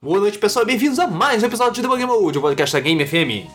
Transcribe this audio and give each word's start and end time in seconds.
Boa 0.00 0.20
noite, 0.20 0.38
pessoal, 0.38 0.62
e 0.64 0.66
bem-vindos 0.66 0.98
a 1.00 1.08
mais 1.08 1.42
um 1.42 1.46
episódio 1.46 1.72
de 1.74 1.82
Debug 1.82 2.04
Mode, 2.06 2.38
o 2.38 2.40
podcast 2.40 2.72
da 2.72 2.78
Game 2.78 3.04
FM. 3.04 3.50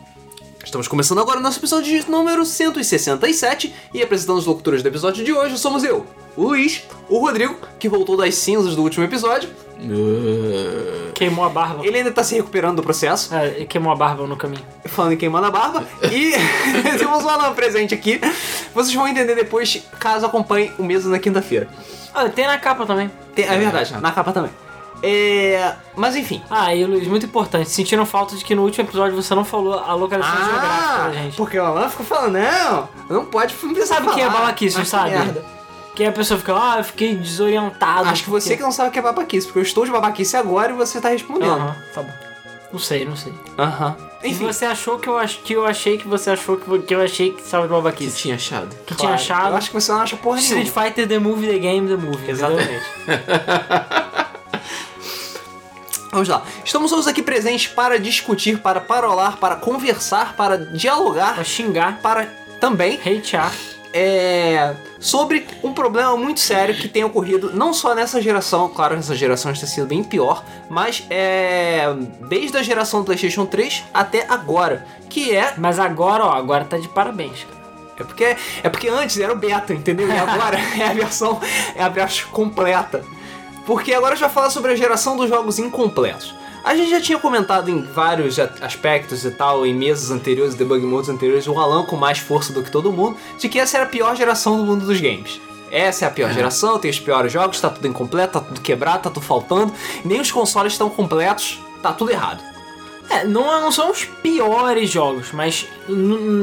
Estamos 0.63 0.89
começando 0.89 1.21
agora 1.21 1.39
o 1.39 1.41
nosso 1.41 1.57
episódio 1.59 1.89
de 2.03 2.09
número 2.11 2.45
167 2.45 3.73
e 3.93 4.01
apresentando 4.03 4.39
os 4.39 4.45
locutores 4.45 4.83
do 4.83 4.87
episódio 4.89 5.23
de 5.23 5.31
hoje 5.31 5.57
somos 5.57 5.85
eu, 5.85 6.05
o 6.35 6.43
Luiz, 6.43 6.83
o 7.07 7.17
Rodrigo, 7.19 7.55
que 7.79 7.87
voltou 7.87 8.17
das 8.17 8.35
cinzas 8.35 8.75
do 8.75 8.81
último 8.83 9.05
episódio. 9.05 9.49
Queimou 11.15 11.45
a 11.45 11.49
barba. 11.49 11.85
Ele 11.85 11.97
ainda 11.99 12.11
tá 12.11 12.23
se 12.25 12.35
recuperando 12.35 12.75
do 12.77 12.83
processo, 12.83 13.33
É, 13.33 13.47
ele 13.55 13.65
queimou 13.65 13.93
a 13.93 13.95
barba 13.95 14.27
no 14.27 14.35
caminho. 14.35 14.65
falando 14.85 15.13
em 15.13 15.17
queimando 15.17 15.47
a 15.47 15.51
barba. 15.51 15.87
E 16.11 16.33
temos 16.99 17.23
o 17.23 17.29
Alan 17.29 17.53
presente 17.53 17.93
aqui. 17.93 18.19
Vocês 18.75 18.93
vão 18.93 19.07
entender 19.07 19.35
depois, 19.35 19.81
caso 19.97 20.25
acompanhe 20.25 20.73
o 20.77 20.83
mesmo 20.83 21.09
na 21.09 21.19
quinta-feira. 21.19 21.69
Ah, 22.13 22.27
tem 22.27 22.45
na 22.47 22.57
capa 22.57 22.85
também. 22.85 23.09
Tem- 23.33 23.45
É 23.45 23.57
verdade, 23.57 23.93
na 23.93 24.11
capa 24.11 24.33
também. 24.33 24.51
É... 25.05 25.75
Mas 25.97 26.15
enfim. 26.15 26.41
Ah, 26.49 26.73
e 26.73 26.85
Luiz, 26.85 27.05
muito 27.07 27.25
importante. 27.25 27.69
Sentiram 27.69 28.05
falta 28.05 28.35
de 28.37 28.43
que 28.45 28.55
no 28.55 28.63
último 28.63 28.87
episódio 28.87 29.15
você 29.21 29.35
não 29.35 29.43
falou 29.43 29.73
a 29.77 29.93
localização 29.93 30.37
geográfica 30.45 30.93
Ah, 30.95 31.07
da 31.07 31.11
gente. 31.11 31.35
porque 31.35 31.59
o 31.59 31.63
Alan 31.65 31.89
ficou 31.89 32.05
falando, 32.05 32.37
não, 32.39 32.89
não 33.09 33.25
pode 33.25 33.53
precisar 33.53 33.95
Sabe 33.95 34.07
o 34.07 34.13
que 34.13 34.21
é 34.21 34.25
falar. 34.27 34.39
babaquice, 34.39 34.77
Mas 34.77 34.85
que 34.85 34.89
sabe? 34.91 35.09
merda. 35.11 35.43
Que 35.93 36.05
a 36.05 36.11
pessoa 36.11 36.39
fica, 36.39 36.53
ah, 36.55 36.77
eu 36.79 36.83
fiquei 36.85 37.15
desorientado. 37.15 38.07
Acho 38.09 38.23
que 38.23 38.29
você 38.29 38.55
que 38.55 38.63
não 38.63 38.71
sabe 38.71 38.89
o 38.89 38.91
que 38.93 38.97
é 38.97 39.01
babaquice, 39.01 39.45
porque 39.45 39.59
eu 39.59 39.63
estou 39.63 39.85
de 39.85 39.91
babaquice 39.91 40.37
agora 40.37 40.71
e 40.71 40.75
você 40.75 40.99
tá 41.01 41.09
respondendo. 41.09 41.51
Aham, 41.51 41.75
tá 41.93 42.01
bom. 42.01 42.13
Não 42.71 42.79
sei, 42.79 43.05
não 43.05 43.15
sei. 43.15 43.31
Aham. 43.59 43.95
E 44.23 44.29
Enfim, 44.31 44.45
você 44.45 44.65
achou 44.65 44.97
que 44.97 45.07
eu, 45.07 45.17
ach... 45.19 45.35
que 45.43 45.53
eu 45.53 45.65
achei 45.65 45.97
que 45.97 46.07
você 46.07 46.31
achou 46.31 46.57
que, 46.57 46.79
que 46.79 46.95
eu 46.95 47.01
achei 47.01 47.31
que 47.31 47.41
estava 47.41 47.63
de 47.63 47.69
que 47.69 47.75
babaquice. 47.75 48.17
tinha 48.17 48.35
achado. 48.35 48.69
Que 48.87 48.95
claro, 48.95 48.97
tinha 48.97 49.13
achado. 49.13 49.51
Eu 49.51 49.57
acho 49.57 49.67
que 49.69 49.73
você 49.75 49.91
não 49.91 49.99
acha 49.99 50.15
porra 50.15 50.39
Street 50.39 50.63
nenhuma. 50.65 50.81
Fighter 50.85 51.07
The 51.07 51.19
Movie, 51.19 51.47
The 51.47 51.59
Game, 51.59 51.87
The 51.89 51.97
Movie. 51.97 52.31
Exatamente. 52.31 52.83
Vamos 56.13 56.29
lá. 56.29 56.43
Estamos 56.63 56.91
todos 56.91 57.07
aqui 57.07 57.21
presentes 57.21 57.67
para 57.67 57.99
discutir, 57.99 58.59
para 58.59 58.79
parolar, 58.79 59.37
para 59.37 59.55
conversar, 59.55 60.35
para 60.35 60.57
dialogar, 60.57 61.33
Pra 61.35 61.43
xingar, 61.43 61.99
para 62.01 62.27
também 62.59 62.99
hatear. 62.99 63.51
é, 63.93 64.73
sobre 64.99 65.45
um 65.63 65.73
problema 65.73 66.15
muito 66.15 66.39
sério 66.39 66.75
que 66.75 66.87
tem 66.87 67.03
ocorrido 67.03 67.51
não 67.53 67.73
só 67.73 67.93
nessa 67.93 68.21
geração, 68.21 68.69
claro, 68.69 68.95
nessa 68.95 69.15
geração 69.15 69.51
está 69.51 69.67
sido 69.67 69.85
bem 69.87 70.03
pior, 70.03 70.43
mas 70.69 71.03
é 71.09 71.87
desde 72.29 72.57
a 72.57 72.63
geração 72.63 73.01
do 73.01 73.05
PlayStation 73.07 73.45
3 73.45 73.83
até 73.93 74.25
agora, 74.29 74.85
que 75.09 75.35
é 75.35 75.53
Mas 75.57 75.77
agora, 75.79 76.23
ó, 76.25 76.31
agora 76.33 76.63
tá 76.65 76.77
de 76.77 76.87
parabéns. 76.87 77.43
cara. 77.43 77.63
é 77.99 78.03
porque 78.03 78.37
é 78.63 78.69
porque 78.69 78.87
antes 78.87 79.19
era 79.19 79.33
o 79.33 79.35
beta, 79.35 79.73
entendeu? 79.73 80.07
E 80.07 80.11
agora 80.17 80.57
é 80.79 80.87
a 80.87 80.93
versão 80.93 81.39
é 81.75 81.83
a 81.83 81.89
versão 81.89 82.29
completa. 82.31 83.03
Porque 83.65 83.93
agora 83.93 84.13
a 84.13 84.15
gente 84.15 84.25
vai 84.25 84.33
falar 84.33 84.49
sobre 84.49 84.71
a 84.71 84.75
geração 84.75 85.15
dos 85.15 85.29
jogos 85.29 85.59
incompletos. 85.59 86.33
A 86.63 86.75
gente 86.75 86.89
já 86.89 87.01
tinha 87.01 87.19
comentado 87.19 87.69
em 87.69 87.81
vários 87.81 88.39
aspectos 88.39 89.25
e 89.25 89.31
tal, 89.31 89.65
em 89.65 89.73
meses 89.73 90.11
anteriores, 90.11 90.55
debug 90.55 90.85
modes 90.85 91.09
anteriores, 91.09 91.45
o 91.45 91.59
Alan 91.59 91.83
com 91.83 91.97
mais 91.97 92.19
força 92.19 92.53
do 92.53 92.63
que 92.63 92.71
todo 92.71 92.91
mundo, 92.91 93.17
de 93.37 93.49
que 93.49 93.59
essa 93.59 93.77
era 93.77 93.85
a 93.85 93.89
pior 93.89 94.15
geração 94.15 94.57
do 94.57 94.63
mundo 94.63 94.85
dos 94.85 94.99
games. 95.01 95.41
Essa 95.69 96.05
é 96.05 96.07
a 96.07 96.11
pior 96.11 96.31
geração, 96.31 96.79
tem 96.79 96.89
os 96.89 96.99
piores 96.99 97.33
jogos, 97.33 97.59
tá 97.59 97.69
tudo 97.69 97.87
incompleto, 97.87 98.33
tá 98.33 98.39
tudo 98.39 98.61
quebrado, 98.61 99.03
tá 99.03 99.09
tudo 99.09 99.25
faltando, 99.25 99.73
nem 100.05 100.21
os 100.21 100.31
consoles 100.31 100.73
estão 100.73 100.89
completos, 100.89 101.59
tá 101.81 101.91
tudo 101.91 102.11
errado. 102.11 102.41
É, 103.09 103.25
não, 103.25 103.59
não 103.59 103.71
são 103.71 103.91
os 103.91 104.05
piores 104.05 104.89
jogos, 104.89 105.31
mas 105.33 105.67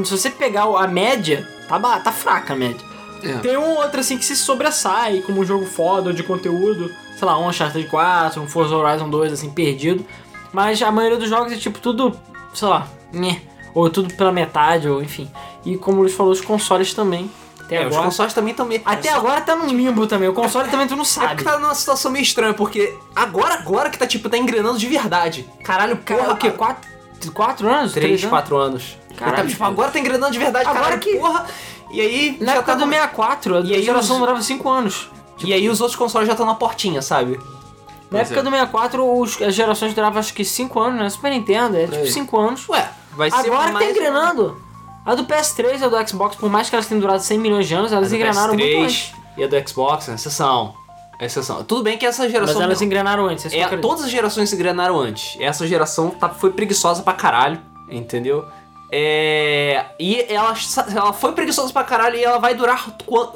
se 0.05 0.11
você 0.11 0.29
pegar 0.31 0.65
a 0.65 0.87
média, 0.87 1.49
tá, 1.67 1.79
tá 2.01 2.12
fraca 2.12 2.53
a 2.53 2.57
média. 2.57 2.84
É. 3.23 3.39
Tem 3.39 3.57
um 3.57 3.77
outro 3.77 4.01
assim 4.01 4.17
que 4.19 4.25
se 4.25 4.37
sobressai 4.37 5.21
como 5.23 5.41
um 5.41 5.45
jogo 5.45 5.67
foda 5.67 6.13
de 6.13 6.23
conteúdo, 6.23 6.91
sei 7.19 7.27
lá, 7.27 7.39
um 7.39 7.49
Uncharted 7.49 7.87
4, 7.89 8.41
um 8.41 8.49
Forza 8.49 8.75
Horizon 8.77 9.09
2, 9.09 9.33
assim, 9.33 9.51
perdido. 9.51 10.05
Mas 10.53 10.81
a 10.83 10.91
maioria 10.91 11.19
dos 11.19 11.29
jogos 11.29 11.53
é 11.53 11.57
tipo 11.57 11.79
tudo, 11.79 12.17
sei 12.55 12.69
lá, 12.69 12.89
nhé, 13.12 13.41
ou 13.75 13.89
tudo 13.89 14.12
pela 14.15 14.33
metade, 14.33 14.89
ou 14.89 15.03
enfim. 15.03 15.31
E 15.65 15.77
como 15.77 15.99
o 15.99 16.01
Luiz 16.01 16.15
falou, 16.15 16.33
os 16.33 16.41
consoles 16.41 16.93
também. 16.95 17.31
Até 17.61 17.77
É, 17.77 17.81
os 17.83 17.87
agora. 17.93 18.03
consoles 18.06 18.34
também 18.34 18.50
estão 18.50 18.67
meio... 18.67 18.83
Até 18.84 19.11
agora 19.11 19.41
tá 19.43 19.55
num 19.55 19.69
limbo 19.69 20.05
também. 20.05 20.28
O 20.28 20.33
console 20.33 20.69
também 20.69 20.89
tu 20.89 20.97
não 20.97 21.03
É 21.03 21.06
sabe. 21.06 21.28
porque 21.28 21.44
tá 21.44 21.56
numa 21.56 21.73
situação 21.75 22.11
meio 22.11 22.23
estranha, 22.25 22.53
porque 22.53 22.93
agora, 23.15 23.55
agora 23.55 23.91
que 23.91 23.97
tá, 23.97 24.09
tipo, 24.09 24.28
tá 24.28 24.37
engrenando 24.37 24.77
de 24.77 24.89
verdade. 24.89 25.49
Caralho, 25.62 25.97
Cara, 25.99 26.21
porra, 26.23 26.34
o 26.34 26.37
quê? 26.37 26.50
Quatro, 26.50 26.89
quatro 27.33 27.69
anos? 27.71 27.93
3, 27.93 28.05
Três 28.06 28.21
anos? 28.23 28.31
4 28.31 28.56
anos. 28.56 28.99
Caralho, 29.17 29.37
Tá, 29.44 29.47
tipo, 29.49 29.62
agora 29.62 29.89
tá 29.93 30.00
engrenando 30.00 30.33
de 30.33 30.39
verdade, 30.41 30.67
Agora 30.69 30.83
caralho, 30.83 31.00
que- 31.00 31.15
porra. 31.17 31.47
E 31.91 32.01
aí, 32.01 32.37
Na 32.41 32.53
já 32.53 32.59
época 32.59 32.73
tá 32.73 32.78
do 32.78 32.87
no- 32.87 32.93
64, 32.93 33.56
a 33.56 33.61
E 33.61 33.75
aí 33.75 33.83
geração 33.83 34.17
os- 34.17 34.21
durava 34.21 34.43
5 34.43 34.69
anos. 34.69 35.09
E 35.45 35.53
aí 35.53 35.69
os 35.69 35.81
outros 35.81 35.97
consoles 35.99 36.27
já 36.27 36.34
estão 36.34 36.47
na 36.47 36.55
portinha, 36.55 37.03
sabe? 37.03 37.33
Na 37.37 38.19
Pois 38.19 38.23
época 38.31 38.41
é. 38.41 38.43
do 38.43 38.51
64, 38.51 39.21
os- 39.21 39.41
as 39.43 39.55
gerações 39.55 39.95
duravam 39.95 40.19
acho 40.21 40.34
que 40.34 40.45
5 40.45 40.79
anos, 40.81 41.00
né? 41.00 41.09
Super 41.11 41.31
Nintendo, 41.31 41.77
é 41.77 41.84
tipo 41.87 41.97
aí. 41.97 42.11
5 42.11 42.39
anos. 42.39 42.69
Ué, 42.69 42.89
vai 43.12 43.31
ser 43.31 43.37
Agora 43.39 43.67
que 43.69 43.73
mais... 43.73 43.87
tá 43.87 43.91
engrenando. 43.93 44.62
A 45.05 45.15
do 45.15 45.25
PS3 45.25 45.81
e 45.81 45.84
a 45.84 45.89
do 45.89 46.09
Xbox, 46.09 46.37
por 46.37 46.50
mais 46.50 46.69
que 46.69 46.77
elas 46.77 46.87
tenham 46.87 47.00
durado 47.00 47.23
100 47.23 47.39
milhões 47.39 47.67
de 47.67 47.75
anos, 47.75 47.93
A 47.93 47.97
elas 47.97 48.12
engrenaram 48.12 48.55
muito 48.55 48.62
PS3 48.65 48.83
antes. 48.84 49.12
E 49.37 49.45
a 49.45 49.47
do 49.47 49.69
Xbox, 49.69 50.09
é 50.09 50.15
exceção. 50.15 50.75
É 51.19 51.27
exceção. 51.27 51.65
Tudo 51.65 51.83
bem 51.83 51.97
que 51.99 52.05
essa 52.06 52.29
geração... 52.29 52.55
Mas 52.56 52.65
elas 52.65 52.83
engrenaram 52.83 53.27
antes, 53.27 53.47
É, 53.53 53.62
acredito. 53.62 53.87
todas 53.87 54.05
as 54.05 54.11
gerações 54.11 54.49
se 54.49 54.55
engrenaram 54.55 54.99
antes. 54.99 55.37
Essa 55.41 55.67
geração 55.67 56.11
tá, 56.11 56.29
foi 56.31 56.50
preguiçosa 56.50 57.03
pra 57.03 57.12
caralho, 57.12 57.61
entendeu? 57.91 58.45
É, 58.93 59.87
e 59.99 60.21
ela, 60.28 60.55
ela 60.95 61.12
foi 61.12 61.33
preguiçosa 61.33 61.73
pra 61.73 61.84
caralho 61.84 62.17
e 62.17 62.25
ela 62.25 62.39
vai 62.39 62.55
durar 62.55 62.87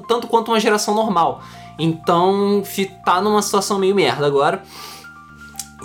tanto 0.08 0.26
quanto 0.26 0.48
uma 0.50 0.58
geração 0.58 0.94
normal. 0.94 1.42
Então, 1.78 2.62
tá 3.04 3.20
numa 3.20 3.42
situação 3.42 3.78
meio 3.78 3.94
merda 3.94 4.26
agora. 4.26 4.62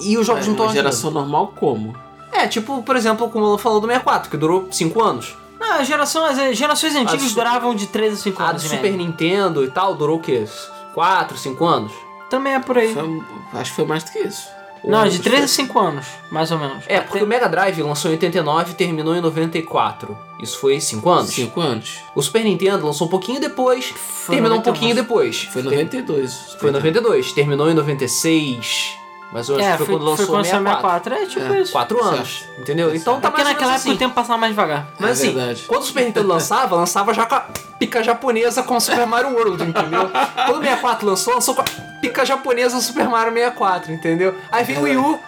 E 0.01 0.17
os 0.17 0.25
jogos 0.25 0.41
Mas 0.41 0.47
não 0.47 0.53
estão 0.53 0.65
uma 0.67 0.73
geração 0.73 1.11
normal 1.11 1.53
como? 1.59 1.95
É, 2.31 2.47
tipo, 2.47 2.81
por 2.83 2.95
exemplo, 2.95 3.29
como 3.29 3.45
ela 3.45 3.57
falou 3.57 3.79
do 3.81 3.87
64, 3.87 4.29
que 4.29 4.37
durou 4.37 4.67
5 4.71 5.03
anos. 5.03 5.35
Não, 5.59 5.73
a 5.73 5.83
geração, 5.83 6.23
as 6.25 6.57
gerações 6.57 6.95
antigas 6.95 7.33
duravam 7.33 7.75
de 7.75 7.87
3 7.87 8.13
a 8.13 8.17
5 8.17 8.41
A 8.41 8.45
do 8.45 8.49
anos. 8.51 8.63
Super. 8.63 8.91
Nintendo 8.93 9.63
e 9.63 9.69
tal 9.69 9.93
durou 9.93 10.17
o 10.17 10.21
quê? 10.21 10.47
4, 10.93 11.37
5 11.37 11.65
anos? 11.65 11.91
Também 12.29 12.53
é 12.53 12.59
por 12.59 12.77
aí. 12.77 12.93
Foi- 12.93 13.23
acho 13.53 13.71
que 13.71 13.75
foi 13.75 13.85
mais 13.85 14.03
do 14.03 14.11
que 14.11 14.19
isso. 14.19 14.47
Não, 14.83 15.07
de 15.07 15.19
3 15.19 15.43
a 15.43 15.47
5 15.47 15.79
anos, 15.79 16.05
mais 16.31 16.51
ou 16.51 16.57
menos. 16.59 16.83
É, 16.87 16.99
porque 17.01 17.23
o 17.23 17.27
Mega 17.27 17.47
Drive 17.47 17.81
lançou 17.81 18.09
em 18.11 18.13
89 18.15 18.71
e 18.71 18.73
terminou 18.75 19.15
em 19.15 19.21
94. 19.21 20.17
Isso 20.41 20.59
foi 20.59 20.79
5 20.79 21.09
anos. 21.09 21.29
Cinco 21.31 21.59
anos. 21.59 21.97
O 22.15 22.21
Super 22.21 22.43
Nintendo 22.43 22.85
lançou 22.85 23.07
um 23.07 23.09
pouquinho 23.09 23.39
depois, 23.41 23.85
Foi 23.95 24.35
terminou 24.35 24.57
um 24.57 24.61
91. 24.61 24.73
pouquinho 24.73 24.95
depois. 24.95 25.43
Foi 25.51 25.61
em 25.61 25.65
92. 25.65 26.55
Foi 26.59 26.69
em 26.69 26.73
92, 26.73 27.31
terminou 27.33 27.69
em 27.69 27.73
96. 27.73 28.97
Mas 29.31 29.47
eu 29.47 29.57
acho 29.57 29.63
É, 29.65 29.71
que 29.73 29.77
foi, 29.77 29.85
foi 29.85 29.95
quando 29.95 30.03
lançou 30.09 30.25
foi 30.25 30.35
quando 30.35 30.45
o 30.45 30.49
saiu 30.49 30.63
64. 30.63 31.13
64. 31.13 31.13
É 31.13 31.25
tipo 31.27 31.53
É. 31.53 31.61
isso. 31.61 31.71
4 31.71 32.03
anos, 32.03 32.45
entendeu? 32.57 32.95
Então 32.95 33.21
tá 33.21 33.27
É 33.27 33.31
porque 33.31 33.43
mais 33.43 33.47
ou 33.47 33.53
naquela 33.53 33.71
menos 33.71 33.81
época 33.81 33.89
o 33.89 33.91
assim. 33.91 33.97
tempo 33.99 34.15
passava 34.15 34.37
mais 34.39 34.51
devagar. 34.53 34.87
Mas 34.99 35.09
É 35.09 35.13
assim, 35.13 35.35
verdade. 35.35 35.63
quando 35.67 35.81
o 35.81 35.85
Super 35.85 36.05
Nintendo 36.05 36.27
lançava, 36.27 36.75
lançava 36.75 37.13
já 37.13 37.25
com 37.27 37.35
a 37.35 37.39
pica 37.77 38.03
japonesa 38.03 38.63
com 38.63 38.75
o 38.75 38.79
Super 38.81 39.05
Mario 39.05 39.31
World, 39.35 39.63
entendeu? 39.63 40.09
Quando 40.47 40.57
o 40.57 40.63
64 40.63 41.05
lançou, 41.07 41.33
lançou 41.35 41.53
com 41.55 41.61
a 41.61 41.65
pica 42.01 42.25
japonesa 42.25 42.77
o 42.77 42.81
Super 42.81 43.07
Mario 43.07 43.31
64, 43.33 43.91
entendeu? 43.91 44.35
Aí 44.51 44.63
vem 44.63 44.77
o 44.79 44.81
Wii 44.81 44.97
U 44.97 45.19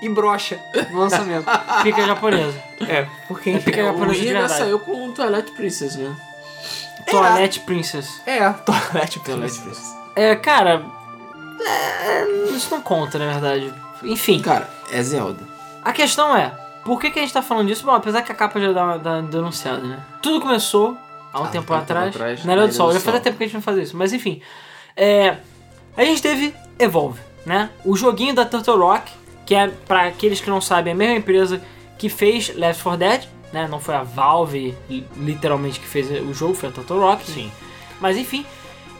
e 0.00 0.08
brocha 0.08 0.58
no 0.90 1.00
lançamento. 1.00 1.44
Fica 1.82 2.06
japonesa. 2.06 2.54
É, 2.88 3.06
porque 3.28 3.50
É 3.50 3.58
pica 3.58 3.80
É, 3.80 3.82
o 3.84 3.86
japonesa 3.88 4.20
de 4.20 4.32
Wii 4.34 4.48
saiu 4.48 4.78
com 4.80 5.08
o 5.08 5.12
Toilet 5.12 5.50
Princess, 5.52 5.96
né? 5.96 6.16
Toilette 7.10 7.60
Princess. 7.60 8.20
É, 8.26 8.48
Toilette 8.50 9.20
Toilet. 9.20 9.52
Princess. 9.60 9.94
É, 10.16 10.34
cara. 10.36 10.82
É, 11.66 12.24
isso 12.54 12.70
não 12.70 12.80
conta, 12.80 13.18
na 13.18 13.26
verdade. 13.32 13.72
Enfim, 14.02 14.40
Cara, 14.40 14.68
é 14.90 15.02
Zelda. 15.02 15.40
a 15.84 15.92
questão 15.92 16.36
é: 16.36 16.52
por 16.84 17.00
que, 17.00 17.10
que 17.10 17.18
a 17.18 17.22
gente 17.22 17.32
tá 17.32 17.42
falando 17.42 17.68
disso? 17.68 17.84
Bom, 17.84 17.92
apesar 17.92 18.22
que 18.22 18.32
a 18.32 18.34
capa 18.34 18.60
já 18.60 18.72
dá, 18.72 18.96
dá 18.96 19.20
denunciada, 19.20 19.78
né? 19.82 19.98
Tudo 20.20 20.40
começou 20.40 20.96
há 21.32 21.40
um 21.40 21.44
Ah, 21.44 21.48
tempo 21.48 21.72
atrás, 21.72 22.14
atrás, 22.14 22.44
na 22.44 22.52
Ilha 22.54 22.66
do 22.66 22.72
Sol. 22.74 22.92
Já 22.92 23.00
Sol. 23.00 23.12
tempo 23.20 23.36
que 23.36 23.44
a 23.44 23.46
gente 23.46 23.54
não 23.54 23.62
fazia 23.62 23.82
isso, 23.82 23.96
mas 23.96 24.12
enfim. 24.12 24.40
É, 24.96 25.36
a 25.96 26.04
gente 26.04 26.20
teve 26.20 26.54
Evolve, 26.78 27.20
né? 27.46 27.70
O 27.84 27.96
joguinho 27.96 28.34
da 28.34 28.44
Turtle 28.44 28.76
Rock, 28.78 29.10
que 29.46 29.54
é, 29.54 29.68
pra 29.68 30.06
aqueles 30.06 30.40
que 30.40 30.50
não 30.50 30.60
sabem, 30.60 30.92
a 30.92 30.96
mesma 30.96 31.16
empresa 31.16 31.62
que 31.98 32.08
fez 32.08 32.54
Left 32.56 32.82
4 32.82 32.98
Dead, 32.98 33.24
né? 33.52 33.68
Não 33.68 33.78
foi 33.78 33.94
a 33.94 34.02
Valve, 34.02 34.74
li- 34.90 35.06
literalmente, 35.16 35.78
que 35.78 35.86
fez 35.86 36.10
o 36.10 36.34
jogo, 36.34 36.54
foi 36.54 36.68
a 36.68 36.72
Turtle 36.72 36.98
Rock. 36.98 37.24
Sim. 37.30 37.50
Mas 38.00 38.16
enfim. 38.16 38.44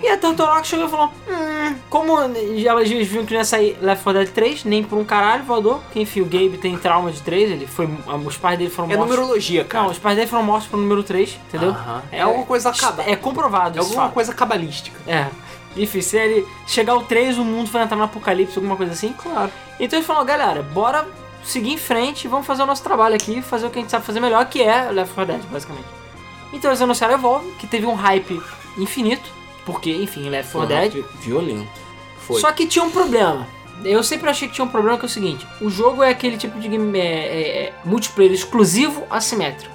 E 0.02 0.08
a 0.08 0.19
Turtle 0.19 0.46
Rock 0.46 0.66
chegou 0.66 0.87
e 0.87 0.90
falou: 0.90 1.10
Hum, 1.28 1.76
como 1.88 2.19
elas 2.19 2.88
viram 2.88 3.25
que 3.25 3.32
não 3.32 3.40
ia 3.40 3.44
sair 3.44 3.78
Left 3.81 4.02
4 4.02 4.25
Dead 4.25 4.34
3, 4.34 4.64
nem 4.64 4.82
por 4.82 4.99
um 4.99 5.04
caralho 5.04 5.44
voador. 5.44 5.81
Que 5.93 6.00
enfim, 6.00 6.20
o 6.22 6.25
Gabe 6.25 6.58
tem 6.60 6.76
trauma 6.76 7.12
de 7.12 7.22
3, 7.22 7.50
ele 7.52 7.66
foi. 7.66 7.88
Os 8.25 8.37
pais 8.37 8.58
dele 8.58 8.70
foram 8.70 8.90
É 8.90 8.96
mortos. 8.96 9.14
numerologia, 9.14 9.64
cara. 9.64 9.84
Não, 9.84 9.90
os 9.93 9.99
pais 9.99 10.16
dele 10.16 10.28
foram 10.28 10.43
mortos 10.43 10.66
pro 10.69 10.78
número 10.78 11.02
3, 11.04 11.38
entendeu? 11.49 11.70
Aham. 11.70 12.02
É 12.10 12.20
alguma 12.22 12.44
coisa 12.44 12.70
acaba- 12.70 13.04
É 13.04 13.14
comprovado 13.14 13.78
É 13.78 13.81
alguma 13.81 14.02
fato. 14.02 14.12
coisa 14.14 14.34
cabalística. 14.34 14.99
É. 15.06 15.26
Enfim, 15.76 16.00
se 16.02 16.19
ele 16.19 16.46
chegar 16.66 16.93
ao 16.94 17.02
3, 17.02 17.38
o 17.38 17.44
mundo 17.44 17.70
vai 17.70 17.84
entrar 17.84 17.96
no 17.96 18.02
apocalipse, 18.02 18.56
alguma 18.58 18.76
coisa 18.76 18.93
assim. 18.93 19.14
Claro. 19.14 19.50
Então 19.81 19.99
ele 19.99 20.04
falou, 20.06 20.25
galera, 20.25 20.62
bora 20.62 21.06
seguir 21.44 21.72
em 21.72 21.78
frente 21.78 22.25
e 22.25 22.28
vamos 22.28 22.46
fazer 22.46 22.62
o 22.62 22.66
nosso 22.66 22.82
trabalho 22.82 23.14
aqui, 23.14 23.40
fazer 23.40 23.66
o 23.66 23.70
que 23.70 23.78
a 23.78 23.82
gente 23.82 23.90
sabe 23.90 24.04
fazer 24.04 24.20
melhor, 24.20 24.44
que 24.46 24.60
é 24.60 24.90
Left 24.90 25.14
4 25.14 25.32
Dead, 25.32 25.43
basicamente. 25.50 25.87
Então 26.52 26.70
eles 26.70 26.82
anunciaram 26.82 27.14
Evolve, 27.14 27.50
que 27.52 27.66
teve 27.66 27.87
um 27.87 27.94
hype 27.94 28.40
infinito, 28.76 29.31
porque, 29.64 29.91
enfim, 29.93 30.29
Left 30.29 30.53
4 30.53 30.69
Dead. 30.69 31.05
Violento. 31.20 31.69
Foi. 32.19 32.41
Só 32.41 32.53
que 32.53 32.67
tinha 32.67 32.85
um 32.85 32.91
problema. 32.91 33.47
eu 33.85 34.03
sempre 34.03 34.29
achei 34.31 34.49
que 34.49 34.55
tinha 34.55 34.64
um 34.64 34.69
problema 34.69 34.97
que 34.99 35.05
é 35.05 35.06
o 35.06 35.11
seguinte: 35.11 35.47
o 35.61 35.69
jogo 35.70 36.03
é 36.03 36.11
aquele 36.11 36.37
tipo 36.37 36.59
de 36.59 36.69
game 36.69 36.99
é, 36.99 37.03
é, 37.05 37.64
é, 37.64 37.73
multiplayer 37.85 38.32
exclusivo 38.32 39.05
assimétrico. 39.11 39.73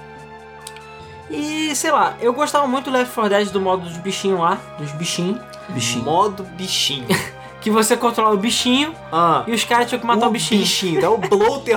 E 1.30 1.74
sei 1.76 1.90
lá, 1.92 2.16
eu 2.20 2.32
gostava 2.32 2.66
muito 2.66 2.86
do 2.86 2.90
Left 2.90 3.14
4 3.14 3.28
Dead 3.30 3.48
do 3.50 3.60
modo 3.60 3.82
dos 3.84 3.98
bichinhos 3.98 4.40
lá, 4.40 4.58
dos 4.78 4.90
bichinhos, 4.92 5.38
Bichinho. 5.68 6.04
Modo 6.04 6.42
bichinho. 6.42 7.06
que 7.60 7.70
você 7.70 7.96
controla 7.96 8.34
o 8.34 8.38
bichinho 8.38 8.94
Ah. 9.12 9.44
e 9.46 9.52
os 9.52 9.64
caras 9.64 9.88
tinham 9.88 10.00
que 10.00 10.06
matar 10.06 10.26
o, 10.26 10.30
bichinho. 10.30 11.00
Dá 11.00 11.10
o 11.10 11.18
bloater, 11.18 11.76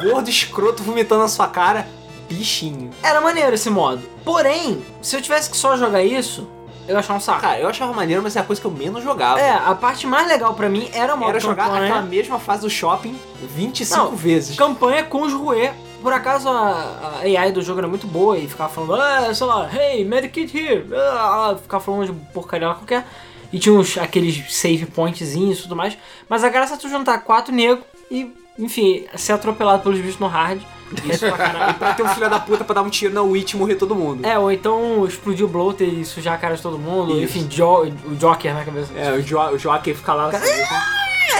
gordo 0.00 0.28
escroto 0.30 0.82
vomitando 0.82 1.22
na 1.22 1.28
sua 1.28 1.48
cara. 1.48 1.88
Bichinho. 2.28 2.90
Era 3.02 3.20
maneiro 3.20 3.54
esse 3.54 3.68
modo. 3.68 4.02
Porém, 4.24 4.82
se 5.02 5.16
eu 5.16 5.20
tivesse 5.20 5.50
que 5.50 5.56
só 5.56 5.76
jogar 5.76 6.02
isso, 6.04 6.48
eu 6.88 6.98
achar 6.98 7.14
um 7.14 7.20
saco. 7.20 7.40
Cara, 7.40 7.58
eu 7.60 7.68
achava 7.68 7.92
maneiro, 7.92 8.22
mas 8.22 8.34
é 8.36 8.40
a 8.40 8.42
coisa 8.42 8.60
que 8.60 8.66
eu 8.66 8.70
menos 8.70 9.02
jogava. 9.02 9.40
É, 9.40 9.50
a 9.52 9.74
parte 9.74 10.06
mais 10.06 10.26
legal 10.28 10.54
pra 10.54 10.68
mim 10.68 10.88
era 10.92 11.14
modo 11.16 11.30
Era 11.30 11.40
jogar 11.40 11.64
campanha. 11.66 11.84
aquela 11.86 12.02
mesma 12.02 12.38
fase 12.38 12.62
do 12.62 12.70
shopping 12.70 13.18
25 13.40 13.96
Não, 14.00 14.16
vezes. 14.16 14.56
campanha 14.56 15.04
com 15.04 15.22
os 15.22 15.32
Rue. 15.32 15.70
Por 16.02 16.12
acaso 16.12 16.48
a, 16.48 17.12
a 17.14 17.18
AI 17.20 17.52
do 17.52 17.62
jogo 17.62 17.78
era 17.78 17.86
muito 17.86 18.06
boa 18.08 18.36
e 18.36 18.48
ficava 18.48 18.68
falando, 18.68 18.94
ah, 19.00 19.32
sei 19.32 19.46
lá, 19.46 19.70
hey, 19.72 20.04
medikit 20.04 20.56
here, 20.56 20.84
ah, 20.92 21.56
ficava 21.62 21.82
falando 21.84 22.06
de 22.06 22.12
porcaria 22.32 22.66
lá 22.68 22.74
qualquer. 22.74 23.06
E 23.52 23.58
tinha 23.58 23.72
uns, 23.72 23.96
aqueles 23.98 24.52
save 24.52 24.86
pointzinhos 24.86 25.60
e 25.60 25.62
tudo 25.62 25.76
mais. 25.76 25.96
Mas 26.28 26.42
a 26.42 26.48
graça 26.48 26.74
é 26.74 26.76
tu 26.76 26.88
juntar 26.88 27.18
quatro 27.18 27.54
negros 27.54 27.84
e, 28.10 28.34
enfim, 28.58 29.04
ser 29.14 29.32
atropelado 29.34 29.82
pelos 29.84 30.00
bichos 30.00 30.18
no 30.18 30.26
hard. 30.26 30.60
Isso 31.04 31.26
pra 31.26 31.36
caralho. 31.36 31.74
Pra 31.74 31.94
ter 31.94 32.02
um 32.02 32.08
filho 32.08 32.28
da 32.30 32.38
puta 32.40 32.64
pra 32.64 32.74
dar 32.74 32.82
um 32.82 32.90
tiro 32.90 33.12
na 33.14 33.22
Witch 33.22 33.52
e 33.52 33.56
morrer 33.56 33.74
todo 33.76 33.94
mundo. 33.94 34.24
É, 34.26 34.38
ou 34.38 34.50
então 34.52 35.06
explodir 35.06 35.44
o 35.44 35.48
bloater 35.48 35.88
e 35.88 36.04
sujar 36.04 36.34
a 36.34 36.38
cara 36.38 36.56
de 36.56 36.62
todo 36.62 36.78
mundo. 36.78 37.12
Isso. 37.12 37.38
Enfim, 37.38 37.46
jo 37.48 37.84
o 38.06 38.14
Joker 38.16 38.54
na 38.54 38.64
cabeça. 38.64 38.92
É, 38.96 39.12
o, 39.12 39.22
jo 39.22 39.38
o 39.38 39.58
Joaquim 39.58 39.94
fica 39.94 40.12
lá. 40.14 40.28
assim, 40.28 40.62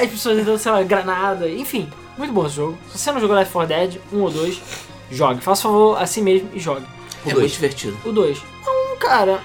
As 0.03 0.11
pessoas 0.11 0.45
dando, 0.45 0.59
sei 0.59 0.73
lá, 0.73 0.83
granada. 0.83 1.49
Enfim, 1.49 1.89
muito 2.17 2.33
bom 2.33 2.47
esse 2.47 2.57
jogo. 2.57 2.79
Se 2.91 2.99
você 2.99 3.13
não 3.13 3.21
jogou 3.21 3.37
Left 3.37 3.53
4 3.53 3.69
Dead, 3.69 4.01
um 4.13 4.21
ou 4.23 4.31
dois, 4.31 4.61
jogue. 5.11 5.41
Faça 5.41 5.63
favor 5.63 6.01
a 6.01 6.07
si 6.07 6.21
mesmo 6.23 6.49
e 6.55 6.59
jogue. 6.59 6.87
É 7.27 7.35
muito 7.35 7.53
divertido. 7.53 7.97
O 8.05 8.11
2. 8.11 8.43
Não, 8.67 8.97
cara. 8.97 9.41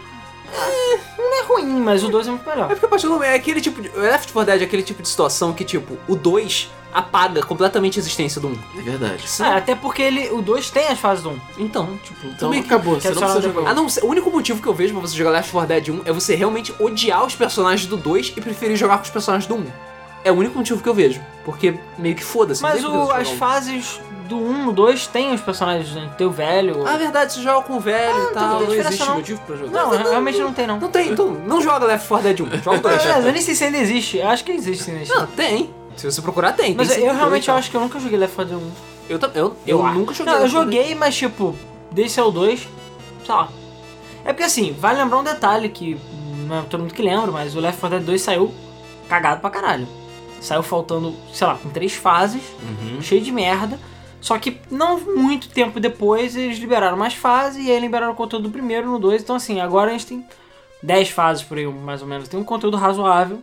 é, 0.53 0.97
não 1.21 1.39
é 1.39 1.43
ruim, 1.43 1.79
mas 1.81 2.03
o 2.03 2.09
2 2.09 2.27
é 2.27 2.31
muito 2.31 2.49
É 2.49 2.55
melhor. 2.55 2.67
porque 2.69 2.85
a 2.85 2.89
partir 2.89 3.05
do 3.07 3.13
momento 3.13 3.29
é 3.29 3.35
aquele 3.35 3.61
tipo 3.61 3.81
de. 3.81 3.89
Left 3.89 4.31
4 4.33 4.51
Dead 4.51 4.61
é 4.61 4.65
aquele 4.65 4.81
tipo 4.83 5.01
de 5.03 5.09
situação 5.09 5.53
que, 5.53 5.63
tipo, 5.63 5.97
o 6.07 6.15
2 6.15 6.69
apaga 6.93 7.43
completamente 7.43 7.99
a 7.99 8.01
existência 8.01 8.39
do 8.41 8.47
1. 8.47 8.57
É 8.79 8.81
verdade. 8.81 9.23
É, 9.39 9.43
até 9.45 9.75
porque 9.75 10.01
ele, 10.01 10.29
o 10.31 10.41
2 10.41 10.69
tem 10.69 10.87
as 10.87 10.99
fases 10.99 11.23
do 11.23 11.31
1. 11.31 11.39
Então, 11.59 11.97
Tipo, 12.03 12.27
Então 12.27 12.37
Também 12.37 12.61
acabou, 12.61 12.95
você 12.95 13.09
quero 13.09 13.15
não 13.15 13.21
precisa 13.21 13.53
jogar. 13.53 13.69
Ah, 13.69 13.73
não, 13.73 13.87
o 14.03 14.05
único 14.07 14.31
motivo 14.31 14.61
que 14.61 14.67
eu 14.67 14.73
vejo 14.73 14.93
pra 14.93 15.01
você 15.01 15.15
jogar 15.15 15.31
Left 15.31 15.51
4 15.51 15.67
Dead 15.67 15.89
1 15.89 16.01
é 16.05 16.11
você 16.11 16.35
realmente 16.35 16.73
odiar 16.79 17.25
os 17.25 17.35
personagens 17.35 17.87
do 17.87 17.97
2 17.97 18.33
e 18.35 18.41
preferir 18.41 18.75
jogar 18.75 18.97
com 18.97 19.03
os 19.03 19.09
personagens 19.09 19.47
do 19.47 19.55
1. 19.55 19.65
É 20.23 20.31
o 20.31 20.35
único 20.35 20.57
motivo 20.57 20.81
que 20.81 20.89
eu 20.89 20.93
vejo. 20.93 21.21
Porque 21.45 21.79
meio 21.97 22.15
que 22.15 22.23
foda-se. 22.23 22.61
não 22.61 22.69
Mas 22.69 22.81
que 22.81 22.87
o, 22.87 23.05
você 23.05 23.13
as 23.13 23.29
fases 23.29 24.01
do 24.27 24.37
1 24.37 24.65
no 24.65 24.73
2 24.73 25.07
tem 25.07 25.33
os 25.33 25.41
personagens, 25.41 25.93
né? 25.93 26.09
tem 26.17 26.27
o 26.27 26.31
velho. 26.31 26.85
Ah, 26.85 26.97
verdade, 26.97 27.33
você 27.33 27.41
joga 27.41 27.65
com 27.65 27.77
o 27.77 27.79
velho 27.79 28.29
e 28.29 28.33
tal. 28.33 28.61
Não 28.61 28.73
existe 28.73 29.05
não. 29.05 29.15
motivo 29.15 29.41
pra 29.41 29.55
jogar. 29.55 29.71
não, 29.71 29.89
realmente 29.89 30.39
não 30.39 30.53
tem 30.53 30.67
não. 30.67 30.79
Não 30.79 30.89
tem, 30.89 31.11
então 31.11 31.31
não 31.31 31.61
joga 31.61 31.85
Left 31.85 32.07
4 32.07 32.23
Dead 32.23 32.39
1, 32.41 32.63
joga 32.63 32.77
o 32.77 32.81
2. 32.81 33.05
Mas 33.05 33.25
eu 33.25 33.31
nem 33.31 33.41
sei 33.41 33.55
se 33.55 33.63
ainda 33.63 33.77
existe. 33.77 34.17
Eu 34.17 34.27
acho 34.27 34.43
que 34.43 34.51
existe 34.51 34.83
sim. 34.83 34.95
existe. 34.95 35.15
Não, 35.15 35.25
tem. 35.27 35.73
Se 35.97 36.09
você 36.11 36.21
procurar, 36.21 36.53
tem. 36.53 36.75
Mas 36.75 36.89
tem 36.89 37.03
eu 37.05 37.13
realmente 37.13 37.49
acho 37.51 37.69
que 37.69 37.75
eu 37.75 37.81
nunca 37.81 37.99
joguei 37.99 38.17
Left 38.17 38.35
4 38.35 38.55
Dead 38.55 38.63
1. 38.63 38.71
Eu, 39.09 39.19
eu, 39.33 39.57
eu, 39.65 39.85
acho. 39.85 39.97
nunca 39.99 40.13
joguei. 40.13 40.33
Não, 40.33 40.39
eu 40.39 40.43
Left 40.43 40.55
4 40.55 40.69
Dead. 40.69 40.79
joguei, 40.81 40.95
mas 40.95 41.15
tipo, 41.15 41.55
desse 41.91 42.19
ao 42.19 42.31
2, 42.31 42.67
sei 43.25 43.35
lá. 43.35 43.49
É 44.23 44.31
porque 44.33 44.43
assim, 44.43 44.73
vale 44.79 45.01
lembrar 45.01 45.17
um 45.19 45.23
detalhe 45.23 45.69
que 45.69 45.97
não 46.47 46.59
é 46.59 46.61
todo 46.63 46.81
mundo 46.81 46.93
que 46.93 47.01
lembra, 47.01 47.31
mas 47.31 47.55
o 47.55 47.59
Left 47.59 47.79
4 47.79 47.97
Dead 47.97 48.05
2 48.07 48.21
saiu 48.21 48.53
cagado 49.09 49.41
pra 49.41 49.49
caralho. 49.49 49.87
Saiu 50.39 50.61
faltando, 50.61 51.15
sei 51.33 51.47
lá, 51.47 51.55
com 51.55 51.69
três 51.69 51.93
fases, 51.93 52.41
Uhum. 52.61 53.01
cheio 53.01 53.21
de 53.21 53.31
merda. 53.31 53.79
Só 54.21 54.37
que 54.37 54.59
não 54.69 54.99
muito 54.99 55.47
tempo 55.49 55.79
depois 55.79 56.35
eles 56.35 56.57
liberaram 56.59 56.97
mais 56.97 57.13
fases 57.13 57.65
e 57.65 57.71
aí 57.71 57.79
liberaram 57.79 58.11
o 58.13 58.15
conteúdo 58.15 58.43
do 58.43 58.49
primeiro 58.51 58.87
no 58.91 58.99
2. 58.99 59.21
Então 59.23 59.35
assim, 59.35 59.59
agora 59.61 59.89
a 59.89 59.93
gente 59.93 60.05
tem 60.07 60.25
10 60.83 61.09
fases 61.09 61.43
por 61.43 61.57
aí, 61.57 61.65
mais 61.65 62.01
ou 62.01 62.07
menos. 62.07 62.27
Tem 62.27 62.39
um 62.39 62.43
conteúdo 62.43 62.77
razoável. 62.77 63.39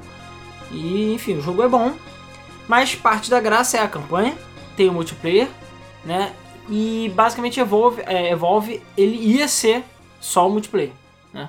E 0.70 1.12
enfim, 1.14 1.36
o 1.38 1.40
jogo 1.40 1.62
é 1.62 1.68
bom. 1.68 1.92
Mas 2.69 2.94
parte 2.94 3.31
da 3.31 3.40
graça 3.40 3.76
é 3.76 3.81
a 3.82 3.88
campanha, 3.88 4.34
tem 4.76 4.88
o 4.88 4.93
multiplayer, 4.93 5.49
né? 6.05 6.32
E 6.69 7.12
basicamente 7.14 7.61
Evolve, 7.61 8.02
é, 8.06 8.31
Evolve 8.32 8.82
ele 8.96 9.16
ia 9.16 9.46
ser 9.49 9.84
só 10.20 10.49
o 10.49 10.50
multiplayer, 10.50 10.93
né? 11.32 11.49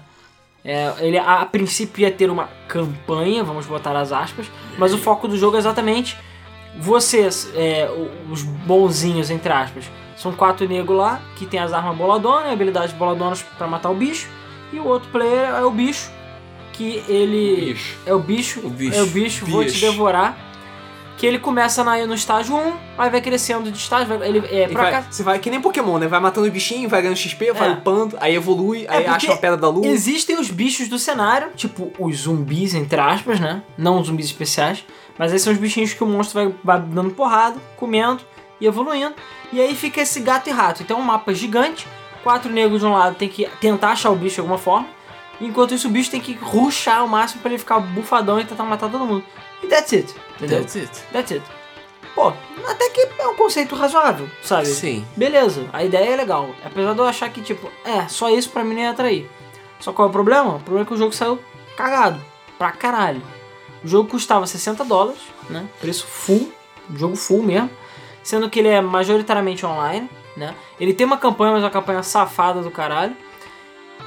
É, 0.64 0.94
ele 1.00 1.18
a, 1.18 1.46
princípio 1.46 2.02
ia 2.02 2.12
ter 2.12 2.30
uma 2.30 2.50
campanha, 2.68 3.44
vamos 3.44 3.66
botar 3.66 3.96
as 3.96 4.12
aspas, 4.12 4.48
mas 4.78 4.94
o 4.94 4.98
foco 4.98 5.28
do 5.28 5.38
jogo 5.38 5.56
é 5.56 5.60
exatamente 5.60 6.18
vocês, 6.78 7.50
é, 7.56 7.90
os 8.30 8.42
bonzinhos, 8.44 9.30
entre 9.30 9.54
aspas. 9.54 9.86
São 10.18 10.34
quatro 10.34 10.68
negros 10.68 10.98
lá 10.98 11.22
que 11.36 11.46
tem 11.46 11.60
as 11.60 11.72
armas 11.72 11.96
boladonas, 11.96 12.52
habilidades 12.52 12.94
boladonas 12.94 13.42
pra 13.58 13.68
matar 13.68 13.90
o 13.90 13.96
bicho, 13.96 14.28
e 14.74 14.80
o 14.80 14.86
outro 14.86 15.10
player 15.10 15.50
é 15.50 15.64
o 15.64 15.72
bicho, 15.72 16.12
que 16.74 17.04
ele. 17.08 17.74
Bicho. 17.74 17.98
É 18.06 18.14
o 18.14 18.20
bicho, 18.20 18.60
O 18.64 18.70
bicho. 18.70 18.98
é 18.98 19.04
o 19.04 19.08
bicho, 19.08 19.46
vou 19.46 19.64
te 19.64 19.72
Bicho. 19.72 19.82
devorar. 19.86 20.38
Que 21.18 21.26
ele 21.26 21.40
começa 21.40 21.82
na, 21.84 22.06
no 22.06 22.14
estágio 22.14 22.54
1, 22.56 22.74
aí 22.98 23.10
vai 23.10 23.22
crescendo 23.22 23.72
de 23.72 23.78
estágio, 23.78 24.18
vai- 24.18 24.28
ele 24.28 24.40
é 24.52 24.68
pra 24.68 24.82
vai- 24.82 24.92
cá. 24.92 25.06
Você 25.10 25.24
vai 25.24 25.40
que 25.40 25.50
nem 25.50 25.62
Pokémon, 25.62 25.98
né? 25.98 26.08
Vai 26.08 26.20
matando 26.20 26.46
o 26.48 26.52
bichinho, 26.52 26.90
vai 26.90 27.02
ganhando 27.02 27.16
XP, 27.18 27.54
vai 27.54 27.70
É. 27.70 27.72
upando, 27.72 28.18
aí 28.20 28.36
evolui, 28.36 28.80
aí 28.90 28.98
porque 29.04 29.10
acha 29.10 29.28
uma 29.28 29.38
pedra 29.38 29.56
da 29.56 29.70
lua. 29.70 29.88
Existem 29.88 30.38
os 30.38 30.50
bichos 30.52 30.90
do 30.90 31.00
cenário, 31.00 31.52
tipo 31.56 31.92
os 31.98 32.18
zumbis, 32.18 32.74
entre 32.74 33.00
aspas, 33.00 33.40
né? 33.40 33.64
Não 33.78 34.02
os 34.02 34.08
zumbis 34.08 34.26
especiais. 34.26 34.84
Mas 35.18 35.32
esses 35.32 35.44
são 35.46 35.54
os 35.54 35.60
bichinhos 35.60 35.94
que 35.94 36.04
o 36.04 36.08
monstro 36.08 36.38
vai, 36.44 36.54
vai 36.62 36.82
dando 36.86 37.12
porrada, 37.12 37.56
comendo 37.78 38.22
e 38.60 38.66
evoluindo. 38.68 39.16
E 39.54 39.62
aí 39.62 39.74
fica 39.74 40.02
esse 40.02 40.20
gato 40.20 40.50
e 40.50 40.52
rato. 40.52 40.84
Então 40.84 40.98
é 40.98 41.00
um 41.00 41.06
mapa 41.06 41.34
gigante. 41.34 41.88
Quatro 42.24 42.52
negros 42.52 42.82
de 42.82 42.86
um 42.88 42.92
lado 42.92 43.16
tem 43.16 43.30
que 43.30 43.48
tentar 43.62 43.92
achar 43.92 44.10
o 44.10 44.16
bicho 44.18 44.36
de 44.36 44.40
alguma 44.42 44.58
forma. 44.58 44.88
Enquanto 45.40 45.74
isso, 45.74 45.88
o 45.88 45.92
bicho 45.92 46.12
tem 46.12 46.20
que 46.20 46.34
ruxar 46.34 47.00
ao 47.00 47.08
máximo 47.08 47.42
pra 47.42 47.52
ele 47.52 47.58
ficar 47.60 47.80
bufadão 47.80 48.40
e 48.40 48.46
tentar 48.46 48.64
matar 48.66 48.90
todo 48.90 49.06
mundo. 49.06 49.24
E 49.64 49.68
that's 49.68 49.94
it. 49.94 50.14
Entendeu? 50.36 50.60
That's 50.60 50.76
it. 50.76 51.04
That's 51.12 51.32
it. 51.32 51.44
Pô, 52.14 52.32
até 52.66 52.90
que 52.92 53.10
é 53.20 53.28
um 53.28 53.36
conceito 53.36 53.76
razoável, 53.76 54.30
sabe? 54.42 54.68
Sim. 54.68 55.06
Beleza, 55.18 55.68
a 55.74 55.84
ideia 55.84 56.14
é 56.14 56.16
legal. 56.16 56.56
Apesar 56.64 56.94
de 56.94 57.00
eu 57.00 57.06
achar 57.06 57.30
que, 57.30 57.42
tipo, 57.42 57.70
é, 57.84 58.08
só 58.08 58.30
isso 58.30 58.50
pra 58.50 58.64
mim 58.64 58.74
não 58.74 58.82
ia 58.82 58.92
atrair. 58.92 59.30
Só 59.80 59.92
qual 59.92 60.08
é 60.08 60.10
o 60.10 60.14
problema? 60.14 60.56
O 60.56 60.60
problema 60.60 60.86
é 60.86 60.88
que 60.88 60.94
o 60.94 60.98
jogo 60.98 61.12
saiu 61.12 61.40
cagado. 61.76 62.22
Pra 62.58 62.72
caralho. 62.72 63.22
O 63.84 63.88
jogo 63.88 64.10
custava 64.10 64.48
60 64.48 64.86
dólares, 64.86 65.20
né? 65.50 65.68
Preço 65.82 66.08
full. 66.08 66.52
Jogo 66.96 67.16
full 67.18 67.44
mesmo. 67.44 67.70
Sendo 68.24 68.50
que 68.50 68.60
ele 68.60 68.70
é 68.70 68.82
majoritariamente 68.82 69.66
online, 69.66 70.10
né? 70.38 70.56
Ele 70.80 70.94
tem 70.94 71.06
uma 71.06 71.18
campanha, 71.18 71.52
mas 71.52 71.64
é 71.64 71.66
uma 71.66 71.72
campanha 71.72 72.02
safada 72.02 72.62
do 72.62 72.72
caralho. 72.72 73.16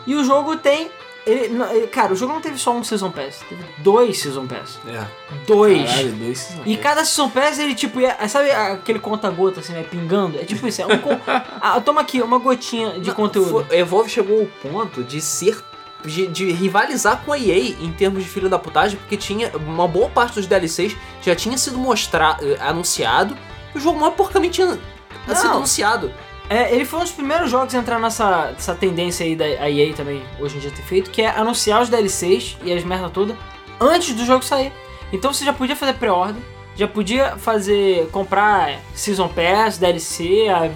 E 0.06 0.14
o 0.14 0.24
jogo 0.24 0.56
tem. 0.56 0.90
Ele, 1.28 1.48
não, 1.54 1.70
ele- 1.70 1.86
cara, 1.88 2.12
o 2.12 2.16
jogo 2.16 2.32
não 2.32 2.40
teve 2.40 2.56
só 2.58 2.72
um 2.72 2.82
Season 2.82 3.10
Pass. 3.10 3.40
Teve 3.48 3.62
dois 3.78 4.18
Season 4.20 4.46
Pass. 4.46 4.78
É. 4.86 5.04
Dois. 5.46 5.88
Caralho, 5.90 6.12
dois 6.12 6.38
season 6.38 6.62
E 6.64 6.74
pass. 6.76 6.82
cada 6.82 7.04
Season 7.04 7.28
Pass, 7.30 7.58
ele 7.58 7.74
tipo, 7.74 8.00
ia, 8.00 8.16
sabe 8.28 8.50
aquele 8.50 8.98
conta-gota 8.98 9.60
assim, 9.60 9.72
né, 9.72 9.82
pingando? 9.82 10.38
É 10.38 10.44
tipo 10.44 10.66
isso, 10.66 10.80
é 10.82 10.86
um 10.86 10.98
con- 10.98 11.18
ah, 11.60 11.80
toma 11.80 12.00
aqui, 12.00 12.22
uma 12.22 12.38
gotinha 12.38 12.98
de 12.98 13.08
Não, 13.08 13.14
conteúdo. 13.14 13.64
foi- 13.68 13.78
Evolve 13.78 14.08
chegou 14.08 14.40
ao 14.40 14.70
ponto 14.70 15.04
de 15.04 15.20
ser. 15.20 15.62
De, 16.04 16.28
de 16.28 16.52
rivalizar 16.52 17.22
com 17.24 17.32
a 17.32 17.38
EA 17.38 17.56
em 17.80 17.92
termos 17.92 18.22
de 18.22 18.28
filho 18.30 18.48
da 18.48 18.56
putagem, 18.56 18.96
porque 19.00 19.16
tinha 19.16 19.50
uma 19.56 19.88
boa 19.88 20.08
parte 20.08 20.36
dos 20.36 20.46
DLCs 20.46 20.96
já 21.22 21.34
tinha 21.34 21.58
sido 21.58 21.76
mostrado, 21.76 22.46
anunciado, 22.60 23.36
e 23.74 23.78
o 23.78 23.80
jogo 23.80 23.98
mal 23.98 24.12
porcamente 24.12 24.54
tinha 24.62 24.78
Não. 25.26 25.34
sido 25.34 25.50
anunciado. 25.50 26.12
É, 26.50 26.74
ele 26.74 26.84
foi 26.86 27.00
um 27.00 27.02
dos 27.02 27.12
primeiros 27.12 27.50
jogos 27.50 27.74
a 27.74 27.78
entrar 27.78 27.98
nessa, 27.98 28.52
nessa 28.52 28.74
tendência 28.74 29.24
aí 29.24 29.36
da 29.36 29.46
EA 29.68 29.92
também, 29.94 30.22
hoje 30.40 30.56
em 30.56 30.60
dia 30.60 30.70
ter 30.70 30.82
feito, 30.82 31.10
que 31.10 31.20
é 31.20 31.28
anunciar 31.28 31.82
os 31.82 31.90
DLCs 31.90 32.56
e 32.64 32.72
as 32.72 32.82
merda 32.84 33.10
toda 33.10 33.36
antes 33.78 34.14
do 34.14 34.24
jogo 34.24 34.42
sair. 34.42 34.72
Então 35.12 35.32
você 35.32 35.44
já 35.44 35.52
podia 35.52 35.76
fazer 35.76 35.94
pré-order, 35.94 36.40
já 36.74 36.88
podia 36.88 37.36
fazer, 37.36 38.08
comprar 38.10 38.80
Season 38.94 39.28
Pass, 39.28 39.76
DLC, 39.76 40.46
a 40.48 40.66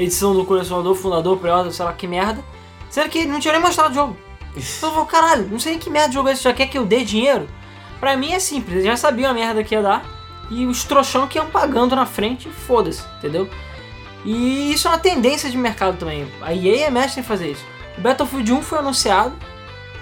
edição 0.00 0.34
do 0.34 0.44
colecionador, 0.44 0.94
fundador, 0.94 1.38
pré-order, 1.38 1.72
sei 1.72 1.84
lá 1.84 1.92
que 1.94 2.06
merda, 2.06 2.44
sendo 2.90 3.08
que 3.08 3.24
não 3.24 3.40
tinha 3.40 3.52
nem 3.52 3.62
mostrado 3.62 3.92
o 3.92 3.94
jogo. 3.94 4.16
Então 4.54 4.90
eu 4.90 4.94
falei, 4.94 5.08
caralho, 5.08 5.48
não 5.50 5.58
sei 5.58 5.72
nem 5.72 5.80
que 5.80 5.88
merda 5.88 6.08
de 6.08 6.14
jogo 6.14 6.28
é 6.28 6.32
esse, 6.32 6.42
já 6.42 6.52
quer 6.52 6.66
que 6.66 6.76
eu 6.76 6.84
dê 6.84 7.02
dinheiro? 7.04 7.48
Pra 8.00 8.16
mim 8.18 8.32
é 8.32 8.38
simples, 8.38 8.74
eles 8.74 8.86
já 8.86 8.96
sabiam 8.96 9.30
a 9.30 9.34
merda 9.34 9.64
que 9.64 9.74
ia 9.74 9.80
dar 9.80 10.04
e 10.50 10.66
os 10.66 10.84
trouxão 10.84 11.26
que 11.26 11.38
iam 11.38 11.46
pagando 11.46 11.96
na 11.96 12.04
frente, 12.04 12.48
foda-se, 12.50 13.02
entendeu? 13.18 13.48
E 14.26 14.72
isso 14.72 14.88
é 14.88 14.90
uma 14.90 14.98
tendência 14.98 15.48
de 15.48 15.56
mercado 15.56 15.96
também. 15.96 16.26
A 16.42 16.52
EA 16.52 16.88
é 16.88 16.90
mestre 16.90 17.20
em 17.20 17.24
fazer 17.24 17.52
isso. 17.52 17.64
O 17.96 18.00
Battlefield 18.00 18.52
1 18.52 18.62
foi 18.62 18.78
anunciado 18.80 19.32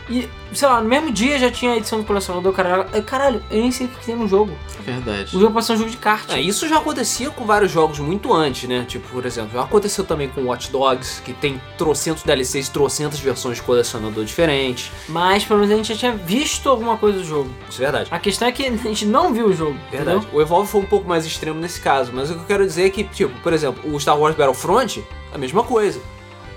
E, 0.08 0.28
sei 0.52 0.68
lá, 0.68 0.80
no 0.80 0.88
mesmo 0.88 1.11
dia 1.11 1.38
já 1.38 1.50
tinha 1.50 1.73
a 1.73 1.76
edição 1.76 1.99
do 2.00 2.04
colecionador, 2.04 2.52
caralho. 2.52 2.87
Eu, 2.92 3.02
Caralho, 3.02 3.42
eu 3.50 3.61
nem 3.61 3.70
sei 3.70 3.87
o 3.87 3.90
que 3.90 4.04
tem 4.04 4.16
no 4.16 4.28
jogo. 4.28 4.52
Verdade. 4.84 5.34
O 5.37 5.40
jogo 5.40 5.52
pode 5.52 5.64
ser 5.64 5.73
um 5.73 5.76
jogo 5.78 5.90
de 5.90 5.96
kart. 5.96 6.28
É, 6.30 6.40
isso 6.40 6.68
já 6.68 6.78
acontecia 6.78 7.30
com 7.30 7.44
vários 7.44 7.70
jogos 7.70 7.99
muito 7.99 8.32
antes, 8.32 8.68
né? 8.68 8.84
Tipo, 8.87 9.08
por 9.08 9.25
exemplo, 9.25 9.52
já 9.52 9.62
aconteceu 9.62 10.04
também 10.04 10.28
com 10.28 10.42
Watch 10.42 10.70
Dogs, 10.70 11.23
que 11.23 11.32
tem 11.32 11.61
trocentos 11.78 12.23
DLCs, 12.23 12.68
trocentas 12.68 13.18
versões 13.18 13.56
de 13.56 13.62
colecionador 13.62 14.25
diferentes. 14.25 14.90
Mas 15.08 15.44
pelo 15.44 15.61
menos 15.61 15.73
a 15.73 15.76
gente 15.76 15.88
já 15.94 15.99
tinha 15.99 16.12
visto 16.12 16.68
alguma 16.68 16.96
coisa 16.96 17.18
do 17.18 17.25
jogo. 17.25 17.50
Isso 17.68 17.80
é 17.80 17.84
verdade. 17.84 18.08
A 18.11 18.18
questão 18.18 18.49
é 18.49 18.52
que 18.52 18.64
a 18.66 18.70
gente 18.70 19.06
não 19.06 19.32
viu 19.32 19.46
o 19.46 19.52
jogo. 19.52 19.78
Verdade. 19.90 20.18
Entendeu? 20.18 20.38
O 20.38 20.42
Evolve 20.42 20.70
foi 20.70 20.80
um 20.80 20.87
pouco 20.87 21.08
mais 21.08 21.25
extremo 21.25 21.58
nesse 21.58 21.80
caso, 21.80 22.12
mas 22.12 22.30
o 22.30 22.34
que 22.34 22.40
eu 22.40 22.46
quero 22.46 22.66
dizer 22.66 22.87
é 22.87 22.90
que, 22.90 23.04
tipo, 23.04 23.32
por 23.40 23.52
exemplo, 23.52 23.94
o 23.94 23.99
Star 23.99 24.18
Wars 24.18 24.37
Battlefront, 24.37 25.02
a 25.32 25.38
mesma 25.38 25.62
coisa. 25.62 26.00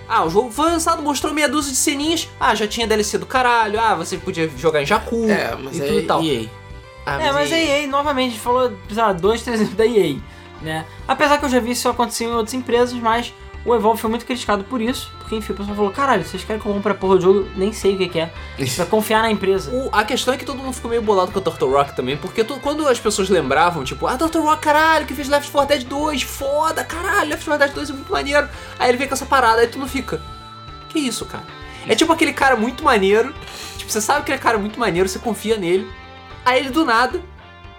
Ah, 0.09 0.23
o 0.25 0.29
jogo 0.29 0.51
foi 0.51 0.71
lançado, 0.71 1.01
mostrou 1.01 1.33
meia 1.33 1.49
dúzia 1.49 1.71
de 1.71 1.77
ceninhas. 1.77 2.29
Ah, 2.39 2.55
já 2.55 2.67
tinha 2.67 2.87
DLC 2.87 3.17
do 3.17 3.25
caralho. 3.25 3.79
Ah, 3.79 3.95
você 3.95 4.17
podia 4.17 4.49
jogar 4.57 4.81
em 4.81 4.85
Jakku 4.85 5.29
É, 5.29 5.55
mas 5.55 5.77
e 5.77 5.81
é 5.83 5.85
tudo 5.87 5.99
e 5.99 6.03
tal. 6.03 6.23
EA. 6.23 6.49
Ah, 7.05 7.21
É, 7.21 7.31
mas 7.31 7.51
a 7.51 7.57
EA, 7.57 7.87
novamente, 7.87 8.27
a 8.27 8.31
gente 8.31 8.41
falou, 8.41 8.71
sei 8.87 8.97
lá, 8.97 9.13
dois, 9.13 9.41
três 9.41 9.67
da 9.73 9.85
EA, 9.85 10.17
né? 10.61 10.85
Apesar 11.07 11.37
que 11.37 11.45
eu 11.45 11.49
já 11.49 11.59
vi 11.59 11.71
isso 11.71 11.87
acontecer 11.89 12.25
em 12.25 12.31
outras 12.31 12.53
empresas, 12.53 12.93
mas 12.99 13.33
o 13.67 13.75
Evolve 13.75 13.99
foi 13.99 14.09
muito 14.09 14.25
criticado 14.25 14.63
por 14.63 14.81
isso, 14.81 15.11
porque 15.19 15.35
enfim, 15.35 15.51
o 15.51 15.55
pessoal 15.55 15.75
falou, 15.75 15.91
caralho, 15.91 16.23
vocês 16.23 16.43
querem 16.43 16.61
que 16.61 16.67
eu 16.67 16.73
compre 16.73 16.91
a 16.91 16.95
porra 16.95 17.15
do 17.17 17.21
jogo? 17.21 17.47
Nem 17.55 17.73
sei 17.73 17.95
o 17.95 17.97
que 17.97 18.07
que 18.07 18.19
é. 18.19 18.31
Pra 18.75 18.85
confiar 18.85 19.21
na 19.21 19.29
empresa. 19.29 19.69
O- 19.71 19.89
a 19.91 20.03
questão 20.03 20.33
é 20.33 20.37
que 20.37 20.45
todo 20.45 20.57
mundo 20.57 20.73
ficou 20.73 20.89
meio 20.89 21.01
bolado 21.01 21.31
com 21.31 21.39
a 21.39 21.41
Turtle 21.41 21.71
Rock 21.71 21.95
também, 21.95 22.15
porque 22.17 22.43
to- 22.43 22.59
quando 22.61 22.87
as 22.87 22.99
pessoas 22.99 23.29
lembravam, 23.29 23.83
tipo, 23.83 24.07
ah, 24.07 24.17
Turtle 24.17 24.41
Rock, 24.43 24.61
caralho, 24.61 25.05
que 25.05 25.13
fez 25.13 25.27
Left 25.27 25.51
4 25.51 25.67
Dead 25.77 25.87
2, 25.87 26.21
foda, 26.21 26.83
caralho, 26.83 27.29
Left 27.29 27.45
4 27.45 27.65
Dead 27.65 27.75
2 27.75 27.89
é 27.89 27.93
muito 27.93 28.11
maneiro. 28.11 28.47
Aí 28.79 28.89
ele 28.89 28.97
vem 28.97 29.07
com 29.07 29.13
essa 29.13 29.25
parada, 29.25 29.61
aí 29.61 29.67
tu 29.67 29.77
não 29.77 29.87
fica. 29.87 30.21
Que 30.89 30.99
isso, 30.99 31.25
cara? 31.25 31.43
É 31.87 31.93
tipo 31.95 32.11
aquele 32.13 32.33
cara 32.33 32.55
muito 32.55 32.83
maneiro, 32.83 33.33
tipo, 33.77 33.91
você 33.91 33.99
sabe 34.01 34.25
que 34.25 34.37
cara 34.37 34.57
é 34.57 34.59
muito 34.61 34.79
maneiro, 34.79 35.07
você 35.09 35.19
confia 35.19 35.57
nele, 35.57 35.89
aí 36.45 36.59
ele 36.59 36.69
do 36.69 36.85
nada 36.85 37.21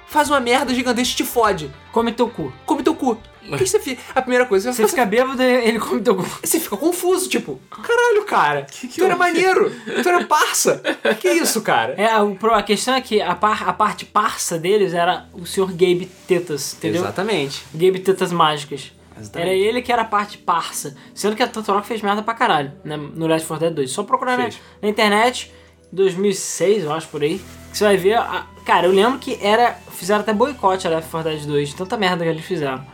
faz 0.06 0.28
uma 0.30 0.40
merda 0.40 0.74
gigantesca 0.74 1.12
e 1.12 1.16
te 1.16 1.24
fode. 1.24 1.70
Come 1.92 2.12
teu 2.12 2.28
cu. 2.28 2.52
Come 2.64 2.82
teu 2.82 2.94
cu. 2.94 3.18
O 3.48 3.58
que 3.58 3.64
que 3.64 3.70
você 3.70 3.80
fica? 3.80 4.02
A 4.14 4.20
primeira 4.22 4.46
coisa, 4.46 4.72
Você 4.72 4.86
fica 4.88 5.04
bêbado 5.06 5.42
e 5.42 5.46
ele 5.46 5.78
come 5.78 6.00
teu 6.00 6.14
cu. 6.16 6.22
você 6.42 6.60
fica 6.60 6.76
confuso, 6.76 7.28
tipo, 7.28 7.60
caralho, 7.70 8.24
cara, 8.24 8.62
que 8.62 8.88
tu 8.88 9.04
era 9.04 9.16
maneiro, 9.16 9.72
tu 10.02 10.08
era 10.08 10.24
parça. 10.24 10.82
Que 11.20 11.28
isso, 11.30 11.62
cara? 11.62 11.94
É, 11.96 12.06
a 12.54 12.62
questão 12.62 12.94
é 12.94 13.00
que 13.00 13.20
a, 13.20 13.34
par- 13.34 13.68
a 13.68 13.72
parte 13.72 14.04
parça 14.04 14.58
deles 14.58 14.92
era 14.94 15.26
o 15.32 15.46
Sr. 15.46 15.66
Gabe 15.72 16.10
Tetas, 16.26 16.74
entendeu? 16.74 17.02
Exatamente. 17.02 17.62
Gabe 17.74 17.98
Tetas 18.00 18.32
Mágicas. 18.32 18.92
Exatamente. 19.20 19.48
Era 19.50 19.58
ele 19.58 19.82
que 19.82 19.92
era 19.92 20.02
a 20.02 20.04
parte 20.04 20.38
parça. 20.38 20.96
Sendo 21.14 21.34
que 21.34 21.42
a 21.42 21.50
Rock 21.68 21.86
fez 21.88 22.00
merda 22.02 22.22
pra 22.22 22.34
caralho 22.34 22.70
né, 22.84 22.96
no 22.96 23.26
Last 23.26 23.46
4 23.48 23.66
Dead 23.66 23.74
2. 23.74 23.90
Só 23.90 24.04
procurar 24.04 24.36
na, 24.38 24.44
na 24.80 24.88
internet, 24.88 25.52
em 25.92 25.96
2006, 25.96 26.84
eu 26.84 26.92
acho, 26.92 27.08
por 27.08 27.22
aí, 27.22 27.40
que 27.72 27.78
você 27.78 27.84
vai 27.84 27.96
ver... 27.96 28.14
a- 28.14 28.46
cara, 28.64 28.86
eu 28.86 28.92
lembro 28.92 29.18
que 29.18 29.36
era... 29.42 29.76
Fizeram 29.90 30.20
até 30.20 30.32
boicote 30.32 30.86
a 30.86 30.90
Left 30.90 31.10
4 31.10 31.30
Dead 31.32 31.44
2, 31.46 31.68
de 31.70 31.74
tanta 31.74 31.96
merda 31.96 32.22
que 32.22 32.30
eles 32.30 32.44
fizeram. 32.44 32.84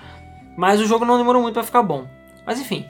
Mas 0.56 0.80
o 0.80 0.87
jogo 0.87 1.04
não 1.04 1.16
demorou 1.18 1.42
muito 1.42 1.54
pra 1.54 1.62
ficar 1.62 1.82
bom. 1.82 2.06
Mas 2.46 2.61
enfim. 2.61 2.87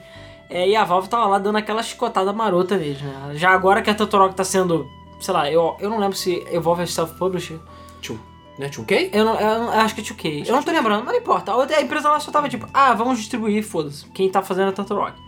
É, 0.49 0.67
e 0.67 0.75
a 0.75 0.83
Valve 0.83 1.09
tava 1.09 1.25
lá 1.25 1.39
dando 1.39 1.57
aquela 1.57 1.81
chicotada 1.81 2.31
marota 2.31 2.77
neles, 2.77 3.01
né? 3.01 3.31
Já 3.33 3.51
agora 3.51 3.81
que 3.81 3.89
a 3.89 3.93
Rock 3.95 4.35
tá 4.35 4.43
sendo... 4.43 4.87
Sei 5.19 5.33
lá, 5.33 5.49
eu, 5.49 5.75
eu 5.79 5.89
não 5.89 5.97
lembro 5.97 6.15
se 6.15 6.45
Evolve 6.51 6.83
é 6.83 6.85
self-publisher. 6.85 7.57
Tchum. 8.01 8.19
Né, 8.59 8.69
tchum 8.69 8.83
quem? 8.85 9.09
Eu, 9.11 9.25
não, 9.25 9.39
eu, 9.39 9.59
não- 9.59 9.73
eu 9.73 9.79
acho 9.81 9.95
que 9.95 10.01
é 10.01 10.03
2K. 10.03 10.47
Eu 10.47 10.55
não 10.55 10.61
tô 10.63 10.71
lembrando, 10.71 11.03
mas 11.03 11.13
não 11.13 11.19
importa. 11.21 11.51
A, 11.51 11.63
a 11.77 11.81
empresa 11.81 12.09
lá 12.09 12.19
só 12.19 12.31
tava 12.31 12.47
tipo, 12.47 12.67
ah, 12.73 12.93
vamos 12.93 13.17
distribuir, 13.17 13.63
foda-se. 13.65 14.05
Quem 14.11 14.29
tá 14.29 14.41
fazendo 14.41 14.69
é 14.69 14.71
Turtle 14.71 14.99
Rock. 14.99 15.19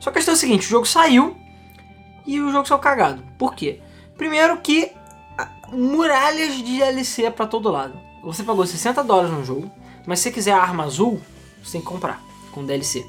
Só 0.00 0.10
que 0.10 0.18
a 0.18 0.20
questão 0.20 0.32
é 0.32 0.36
a 0.36 0.38
seguinte, 0.38 0.66
o 0.66 0.70
jogo 0.70 0.86
saiu 0.86 1.36
e 2.26 2.40
o 2.40 2.50
jogo 2.50 2.66
saiu 2.66 2.78
cagado. 2.78 3.22
Por 3.38 3.54
quê? 3.54 3.80
Primeiro 4.16 4.56
que 4.58 4.90
muralhas 5.72 6.54
de 6.56 6.62
DLC 6.62 7.30
pra 7.30 7.46
todo 7.46 7.70
lado. 7.70 7.94
Você 8.22 8.42
pagou 8.42 8.66
60 8.66 9.02
dólares 9.04 9.30
no 9.30 9.44
jogo, 9.44 9.70
mas 10.06 10.18
se 10.20 10.24
você 10.24 10.30
quiser 10.32 10.52
a 10.52 10.60
arma 10.60 10.84
azul, 10.84 11.20
você 11.62 11.72
tem 11.72 11.80
que 11.80 11.86
comprar 11.86 12.22
com 12.52 12.64
DLC. 12.64 13.06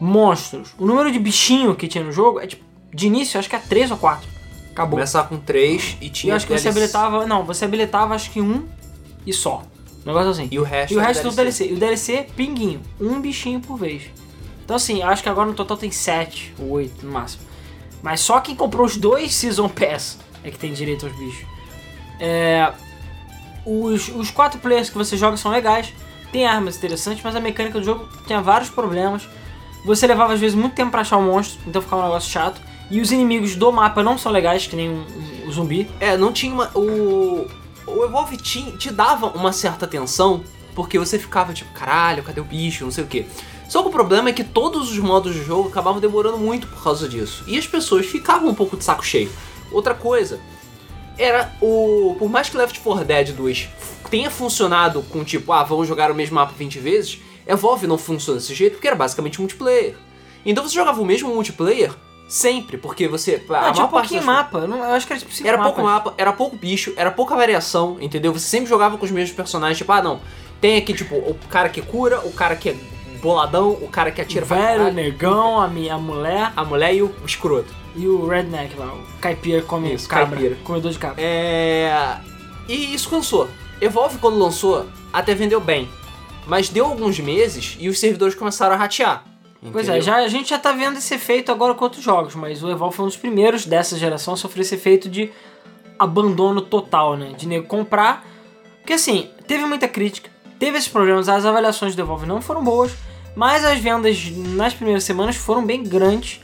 Monstros. 0.00 0.74
O 0.78 0.86
número 0.86 1.12
de 1.12 1.18
bichinho 1.18 1.74
que 1.74 1.86
tinha 1.86 2.02
no 2.02 2.12
jogo 2.12 2.40
é 2.40 2.46
tipo, 2.46 2.64
de 2.92 3.06
início, 3.06 3.38
acho 3.38 3.48
que 3.48 3.56
é 3.56 3.58
3 3.58 3.90
ou 3.90 3.96
4. 3.96 4.28
Acabou. 4.72 4.98
Começar 4.98 5.24
com 5.24 5.36
três 5.36 5.96
e 6.00 6.06
E 6.06 6.10
tinha 6.10 6.32
eu 6.32 6.36
acho 6.36 6.46
que 6.46 6.52
você 6.52 6.70
DLC. 6.70 6.96
habilitava. 6.96 7.26
Não, 7.26 7.44
você 7.44 7.64
habilitava 7.64 8.14
acho 8.14 8.30
que 8.30 8.40
um 8.40 8.66
e 9.26 9.32
só. 9.32 9.62
Um 10.04 10.06
negócio 10.06 10.30
assim. 10.30 10.48
E 10.50 10.58
o 10.58 10.62
resto 10.62 10.94
E 10.94 10.96
o 10.96 11.00
resto 11.00 11.22
tudo 11.22 11.36
DLC. 11.36 11.68
E 11.68 11.72
o 11.74 11.76
DLC, 11.76 12.26
pinguinho. 12.34 12.80
Um 13.00 13.20
bichinho 13.20 13.60
por 13.60 13.76
vez. 13.76 14.04
Então 14.64 14.76
assim, 14.76 15.02
acho 15.02 15.22
que 15.22 15.28
agora 15.28 15.48
no 15.48 15.54
total 15.54 15.76
tem 15.76 15.90
7 15.90 16.54
ou 16.58 16.70
8 16.70 17.04
no 17.04 17.12
máximo. 17.12 17.42
Mas 18.02 18.20
só 18.20 18.40
quem 18.40 18.54
comprou 18.56 18.86
os 18.86 18.96
dois 18.96 19.34
Season 19.34 19.68
Pass 19.68 20.18
é 20.42 20.50
que 20.50 20.58
tem 20.58 20.72
direito 20.72 21.04
aos 21.06 21.14
bichos. 21.16 21.46
É, 22.18 22.72
os, 23.66 24.08
os 24.08 24.30
quatro 24.30 24.58
players 24.60 24.88
que 24.88 24.96
você 24.96 25.16
joga 25.16 25.36
são 25.36 25.50
legais. 25.50 25.92
Tem 26.32 26.46
armas 26.46 26.76
interessantes, 26.76 27.22
mas 27.24 27.34
a 27.34 27.40
mecânica 27.40 27.78
do 27.78 27.84
jogo 27.84 28.08
tinha 28.26 28.40
vários 28.40 28.70
problemas. 28.70 29.28
Você 29.84 30.06
levava 30.06 30.32
às 30.34 30.40
vezes 30.40 30.54
muito 30.56 30.74
tempo 30.74 30.90
pra 30.90 31.00
achar 31.00 31.16
o 31.16 31.22
monstro, 31.22 31.58
então 31.66 31.80
ficava 31.82 32.02
um 32.02 32.04
negócio 32.06 32.30
chato. 32.30 32.60
E 32.90 33.00
os 33.00 33.10
inimigos 33.12 33.54
do 33.56 33.70
mapa 33.72 34.02
não 34.02 34.18
são 34.18 34.30
legais, 34.32 34.66
que 34.66 34.74
nem 34.76 34.88
um, 34.90 35.00
um- 35.44 35.48
o 35.48 35.52
zumbi. 35.52 35.88
É, 36.00 36.16
não 36.16 36.32
tinha 36.32 36.52
uma. 36.52 36.70
O. 36.74 37.46
O 37.86 38.04
Evolve 38.04 38.36
te, 38.36 38.70
te 38.76 38.90
dava 38.92 39.26
uma 39.28 39.52
certa 39.52 39.84
atenção, 39.84 40.42
porque 40.76 40.96
você 40.98 41.18
ficava 41.18 41.52
tipo, 41.52 41.72
caralho, 41.72 42.22
cadê 42.22 42.40
o 42.40 42.44
bicho? 42.44 42.84
Não 42.84 42.90
sei 42.92 43.02
o 43.02 43.06
quê. 43.06 43.26
Só 43.68 43.82
que 43.82 43.88
o 43.88 43.90
problema 43.90 44.28
é 44.28 44.32
que 44.32 44.44
todos 44.44 44.90
os 44.92 44.98
modos 44.98 45.34
do 45.34 45.44
jogo 45.44 45.68
acabavam 45.68 46.00
demorando 46.00 46.36
muito 46.38 46.66
por 46.68 46.82
causa 46.82 47.08
disso. 47.08 47.42
E 47.46 47.58
as 47.58 47.66
pessoas 47.66 48.06
ficavam 48.06 48.48
um 48.50 48.54
pouco 48.54 48.76
de 48.76 48.84
saco 48.84 49.04
cheio. 49.04 49.30
Outra 49.72 49.94
coisa, 49.94 50.38
era 51.22 51.52
o. 51.60 52.16
Por 52.18 52.28
mais 52.30 52.48
que 52.48 52.56
Left 52.56 52.80
4 52.80 53.04
Dead 53.04 53.32
2 53.32 53.68
tenha 54.10 54.30
funcionado 54.30 55.02
com 55.02 55.22
tipo, 55.22 55.52
ah, 55.52 55.62
vamos 55.62 55.86
jogar 55.86 56.10
o 56.10 56.14
mesmo 56.14 56.34
mapa 56.34 56.52
20 56.56 56.78
vezes, 56.78 57.18
Evolve 57.46 57.86
não 57.86 57.98
funciona 57.98 58.38
desse 58.40 58.54
jeito 58.54 58.72
porque 58.74 58.86
era 58.86 58.96
basicamente 58.96 59.38
multiplayer. 59.40 59.94
Então 60.44 60.66
você 60.66 60.74
jogava 60.74 61.00
o 61.00 61.04
mesmo 61.04 61.32
multiplayer 61.34 61.92
sempre, 62.28 62.76
porque 62.78 63.06
você. 63.08 63.42
a 63.50 63.68
Ah, 63.68 63.72
tinha 63.72 63.86
pouquinho 63.88 64.22
mapa. 64.24 64.58
Eu, 64.60 64.68
não- 64.68 64.78
eu 64.78 64.92
acho 64.94 65.06
que 65.06 65.12
era 65.12 65.20
tipo 65.20 65.32
5 65.32 65.48
era 65.48 65.58
mapas. 65.58 65.72
pouco 65.74 65.88
mapa, 65.88 66.14
era 66.16 66.32
pouco 66.32 66.56
bicho, 66.56 66.92
era 66.96 67.10
pouca 67.10 67.36
variação, 67.36 67.98
entendeu? 68.00 68.32
Você 68.32 68.48
sempre 68.48 68.68
jogava 68.68 68.96
com 68.96 69.04
os 69.04 69.10
mesmos 69.10 69.34
personagens, 69.36 69.78
tipo, 69.78 69.90
ah 69.92 70.02
não, 70.02 70.20
tem 70.60 70.76
aqui 70.78 70.94
tipo 70.94 71.16
o 71.16 71.36
cara 71.48 71.68
que 71.68 71.82
cura, 71.82 72.20
o 72.20 72.32
cara 72.32 72.56
que 72.56 72.70
é 72.70 72.76
boladão, 73.20 73.70
o 73.72 73.88
cara 73.88 74.10
que 74.10 74.20
atira 74.20 74.44
O 74.44 74.48
velho, 74.48 74.86
o 74.88 74.92
negão, 74.92 75.60
a, 75.60 75.68
minha, 75.68 75.94
a 75.94 75.98
mulher 75.98 76.52
a 76.56 76.64
mulher 76.64 76.94
e 76.94 77.02
o 77.02 77.12
escroto. 77.26 77.79
E 77.94 78.06
o 78.06 78.26
redneck 78.26 78.76
lá. 78.76 78.92
O 78.94 79.02
caipira 79.20 79.62
come 79.62 79.94
Isso, 79.94 80.08
cabra. 80.08 80.36
caipira. 80.36 80.56
Comedor 80.64 80.92
de 80.92 80.98
cabra. 80.98 81.22
É. 81.22 82.18
E 82.68 82.94
isso 82.94 83.08
cansou. 83.08 83.48
Evolve 83.80 84.18
quando 84.18 84.38
lançou, 84.38 84.86
até 85.12 85.34
vendeu 85.34 85.60
bem. 85.60 85.88
Mas 86.46 86.68
deu 86.68 86.84
alguns 86.86 87.18
meses 87.18 87.76
e 87.80 87.88
os 87.88 87.98
servidores 87.98 88.34
começaram 88.34 88.74
a 88.74 88.78
ratear. 88.78 89.24
Pois 89.72 89.88
é, 89.88 89.98
entendeu? 89.98 90.02
já, 90.02 90.16
a 90.16 90.28
gente 90.28 90.50
já 90.50 90.58
tá 90.58 90.72
vendo 90.72 90.96
esse 90.96 91.14
efeito 91.14 91.52
agora 91.52 91.74
com 91.74 91.84
outros 91.84 92.02
jogos, 92.02 92.34
mas 92.34 92.62
o 92.62 92.70
Evolve 92.70 92.96
foi 92.96 93.04
um 93.04 93.08
dos 93.08 93.16
primeiros 93.16 93.66
dessa 93.66 93.96
geração 93.96 94.34
a 94.34 94.36
sofrer 94.36 94.62
esse 94.62 94.74
efeito 94.74 95.08
de 95.08 95.30
abandono 95.98 96.62
total, 96.62 97.14
né? 97.16 97.34
De 97.36 97.46
nego 97.46 97.66
comprar. 97.66 98.26
Porque 98.78 98.94
assim, 98.94 99.28
teve 99.46 99.66
muita 99.66 99.86
crítica, 99.86 100.30
teve 100.58 100.78
esses 100.78 100.88
problemas, 100.88 101.28
as 101.28 101.44
avaliações 101.44 101.94
do 101.94 102.00
Evolve 102.00 102.26
não 102.26 102.40
foram 102.40 102.64
boas, 102.64 102.92
mas 103.36 103.62
as 103.64 103.78
vendas 103.78 104.30
nas 104.30 104.72
primeiras 104.72 105.04
semanas 105.04 105.36
foram 105.36 105.64
bem 105.64 105.82
grandes, 105.82 106.40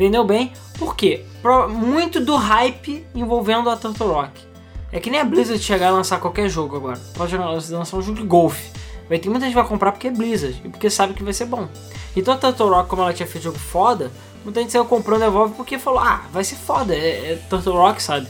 vendeu 0.00 0.24
bem. 0.24 0.52
Por 0.78 0.96
quê? 0.96 1.24
Pro- 1.42 1.68
muito 1.68 2.20
do 2.20 2.34
hype 2.36 3.06
envolvendo 3.14 3.68
a 3.68 3.76
Turtle 3.76 4.08
Rock. 4.08 4.40
É 4.90 4.98
que 4.98 5.10
nem 5.10 5.20
a 5.20 5.24
Blizzard 5.24 5.62
chegar 5.62 5.88
a 5.88 5.90
lançar 5.92 6.18
qualquer 6.18 6.48
jogo 6.48 6.74
agora. 6.76 6.98
Pode 7.14 7.36
lançar 7.36 7.96
um 7.96 8.02
jogo 8.02 8.14
de 8.18 8.24
golfe. 8.26 8.70
Vai 9.08 9.18
ter 9.18 9.28
muita 9.28 9.44
gente 9.44 9.54
que 9.54 9.60
vai 9.60 9.68
comprar 9.68 9.92
porque 9.92 10.08
é 10.08 10.10
Blizzard 10.10 10.60
e 10.64 10.68
porque 10.70 10.88
sabe 10.88 11.12
que 11.14 11.22
vai 11.22 11.32
ser 11.34 11.44
bom. 11.44 11.68
Então 12.16 12.32
a 12.32 12.36
Turtle 12.38 12.70
Rock, 12.70 12.88
como 12.88 13.02
ela 13.02 13.12
tinha 13.12 13.26
feito 13.26 13.44
jogo 13.44 13.58
foda, 13.58 14.10
muita 14.42 14.60
gente 14.60 14.72
saiu 14.72 14.84
comprando 14.86 15.22
a 15.22 15.26
Evolve 15.26 15.54
porque 15.54 15.78
falou, 15.78 16.00
ah, 16.00 16.22
vai 16.32 16.42
ser 16.42 16.56
foda, 16.56 16.94
é, 16.94 17.32
é 17.32 17.38
Turtle 17.50 17.74
Rock, 17.74 18.02
sabe? 18.02 18.26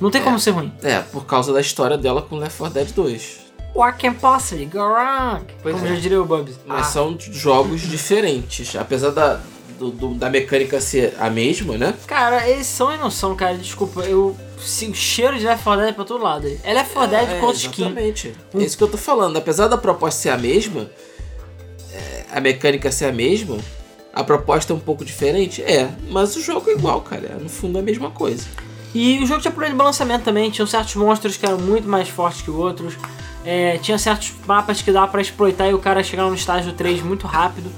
Não 0.00 0.10
tem 0.10 0.22
como 0.22 0.38
ser 0.38 0.50
ruim. 0.50 0.72
É, 0.82 1.00
por 1.00 1.24
causa 1.24 1.52
da 1.52 1.60
história 1.60 1.96
dela 1.96 2.20
com 2.20 2.36
Left 2.36 2.58
4 2.58 2.74
Dead 2.74 2.92
2. 2.92 3.44
What 3.74 3.98
can 3.98 4.14
possibly 4.14 4.66
go 4.66 4.78
wrong? 4.78 5.44
Pois 5.62 5.74
como 5.74 5.86
é. 5.86 5.94
já 5.94 6.00
diria 6.00 6.20
o 6.20 6.24
Bubs. 6.24 6.58
Mas 6.66 6.80
Ah. 6.88 6.90
são 6.90 7.16
jogos 7.18 7.80
diferentes. 7.80 8.76
Apesar 8.76 9.10
da, 9.10 9.40
do- 9.78 9.90
do- 9.90 10.14
da 10.14 10.28
mecânica 10.30 10.80
ser 10.80 11.14
a 11.18 11.28
mesma, 11.30 11.76
né? 11.76 11.94
Cara, 12.06 12.48
eles 12.48 12.66
são 12.66 12.94
e 12.94 12.98
não 12.98 13.10
são, 13.10 13.34
cara, 13.34 13.56
desculpa, 13.56 14.00
eu... 14.02 14.36
se- 14.58 14.86
O 14.86 14.94
cheiro 14.94 15.38
de 15.38 15.44
Left 15.44 15.62
4 15.64 15.80
Dead 15.82 15.90
é 15.90 15.94
pra 15.94 16.04
todo 16.04 16.22
lado. 16.22 16.46
É 16.62 16.72
Left 16.72 16.92
4 16.94 17.10
Dead 17.10 17.28
É, 17.30 17.38
com 17.40 17.46
outra 17.46 17.60
skin. 17.60 17.82
Exatamente. 17.82 18.32
É 18.54 18.58
isso 18.62 18.76
que 18.78 18.82
eu 18.84 18.88
tô 18.88 18.96
falando. 18.98 19.36
Apesar 19.36 19.68
da 19.68 19.76
proposta 19.76 20.20
ser 20.22 20.30
a 20.30 20.38
mesma, 20.38 20.90
é, 21.92 22.24
a 22.32 22.40
mecânica 22.40 22.90
ser 22.90 23.06
a 23.06 23.12
mesma, 23.12 23.58
a 24.12 24.22
proposta 24.24 24.72
é 24.72 24.76
um 24.76 24.80
pouco 24.80 25.04
diferente. 25.04 25.62
É, 25.62 25.88
mas 26.10 26.36
o 26.36 26.40
jogo 26.40 26.70
é 26.70 26.74
igual, 26.74 27.00
cara. 27.00 27.36
No 27.40 27.48
fundo 27.48 27.78
é 27.78 27.80
a 27.80 27.84
mesma 27.84 28.10
coisa. 28.10 28.44
E 28.94 29.18
o 29.22 29.26
jogo 29.26 29.40
tinha 29.40 29.50
problema 29.50 29.74
de 29.74 29.78
balanceamento 29.78 30.24
também, 30.24 30.50
tinham 30.50 30.66
certos 30.66 30.94
monstros 30.94 31.36
que 31.36 31.44
eram 31.44 31.58
muito 31.58 31.88
mais 31.88 32.08
fortes 32.08 32.42
que 32.42 32.50
outros. 32.50 32.94
É, 33.44 33.76
tinha 33.78 33.98
certos 33.98 34.32
mapas 34.46 34.80
que 34.80 34.90
dava 34.92 35.08
pra 35.08 35.20
exploitar 35.20 35.68
e 35.68 35.74
o 35.74 35.78
cara 35.78 36.02
chegar 36.02 36.22
no 36.28 36.34
estágio 36.34 36.72
3 36.72 37.02
muito 37.02 37.26
rápido. 37.26 37.70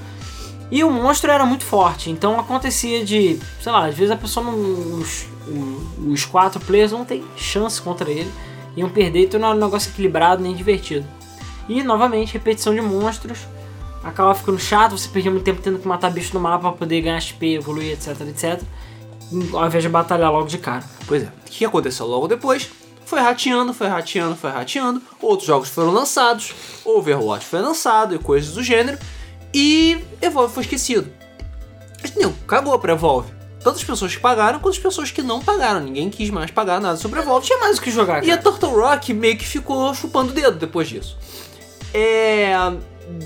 E 0.70 0.82
o 0.82 0.90
monstro 0.90 1.30
era 1.30 1.46
muito 1.46 1.64
forte, 1.64 2.10
então 2.10 2.38
acontecia 2.40 3.04
de, 3.04 3.38
sei 3.60 3.70
lá, 3.72 3.86
às 3.86 3.94
vezes 3.94 4.10
a 4.10 4.16
pessoa 4.16 4.44
não. 4.44 4.54
os- 5.00 5.26
os 6.08 6.24
quatro 6.24 6.58
players 6.60 6.90
não 6.90 7.04
tem 7.04 7.24
chance 7.36 7.80
contra 7.80 8.10
ele. 8.10 8.30
Iam 8.76 8.88
perder, 8.90 9.24
então 9.26 9.38
não 9.40 9.48
era 9.48 9.56
um 9.56 9.60
negócio 9.60 9.90
equilibrado 9.90 10.42
nem 10.42 10.54
divertido. 10.54 11.06
E 11.68 11.82
novamente, 11.82 12.32
repetição 12.32 12.74
de 12.74 12.80
monstros. 12.80 13.38
Acaba 14.04 14.34
ficando 14.34 14.58
chato, 14.58 14.96
você 14.98 15.08
perdia 15.08 15.30
muito 15.30 15.44
tempo 15.44 15.60
tendo 15.62 15.78
que 15.78 15.86
matar 15.88 16.10
bicho 16.10 16.32
no 16.34 16.40
mapa 16.40 16.68
pra 16.68 16.72
poder 16.72 17.00
ganhar 17.00 17.20
XP, 17.20 17.54
evoluir, 17.54 17.92
etc, 17.92 18.20
etc. 18.22 18.60
Ao 19.52 19.66
invés 19.66 19.82
de 19.82 19.88
batalhar 19.88 20.30
logo 20.30 20.46
de 20.46 20.58
cara. 20.58 20.84
Pois 21.06 21.22
é. 21.22 21.26
O 21.26 21.50
que 21.50 21.64
aconteceu 21.64 22.06
logo 22.06 22.28
depois? 22.28 22.68
Foi 23.04 23.20
rateando, 23.20 23.72
foi 23.72 23.86
rateando, 23.88 24.36
foi 24.36 24.50
rateando. 24.50 25.00
Outros 25.22 25.46
jogos 25.46 25.68
foram 25.68 25.90
lançados. 25.92 26.52
Overwatch 26.84 27.46
foi 27.46 27.60
lançado 27.60 28.14
e 28.14 28.18
coisas 28.18 28.52
do 28.54 28.62
gênero. 28.62 28.98
E 29.52 29.98
Evolve 30.20 30.52
foi 30.54 30.62
esquecido. 30.62 31.10
Não, 32.16 32.32
cagou 32.46 32.78
pra 32.78 32.92
Evolve. 32.92 33.32
Tanto 33.60 33.78
as 33.78 33.84
pessoas 33.84 34.14
que 34.14 34.20
pagaram 34.20 34.60
quanto 34.60 34.74
as 34.74 34.78
pessoas 34.78 35.10
que 35.10 35.22
não 35.22 35.40
pagaram. 35.40 35.80
Ninguém 35.80 36.08
quis 36.08 36.30
mais 36.30 36.50
pagar 36.50 36.80
nada 36.80 36.96
sobre 36.96 37.18
Não 37.18 37.26
Evolve. 37.26 37.46
tinha 37.46 37.58
mais 37.58 37.78
o 37.78 37.82
que 37.82 37.90
jogar, 37.90 38.22
E 38.24 38.30
a 38.30 38.36
cara. 38.38 38.42
Turtle 38.42 38.80
Rock 38.80 39.12
meio 39.12 39.36
que 39.36 39.44
ficou 39.46 39.92
chupando 39.94 40.30
o 40.30 40.34
dedo 40.34 40.56
depois 40.58 40.88
disso. 40.88 41.16
É, 41.92 42.52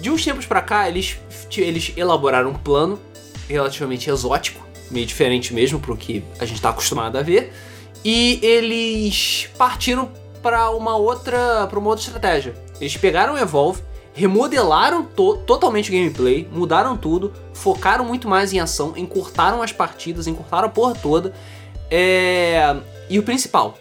de 0.01 0.11
uns 0.11 0.25
tempos 0.25 0.47
pra 0.47 0.63
cá, 0.63 0.89
eles, 0.89 1.19
eles 1.57 1.93
elaboraram 1.97 2.51
um 2.51 2.55
plano 2.55 2.99
relativamente 3.49 4.09
exótico, 4.09 4.65
meio 4.91 5.05
diferente 5.05 5.53
mesmo 5.53 5.81
pro 5.81 5.97
que 5.97 6.25
a 6.39 6.47
gente 6.47 6.61
tá 6.63 6.71
acostumado 6.71 7.19
a 7.19 7.23
ver, 7.23 7.53
e 8.05 8.39
eles 8.43 9.49
partiram 9.59 10.11
pra 10.41 10.71
uma 10.71 10.97
outra, 10.97 11.67
para 11.67 11.79
uma 11.79 11.89
outra 11.91 12.05
estratégia. 12.05 12.55
Eles 12.81 12.97
pegaram 12.97 13.35
o 13.35 13.39
Evolve, 13.39 13.83
remodelaram 14.21 15.03
to- 15.05 15.39
totalmente 15.47 15.91
o 15.91 15.93
gameplay, 15.93 16.47
mudaram 16.53 16.97
tudo, 16.97 17.33
focaram 17.55 18.05
muito 18.05 18.29
mais 18.29 18.53
em 18.53 18.61
ação, 18.61 18.93
encurtaram 18.97 19.63
as 19.63 19.73
partidas, 19.73 20.27
encurtaram 20.27 20.67
a 20.67 20.71
porra 20.71 20.95
toda. 20.95 21.33
É, 21.91 22.77
e 23.09 23.19
o 23.19 23.23
principal, 23.23 23.77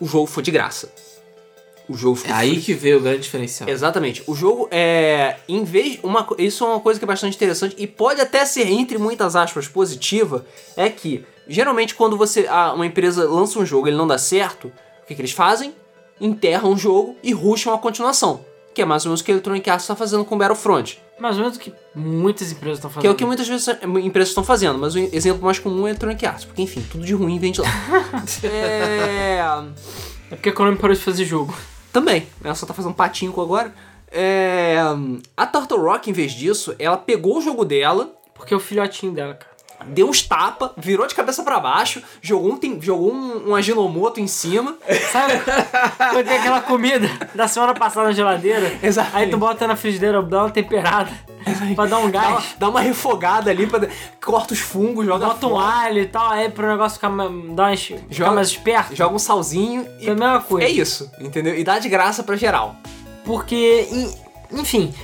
o 0.00 0.06
jogo 0.06 0.26
foi 0.26 0.42
de 0.42 0.50
graça. 0.50 0.92
O 1.88 1.94
jogo 1.94 2.16
É 2.18 2.28
foi 2.28 2.32
aí 2.32 2.60
que 2.60 2.74
veio 2.74 2.98
o 2.98 3.00
grande 3.00 3.20
diferencial. 3.22 3.68
Exatamente. 3.68 4.22
O 4.26 4.34
jogo 4.34 4.68
é. 4.70 5.36
Em 5.48 5.64
vez. 5.64 5.98
Uma, 6.02 6.26
isso 6.38 6.64
é 6.64 6.68
uma 6.68 6.80
coisa 6.80 6.98
que 6.98 7.04
é 7.04 7.06
bastante 7.08 7.36
interessante 7.36 7.74
e 7.76 7.86
pode 7.86 8.20
até 8.20 8.44
ser, 8.46 8.68
entre 8.68 8.98
muitas 8.98 9.34
aspas, 9.34 9.66
positiva. 9.66 10.46
É 10.76 10.88
que, 10.88 11.24
geralmente, 11.46 11.94
quando 11.94 12.16
você. 12.16 12.46
ah, 12.48 12.72
uma 12.72 12.86
empresa 12.86 13.28
lança 13.28 13.58
um 13.58 13.66
jogo 13.66 13.88
e 13.88 13.90
ele 13.90 13.96
não 13.96 14.06
dá 14.06 14.16
certo, 14.16 14.68
o 15.02 15.06
que, 15.06 15.14
que 15.14 15.20
eles 15.20 15.32
fazem? 15.32 15.74
Enterram 16.20 16.72
o 16.72 16.76
jogo 16.76 17.16
e 17.22 17.32
rusham 17.32 17.74
a 17.74 17.78
continuação. 17.78 18.44
Que 18.74 18.82
é 18.82 18.84
mais 18.84 19.04
ou 19.04 19.10
menos 19.10 19.20
o 19.20 19.24
que 19.24 19.30
a 19.30 19.34
Electronic 19.34 19.68
Arts 19.68 19.84
está 19.84 19.94
fazendo 19.94 20.24
com 20.24 20.36
Battlefront. 20.38 20.98
Mais 21.18 21.36
ou 21.36 21.42
menos 21.42 21.56
o 21.56 21.60
que 21.60 21.72
muitas 21.94 22.50
empresas 22.50 22.78
estão 22.78 22.90
fazendo. 22.90 23.02
Que 23.02 23.06
é 23.06 23.10
o 23.10 23.14
que 23.14 23.24
muitas 23.24 23.46
vezes 23.46 23.68
eh, 23.68 23.78
empresas 24.02 24.30
estão 24.30 24.42
fazendo, 24.42 24.78
mas 24.78 24.94
o 24.94 24.98
exemplo 24.98 25.44
mais 25.44 25.58
comum 25.58 25.82
é 25.82 25.86
a 25.86 25.90
Electronic 25.90 26.26
Arts. 26.26 26.44
Porque, 26.44 26.62
enfim, 26.62 26.84
tudo 26.90 27.04
de 27.04 27.14
ruim 27.14 27.38
vem 27.38 27.52
de 27.52 27.60
lá. 27.60 27.68
é. 28.42 29.38
É 30.30 30.34
porque 30.34 30.48
a 30.48 30.52
Konami 30.52 30.78
parou 30.78 30.96
de 30.96 31.02
fazer 31.02 31.24
jogo. 31.26 31.54
Também, 31.92 32.26
ela 32.42 32.54
só 32.54 32.64
tá 32.64 32.72
fazendo 32.72 32.94
patinco 32.94 33.40
agora. 33.40 33.72
É, 34.10 34.76
a 35.36 35.46
Turtle 35.46 35.80
Rock, 35.80 36.08
em 36.08 36.12
vez 36.12 36.32
disso, 36.32 36.74
ela 36.78 36.96
pegou 36.96 37.38
o 37.38 37.40
jogo 37.40 37.64
dela, 37.64 38.10
Porque 38.34 38.54
é 38.54 38.56
o 38.56 38.60
filhotinho 38.60 39.12
dela, 39.12 39.34
cara. 39.34 39.51
Deu 39.86 40.08
uns 40.08 40.22
tapa, 40.22 40.72
virou 40.76 41.06
de 41.06 41.14
cabeça 41.14 41.42
pra 41.42 41.58
baixo, 41.60 42.02
jogou 42.20 42.52
um, 42.52 42.80
jogou 42.80 43.12
um, 43.12 43.50
um 43.50 43.54
aginomoto 43.54 44.20
em 44.20 44.26
cima. 44.26 44.76
Sabe? 45.10 45.34
Quando 46.12 46.26
tem 46.26 46.38
aquela 46.38 46.60
comida 46.60 47.08
da 47.34 47.46
semana 47.48 47.74
passada 47.74 48.06
na 48.08 48.12
geladeira. 48.12 48.72
Aí 49.12 49.28
tu 49.30 49.36
bota 49.36 49.66
na 49.66 49.76
frigideira, 49.76 50.22
dá 50.22 50.44
uma 50.44 50.50
temperada. 50.50 51.10
pra 51.74 51.86
dar 51.86 51.98
um 51.98 52.10
Dá 52.10 52.20
uma, 52.20 52.30
gás. 52.36 52.44
dá 52.58 52.68
uma 52.68 52.80
refogada 52.80 53.50
ali, 53.50 53.66
pra, 53.66 53.88
corta 54.24 54.52
os 54.54 54.60
fungos, 54.60 55.04
joga 55.04 55.26
Bota 55.26 55.46
um 55.48 55.58
alho 55.58 55.98
e 56.00 56.06
tal, 56.06 56.30
aí 56.30 56.48
pro 56.48 56.68
negócio 56.68 56.94
ficar, 56.94 57.08
ma- 57.10 57.24
dar 57.54 57.70
uma, 57.70 57.76
ficar 57.76 57.98
Joga- 58.10 58.30
mais 58.32 58.48
esperto. 58.48 58.94
joga 58.94 59.14
um 59.14 59.18
salzinho 59.18 59.86
e 59.98 60.06
É 60.08 60.12
a 60.12 60.14
mesma 60.14 60.40
coisa. 60.40 60.66
é 60.68 60.70
isso, 60.70 61.10
entendeu? 61.18 61.56
E 61.58 61.64
dá 61.64 61.78
de 61.80 61.88
graça 61.88 62.22
pra 62.22 62.36
geral. 62.36 62.76
Porque, 63.24 63.88
en- 63.90 64.14
enfim, 64.52 64.94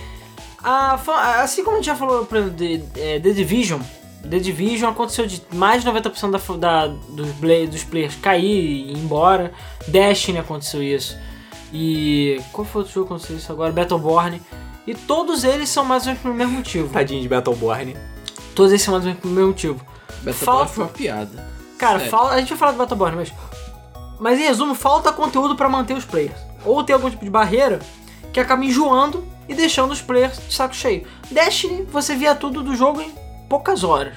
a 0.62 0.94
assim 1.42 1.62
como 1.64 1.76
a 1.76 1.78
gente 1.80 1.86
já 1.86 1.96
falou 1.96 2.24
por 2.24 2.36
exemplo, 2.38 2.56
de 2.56 2.82
é, 2.96 3.18
The 3.20 3.30
Division, 3.30 3.80
The 4.28 4.38
Division 4.38 4.90
aconteceu 4.90 5.26
de 5.26 5.42
mais 5.52 5.82
de 5.82 5.90
90% 5.90 6.30
da, 6.30 6.38
da, 6.56 6.86
dos, 7.10 7.30
play, 7.36 7.66
dos 7.66 7.84
players 7.84 8.14
cair 8.16 8.44
e 8.44 8.92
ir 8.92 8.98
embora. 8.98 9.52
Destiny 9.86 10.38
aconteceu 10.38 10.82
isso. 10.82 11.16
E 11.72 12.40
qual 12.52 12.64
foi 12.64 12.80
outro 12.80 12.94
jogo 12.94 13.06
que 13.06 13.12
aconteceu 13.14 13.36
isso 13.36 13.52
agora? 13.52 13.72
Battleborn. 13.72 14.40
E 14.86 14.94
todos 14.94 15.44
eles 15.44 15.68
são 15.68 15.84
mais 15.84 16.02
ou 16.04 16.08
menos 16.08 16.22
pelo 16.22 16.34
mesmo 16.34 16.52
motivo. 16.54 16.88
Tadinho 16.92 17.20
de 17.22 17.28
Battleborn. 17.28 17.96
Todos 18.54 18.72
eles 18.72 18.82
são 18.82 18.92
mais 18.92 19.04
ou 19.04 19.08
menos 19.08 19.20
pelo 19.22 19.34
mesmo 19.34 19.48
motivo. 19.48 19.74
Battleborn 20.22 20.34
Falta- 20.34 20.66
foi 20.72 20.84
uma 20.84 20.90
piada. 20.90 21.48
Cara, 21.78 22.02
a 22.30 22.38
gente 22.40 22.48
vai 22.48 22.58
falar 22.58 22.72
do 22.72 22.78
Battleborn, 22.78 23.16
mas. 23.16 23.32
Mas 24.18 24.38
em 24.40 24.42
resumo, 24.42 24.74
falta 24.74 25.12
conteúdo 25.12 25.54
pra 25.54 25.68
manter 25.68 25.96
os 25.96 26.04
players. 26.04 26.34
Ou 26.64 26.82
tem 26.82 26.92
algum 26.94 27.08
tipo 27.08 27.24
de 27.24 27.30
barreira 27.30 27.78
que 28.32 28.40
acaba 28.40 28.64
enjoando 28.64 29.24
e 29.48 29.54
deixando 29.54 29.92
os 29.92 30.00
players 30.02 30.38
de 30.48 30.52
saco 30.52 30.74
cheio. 30.74 31.06
Destiny, 31.30 31.82
você 31.84 32.16
via 32.16 32.34
tudo 32.34 32.62
do 32.62 32.74
jogo 32.74 33.00
em 33.00 33.12
poucas 33.48 33.82
horas. 33.84 34.14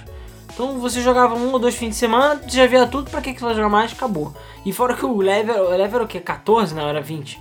Então 0.54 0.80
você 0.80 1.02
jogava 1.02 1.34
um 1.36 1.52
ou 1.54 1.60
dois 1.60 1.76
fins 1.76 1.90
de 1.90 1.96
semana, 1.96 2.42
já 2.48 2.66
via 2.68 2.86
tudo, 2.86 3.10
pra 3.10 3.22
que, 3.22 3.34
que 3.34 3.40
você 3.40 3.46
vai 3.46 3.56
jogar 3.56 3.70
mais? 3.70 3.94
Acabou. 3.94 4.34
E 4.66 4.74
fora 4.74 4.94
que 4.94 5.06
o 5.06 5.18
level, 5.18 5.66
o 5.66 5.70
level 5.70 5.96
era 5.96 6.04
o 6.04 6.08
quê? 6.08 6.20
14? 6.20 6.76
Não, 6.76 6.88
era 6.88 7.02
20. 7.02 7.40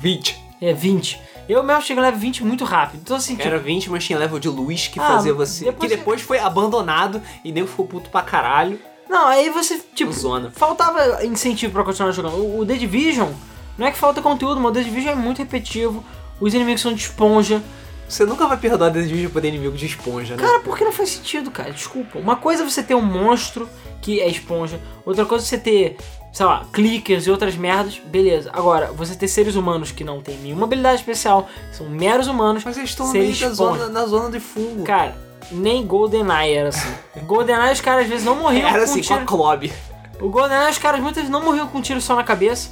20. 0.00 0.38
É, 0.60 0.72
20. 0.72 1.20
Eu 1.48 1.62
mesmo 1.62 1.82
cheguei 1.82 2.02
level 2.02 2.18
20 2.20 2.44
muito 2.44 2.64
rápido. 2.64 3.00
Então 3.02 3.16
assim, 3.16 3.36
tipo, 3.36 3.46
Era 3.48 3.58
20, 3.58 3.88
mas 3.90 4.04
tinha 4.04 4.18
level 4.18 4.38
de 4.38 4.48
luz 4.48 4.88
que 4.88 4.98
Ah, 4.98 5.04
fazia 5.04 5.32
você. 5.32 5.64
depois 5.66 5.90
que 5.90 5.96
depois 5.96 6.20
foi 6.20 6.38
abandonado 6.40 7.22
e 7.44 7.52
nego 7.52 7.68
ficou 7.68 7.86
puto 7.86 8.10
pra 8.10 8.22
caralho. 8.22 8.78
Não, 9.08 9.28
aí 9.28 9.48
você, 9.48 9.80
tipo, 9.94 10.12
Zona. 10.12 10.50
faltava 10.50 11.24
incentivo 11.24 11.72
pra 11.72 11.84
continuar 11.84 12.10
jogando. 12.10 12.34
O- 12.36 12.60
O 12.60 12.66
The 12.66 12.74
Division, 12.74 13.30
não 13.78 13.86
é 13.86 13.90
que 13.92 13.96
falta 13.96 14.20
conteúdo, 14.20 14.60
mas 14.60 14.70
o 14.72 14.74
The 14.74 14.82
Division 14.82 15.12
é 15.12 15.16
muito 15.16 15.38
repetitivo, 15.38 16.04
os 16.40 16.52
inimigos 16.52 16.82
são 16.82 16.92
de 16.92 17.00
esponja. 17.00 17.62
Você 18.08 18.24
nunca 18.24 18.46
vai 18.46 18.56
perdoar 18.56 18.90
desde 18.90 19.12
vídeo 19.12 19.28
poder 19.30 19.48
inimigo 19.48 19.76
de 19.76 19.84
esponja, 19.86 20.34
né? 20.34 20.42
Cara, 20.42 20.60
porque 20.60 20.82
não 20.84 20.92
faz 20.92 21.10
sentido, 21.10 21.50
cara, 21.50 21.70
desculpa. 21.70 22.18
Uma 22.18 22.36
coisa 22.36 22.62
é 22.62 22.68
você 22.68 22.82
ter 22.82 22.94
um 22.94 23.02
monstro 23.02 23.68
que 24.00 24.20
é 24.20 24.28
esponja, 24.28 24.80
outra 25.04 25.26
coisa 25.26 25.44
é 25.44 25.46
você 25.48 25.58
ter, 25.58 25.96
sei 26.32 26.46
lá, 26.46 26.64
clickers 26.72 27.26
e 27.26 27.30
outras 27.30 27.54
merdas, 27.56 28.00
beleza. 28.06 28.50
Agora, 28.52 28.90
você 28.92 29.14
ter 29.14 29.28
seres 29.28 29.56
humanos 29.56 29.90
que 29.92 30.02
não 30.04 30.22
tem 30.22 30.38
nenhuma 30.38 30.64
habilidade 30.64 30.96
especial, 31.00 31.48
são 31.70 31.88
meros 31.88 32.28
humanos, 32.28 32.64
Mas 32.64 32.78
eles 32.78 32.90
estão 32.90 33.12
meio 33.12 33.30
esponja. 33.30 33.54
zona, 33.54 33.88
na 33.88 34.06
zona 34.06 34.30
de 34.30 34.40
fungo. 34.40 34.84
Cara, 34.84 35.14
nem 35.50 35.86
GoldenEye 35.86 36.54
era 36.54 36.68
assim. 36.70 36.88
GoldenEye 37.26 37.72
os 37.74 37.80
caras 37.82 38.04
às 38.04 38.08
vezes 38.08 38.24
não 38.24 38.36
morriam 38.36 38.68
Era 38.68 38.78
com 38.78 38.84
assim, 38.84 39.00
com 39.02 39.06
tiro. 39.06 39.20
a 39.20 39.24
Klob. 39.24 39.72
O 40.20 40.30
GoldenEye, 40.30 40.70
os 40.70 40.78
caras 40.78 41.00
muitas 41.00 41.22
vezes 41.24 41.30
não 41.30 41.44
morriam 41.44 41.66
com 41.68 41.76
um 41.78 41.82
tiro 41.82 42.00
só 42.00 42.16
na 42.16 42.24
cabeça. 42.24 42.70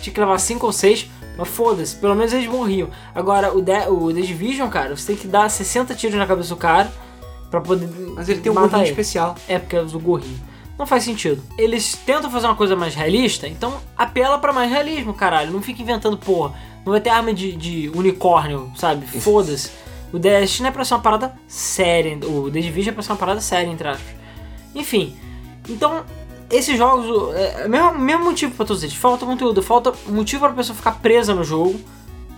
Tinha 0.00 0.12
que 0.14 0.18
levar 0.18 0.38
5 0.38 0.64
ou 0.64 0.72
6. 0.72 1.08
Mas 1.38 1.48
foda-se, 1.48 1.94
pelo 1.96 2.16
menos 2.16 2.32
eles 2.32 2.48
morriam. 2.48 2.90
Agora, 3.14 3.56
o, 3.56 3.62
The, 3.62 3.88
o 3.88 4.12
The 4.12 4.20
Division, 4.20 4.68
cara, 4.68 4.96
você 4.96 5.06
tem 5.06 5.16
que 5.16 5.28
dar 5.28 5.48
60 5.48 5.94
tiros 5.94 6.16
na 6.16 6.26
cabeça 6.26 6.48
do 6.48 6.56
cara 6.56 6.92
pra 7.48 7.60
poder. 7.60 7.88
Mas 8.16 8.28
ele 8.28 8.40
tem 8.40 8.50
um 8.50 8.54
gorrinho 8.56 8.78
ele. 8.82 8.90
especial. 8.90 9.36
É, 9.46 9.56
porque 9.56 9.76
é 9.76 9.84
do 9.84 10.00
gorrinho. 10.00 10.38
Não 10.76 10.84
faz 10.84 11.04
sentido. 11.04 11.40
Eles 11.56 11.94
tentam 12.04 12.28
fazer 12.28 12.46
uma 12.46 12.56
coisa 12.56 12.74
mais 12.74 12.94
realista, 12.94 13.46
então 13.46 13.80
apela 13.96 14.38
pra 14.38 14.52
mais 14.52 14.70
realismo, 14.70 15.14
caralho. 15.14 15.52
Não 15.52 15.62
fica 15.62 15.80
inventando 15.80 16.18
porra. 16.18 16.54
Não 16.84 16.92
vai 16.92 17.00
ter 17.00 17.10
arma 17.10 17.32
de, 17.32 17.52
de 17.52 17.88
unicórnio, 17.94 18.72
sabe? 18.76 19.06
Foda-se. 19.06 19.70
O 20.12 20.18
Destiny 20.18 20.68
é 20.68 20.70
pra 20.72 20.84
ser 20.84 20.94
uma 20.94 21.00
parada 21.00 21.34
séria. 21.46 22.18
O 22.26 22.50
The 22.50 22.60
Division 22.60 22.92
é 22.92 22.94
pra 22.94 23.02
ser 23.02 23.12
uma 23.12 23.18
parada 23.18 23.40
séria, 23.40 23.70
entre 23.70 23.86
aspas. 23.86 24.16
Enfim. 24.74 25.16
Então, 25.68 26.04
esses 26.50 26.76
jogos. 26.76 27.34
É 27.34 27.66
o 27.66 27.68
mesmo, 27.68 27.98
mesmo 27.98 28.24
motivo 28.24 28.54
pra 28.54 28.64
todos 28.66 28.82
eles. 28.82 28.94
Falta 28.94 29.26
conteúdo, 29.26 29.62
falta 29.62 29.92
motivo 30.06 30.40
pra 30.46 30.54
pessoa 30.54 30.76
ficar 30.76 30.92
presa 30.92 31.34
no 31.34 31.44
jogo 31.44 31.80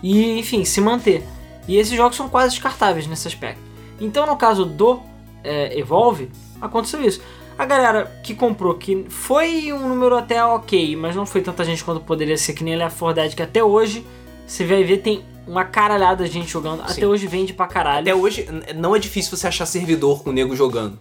e, 0.02 0.38
enfim, 0.38 0.64
se 0.64 0.80
manter. 0.80 1.26
E 1.68 1.76
esses 1.76 1.94
jogos 1.94 2.16
são 2.16 2.28
quase 2.28 2.54
descartáveis 2.54 3.06
nesse 3.06 3.28
aspecto. 3.28 3.60
Então, 4.00 4.26
no 4.26 4.36
caso 4.36 4.64
do 4.64 5.00
é, 5.44 5.78
Evolve, 5.78 6.30
aconteceu 6.60 7.04
isso. 7.04 7.20
A 7.58 7.66
galera 7.66 8.20
que 8.24 8.34
comprou, 8.34 8.74
que 8.74 9.04
foi 9.10 9.70
um 9.70 9.86
número 9.86 10.16
até 10.16 10.42
ok, 10.42 10.96
mas 10.96 11.14
não 11.14 11.26
foi 11.26 11.42
tanta 11.42 11.62
gente 11.62 11.84
quanto 11.84 12.00
poderia 12.00 12.38
ser, 12.38 12.54
que 12.54 12.64
nem 12.64 12.74
Left 12.74 12.98
4 12.98 13.14
Dead, 13.14 13.34
que 13.34 13.42
até 13.42 13.62
hoje, 13.62 14.06
você 14.46 14.64
vai 14.64 14.82
ver, 14.82 15.02
tem 15.02 15.22
uma 15.46 15.64
caralhada 15.64 16.24
de 16.24 16.32
gente 16.32 16.50
jogando. 16.50 16.78
Sim. 16.86 16.92
Até 16.92 17.06
hoje 17.06 17.26
vende 17.26 17.52
pra 17.52 17.66
caralho. 17.66 18.00
Até 18.00 18.14
hoje, 18.14 18.48
não 18.74 18.96
é 18.96 18.98
difícil 18.98 19.36
você 19.36 19.46
achar 19.46 19.66
servidor 19.66 20.22
com 20.22 20.30
o 20.30 20.32
nego 20.32 20.56
jogando. 20.56 20.98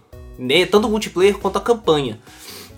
Tanto 0.70 0.86
o 0.86 0.90
multiplayer 0.90 1.38
quanto 1.38 1.56
a 1.56 1.60
campanha. 1.62 2.20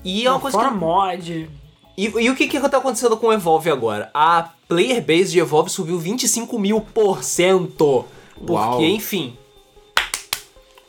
E 0.05 0.27
é 0.27 0.31
uma 0.31 0.41
coisa 0.41 0.57
fora 0.59 0.71
que... 0.71 0.77
mod. 0.77 1.51
E, 1.97 2.05
e 2.07 2.31
o 2.31 2.35
que 2.35 2.49
que 2.49 2.59
tá 2.69 2.79
acontecendo 2.79 3.17
com 3.17 3.27
o 3.29 3.33
Evolve 3.33 3.71
agora? 3.71 4.11
A 4.15 4.49
player 4.69 5.03
base 5.05 5.33
de 5.33 5.39
Evolve 5.39 5.71
subiu 5.71 5.99
25 5.99 6.59
mil 6.59 6.81
por 6.81 7.23
cento. 7.23 8.05
Porque, 8.35 8.53
Uau. 8.53 8.83
enfim, 8.83 9.37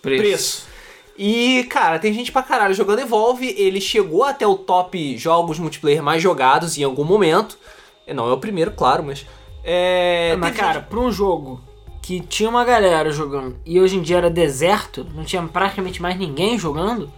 Preço. 0.01 0.21
preço. 0.23 0.67
E, 1.17 1.65
cara, 1.69 1.99
tem 1.99 2.11
gente 2.11 2.31
pra 2.31 2.41
caralho 2.41 2.73
jogando 2.73 2.99
Evolve. 2.99 3.47
Ele 3.57 3.79
chegou 3.79 4.23
até 4.23 4.47
o 4.47 4.55
top 4.55 5.15
jogos 5.17 5.59
multiplayer 5.59 6.01
mais 6.01 6.21
jogados 6.21 6.77
em 6.77 6.83
algum 6.83 7.03
momento. 7.03 7.57
Não 8.13 8.27
é 8.29 8.33
o 8.33 8.37
primeiro, 8.37 8.71
claro, 8.71 9.03
mas. 9.03 9.25
É. 9.63 10.35
mas, 10.39 10.51
tem 10.51 10.59
cara, 10.59 10.79
gente- 10.79 10.89
pra 10.89 10.99
um 10.99 11.11
jogo 11.11 11.61
que 12.01 12.19
tinha 12.19 12.49
uma 12.49 12.65
galera 12.65 13.11
jogando 13.11 13.55
e 13.65 13.79
hoje 13.79 13.95
em 13.95 14.01
dia 14.01 14.17
era 14.17 14.29
deserto, 14.29 15.07
não 15.15 15.23
tinha 15.23 15.41
praticamente 15.43 16.01
mais 16.01 16.17
ninguém 16.19 16.59
jogando, 16.59 17.09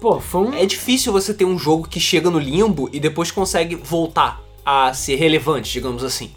Pô, 0.00 0.20
foi 0.20 0.40
um. 0.48 0.54
É 0.54 0.66
difícil 0.66 1.12
você 1.12 1.32
ter 1.32 1.44
um 1.44 1.58
jogo 1.58 1.88
que 1.88 1.98
chega 2.00 2.30
no 2.30 2.38
limbo 2.38 2.88
e 2.92 3.00
depois 3.00 3.30
consegue 3.30 3.74
voltar 3.76 4.40
a 4.64 4.92
ser 4.92 5.16
relevante, 5.16 5.72
digamos 5.72 6.02
assim. 6.04 6.30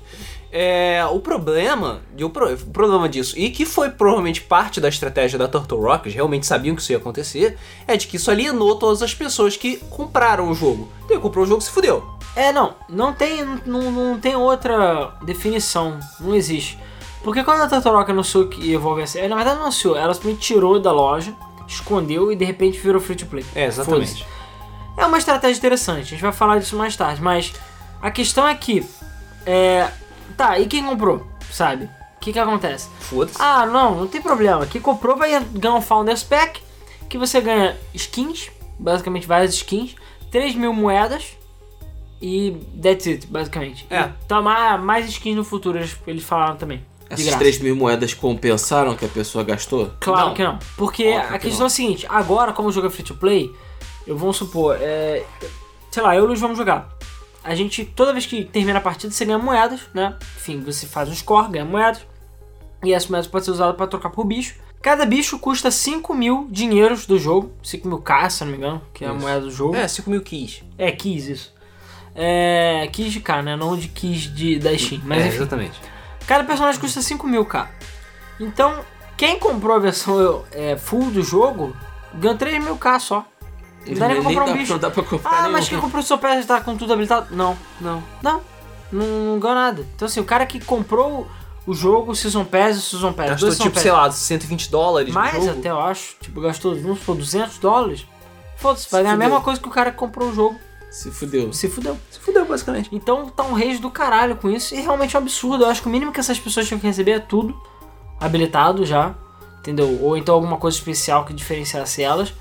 É, 0.49 1.05
o 1.11 1.19
problema, 1.19 2.01
o, 2.21 2.29
pro- 2.29 2.53
o 2.53 2.57
problema 2.67 3.09
disso, 3.09 3.37
e 3.37 3.49
que 3.49 3.65
foi 3.65 3.89
provavelmente 3.89 4.41
parte 4.41 4.79
da 4.79 4.87
estratégia 4.87 5.37
da 5.37 5.47
Turtle 5.47 5.81
Rock, 5.81 6.05
eles 6.07 6.15
realmente 6.15 6.45
sabiam 6.45 6.73
que 6.75 6.81
isso 6.81 6.91
ia 6.93 6.97
acontecer, 6.97 7.57
é 7.85 7.97
de 7.97 8.07
que 8.07 8.15
isso 8.15 8.31
alienou 8.31 8.75
todas 8.77 9.01
as 9.01 9.13
pessoas 9.13 9.57
que 9.57 9.77
compraram 9.89 10.49
o 10.49 10.55
jogo. 10.55 10.87
Quem 11.07 11.19
comprou 11.19 11.43
o 11.43 11.47
jogo 11.47 11.61
se 11.61 11.69
fudeu. 11.69 12.03
É, 12.35 12.53
não, 12.53 12.73
não 12.87 13.13
tem, 13.13 13.43
não, 13.65 13.91
não 13.91 14.19
tem 14.19 14.35
outra 14.35 15.11
definição, 15.23 15.99
não 16.19 16.33
existe. 16.33 16.79
Porque 17.23 17.43
quando 17.43 17.61
a 17.61 17.67
Tartaroca 17.67 18.11
anunciou 18.13 18.47
que 18.47 18.61
ia 18.61 18.75
Evolve 18.75 19.01
ia 19.01 19.07
ser, 19.07 19.27
na 19.27 19.35
verdade 19.35 19.57
não 19.57 19.63
anunciou, 19.63 19.97
ela 19.97 20.13
simplesmente 20.13 20.45
tirou 20.47 20.79
da 20.79 20.91
loja, 20.93 21.33
escondeu 21.67 22.31
e 22.31 22.35
de 22.35 22.45
repente 22.45 22.79
virou 22.79 23.01
free 23.01 23.15
to 23.15 23.25
play. 23.25 23.45
É, 23.55 23.65
exatamente. 23.65 24.25
É 24.97 25.05
uma 25.05 25.17
estratégia 25.17 25.57
interessante, 25.57 26.01
a 26.01 26.09
gente 26.09 26.21
vai 26.21 26.31
falar 26.31 26.59
disso 26.59 26.75
mais 26.75 26.95
tarde, 26.95 27.21
mas 27.21 27.53
a 28.01 28.09
questão 28.09 28.47
é 28.47 28.55
que, 28.55 28.83
é, 29.45 29.91
tá, 30.35 30.57
e 30.59 30.65
quem 30.65 30.83
comprou, 30.83 31.25
sabe? 31.51 31.85
O 32.15 32.19
que 32.19 32.33
que 32.33 32.39
acontece? 32.39 32.89
Foda-se. 32.99 33.37
Ah, 33.39 33.65
não, 33.65 33.95
não 33.95 34.07
tem 34.07 34.21
problema. 34.21 34.65
Quem 34.65 34.81
comprou 34.81 35.15
vai 35.15 35.39
ganhar 35.51 35.75
um 35.75 35.81
Founders 35.81 36.23
Pack, 36.23 36.61
que 37.07 37.17
você 37.17 37.39
ganha 37.39 37.77
skins, 37.93 38.49
basicamente 38.79 39.27
várias 39.27 39.53
skins, 39.53 39.95
3 40.31 40.55
mil 40.55 40.73
moedas 40.73 41.37
e 42.21 42.57
that's 42.81 43.07
it, 43.07 43.27
basicamente. 43.27 43.85
É. 43.89 44.11
Então, 44.25 44.41
mais, 44.41 45.07
skins 45.07 45.35
no 45.35 45.43
futuro, 45.43 45.79
eles 46.07 46.23
falaram 46.23 46.57
também. 46.57 46.83
Essas 47.09 47.25
graça. 47.25 47.39
3 47.39 47.59
mil 47.59 47.75
moedas 47.75 48.13
compensaram 48.13 48.95
que 48.95 49.05
a 49.05 49.09
pessoa 49.09 49.43
gastou? 49.43 49.91
Claro 49.99 50.29
Não. 50.29 50.33
que 50.33 50.43
não. 50.43 50.59
Porque 50.75 51.07
Óbvio 51.07 51.19
a 51.35 51.39
que 51.39 51.47
questão 51.47 51.59
não. 51.59 51.65
é 51.65 51.67
a 51.67 51.69
seguinte, 51.69 52.05
agora, 52.09 52.51
como 52.53 52.69
o 52.69 52.71
jogo 52.71 52.87
é 52.87 52.89
free 52.89 53.03
to 53.03 53.15
play, 53.15 53.51
eu 54.05 54.17
vou 54.17 54.33
supor, 54.33 54.77
é, 54.79 55.23
sei 55.91 56.03
lá, 56.03 56.15
eu 56.15 56.21
e 56.21 56.23
o 56.23 56.27
Luiz 56.27 56.39
vamos 56.39 56.57
jogar. 56.57 56.89
A 57.43 57.55
gente, 57.55 57.85
toda 57.85 58.11
vez 58.11 58.25
que 58.25 58.43
termina 58.43 58.79
a 58.79 58.81
partida, 58.81 59.11
você 59.13 59.23
ganha 59.23 59.37
moedas, 59.37 59.81
né? 59.93 60.15
Enfim, 60.37 60.59
você 60.61 60.85
faz 60.85 61.07
um 61.07 61.15
score, 61.15 61.49
ganha 61.49 61.63
moedas. 61.65 62.01
E 62.83 62.93
essas 62.93 63.09
moedas 63.09 63.27
podem 63.27 63.45
ser 63.45 63.51
usadas 63.51 63.75
para 63.77 63.87
trocar 63.87 64.09
por 64.09 64.25
bicho. 64.25 64.55
Cada 64.81 65.05
bicho 65.05 65.39
custa 65.39 65.71
5 65.71 66.13
mil 66.13 66.47
dinheiros 66.51 67.05
do 67.05 67.17
jogo. 67.17 67.51
5 67.63 67.87
mil 67.87 67.97
K, 67.99 68.29
se 68.29 68.43
não 68.43 68.51
me 68.51 68.57
engano, 68.57 68.81
que 68.93 69.03
é 69.05 69.07
a 69.07 69.13
moeda 69.13 69.41
do 69.41 69.49
jogo. 69.51 69.75
É, 69.75 69.87
5 69.87 70.09
mil 70.09 70.21
keys. 70.21 70.61
É, 70.77 70.91
keys, 70.91 71.25
isso. 71.27 71.53
É, 72.13 72.87
keys 72.91 73.13
de 73.13 73.19
K, 73.21 73.41
né? 73.41 73.55
Não 73.55 73.75
de 73.77 73.87
keys 73.87 74.21
de, 74.33 74.59
da 74.59 74.77
Steam. 74.77 75.01
Mas 75.05 75.19
é, 75.23 75.27
enfim. 75.27 75.35
exatamente. 75.37 75.79
Cada 76.27 76.43
personagem 76.43 76.79
custa 76.79 77.01
5 77.01 77.25
mil, 77.25 77.45
K. 77.45 77.69
Então, 78.39 78.79
quem 79.15 79.39
comprou 79.39 79.75
a 79.75 79.79
versão 79.79 80.43
é, 80.51 80.75
full 80.77 81.09
do 81.09 81.23
jogo, 81.23 81.75
ganhou 82.13 82.37
3 82.37 82.63
mil 82.63 82.77
K 82.77 82.99
só. 82.99 83.25
Não 83.87 83.93
dá 83.95 84.07
nem 84.09 84.21
pra 84.21 84.25
comprar 84.25 84.45
um 84.45 84.53
bicho. 84.53 84.73
Não 84.73 84.79
dá 84.79 84.91
pra 84.91 85.03
comprar 85.03 85.29
Ah, 85.29 85.41
nenhum. 85.43 85.53
mas 85.53 85.69
quem 85.69 85.79
comprou 85.79 86.01
o 86.01 86.05
seu 86.05 86.19
já 86.21 86.43
tá 86.43 86.61
com 86.61 86.75
tudo 86.75 86.91
habilitado? 86.91 87.33
Não, 87.33 87.57
não, 87.79 88.03
não. 88.21 88.41
Não, 88.91 89.07
não 89.07 89.39
ganhou 89.39 89.55
nada. 89.55 89.85
Então, 89.95 90.05
assim, 90.05 90.19
o 90.19 90.25
cara 90.25 90.45
que 90.45 90.59
comprou 90.59 91.27
o 91.65 91.73
jogo, 91.73 92.11
o 92.11 92.15
Season 92.15 92.43
Pass 92.45 92.75
e 92.75 92.79
o 92.79 92.81
Season 92.81 93.13
Pass. 93.13 93.29
Gastou 93.29 93.51
tipo, 93.55 93.71
Pass, 93.71 93.83
sei 93.83 93.91
lá, 93.91 94.11
120 94.11 94.69
dólares 94.69 95.13
mais 95.13 95.47
até, 95.47 95.69
eu 95.69 95.79
acho. 95.79 96.15
Tipo, 96.21 96.41
gastou, 96.41 96.75
vamos 96.75 96.99
supor, 96.99 97.15
200 97.15 97.57
dólares. 97.59 98.05
Foda-se, 98.57 98.89
vai 98.91 99.03
ganhar 99.03 99.13
a 99.13 99.17
mesma 99.17 99.41
coisa 99.41 99.59
que 99.61 99.67
o 99.67 99.71
cara 99.71 99.91
que 99.91 99.97
comprou 99.97 100.29
o 100.29 100.33
jogo. 100.33 100.59
Se 100.89 101.11
fudeu. 101.11 101.51
Se 101.53 101.67
fudeu. 101.69 101.97
Se 102.09 102.19
fudeu, 102.19 102.45
basicamente. 102.45 102.89
Então 102.91 103.29
tá 103.29 103.43
um 103.43 103.53
rage 103.53 103.79
do 103.79 103.91
caralho 103.91 104.35
com 104.35 104.49
isso 104.49 104.73
e 104.73 104.81
realmente 104.81 105.15
é 105.15 105.19
um 105.19 105.21
absurdo. 105.21 105.63
Eu 105.63 105.69
acho 105.69 105.81
que 105.81 105.87
o 105.87 105.91
mínimo 105.91 106.11
que 106.11 106.19
essas 106.19 106.39
pessoas 106.39 106.67
tinham 106.67 106.79
que 106.79 106.87
receber 106.87 107.11
é 107.11 107.19
tudo 107.19 107.59
habilitado 108.19 108.85
já, 108.85 109.13
entendeu? 109.59 109.99
Ou 110.01 110.17
então 110.17 110.35
alguma 110.35 110.57
coisa 110.57 110.77
especial 110.77 111.25
que 111.25 111.33
diferenciasse 111.33 112.01
elas. 112.01 112.33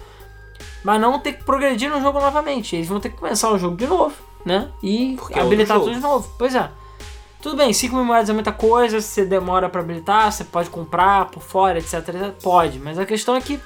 Mas 0.85 1.00
não 1.00 1.18
ter 1.18 1.32
que 1.32 1.44
progredir 1.44 1.90
no 1.90 2.00
jogo 2.00 2.20
novamente. 2.20 2.76
Eles 2.76 2.88
vão 2.88 3.00
ter 3.00 3.11
que 3.11 3.16
começar 3.16 3.50
o 3.50 3.59
jogo 3.59 3.76
de 3.76 3.87
novo, 3.87 4.14
né? 4.44 4.70
E 4.82 5.16
Porque 5.18 5.38
é 5.38 5.42
habilitar 5.42 5.76
outro 5.76 5.92
tudo 5.92 6.00
de 6.00 6.06
novo. 6.06 6.30
Pois 6.38 6.54
é. 6.54 6.70
Tudo 7.42 7.56
bem, 7.56 7.72
5 7.72 7.94
mil 7.94 8.04
moedas 8.04 8.28
é 8.28 8.32
muita 8.32 8.50
coisa, 8.50 9.00
você 9.00 9.24
demora 9.24 9.68
pra 9.68 9.80
habilitar, 9.80 10.32
você 10.32 10.42
pode 10.42 10.70
comprar 10.70 11.26
por 11.26 11.42
fora, 11.42 11.78
etc, 11.78 11.94
etc. 12.09 12.32
Pode, 12.42 12.78
mas 12.78 12.98
a 12.98 13.06
questão 13.06 13.37
é 13.37 13.40
que 13.40 13.61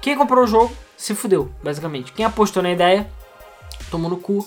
quem 0.00 0.16
comprou 0.16 0.44
o 0.44 0.46
jogo 0.46 0.72
se 0.96 1.14
fudeu, 1.14 1.50
basicamente. 1.62 2.12
Quem 2.12 2.24
apostou 2.24 2.62
na 2.62 2.72
ideia, 2.72 3.08
tomou 3.90 4.10
no 4.10 4.16
cu. 4.16 4.46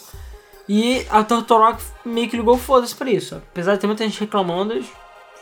E 0.68 1.06
a 1.10 1.24
Turtle 1.24 1.58
Rock 1.58 1.82
meio 2.06 2.30
que 2.30 2.38
ligou 2.38 2.58
foda-se 2.58 2.94
pra 2.96 3.10
isso. 3.10 3.36
Apesar 3.36 3.74
de 3.76 3.80
ter 3.82 3.88
muita 3.88 4.04
gente 4.04 4.20
reclamando, 4.20 4.74
eles- 4.74 4.86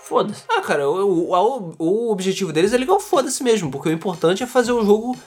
foda-se. 0.03 0.43
Ah, 0.47 0.61
cara, 0.61 0.89
o, 0.89 1.29
o, 1.33 1.75
o 1.77 2.11
objetivo 2.11 2.53
deles 2.53 2.71
é 2.71 2.77
ligar 2.77 2.93
o 2.93 2.99
foda-se 2.99 3.43
mesmo, 3.43 3.69
porque 3.69 3.89
o 3.89 3.91
importante 3.91 4.41
é 4.41 4.47
fazer 4.47 4.71
o 4.71 4.85
jogo 4.85 5.17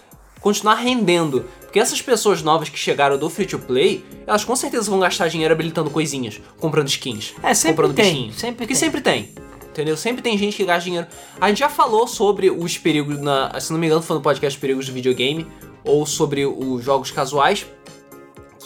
continuar 0.41 0.77
rendendo. 0.77 1.45
Porque 1.61 1.79
essas 1.79 2.01
pessoas 2.01 2.43
novas 2.43 2.71
que 2.71 2.79
chegaram 2.79 3.19
do 3.19 3.29
free 3.29 3.45
to 3.45 3.59
play, 3.59 4.03
elas 4.27 4.43
com 4.43 4.57
certeza 4.57 4.91
vão 4.91 4.99
gastar 4.99 5.29
dinheiro 5.29 5.53
habilitando 5.53 5.91
coisinhas, 5.91 6.41
comprando 6.59 6.89
skins, 6.89 7.35
É, 7.43 7.53
sempre 7.53 7.77
comprando 7.77 7.95
tem, 7.97 8.15
bichinhos. 8.15 8.37
sempre 8.39 8.57
porque 8.57 8.73
tem. 8.73 8.81
sempre 8.81 9.01
tem. 9.03 9.35
Entendeu? 9.69 9.97
Sempre 9.99 10.23
tem 10.23 10.37
gente 10.39 10.57
que 10.57 10.65
gasta 10.65 10.85
dinheiro. 10.85 11.07
A 11.39 11.49
gente 11.49 11.59
já 11.59 11.69
falou 11.69 12.07
sobre 12.09 12.51
os 12.51 12.77
perigos, 12.79 13.21
na, 13.21 13.61
se 13.61 13.71
não 13.71 13.79
me 13.79 13.87
engano, 13.87 14.01
foi 14.03 14.17
no 14.17 14.23
podcast 14.23 14.59
Perigos 14.59 14.87
do 14.87 14.93
Videogame, 14.93 15.47
ou 15.85 16.05
sobre 16.07 16.45
os 16.47 16.83
jogos 16.83 17.11
casuais, 17.11 17.67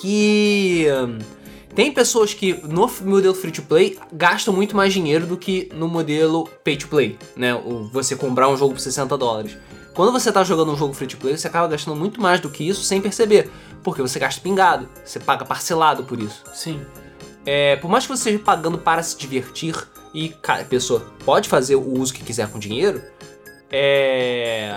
que 0.01 0.87
hum, 0.91 1.19
tem 1.75 1.93
pessoas 1.93 2.33
que 2.33 2.55
no 2.63 2.91
modelo 3.03 3.35
free 3.35 3.51
to 3.51 3.63
play 3.63 3.99
gastam 4.13 4.55
muito 4.55 4.77
mais 4.77 4.93
dinheiro 4.93 5.27
do 5.27 5.37
que 5.37 5.69
no 5.75 5.89
modelo 5.89 6.49
pay 6.63 6.77
to 6.77 6.89
play, 6.89 7.19
né? 7.37 7.55
O, 7.55 7.85
você 7.85 8.15
comprar 8.15 8.49
um 8.49 8.57
jogo 8.57 8.75
por 8.75 8.81
60 8.81 9.17
dólares. 9.19 9.57
Quando 9.93 10.13
você 10.13 10.31
tá 10.33 10.43
jogando 10.43 10.73
um 10.73 10.77
jogo 10.77 10.93
free 10.93 11.07
to 11.07 11.17
play, 11.17 11.37
você 11.37 11.47
acaba 11.47 11.69
gastando 11.69 11.97
muito 11.97 12.21
mais 12.21 12.41
do 12.41 12.51
que 12.51 12.67
isso 12.67 12.83
sem 12.83 13.01
perceber, 13.01 13.51
porque 13.83 14.03
você 14.03 14.19
gasta 14.19 14.41
pingado, 14.41 14.89
você 15.05 15.21
paga 15.21 15.45
parcelado 15.45 16.05
por 16.05 16.21
isso. 16.21 16.43
Sim. 16.53 16.81
É, 17.47 17.77
por 17.77 17.91
mais 17.91 18.05
que 18.05 18.17
você 18.17 18.31
esteja 18.31 18.39
pagando 18.45 18.79
para 18.79 19.03
se 19.03 19.17
divertir 19.17 19.77
e 20.13 20.35
a 20.47 20.65
pessoa 20.65 21.05
pode 21.25 21.49
fazer 21.49 21.77
o 21.77 22.01
uso 22.01 22.13
que 22.13 22.25
quiser 22.25 22.49
com 22.49 22.59
dinheiro, 22.59 23.03
é, 23.71 24.73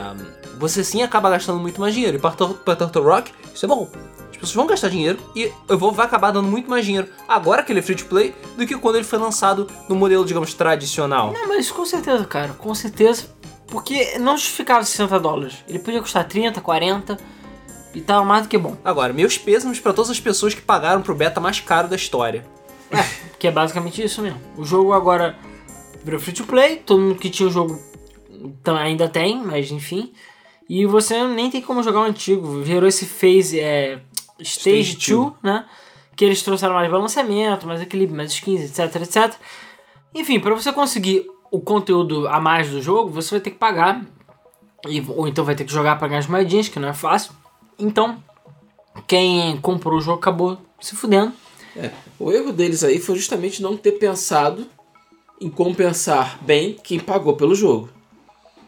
você 0.58 0.84
sim 0.84 1.03
acaba 1.03 1.30
gastando 1.30 1.60
muito 1.60 1.80
mais 1.80 1.93
dinheiro. 1.93 2.17
E 2.17 2.19
para 2.19 2.75
Turtle 2.75 3.03
Rock, 3.03 3.32
isso 3.53 3.65
é 3.65 3.69
bom. 3.69 3.89
As 4.38 4.41
pessoas 4.41 4.56
vão 4.56 4.67
gastar 4.67 4.89
dinheiro 4.89 5.17
e 5.36 5.52
eu 5.67 5.78
vou 5.78 5.91
vai 5.91 6.06
acabar 6.06 6.32
dando 6.32 6.47
muito 6.47 6.69
mais 6.69 6.86
dinheiro 6.86 7.08
agora 7.28 7.63
que 7.63 7.71
ele 7.71 7.80
é 7.80 7.82
free 7.82 7.95
to 7.95 8.06
play 8.06 8.36
do 8.56 8.67
que 8.67 8.78
quando 8.78 8.95
ele 8.95 9.04
foi 9.04 9.17
lançado 9.17 9.67
no 9.89 9.95
modelo, 9.95 10.23
digamos, 10.23 10.54
tradicional. 10.54 11.34
Não, 11.34 11.47
mas 11.47 11.71
com 11.71 11.86
certeza, 11.86 12.23
cara, 12.26 12.54
com 12.54 12.73
certeza. 12.76 13.36
Porque 13.67 14.17
não 14.19 14.38
justificava 14.38 14.84
60 14.84 15.19
dólares. 15.19 15.58
Ele 15.67 15.80
podia 15.80 16.00
custar 16.02 16.26
30, 16.28 16.62
40 16.62 17.17
e 17.95 18.02
tava 18.02 18.23
mais 18.23 18.43
do 18.43 18.50
que 18.50 18.58
bom. 18.58 18.78
Agora, 18.86 19.12
meus 19.12 19.38
pêsames 19.38 19.80
para 19.80 19.91
todas 19.91 20.12
as 20.12 20.19
pessoas 20.19 20.54
que 20.54 20.62
pagaram 20.62 21.02
pro 21.02 21.15
beta 21.15 21.41
mais 21.41 21.60
caro 21.60 21.88
da 21.88 21.95
história. 21.95 22.45
Que 23.39 23.47
é 23.47 23.52
basicamente 23.52 24.04
isso 24.04 24.21
mesmo. 24.21 24.39
O 24.56 24.63
jogo 24.63 24.93
agora 24.93 25.38
virou 26.04 26.19
free 26.19 26.34
to 26.34 26.45
play, 26.45 26.78
todo 26.78 27.02
mundo 27.02 27.15
que 27.15 27.30
tinha 27.30 27.50
o 27.50 27.52
jogo 27.52 27.80
ainda 28.65 29.10
tem, 29.10 29.43
mas 29.43 29.71
enfim. 29.71 30.13
E 30.69 30.86
você 30.86 31.26
nem 31.28 31.50
tem 31.50 31.62
como 31.62 31.84
jogar 31.84 32.02
o 32.02 32.04
antigo. 32.04 32.62
Virou 32.62 32.88
esse 32.88 33.06
phase 33.06 33.60
é, 33.60 34.00
Stage 34.39 34.91
Stage 34.91 35.15
2, 35.15 35.34
né? 35.43 35.65
Que 36.15 36.26
eles 36.26 36.41
trouxeram 36.41 36.73
mais 36.73 36.89
balanceamento, 36.89 37.67
mais 37.67 37.82
equilíbrio, 37.82 38.17
mais 38.17 38.32
skins, 38.32 38.62
etc, 38.62 39.02
etc. 39.02 39.36
Enfim, 40.13 40.39
para 40.39 40.56
você 40.56 40.71
conseguir 40.71 41.28
o 41.52 41.60
conteúdo 41.60 42.28
a 42.28 42.39
mais 42.39 42.69
do 42.69 42.82
jogo, 42.82 43.10
você 43.10 43.32
vai 43.32 43.39
ter 43.39 43.52
que 43.52 43.58
pagar. 43.58 44.04
E, 44.88 45.04
ou 45.10 45.28
então 45.28 45.43
vai 45.43 45.56
ter 45.56 45.63
que 45.63 45.71
jogar 45.71 45.97
pra 45.97 46.08
ganhar 46.08 46.19
as 46.19 46.28
moedinhas, 46.28 46.67
que 46.67 46.80
não 46.80 46.89
é 46.89 46.93
fácil. 46.93 47.34
Então, 47.78 48.21
quem 49.06 49.58
comprou 49.58 49.97
o 49.97 50.02
jogo 50.02 50.19
acabou 50.19 50.58
se 50.80 50.95
fudendo. 50.95 51.34
É, 51.76 51.91
o 52.19 52.32
erro 52.32 52.52
deles 52.52 52.84
aí 52.84 53.00
foi 53.00 53.15
justamente 53.15 53.62
não 53.62 53.78
ter 53.78 53.93
pensado 53.93 54.67
em 55.39 55.50
compensar 55.50 56.39
bem 56.41 56.76
quem 56.84 57.00
pagou 57.00 57.36
pelo 57.36 57.54
jogo. 57.54 57.89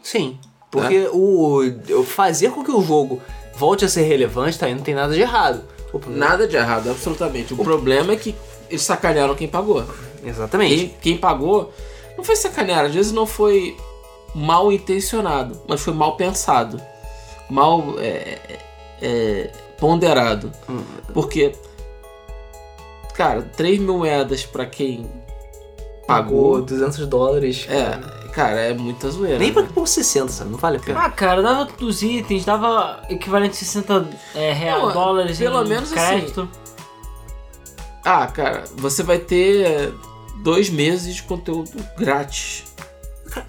Sim, 0.02 0.38
porque 0.70 1.08
o, 1.12 1.60
o 1.98 2.04
fazer 2.04 2.52
com 2.52 2.62
que 2.62 2.70
o 2.70 2.80
jogo 2.80 3.20
volte 3.60 3.84
a 3.84 3.88
ser 3.88 4.02
relevante, 4.02 4.58
tá 4.58 4.64
aí, 4.66 4.74
não 4.74 4.82
tem 4.82 4.94
nada 4.94 5.12
de 5.12 5.20
errado. 5.20 5.62
O 5.92 5.98
problema- 5.98 6.26
Nada 6.28 6.46
de 6.48 6.56
errado, 6.56 6.88
absolutamente. 6.90 7.52
O 7.52 7.58
problema 7.58 8.12
é 8.14 8.16
que 8.16 8.34
eles 8.70 8.82
sacanearam 8.82 9.34
quem 9.34 9.46
pagou. 9.48 9.84
Exatamente. 10.24 10.74
Quem, 10.76 10.88
quem 11.02 11.16
pagou 11.18 11.70
não 12.16 12.24
foi 12.24 12.36
sacanear, 12.36 12.86
às 12.86 12.94
vezes 12.94 13.12
não 13.12 13.26
foi 13.26 13.76
mal 14.34 14.72
intencionado, 14.72 15.60
mas 15.68 15.80
foi 15.82 15.92
mal 15.92 16.16
pensado, 16.16 16.80
mal 17.50 17.94
é, 17.98 18.38
é, 19.02 19.50
ponderado. 19.78 20.50
Hum. 20.68 20.82
Porque, 21.12 21.52
cara, 23.14 23.42
3 23.56 23.78
mil 23.78 23.98
moedas 23.98 24.44
pra 24.46 24.64
quem 24.66 25.06
Pagou 26.06 26.52
pagou, 26.52 26.62
200 26.62 27.06
dólares. 27.06 27.66
é, 27.68 27.84
cara, 27.84 28.19
é 28.38 28.74
muita 28.74 29.10
zoeira. 29.10 29.38
Nem 29.38 29.52
pra 29.52 29.62
né? 29.62 29.68
que 29.68 29.74
por 29.74 29.88
60, 29.88 30.28
sabe? 30.28 30.50
Não 30.50 30.58
vale 30.58 30.76
a 30.76 30.80
pena. 30.80 31.00
Ah, 31.00 31.10
cara, 31.10 31.42
dava 31.42 31.64
dos 31.64 32.02
itens, 32.02 32.44
dava 32.44 33.02
equivalente 33.08 33.52
a 33.52 33.58
60 33.58 34.08
é, 34.34 34.52
real, 34.52 34.86
Não, 34.86 34.92
dólares 34.92 35.38
pelo 35.38 35.64
em 35.64 35.68
menos 35.68 35.90
crédito. 35.90 36.48
Ah, 38.04 38.26
cara, 38.26 38.64
você 38.76 39.02
vai 39.02 39.18
ter 39.18 39.92
dois 40.36 40.70
meses 40.70 41.16
de 41.16 41.22
conteúdo 41.22 41.72
grátis. 41.98 42.64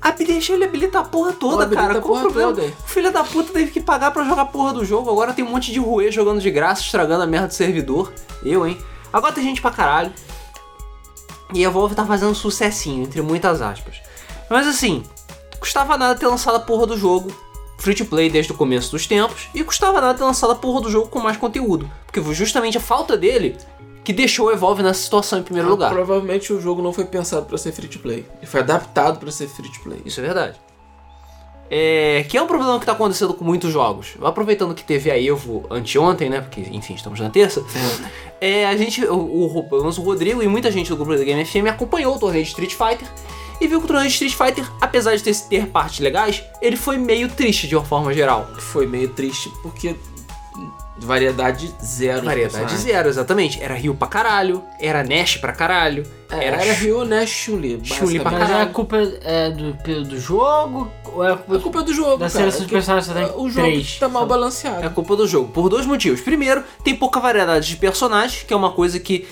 Ah, 0.02 0.12
deixa 0.12 0.54
ele 0.54 0.66
habilitar 0.66 1.02
a 1.02 1.06
porra 1.06 1.34
toda, 1.34 1.64
Habilita 1.64 1.88
cara. 1.88 2.02
Qual 2.02 2.18
o 2.18 2.22
problema? 2.22 2.54
toda. 2.54 2.68
O 2.68 2.88
filho 2.88 3.12
da 3.12 3.24
puta 3.24 3.52
teve 3.52 3.72
que 3.72 3.82
pagar 3.82 4.12
pra 4.12 4.24
jogar 4.24 4.44
a 4.44 4.46
porra 4.46 4.74
do 4.74 4.86
jogo. 4.86 5.10
Agora 5.10 5.34
tem 5.34 5.44
um 5.44 5.50
monte 5.50 5.72
de 5.72 5.80
ruê 5.80 6.12
jogando 6.12 6.40
de 6.40 6.52
graça, 6.52 6.82
estragando 6.82 7.24
a 7.24 7.28
merda 7.28 7.48
do 7.48 7.54
servidor. 7.54 8.14
Eu, 8.44 8.68
hein? 8.68 8.78
Agora 9.12 9.34
tem 9.34 9.44
gente 9.44 9.62
pra 9.62 9.72
caralho. 9.72 10.12
E 11.54 11.66
a 11.66 11.70
Valve 11.70 11.96
tá 11.96 12.06
fazendo 12.06 12.34
sucessinho, 12.34 13.04
entre 13.04 13.22
muitas 13.22 13.62
aspas. 13.62 14.02
Mas 14.52 14.68
assim, 14.68 15.02
custava 15.62 15.98
nada 15.98 16.20
ter 16.20 16.28
lançado 16.28 16.58
a 16.58 16.60
porra 16.60 16.86
do 16.86 16.98
jogo 16.98 17.32
free 17.78 17.96
to 17.96 18.06
play 18.06 18.30
desde 18.30 18.52
o 18.52 18.56
começo 18.56 18.92
dos 18.92 19.08
tempos. 19.08 19.48
E 19.56 19.64
custava 19.64 20.02
nada 20.02 20.14
ter 20.14 20.26
lançado 20.26 20.52
a 20.52 20.56
porra 20.56 20.82
do 20.82 20.92
jogo 20.92 21.08
com 21.08 21.20
mais 21.20 21.38
conteúdo. 21.38 21.90
Porque 22.06 22.22
foi 22.22 22.36
justamente 22.36 22.78
a 22.78 22.82
falta 22.82 23.18
dele 23.18 23.56
que 24.04 24.12
deixou 24.12 24.48
o 24.48 24.52
Evolve 24.52 24.84
nessa 24.84 25.02
situação 25.02 25.40
em 25.40 25.44
primeiro 25.44 25.70
lugar. 25.70 25.90
Provavelmente 25.90 26.52
o 26.52 26.60
jogo 26.60 26.82
não 26.82 26.92
foi 26.92 27.06
pensado 27.06 27.46
pra 27.46 27.58
ser 27.58 27.72
free 27.72 27.88
to 27.88 28.00
play. 28.00 28.26
Ele 28.38 28.46
foi 28.46 28.60
adaptado 28.60 29.20
pra 29.20 29.32
ser 29.32 29.48
free 29.48 29.72
to 29.72 29.80
play. 29.80 30.02
Isso 30.06 30.20
é 30.20 30.24
verdade. 30.24 30.60
É, 31.70 32.26
que 32.28 32.38
é 32.38 32.42
um 32.42 32.48
problema 32.48 32.78
que 32.78 32.86
tá 32.86 32.92
acontecendo 32.92 33.34
com 33.34 33.46
muitos 33.46 33.72
jogos. 33.72 34.16
Aproveitando 34.22 34.76
que 34.76 34.84
teve 34.84 35.10
a 35.10 35.18
Evo 35.18 35.66
anteontem, 35.72 36.30
né? 36.30 36.42
Porque, 36.42 36.60
enfim, 36.60 36.96
estamos 36.96 37.22
na 37.22 37.30
terça. 37.30 37.64
É, 38.42 38.68
a 38.68 38.76
gente, 38.76 39.06
o, 39.06 39.16
o, 39.16 39.46
o 39.46 39.90
Rodrigo 40.02 40.44
e 40.44 40.48
muita 40.48 40.70
gente 40.70 40.90
do 40.90 40.98
grupo 40.98 41.16
da 41.16 41.24
Game 41.24 41.46
FM 41.46 41.68
acompanhou 41.70 42.16
o 42.16 42.20
torneio 42.20 42.44
de 42.44 42.50
Street 42.50 42.74
Fighter 42.74 43.08
e 43.62 43.68
viu 43.68 43.80
que 43.80 43.86
o 43.86 43.88
torneio 43.88 44.08
de 44.10 44.14
Street 44.14 44.34
Fighter, 44.36 44.70
apesar 44.82 45.16
de 45.16 45.24
ter, 45.24 45.36
ter 45.36 45.68
partes 45.68 46.00
legais, 46.00 46.44
ele 46.62 46.76
foi 46.76 46.98
meio 46.98 47.30
triste 47.30 47.68
de 47.68 47.76
uma 47.76 47.86
forma 47.86 48.12
geral. 48.14 48.50
Foi 48.60 48.86
meio 48.88 49.08
triste 49.10 49.50
porque 49.62 49.96
variedade 50.98 51.74
zero. 51.84 52.20
de 52.22 52.26
Variedade 52.26 52.78
zero, 52.78 53.10
exatamente. 53.10 53.62
Era 53.62 53.74
Ryu 53.74 53.96
pra 53.96 54.08
caralho, 54.08 54.64
era 54.80 55.04
Nash 55.04 55.38
pra 55.38 55.52
caralho, 55.52 56.04
É, 56.30 56.46
era, 56.46 56.64
era 56.64 56.74
Ryu, 56.74 57.04
Nash, 57.06 57.30
Chun-Li. 57.30 57.82
Chun-Li 57.84 58.20
pra 58.20 58.30
basicamente. 58.32 58.34
Mas 58.34 58.42
é 58.42 58.44
a 58.44 58.48
caralho. 58.48 58.72
culpa 58.74 58.98
é 59.24 59.50
do, 59.52 60.04
do 60.10 60.20
jogo 60.20 60.92
ou 61.14 61.24
é 61.28 61.32
a 61.34 61.36
culpa 61.38 61.56
A 61.58 61.60
culpa 61.60 61.80
é 61.80 61.84
do 61.84 61.94
jogo, 61.94 62.18
da 62.18 62.30
cara. 62.30 62.30
seleção 62.30 62.60
de 62.60 62.66
É 62.66 62.68
que 62.68 62.74
personagens 62.74 63.06
só 63.08 63.14
tem 63.14 63.26
O 63.36 63.50
jogo 63.50 63.68
três? 63.68 63.98
tá 64.00 64.08
mal 64.08 64.22
sabe? 64.22 64.30
balanceado. 64.30 64.86
É 64.86 64.90
culpa 64.90 65.16
do 65.16 65.28
jogo, 65.28 65.50
por 65.52 65.70
dois 65.70 65.86
motivos. 65.86 66.22
Primeiro, 66.22 66.64
tem 66.84 66.96
pouca 66.96 67.20
variedade 67.20 67.68
de 67.68 67.76
personagens, 67.78 68.44
que 68.44 68.54
é 68.54 68.58
uma 68.58 68.72
coisa 68.72 69.00
que 69.00 69.28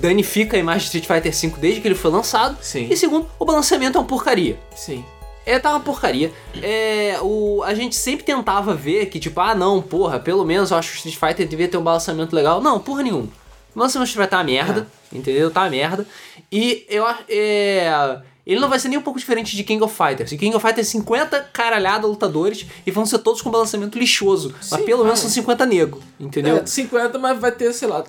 danifica 0.00 0.56
a 0.56 0.60
imagem 0.60 0.90
de 0.90 0.98
Street 0.98 1.06
Fighter 1.06 1.50
V 1.50 1.60
desde 1.60 1.80
que 1.80 1.88
ele 1.88 1.94
foi 1.94 2.10
lançado. 2.10 2.56
Sim. 2.60 2.88
E 2.90 2.96
segundo, 2.96 3.26
o 3.38 3.44
balanceamento 3.44 3.96
é 3.98 4.00
uma 4.00 4.06
porcaria. 4.06 4.58
Sim. 4.74 5.04
É, 5.46 5.58
tá 5.58 5.70
uma 5.70 5.80
porcaria. 5.80 6.30
É, 6.62 7.18
o, 7.22 7.62
a 7.64 7.72
gente 7.74 7.96
sempre 7.96 8.24
tentava 8.24 8.74
ver 8.74 9.06
que, 9.06 9.18
tipo, 9.18 9.40
ah, 9.40 9.54
não, 9.54 9.80
porra, 9.80 10.18
pelo 10.18 10.44
menos 10.44 10.70
eu 10.70 10.76
acho 10.76 10.90
que 10.90 10.94
o 10.96 11.08
Street 11.08 11.16
Fighter 11.16 11.48
devia 11.48 11.68
ter 11.68 11.78
um 11.78 11.82
balanceamento 11.82 12.36
legal. 12.36 12.60
Não, 12.60 12.78
porra 12.78 13.02
nenhuma. 13.02 13.28
O 13.74 13.78
balanceamento 13.78 14.10
Street 14.10 14.26
Fighter 14.26 14.30
tá 14.30 14.36
uma 14.38 14.44
merda, 14.44 14.86
entendeu? 15.12 15.50
Tá 15.50 15.62
uma 15.62 15.70
merda. 15.70 16.06
E 16.52 16.84
eu 16.90 17.06
acho. 17.06 17.22
É, 17.30 18.20
ele 18.48 18.60
não 18.60 18.68
vai 18.68 18.78
ser 18.78 18.88
nem 18.88 18.98
um 18.98 19.02
pouco 19.02 19.18
diferente 19.18 19.54
de 19.54 19.62
King 19.62 19.82
of 19.82 19.94
Fighters. 19.94 20.32
E 20.32 20.38
King 20.38 20.56
of 20.56 20.66
Fighters 20.66 20.88
é 20.88 20.90
50 20.90 21.40
caralhada 21.52 22.06
lutadores 22.06 22.66
e 22.86 22.90
vão 22.90 23.04
ser 23.04 23.18
todos 23.18 23.42
com 23.42 23.50
balanceamento 23.50 23.98
lixoso. 23.98 24.54
mas 24.56 24.80
Sim, 24.80 24.86
pelo 24.86 25.04
menos 25.04 25.20
vai. 25.20 25.28
são 25.28 25.30
50 25.30 25.66
nego, 25.66 26.02
entendeu? 26.18 26.56
É, 26.56 26.66
50, 26.66 27.18
mas 27.18 27.38
vai 27.38 27.52
ter, 27.52 27.72
sei 27.74 27.88
lá, 27.88 28.04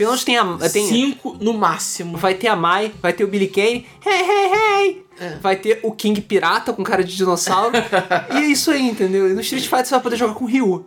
Pelo 0.00 0.12
menos 0.12 0.24
tem 0.24 0.38
a. 0.38 0.56
Tem, 0.72 0.88
5 0.88 1.36
no 1.42 1.52
máximo. 1.52 2.16
Vai 2.16 2.32
ter 2.32 2.48
a 2.48 2.56
Mai, 2.56 2.90
vai 3.02 3.12
ter 3.12 3.22
o 3.22 3.28
Billy 3.28 3.48
Kane, 3.48 3.86
hey, 4.02 4.22
hey, 4.22 4.50
hey! 4.54 5.06
É. 5.20 5.28
Vai 5.42 5.56
ter 5.56 5.80
o 5.82 5.92
King 5.92 6.18
Pirata 6.22 6.72
com 6.72 6.82
cara 6.82 7.04
de 7.04 7.14
dinossauro. 7.14 7.76
e 8.32 8.36
é 8.38 8.46
isso 8.46 8.70
aí, 8.70 8.88
entendeu? 8.88 9.30
E 9.30 9.34
no 9.34 9.42
Street 9.42 9.64
Fighter 9.64 9.84
você 9.84 9.90
vai 9.90 10.00
poder 10.00 10.16
jogar 10.16 10.32
com 10.32 10.46
o 10.46 10.48
Ryu. 10.48 10.86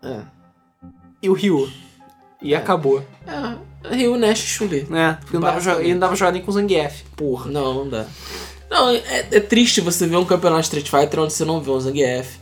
É. 0.00 0.20
E 1.20 1.28
o 1.28 1.32
Ryu. 1.32 1.68
E 2.40 2.54
acabou. 2.54 3.04
É, 3.26 3.96
Ryu, 3.96 4.16
Nash 4.16 4.44
e 4.44 4.46
Chun-Li. 4.46 4.86
Né? 4.88 5.18
Porque 5.20 5.36
não 5.36 5.40
dava, 5.40 5.82
não 5.82 5.98
dava 5.98 6.14
jogar 6.14 6.30
nem 6.30 6.40
com 6.40 6.52
o 6.52 6.54
Zangief. 6.54 7.02
Porra. 7.16 7.50
Não, 7.50 7.74
não 7.74 7.88
dá. 7.88 8.06
Não, 8.70 8.90
é, 8.90 9.26
é 9.32 9.40
triste 9.40 9.80
você 9.80 10.06
ver 10.06 10.18
um 10.18 10.24
campeonato 10.24 10.60
de 10.60 10.66
Street 10.66 10.88
Fighter 10.88 11.18
onde 11.18 11.32
você 11.32 11.44
não 11.44 11.60
vê 11.60 11.72
um 11.72 11.80
Zangief. 11.80 12.38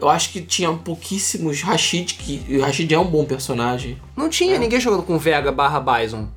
Eu 0.00 0.08
acho 0.08 0.30
que 0.30 0.40
tinha 0.40 0.72
pouquíssimos 0.72 1.60
Rashid, 1.62 2.14
que 2.14 2.42
e 2.48 2.56
o 2.58 2.62
Rashid 2.62 2.92
é 2.94 2.98
um 2.98 3.04
bom 3.04 3.24
personagem. 3.24 3.98
Não 4.16 4.28
tinha 4.28 4.54
É. 4.54 4.58
ninguém 4.58 4.78
jogando 4.80 5.02
com 5.02 5.18
Vega 5.18 5.50
barra 5.50 5.80
Bison. 5.80 6.28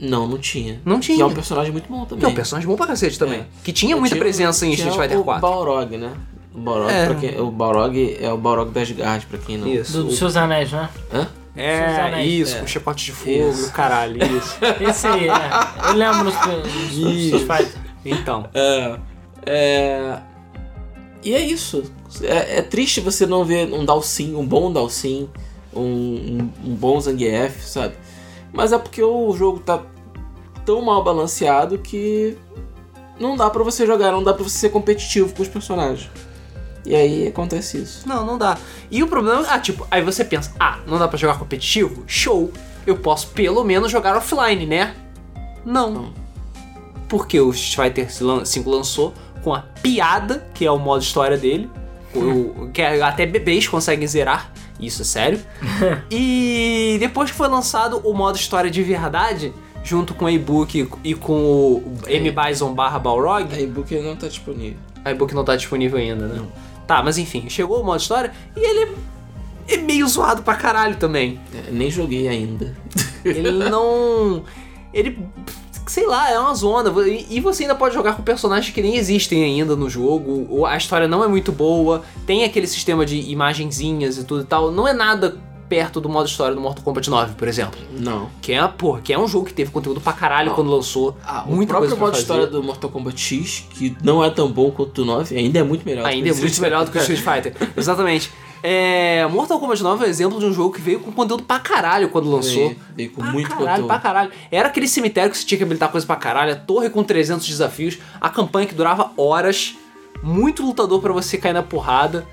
Não, 0.00 0.26
não 0.28 0.38
tinha. 0.38 0.80
Não 0.84 1.00
tinha. 1.00 1.16
Que 1.16 1.22
é 1.22 1.26
um 1.26 1.34
personagem 1.34 1.72
muito 1.72 1.88
bom 1.88 2.04
também. 2.04 2.18
Que 2.20 2.26
é 2.26 2.28
um 2.28 2.34
personagem 2.34 2.68
bom 2.68 2.76
pra 2.76 2.86
cacete 2.86 3.18
também. 3.18 3.40
É. 3.40 3.46
Que 3.64 3.72
tinha 3.72 3.96
muita 3.96 4.14
Tinha- 4.14 4.24
presença 4.24 4.64
em 4.66 4.74
tinha 4.74 4.88
Street 4.88 5.00
Fighter 5.02 5.20
o 5.20 5.24
4. 5.24 5.40
Balrog, 5.40 5.96
né? 5.96 6.12
O 6.54 6.58
Balrog, 6.60 6.92
É. 6.92 7.06
pra 7.06 7.14
quem, 7.16 7.40
o 7.40 7.50
Balrog 7.50 8.16
é 8.20 8.32
o 8.32 8.36
Balrog 8.38 8.70
da 8.70 8.80
Asgard, 8.82 9.26
pra 9.26 9.38
quem 9.38 9.58
não... 9.58 9.66
Isso. 9.66 9.92
Do, 9.98 10.04
dos 10.04 10.18
seus 10.18 10.36
anéis, 10.36 10.70
né? 10.70 10.88
Hã? 11.12 11.28
É, 11.56 12.24
isso, 12.24 12.56
É. 12.56 12.60
com 12.60 12.66
chicote 12.66 13.04
de 13.04 13.12
fogo, 13.12 13.50
Isso. 13.50 13.72
caralho, 13.72 14.18
isso. 14.36 14.56
Esse 14.88 15.06
aí, 15.06 15.28
é. 15.28 15.88
Eu 15.88 15.94
lembro 15.94 16.24
nos 16.24 16.34
Isso. 16.90 17.36
Street 17.36 17.42
Fighter. 17.64 17.80
Então. 18.04 18.48
É, 18.52 18.98
é... 19.46 20.18
E 21.24 21.34
é 21.34 21.40
isso. 21.40 21.90
É, 22.22 22.58
é 22.58 22.62
triste 22.62 23.00
você 23.00 23.26
não 23.26 23.44
ver 23.44 23.72
um 23.72 23.84
Dalsin, 23.84 24.34
um 24.34 24.46
bom 24.46 24.70
Dalsin, 24.70 25.28
um, 25.74 25.80
um, 25.80 26.50
um 26.66 26.74
bom 26.74 27.00
Zangief, 27.00 27.66
sabe? 27.66 27.94
Mas 28.52 28.72
é 28.72 28.78
porque 28.78 29.02
o 29.02 29.32
jogo 29.34 29.58
tá 29.58 29.82
tão 30.64 30.82
mal 30.82 31.02
balanceado 31.02 31.78
que 31.78 32.36
não 33.18 33.36
dá 33.36 33.48
pra 33.48 33.62
você 33.62 33.86
jogar, 33.86 34.12
não 34.12 34.22
dá 34.22 34.34
pra 34.34 34.44
você 34.44 34.58
ser 34.58 34.68
competitivo 34.68 35.34
com 35.34 35.42
os 35.42 35.48
personagens. 35.48 36.10
E 36.86 36.94
aí 36.94 37.26
acontece 37.26 37.78
isso. 37.78 38.06
Não, 38.06 38.26
não 38.26 38.36
dá. 38.36 38.58
E 38.90 39.02
o 39.02 39.08
problema, 39.08 39.42
ah, 39.48 39.58
tipo, 39.58 39.86
aí 39.90 40.02
você 40.02 40.24
pensa, 40.24 40.52
ah, 40.60 40.80
não 40.86 40.98
dá 40.98 41.08
pra 41.08 41.16
jogar 41.16 41.38
competitivo? 41.38 42.04
Show. 42.06 42.52
Eu 42.86 42.96
posso 42.96 43.28
pelo 43.28 43.64
menos 43.64 43.90
jogar 43.90 44.14
offline, 44.16 44.66
né? 44.66 44.94
Não. 45.64 45.90
Não. 45.90 46.12
Porque 47.08 47.40
o 47.40 47.50
Street 47.50 47.94
Fighter 47.94 48.44
5 48.44 48.70
lançou 48.70 49.14
com 49.44 49.52
a 49.54 49.60
piada, 49.82 50.46
que 50.54 50.64
é 50.64 50.70
o 50.70 50.78
modo 50.78 51.02
história 51.02 51.36
dele, 51.36 51.70
o, 52.14 52.70
que 52.72 52.80
é- 52.80 53.02
até 53.02 53.26
bebês 53.26 53.68
conseguem 53.68 54.06
zerar, 54.08 54.50
isso 54.80 55.02
é 55.02 55.04
sério. 55.04 55.40
e 56.10 56.96
depois 56.98 57.30
que 57.30 57.36
foi 57.36 57.46
lançado 57.48 58.00
o 58.04 58.14
modo 58.14 58.36
história 58.36 58.70
de 58.70 58.82
verdade, 58.82 59.52
junto 59.84 60.14
com 60.14 60.24
o 60.24 60.30
e-book 60.30 60.88
e 61.04 61.14
com 61.14 61.34
o 61.34 61.98
M 62.06 62.30
Bison 62.32 62.72
barra 62.72 62.98
Balrog, 62.98 63.54
A 63.54 63.60
e-book 63.60 63.94
não 64.00 64.16
tá 64.16 64.26
disponível. 64.28 64.78
a 65.04 65.10
e-book 65.10 65.34
não 65.34 65.44
tá 65.44 65.54
disponível 65.56 65.98
ainda, 65.98 66.26
né? 66.26 66.42
Tá, 66.86 67.02
mas 67.02 67.18
enfim, 67.18 67.48
chegou 67.50 67.80
o 67.80 67.84
modo 67.84 68.00
história 68.00 68.32
e 68.56 68.60
ele 68.60 68.94
é 69.68 69.76
meio 69.78 70.06
zoado 70.08 70.42
pra 70.42 70.54
caralho 70.54 70.96
também. 70.96 71.38
É, 71.54 71.70
nem 71.70 71.90
joguei 71.90 72.28
ainda. 72.28 72.74
Ele 73.24 73.50
não. 73.68 74.44
Ele. 74.92 75.18
Sei 75.86 76.06
lá, 76.06 76.30
é 76.30 76.38
uma 76.38 76.54
zona. 76.54 76.92
E 77.28 77.40
você 77.40 77.64
ainda 77.64 77.74
pode 77.74 77.94
jogar 77.94 78.14
com 78.14 78.22
personagens 78.22 78.72
que 78.74 78.80
nem 78.80 78.96
existem 78.96 79.44
ainda 79.44 79.76
no 79.76 79.88
jogo. 79.90 80.46
ou 80.48 80.64
A 80.66 80.76
história 80.76 81.06
não 81.06 81.22
é 81.22 81.28
muito 81.28 81.52
boa. 81.52 82.02
Tem 82.26 82.44
aquele 82.44 82.66
sistema 82.66 83.04
de 83.04 83.18
imagenzinhas 83.30 84.16
e 84.18 84.24
tudo 84.24 84.42
e 84.42 84.46
tal. 84.46 84.70
Não 84.70 84.88
é 84.88 84.92
nada 84.92 85.36
perto 85.68 86.00
do 86.00 86.08
modo 86.08 86.28
história 86.28 86.54
do 86.54 86.60
Mortal 86.60 86.84
Kombat 86.84 87.08
9, 87.10 87.34
por 87.34 87.48
exemplo. 87.48 87.80
Não. 87.98 88.28
Que 88.40 88.52
é, 88.52 88.66
pô, 88.68 88.98
que 88.98 89.12
é 89.12 89.18
um 89.18 89.26
jogo 89.26 89.46
que 89.46 89.54
teve 89.54 89.70
conteúdo 89.70 90.00
pra 90.00 90.12
caralho 90.12 90.50
Não. 90.50 90.54
quando 90.54 90.70
lançou. 90.70 91.16
Ah, 91.26 91.44
o 91.48 91.66
próprio 91.66 91.96
modo 91.96 92.16
história 92.16 92.46
do 92.46 92.62
Mortal 92.62 92.90
Kombat 92.90 93.20
X, 93.20 93.66
que 93.70 93.96
não 94.02 94.22
é 94.22 94.30
tão 94.30 94.50
bom 94.50 94.70
quanto 94.70 95.02
o 95.02 95.04
9, 95.04 95.36
ainda 95.36 95.58
é 95.58 95.62
muito 95.62 95.84
melhor. 95.84 96.06
Ainda 96.06 96.28
é 96.30 96.32
muito 96.34 96.60
melhor 96.60 96.84
do 96.84 96.90
que 96.90 96.98
o. 96.98 97.00
Street 97.00 97.20
Fighter. 97.20 97.54
Exatamente. 97.76 98.30
É, 98.66 99.26
Mortal 99.26 99.60
Kombat 99.60 99.82
9 99.82 100.04
é 100.04 100.06
um 100.06 100.10
exemplo 100.10 100.38
de 100.40 100.46
um 100.46 100.52
jogo 100.54 100.74
que 100.74 100.80
veio 100.80 100.98
com 100.98 101.12
conteúdo 101.12 101.42
pra 101.42 101.58
caralho 101.58 102.08
quando 102.08 102.30
lançou. 102.30 102.68
Veio, 102.68 102.76
veio 102.96 103.10
com 103.10 103.20
Pra 103.20 103.30
muito 103.30 103.46
caralho, 103.50 103.66
conteúdo. 103.68 103.86
pra 103.88 103.98
caralho. 103.98 104.30
Era 104.50 104.68
aquele 104.68 104.88
cemitério 104.88 105.30
que 105.30 105.36
você 105.36 105.44
tinha 105.44 105.58
que 105.58 105.64
habilitar 105.64 105.90
coisa 105.90 106.06
pra 106.06 106.16
caralho, 106.16 106.52
a 106.52 106.56
torre 106.56 106.88
com 106.88 107.04
300 107.04 107.46
desafios, 107.46 107.98
a 108.18 108.30
campanha 108.30 108.66
que 108.66 108.74
durava 108.74 109.10
horas, 109.18 109.74
muito 110.22 110.64
lutador 110.64 111.02
pra 111.02 111.12
você 111.12 111.36
cair 111.36 111.52
na 111.52 111.62
porrada, 111.62 112.26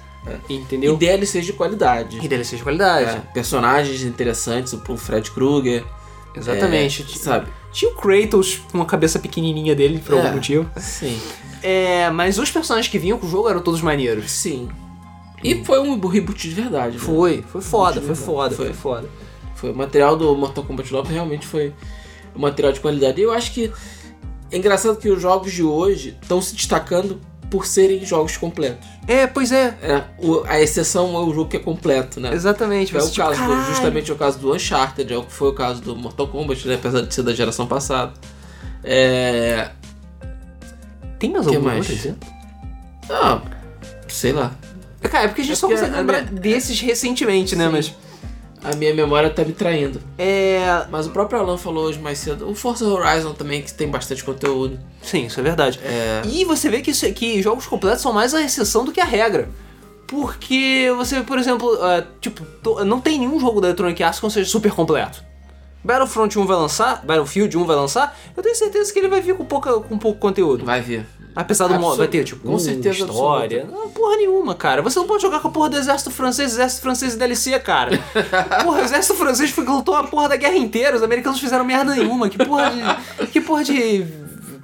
E 0.47 0.53
entendeu? 0.53 0.95
DLCs 0.95 1.45
de 1.45 1.51
qualidade. 1.51 2.19
E 2.23 2.27
DLC 2.29 2.55
de 2.55 2.63
qualidade. 2.63 3.09
É, 3.09 3.21
personagens 3.33 4.01
interessantes, 4.03 4.71
o 4.71 4.97
Fred 4.97 5.29
Krueger. 5.31 5.83
Exatamente. 6.33 7.03
é, 7.03 7.17
sabe? 7.17 7.47
Tinha 7.73 7.91
o 7.91 7.95
Kratos 7.95 8.61
com 8.71 8.81
a 8.81 8.85
cabeça 8.85 9.19
pequenininha 9.19 9.75
dele, 9.75 9.99
por 9.99 10.13
algum 10.15 10.27
É. 10.29 10.31
motivo. 10.31 10.65
Sim. 10.77 11.19
É, 11.61 12.09
mas 12.09 12.39
os 12.39 12.49
personagens 12.49 12.89
que 12.89 12.97
vinham 12.97 13.17
com 13.19 13.25
o 13.27 13.29
jogo 13.29 13.49
eram 13.49 13.59
todos 13.61 13.81
maneiros. 13.81 14.31
Sim. 14.31 14.69
E 15.43 15.63
foi 15.65 15.79
um 15.79 15.99
reboot 16.07 16.47
de 16.49 16.53
verdade. 16.55 16.93
né? 16.97 17.03
Foi, 17.03 17.41
foi 17.43 17.61
foda, 17.61 18.01
foi 18.01 18.15
Foi. 18.15 18.25
foda, 18.25 18.55
foi 18.55 18.73
foda. 18.73 19.09
Foi. 19.55 19.71
O 19.71 19.75
material 19.75 20.15
do 20.15 20.35
Mortal 20.35 20.63
Kombat 20.63 20.91
9 20.91 21.13
realmente 21.13 21.45
foi 21.47 21.73
um 22.35 22.39
material 22.39 22.71
de 22.73 22.79
qualidade. 22.79 23.19
E 23.19 23.23
eu 23.23 23.31
acho 23.33 23.51
que 23.53 23.71
é 24.51 24.57
engraçado 24.57 24.97
que 24.97 25.09
os 25.09 25.21
jogos 25.21 25.51
de 25.51 25.63
hoje 25.63 26.17
estão 26.21 26.41
se 26.41 26.55
destacando 26.55 27.19
por 27.49 27.65
serem 27.65 28.03
jogos 28.05 28.37
completos. 28.37 28.87
É, 29.07 29.27
pois 29.27 29.51
é. 29.51 29.77
É, 29.81 30.03
o- 30.19 30.43
a 30.47 30.61
exceção 30.61 31.13
é 31.15 31.19
o 31.19 31.33
jogo 31.33 31.49
que 31.49 31.57
é 31.57 31.59
completo, 31.59 32.19
né? 32.19 32.33
Exatamente. 32.33 32.95
É 32.95 32.99
o 32.99 33.09
tipo, 33.09 33.17
caso 33.27 33.43
do- 33.45 33.65
justamente 33.65 34.11
o 34.11 34.15
caso 34.15 34.39
do 34.39 34.53
Uncharted, 34.53 35.13
é 35.13 35.17
o 35.17 35.23
que 35.23 35.33
foi 35.33 35.49
o 35.49 35.53
caso 35.53 35.81
do 35.81 35.95
Mortal 35.95 36.27
Kombat, 36.29 36.65
né? 36.67 36.75
apesar 36.75 37.01
de 37.01 37.13
ser 37.13 37.23
da 37.23 37.33
geração 37.33 37.67
passada. 37.67 38.13
É. 38.83 39.69
Tem 41.19 41.29
mais 41.31 41.45
Que 41.45 41.55
algum 41.55 41.67
mais? 41.67 41.89
exemplo? 41.89 42.27
Ah, 43.09 43.41
sei 44.07 44.31
lá. 44.31 44.51
Cara, 45.09 45.25
é 45.25 45.27
porque 45.27 45.41
a 45.41 45.43
gente 45.43 45.53
É 45.53 45.55
só 45.55 45.67
consegue 45.67 45.95
lembrar 45.95 46.21
minha- 46.23 46.41
desses 46.41 46.79
recentemente, 46.79 47.55
né? 47.55 47.65
Sim. 47.65 47.71
Mas. 47.71 47.93
A 48.63 48.75
minha 48.75 48.93
memória 48.93 49.27
tá 49.31 49.43
me 49.43 49.53
traindo. 49.53 49.99
É. 50.19 50.85
Mas 50.91 51.07
o 51.07 51.09
próprio 51.09 51.39
Alan 51.39 51.57
falou 51.57 51.85
hoje 51.85 51.97
mais 51.97 52.19
cedo. 52.19 52.47
O 52.47 52.53
Forza 52.53 52.85
Horizon 52.87 53.33
também, 53.33 53.63
que 53.63 53.73
tem 53.73 53.87
bastante 53.87 54.23
conteúdo. 54.23 54.79
Sim, 55.01 55.25
isso 55.25 55.39
é 55.39 55.43
verdade. 55.43 55.79
É. 55.83 56.21
E 56.27 56.45
você 56.45 56.69
vê 56.69 56.79
que, 56.81 56.91
isso, 56.91 57.11
que 57.13 57.41
jogos 57.41 57.65
completos 57.65 58.01
são 58.03 58.13
mais 58.13 58.35
a 58.35 58.41
exceção 58.43 58.85
do 58.85 58.91
que 58.91 59.01
a 59.01 59.05
regra. 59.05 59.49
Porque 60.07 60.91
você 60.95 61.21
por 61.21 61.39
exemplo, 61.39 61.73
é, 61.85 62.05
tipo, 62.19 62.43
to- 62.61 62.83
não 62.85 62.99
tem 63.01 63.17
nenhum 63.17 63.39
jogo 63.39 63.61
da 63.61 63.69
Electronic 63.69 64.03
Arts 64.03 64.19
que 64.19 64.25
não 64.25 64.29
seja 64.29 64.49
super 64.49 64.71
completo. 64.71 65.23
Battlefront 65.83 66.37
1 66.37 66.45
vai 66.45 66.57
lançar, 66.57 67.03
Battlefield 67.03 67.57
1 67.57 67.65
vai 67.65 67.75
lançar, 67.75 68.15
eu 68.37 68.43
tenho 68.43 68.53
certeza 68.55 68.93
que 68.93 68.99
ele 68.99 69.07
vai 69.07 69.21
vir 69.21 69.35
com, 69.35 69.43
pouca, 69.45 69.79
com 69.79 69.97
pouco 69.97 70.19
conteúdo. 70.19 70.63
Vai 70.63 70.81
ver. 70.81 71.07
Apesar 71.35 71.67
do 71.67 71.73
modo, 71.75 71.85
Absoluta. 71.85 71.97
vai 71.97 72.07
ter, 72.07 72.23
tipo, 72.23 72.47
Com 72.47 72.59
certeza 72.59 72.99
história. 72.99 73.65
Não, 73.71 73.89
porra 73.89 74.17
nenhuma, 74.17 74.53
cara. 74.53 74.81
Você 74.81 74.99
não 74.99 75.07
pode 75.07 75.21
jogar 75.21 75.39
com 75.39 75.47
a 75.47 75.51
porra 75.51 75.69
do 75.69 75.77
exército 75.77 76.11
francês, 76.11 76.53
exército 76.53 76.81
francês 76.81 77.13
e 77.13 77.17
DLC, 77.17 77.57
cara. 77.59 77.97
porra, 78.63 78.81
o 78.81 78.83
exército 78.83 79.15
francês 79.15 79.49
foi 79.51 79.63
que 79.63 79.71
lutou 79.71 79.95
a 79.95 80.03
porra 80.03 80.29
da 80.29 80.35
guerra 80.35 80.57
inteira, 80.57 80.95
os 80.97 81.03
americanos 81.03 81.37
não 81.37 81.43
fizeram 81.43 81.63
merda 81.63 81.95
nenhuma. 81.95 82.29
Que 82.29 82.37
porra 82.43 82.69
de. 82.71 83.27
Que 83.27 83.39
porra 83.39 83.63
de. 83.63 84.05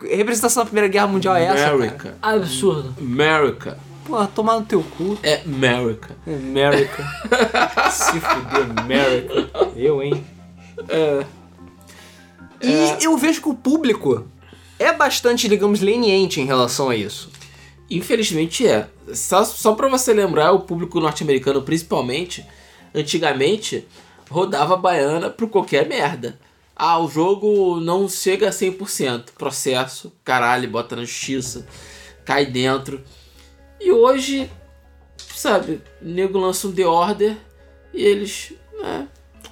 representação 0.02 0.64
da 0.64 0.66
Primeira 0.66 0.90
Guerra 0.90 1.08
Mundial 1.08 1.36
é 1.36 1.46
essa? 1.46 1.56
Cara? 1.56 1.76
America. 1.76 2.18
Absurdo. 2.22 2.96
America. 3.00 3.78
Porra, 4.06 4.28
tomar 4.28 4.60
no 4.60 4.66
teu 4.66 4.84
cu. 4.98 5.18
É 5.24 5.42
America. 5.46 6.16
America. 6.26 7.04
Se 7.92 8.20
fuder, 8.20 8.66
America. 8.78 9.70
Eu, 9.76 10.02
hein? 10.02 10.26
É. 10.90 11.26
E 12.62 13.04
eu 13.04 13.16
vejo 13.18 13.42
que 13.42 13.50
o 13.50 13.54
público 13.54 14.26
é 14.80 14.94
bastante, 14.94 15.48
digamos, 15.48 15.82
leniente 15.82 16.40
em 16.40 16.46
relação 16.46 16.90
a 16.90 16.96
isso. 16.96 17.30
Infelizmente 17.90 18.68
é. 18.68 18.88
Só, 19.14 19.44
só 19.44 19.74
pra 19.74 19.88
você 19.88 20.14
lembrar, 20.14 20.52
o 20.52 20.62
público 20.62 21.00
norte-americano, 21.00 21.62
principalmente, 21.62 22.46
antigamente, 22.94 23.88
rodava 24.30 24.76
baiana 24.76 25.30
por 25.30 25.50
qualquer 25.50 25.88
merda. 25.88 26.40
Ah, 26.76 27.00
o 27.00 27.10
jogo 27.10 27.80
não 27.80 28.08
chega 28.08 28.50
a 28.50 28.52
100%. 28.52 29.32
Processo, 29.38 30.12
caralho, 30.24 30.70
bota 30.70 30.96
na 30.96 31.04
justiça, 31.04 31.66
cai 32.24 32.46
dentro. 32.46 33.02
E 33.80 33.92
hoje, 33.92 34.52
sabe, 35.18 35.82
o 36.02 36.06
nego 36.06 36.38
lança 36.38 36.68
um 36.68 36.72
The 36.72 36.86
Order 36.86 37.38
e 37.94 38.04
eles. 38.04 38.54
né, 38.80 39.08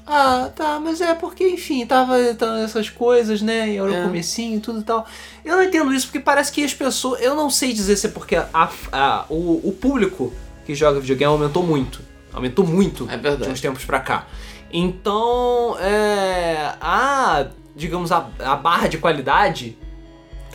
Ah, 0.08 0.52
tá, 0.56 0.80
mas 0.80 1.02
é 1.02 1.16
porque, 1.16 1.48
enfim, 1.50 1.84
tava, 1.86 2.16
tava 2.36 2.60
essas 2.60 2.90
coisas, 2.90 3.42
né? 3.42 3.70
E 3.70 3.78
era 3.78 3.92
É. 3.92 4.02
o 4.02 4.04
comecinho 4.06 4.58
e 4.58 4.60
tudo 4.60 4.80
e 4.82 4.84
tal. 4.84 5.06
Eu 5.44 5.56
não 5.58 5.64
entendo 5.64 5.92
isso 5.94 6.06
porque 6.08 6.20
parece 6.20 6.52
que 6.52 6.64
as 6.64 6.74
pessoas. 6.74 7.22
Eu 7.22 7.34
não 7.36 7.50
sei 7.50 7.74
dizer 7.74 7.96
se 7.98 8.06
é 8.08 8.10
porque 8.12 8.36
a, 8.36 8.48
a- 8.92 9.26
o, 9.30 9.68
o 9.68 9.72
público 9.74 10.32
que 10.66 10.76
joga 10.76 11.00
videogame 11.00 11.32
aumentou 11.34 11.64
muito. 11.64 12.02
Aumentou 12.32 12.66
muito 12.68 13.10
É 13.10 13.16
de 13.16 13.22
verdade. 13.24 13.52
uns 13.52 13.60
tempos 13.62 13.84
pra 13.86 14.00
cá. 14.00 14.28
Então, 14.72 15.76
é. 15.80 16.74
A. 16.80 17.48
Digamos, 17.76 18.12
a, 18.12 18.30
a 18.40 18.56
barra 18.56 18.88
de 18.88 18.98
qualidade 19.00 19.78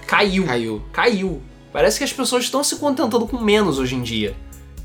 caiu. 0.06 0.46
Caiu. 0.46 0.82
Caiu. 0.92 1.42
Parece 1.72 1.98
que 1.98 2.04
as 2.04 2.12
pessoas 2.12 2.44
estão 2.44 2.62
se 2.64 2.76
contentando 2.76 3.26
com 3.26 3.38
menos 3.38 3.78
hoje 3.78 3.94
em 3.96 4.02
dia. 4.02 4.34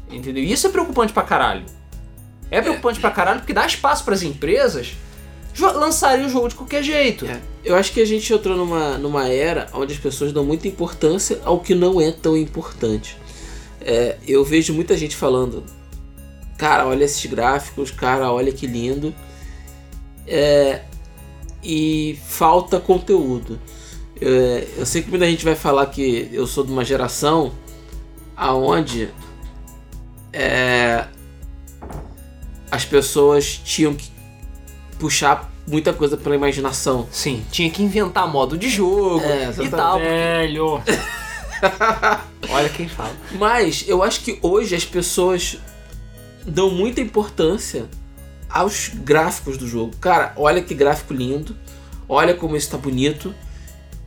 Entendeu? 0.10 0.44
E 0.44 0.52
isso 0.52 0.68
é 0.68 0.70
preocupante 0.70 1.14
pra 1.14 1.24
caralho. 1.24 1.66
É 2.52 2.62
preocupante 2.62 3.00
pra 3.00 3.12
caralho 3.12 3.40
porque 3.40 3.54
dá 3.54 3.66
espaço 3.66 4.04
pras 4.04 4.22
empresas 4.24 4.94
jo- 5.54 5.72
lançarem 5.72 6.26
o 6.26 6.30
jogo 6.30 6.48
de 6.50 6.56
qualquer 6.56 6.84
jeito. 6.84 7.26
É. 7.26 7.40
Eu 7.64 7.76
acho 7.76 7.92
que 7.92 8.00
a 8.02 8.06
gente 8.06 8.32
entrou 8.32 8.56
numa, 8.56 8.98
numa 8.98 9.28
era 9.28 9.68
onde 9.74 9.94
as 9.94 10.00
pessoas 10.00 10.32
dão 10.32 10.46
muita 10.46 10.68
importância 10.68 11.40
ao 11.44 11.60
que 11.60 11.74
não 11.74 12.00
é 12.00 12.12
tão 12.12 12.38
importante. 12.38 13.18
É, 13.82 14.18
eu 14.28 14.44
vejo 14.44 14.74
muita 14.74 14.96
gente 14.98 15.16
falando, 15.16 15.64
cara, 16.58 16.86
olha 16.88 17.04
esses 17.06 17.26
gráficos, 17.26 17.92
cara, 17.92 18.32
olha 18.32 18.52
que 18.52 18.68
lindo. 18.68 19.14
É, 20.28 20.82
e 21.64 22.20
falta 22.28 22.80
conteúdo. 22.80 23.60
É, 24.22 24.68
eu 24.78 24.86
sei 24.86 25.02
que 25.02 25.10
muita 25.10 25.26
gente 25.26 25.44
vai 25.44 25.56
falar 25.56 25.88
que 25.88 26.30
eu 26.32 26.46
sou 26.48 26.64
de 26.64 26.72
uma 26.72 26.86
geração 26.86 27.52
aonde 28.38 29.10
é, 30.32 31.06
as 32.76 32.86
pessoas 32.86 33.60
tinham 33.64 33.94
que 33.94 34.10
puxar 35.00 35.52
muita 35.68 35.94
coisa 35.94 36.18
pela 36.18 36.36
imaginação. 36.36 37.08
Sim, 37.12 37.44
tinha 37.52 37.70
que 37.70 37.82
inventar 37.82 38.28
modo 38.28 38.58
de 38.58 38.70
jogo 38.70 39.24
É, 39.24 39.54
e 39.64 39.70
tal. 39.70 40.00
Velho. 40.00 40.82
Olha 42.50 42.70
quem 42.70 42.88
fala. 42.88 43.16
Mas 43.32 43.86
eu 43.88 44.04
acho 44.04 44.22
que 44.22 44.38
hoje 44.42 44.76
as 44.76 44.86
pessoas 44.86 45.58
dão 46.46 46.70
muita 46.70 47.02
importância 47.02 47.90
aos 48.50 48.90
gráficos 48.94 49.58
do 49.58 49.68
jogo. 49.68 49.96
Cara, 50.00 50.34
olha 50.38 50.62
que 50.62 50.76
gráfico 50.76 51.14
lindo, 51.14 51.56
olha 52.08 52.36
como 52.36 52.56
isso 52.56 52.70
tá 52.70 52.78
bonito. 52.78 53.34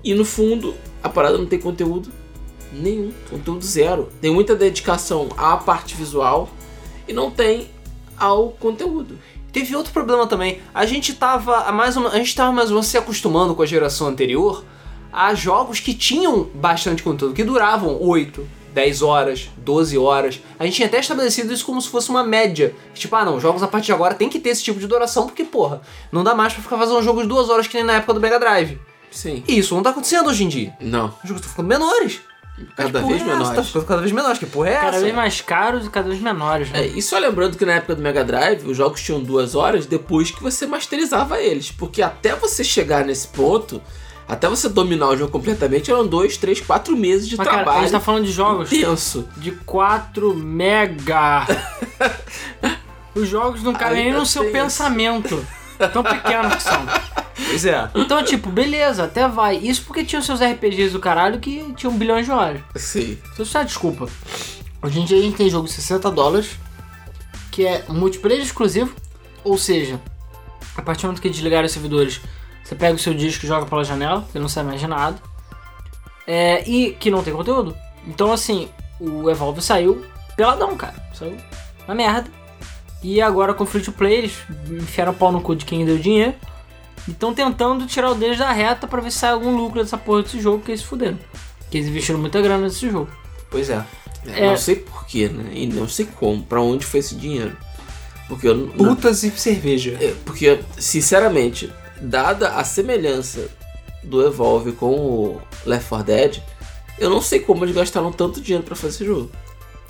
E 0.04 0.14
no 0.14 0.24
fundo, 0.24 0.74
a 1.02 1.08
parada 1.08 1.36
não 1.36 1.46
tem 1.46 1.58
conteúdo 1.58 2.10
nenhum, 2.72 3.12
conteúdo 3.28 3.64
zero. 3.64 4.08
Tem 4.20 4.30
muita 4.30 4.54
dedicação 4.54 5.28
à 5.36 5.56
parte 5.56 5.96
visual 5.96 6.48
e 7.08 7.12
não 7.12 7.30
tem 7.30 7.68
ao 8.18 8.50
conteúdo. 8.50 9.18
Teve 9.52 9.74
outro 9.74 9.92
problema 9.92 10.26
também. 10.26 10.60
A 10.74 10.84
gente 10.84 11.14
tava 11.14 11.70
mais 11.72 11.96
uma, 11.96 12.10
a 12.10 12.18
gente 12.18 12.34
tava 12.34 12.52
mais 12.52 12.68
ou 12.68 12.74
menos 12.74 12.86
se 12.86 12.98
acostumando 12.98 13.54
com 13.54 13.62
a 13.62 13.66
geração 13.66 14.06
anterior 14.06 14.64
a 15.12 15.34
jogos 15.34 15.80
que 15.80 15.94
tinham 15.94 16.44
bastante 16.54 17.02
conteúdo, 17.02 17.34
que 17.34 17.42
duravam 17.42 18.00
8, 18.00 18.46
10 18.74 19.02
horas, 19.02 19.48
12 19.56 19.96
horas. 19.96 20.40
A 20.58 20.64
gente 20.64 20.76
tinha 20.76 20.86
até 20.86 21.00
estabelecido 21.00 21.52
isso 21.52 21.64
como 21.64 21.80
se 21.80 21.88
fosse 21.88 22.10
uma 22.10 22.22
média. 22.22 22.74
Tipo, 22.94 23.16
ah 23.16 23.24
não, 23.24 23.40
jogos 23.40 23.62
a 23.62 23.68
partir 23.68 23.86
de 23.86 23.92
agora 23.92 24.14
tem 24.14 24.28
que 24.28 24.38
ter 24.38 24.50
esse 24.50 24.62
tipo 24.62 24.78
de 24.78 24.86
duração, 24.86 25.26
porque, 25.26 25.44
porra, 25.44 25.80
não 26.12 26.22
dá 26.22 26.34
mais 26.34 26.52
pra 26.52 26.62
ficar 26.62 26.76
fazendo 26.76 27.02
jogos 27.02 27.22
de 27.22 27.28
2 27.28 27.48
horas 27.48 27.66
que 27.66 27.74
nem 27.74 27.84
na 27.84 27.94
época 27.94 28.14
do 28.14 28.20
Mega 28.20 28.38
Drive. 28.38 28.78
Sim. 29.10 29.42
E 29.48 29.58
isso 29.58 29.74
não 29.74 29.82
tá 29.82 29.90
acontecendo 29.90 30.28
hoje 30.28 30.44
em 30.44 30.48
dia. 30.48 30.76
Não. 30.80 31.06
Os 31.06 31.28
jogos 31.28 31.40
estão 31.40 31.50
ficando 31.50 31.68
menores. 31.68 32.20
Cada 32.76 33.00
Que 33.00 33.06
vez 33.08 33.20
é 33.22 33.24
essa? 33.24 33.32
Tá 33.34 33.38
menores. 33.38 33.66
ficando 33.68 33.84
cada 33.86 34.00
vez 34.00 34.12
menores. 34.12 34.38
Que 34.38 34.46
porra 34.46 34.68
é 34.70 34.74
Cada 34.76 34.88
essa? 34.88 35.00
vez 35.00 35.14
mais 35.14 35.40
caros 35.40 35.86
e 35.86 35.90
cada 35.90 36.08
vez 36.08 36.20
menores, 36.20 36.70
né? 36.70 36.80
É, 36.82 36.86
e 36.86 37.00
só 37.02 37.18
lembrando 37.18 37.56
que 37.56 37.64
na 37.64 37.74
época 37.74 37.94
do 37.94 38.02
Mega 38.02 38.24
Drive, 38.24 38.64
os 38.68 38.76
jogos 38.76 39.00
tinham 39.02 39.22
duas 39.22 39.54
horas 39.54 39.86
depois 39.86 40.30
que 40.30 40.42
você 40.42 40.66
masterizava 40.66 41.40
eles. 41.40 41.70
Porque 41.70 42.02
até 42.02 42.34
você 42.34 42.62
chegar 42.64 43.04
nesse 43.04 43.28
ponto, 43.28 43.80
até 44.26 44.48
você 44.48 44.68
dominar 44.68 45.08
o 45.08 45.16
jogo 45.16 45.30
completamente, 45.32 45.90
eram 45.90 46.06
dois, 46.06 46.36
três, 46.36 46.60
quatro 46.60 46.96
meses 46.96 47.28
de 47.28 47.36
Mas, 47.36 47.46
cara, 47.46 47.60
a 47.60 47.64
trabalho 47.64 47.82
gente 47.84 47.92
tá 47.92 48.00
falando 48.00 48.24
de 48.24 48.32
jogos 48.32 48.72
intenso. 48.72 49.28
de 49.36 49.52
4 49.52 50.34
mega. 50.34 51.46
Os 53.14 53.28
jogos 53.28 53.62
não 53.62 53.72
cabem 53.72 54.04
nem 54.04 54.12
no 54.12 54.24
seu 54.26 54.50
pensamento. 54.52 55.44
Tão 55.92 56.02
pequenos 56.02 56.54
que 56.54 56.62
são. 56.62 56.86
Pois 57.46 57.64
é. 57.64 57.88
Então, 57.94 58.22
tipo, 58.24 58.50
beleza, 58.50 59.04
até 59.04 59.28
vai. 59.28 59.56
Isso 59.56 59.84
porque 59.84 60.04
tinham 60.04 60.20
seus 60.20 60.40
RPGs 60.40 60.90
do 60.90 61.00
caralho 61.00 61.38
que 61.38 61.72
tinham 61.74 61.96
bilhões 61.96 62.26
de 62.26 62.32
horas. 62.32 62.60
Sim. 62.74 63.18
Então, 63.32 63.44
só 63.44 63.62
desculpa. 63.62 64.08
Hoje 64.82 65.00
em 65.00 65.04
dia 65.04 65.18
a 65.18 65.22
gente 65.22 65.36
tem 65.36 65.48
jogo 65.48 65.66
de 65.66 65.72
60 65.72 66.10
dólares, 66.10 66.56
que 67.50 67.66
é 67.66 67.84
multiplayer 67.88 68.42
exclusivo, 68.42 68.94
ou 69.42 69.56
seja, 69.56 70.00
a 70.76 70.82
partir 70.82 71.02
do 71.02 71.06
momento 71.06 71.22
que 71.22 71.30
desligar 71.30 71.64
os 71.64 71.72
servidores, 71.72 72.20
você 72.62 72.74
pega 72.74 72.94
o 72.94 72.98
seu 72.98 73.14
disco 73.14 73.44
e 73.44 73.48
joga 73.48 73.66
pela 73.66 73.82
janela, 73.82 74.20
você 74.20 74.38
não 74.38 74.48
sabe 74.48 74.68
mais 74.68 74.80
de 74.80 74.86
nada. 74.86 75.18
É, 76.26 76.68
e 76.68 76.92
que 76.92 77.10
não 77.10 77.22
tem 77.22 77.32
conteúdo. 77.32 77.74
Então, 78.06 78.30
assim, 78.30 78.68
o 79.00 79.30
Evolve 79.30 79.62
saiu 79.62 80.04
peladão, 80.36 80.76
cara. 80.76 80.94
Saiu 81.14 81.36
na 81.86 81.94
merda. 81.94 82.30
E 83.02 83.20
agora 83.20 83.54
com 83.54 83.64
free 83.64 83.82
to 83.82 83.92
play, 83.92 84.14
eles 84.18 84.32
enfiaram 84.70 85.12
o 85.12 85.14
pau 85.14 85.30
no 85.30 85.40
cu 85.40 85.54
de 85.54 85.64
quem 85.64 85.84
deu 85.84 85.98
dinheiro. 85.98 86.34
E 87.06 87.12
estão 87.12 87.32
tentando 87.32 87.86
tirar 87.86 88.10
o 88.10 88.14
deles 88.14 88.38
da 88.38 88.50
reta 88.50 88.86
pra 88.86 89.00
ver 89.00 89.10
se 89.10 89.18
sai 89.18 89.30
algum 89.30 89.56
lucro 89.56 89.80
dessa 89.82 89.96
porra 89.96 90.22
desse 90.22 90.40
jogo, 90.40 90.62
que 90.62 90.72
eles 90.72 90.80
se 90.80 90.86
fuderam. 90.86 91.18
Que 91.70 91.78
eles 91.78 91.88
investiram 91.88 92.18
muita 92.20 92.40
grana 92.40 92.64
nesse 92.64 92.90
jogo. 92.90 93.08
Pois 93.50 93.70
é. 93.70 93.84
É, 94.26 94.44
É. 94.44 94.50
Não 94.50 94.56
sei 94.56 94.76
porquê, 94.76 95.28
né? 95.28 95.50
E 95.54 95.66
não 95.66 95.88
sei 95.88 96.06
como, 96.06 96.42
pra 96.42 96.60
onde 96.60 96.84
foi 96.84 97.00
esse 97.00 97.14
dinheiro. 97.14 97.56
Porque 98.28 98.46
eu 98.48 98.54
não. 98.56 98.68
Putas 98.68 99.22
e 99.22 99.30
cerveja. 99.30 99.96
É, 100.00 100.14
Porque, 100.24 100.58
sinceramente, 100.76 101.72
dada 102.00 102.56
a 102.56 102.64
semelhança 102.64 103.48
do 104.02 104.26
Evolve 104.26 104.72
com 104.72 104.90
o 104.94 105.40
Left 105.64 105.88
4 105.88 106.06
Dead, 106.06 106.42
eu 106.98 107.08
não 107.08 107.22
sei 107.22 107.40
como 107.40 107.64
eles 107.64 107.74
gastaram 107.74 108.12
tanto 108.12 108.40
dinheiro 108.40 108.64
pra 108.64 108.76
fazer 108.76 108.94
esse 108.96 109.04
jogo. 109.06 109.30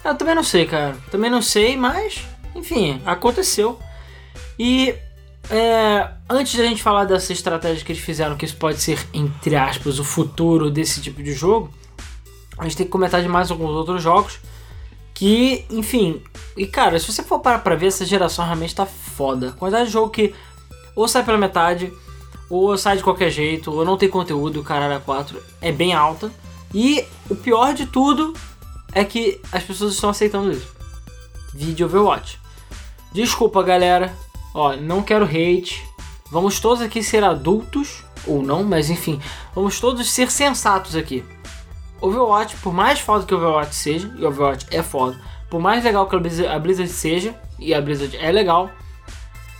Eu 0.04 0.14
também 0.14 0.34
não 0.34 0.44
sei, 0.44 0.66
cara. 0.66 0.96
Também 1.10 1.30
não 1.30 1.42
sei, 1.42 1.76
mas, 1.76 2.20
enfim, 2.58 3.00
aconteceu. 3.06 3.78
E 4.58 4.94
é, 5.50 6.10
antes 6.28 6.54
da 6.56 6.64
gente 6.64 6.82
falar 6.82 7.04
dessa 7.04 7.32
estratégia 7.32 7.84
que 7.84 7.92
eles 7.92 8.02
fizeram, 8.02 8.36
que 8.36 8.44
isso 8.44 8.56
pode 8.56 8.80
ser, 8.80 8.98
entre 9.14 9.56
aspas, 9.56 9.98
o 9.98 10.04
futuro 10.04 10.70
desse 10.70 11.00
tipo 11.00 11.22
de 11.22 11.32
jogo, 11.32 11.72
a 12.58 12.64
gente 12.64 12.76
tem 12.76 12.86
que 12.86 12.92
comentar 12.92 13.22
de 13.22 13.28
mais 13.28 13.50
alguns 13.50 13.70
outros 13.70 14.02
jogos. 14.02 14.38
Que, 15.14 15.64
enfim, 15.70 16.22
e 16.56 16.64
cara, 16.66 16.98
se 16.98 17.10
você 17.10 17.24
for 17.24 17.40
parar 17.40 17.58
pra 17.58 17.74
ver, 17.74 17.86
essa 17.86 18.06
geração 18.06 18.44
realmente 18.44 18.74
tá 18.74 18.86
foda. 18.86 19.52
Quantidade 19.52 19.86
de 19.86 19.92
jogo 19.92 20.10
que 20.10 20.32
ou 20.94 21.08
sai 21.08 21.24
pela 21.24 21.38
metade, 21.38 21.92
ou 22.50 22.76
sai 22.76 22.96
de 22.96 23.02
qualquer 23.02 23.30
jeito, 23.30 23.72
ou 23.72 23.84
não 23.84 23.96
tem 23.96 24.08
conteúdo, 24.08 24.62
caralho 24.62 24.96
a 24.96 25.00
4 25.00 25.40
é 25.60 25.72
bem 25.72 25.92
alta. 25.92 26.30
E 26.74 27.04
o 27.28 27.34
pior 27.34 27.74
de 27.74 27.86
tudo 27.86 28.32
é 28.92 29.04
que 29.04 29.40
as 29.50 29.62
pessoas 29.62 29.94
estão 29.94 30.10
aceitando 30.10 30.50
isso. 30.50 30.68
Vídeo 31.54 31.86
Overwatch. 31.86 32.38
Desculpa, 33.12 33.62
galera. 33.62 34.12
ó, 34.54 34.76
não 34.76 35.02
quero 35.02 35.24
hate. 35.24 35.86
Vamos 36.30 36.60
todos 36.60 36.82
aqui 36.82 37.02
ser 37.02 37.24
adultos, 37.24 38.04
ou 38.26 38.42
não, 38.42 38.62
mas 38.62 38.90
enfim, 38.90 39.20
vamos 39.54 39.80
todos 39.80 40.10
ser 40.10 40.30
sensatos 40.30 40.94
aqui. 40.94 41.24
Overwatch, 42.00 42.56
por 42.56 42.72
mais 42.72 43.00
foda 43.00 43.24
que 43.24 43.34
Overwatch 43.34 43.74
seja, 43.74 44.12
e 44.16 44.24
Overwatch 44.24 44.66
é 44.70 44.82
foda, 44.82 45.18
por 45.50 45.60
mais 45.60 45.82
legal 45.82 46.06
que 46.06 46.14
a 46.14 46.58
Blizzard, 46.58 46.88
seja, 46.88 47.34
e 47.58 47.72
a 47.72 47.80
Blizzard 47.80 48.16
é 48.16 48.30
legal, 48.30 48.70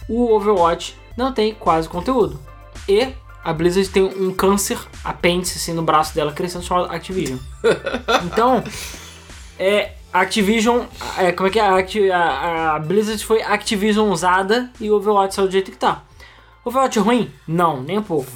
o 0.09 0.35
Overwatch 0.35 0.95
não 1.17 1.33
tem 1.33 1.55
quase 1.55 1.89
conteúdo. 1.89 2.39
E 2.87 3.13
a 3.43 3.53
Blizzard 3.53 3.89
tem 3.89 4.03
um 4.03 4.33
câncer 4.33 4.79
apêndice 5.03 5.59
assim 5.59 5.73
no 5.73 5.83
braço 5.83 6.15
dela 6.15 6.33
crescendo 6.33 6.65
chamado 6.65 6.93
Activision. 6.93 7.39
Então, 8.25 8.63
é 9.59 9.93
Activision, 10.13 10.85
é, 11.19 11.33
como 11.33 11.49
é 11.49 11.51
que 11.53 11.59
é? 11.59 11.63
A, 11.63 11.77
Acti- 11.77 12.11
a- 12.11 12.75
a 12.75 12.79
Blizzard 12.79 13.23
foi 13.25 13.43
Activision 13.43 14.11
usada 14.11 14.71
e 14.81 14.91
o 14.91 14.95
Overwatch 14.97 15.35
saiu 15.35 15.47
do 15.49 15.53
jeito 15.53 15.71
que 15.71 15.77
tá. 15.77 16.03
Overwatch 16.65 16.99
ruim? 16.99 17.31
Não, 17.47 17.83
nem 17.83 17.99
um 17.99 18.03
pouco. 18.03 18.31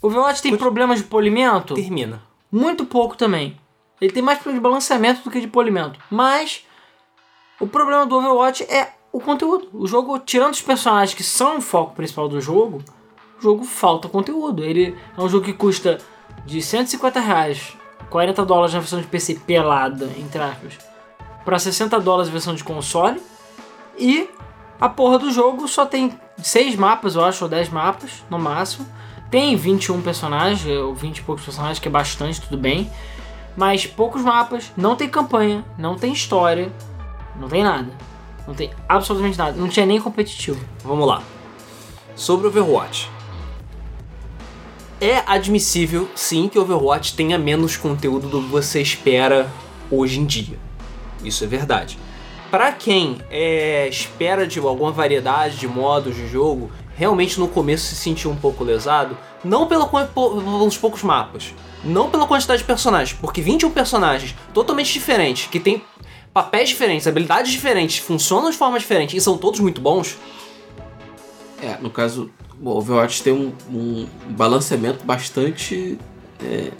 Overwatch 0.00 0.42
tem 0.42 0.56
problemas 0.56 0.98
de 0.98 1.04
polimento? 1.04 1.74
Termina. 1.74 2.22
Muito 2.52 2.84
pouco 2.84 3.16
também. 3.16 3.58
Ele 4.00 4.12
tem 4.12 4.22
mais 4.22 4.38
problema 4.38 4.60
de 4.60 4.62
balanceamento 4.68 5.22
do 5.22 5.30
que 5.30 5.40
de 5.40 5.48
polimento. 5.48 5.98
Mas 6.10 6.64
o 7.58 7.66
problema 7.66 8.06
do 8.06 8.16
Overwatch 8.16 8.62
é 8.64 8.92
o 9.10 9.20
conteúdo. 9.20 9.68
O 9.72 9.86
jogo, 9.86 10.18
tirando 10.20 10.52
os 10.54 10.62
personagens 10.62 11.14
que 11.14 11.24
são 11.24 11.58
o 11.58 11.60
foco 11.60 11.94
principal 11.96 12.28
do 12.28 12.40
jogo, 12.40 12.82
o 13.38 13.42
jogo 13.42 13.64
falta 13.64 14.08
conteúdo. 14.08 14.62
Ele 14.64 14.96
é 15.16 15.20
um 15.20 15.28
jogo 15.28 15.44
que 15.46 15.52
custa 15.52 15.98
de 16.46 16.62
150 16.62 17.18
reais, 17.20 17.76
40 18.10 18.44
dólares 18.44 18.74
na 18.74 18.80
versão 18.80 19.00
de 19.00 19.06
PC 19.06 19.34
pelada, 19.46 20.10
entre 20.18 20.40
aspas, 20.40 20.78
para 21.44 21.58
60 21.58 22.00
dólares 22.00 22.28
na 22.28 22.32
versão 22.32 22.54
de 22.54 22.64
console. 22.64 23.20
E 23.98 24.30
a 24.80 24.88
porra 24.88 25.18
do 25.18 25.30
jogo 25.30 25.66
só 25.66 25.84
tem 25.84 26.18
6 26.38 26.76
mapas, 26.76 27.14
eu 27.14 27.24
acho, 27.24 27.44
ou 27.44 27.50
10 27.50 27.68
mapas 27.70 28.24
no 28.30 28.38
máximo. 28.38 28.86
Tem 29.30 29.56
21 29.56 30.00
personagens, 30.00 30.64
ou 30.66 30.94
20 30.94 31.18
e 31.18 31.22
poucos 31.22 31.44
personagens, 31.44 31.78
que 31.78 31.88
é 31.88 31.90
bastante, 31.90 32.40
tudo 32.40 32.56
bem. 32.56 32.90
Mas 33.56 33.86
poucos 33.86 34.22
mapas, 34.22 34.72
não 34.76 34.94
tem 34.96 35.08
campanha, 35.08 35.64
não 35.76 35.96
tem 35.96 36.12
história, 36.12 36.72
não 37.38 37.48
tem 37.48 37.62
nada. 37.62 37.90
Não 38.46 38.54
tem 38.54 38.70
absolutamente 38.88 39.36
nada. 39.36 39.52
Não 39.52 39.68
tinha 39.68 39.84
nem 39.84 40.00
competitivo. 40.00 40.64
Vamos 40.82 41.06
lá. 41.06 41.22
Sobre 42.16 42.46
Overwatch. 42.46 43.10
É 45.00 45.22
admissível, 45.26 46.08
sim, 46.16 46.48
que 46.48 46.58
Overwatch 46.58 47.14
tenha 47.14 47.38
menos 47.38 47.76
conteúdo 47.76 48.28
do 48.28 48.42
que 48.42 48.48
você 48.48 48.80
espera 48.82 49.48
hoje 49.90 50.18
em 50.18 50.26
dia. 50.26 50.58
Isso 51.22 51.44
é 51.44 51.46
verdade. 51.46 51.98
Pra 52.50 52.72
quem 52.72 53.18
é, 53.30 53.86
espera 53.88 54.46
de 54.46 54.58
alguma 54.58 54.90
variedade 54.90 55.56
de 55.56 55.68
modos 55.68 56.16
de 56.16 56.26
jogo, 56.26 56.70
realmente 56.96 57.38
no 57.38 57.46
começo 57.46 57.86
se 57.86 57.94
sentiu 57.94 58.30
um 58.30 58.36
pouco 58.36 58.64
lesado, 58.64 59.16
não 59.44 59.66
pela, 59.68 59.86
pelos 59.86 60.76
poucos 60.76 61.02
mapas, 61.02 61.54
não 61.84 62.10
pela 62.10 62.26
quantidade 62.26 62.60
de 62.60 62.66
personagens, 62.66 63.16
porque 63.20 63.40
21 63.40 63.70
personagens 63.70 64.34
totalmente 64.52 64.92
diferentes, 64.92 65.46
que 65.46 65.60
têm 65.60 65.82
papéis 66.32 66.70
diferentes, 66.70 67.06
habilidades 67.06 67.52
diferentes, 67.52 67.98
funcionam 67.98 68.50
de 68.50 68.56
forma 68.56 68.78
diferente 68.78 69.16
e 69.16 69.20
são 69.20 69.38
todos 69.38 69.60
muito 69.60 69.80
bons, 69.80 70.16
É, 71.60 71.76
no 71.80 71.90
caso, 71.90 72.30
o 72.62 72.70
Overwatch 72.70 73.22
tem 73.22 73.32
um, 73.32 73.52
um 73.72 74.06
balanceamento 74.30 75.04
bastante 75.04 75.98
é, 76.42 76.70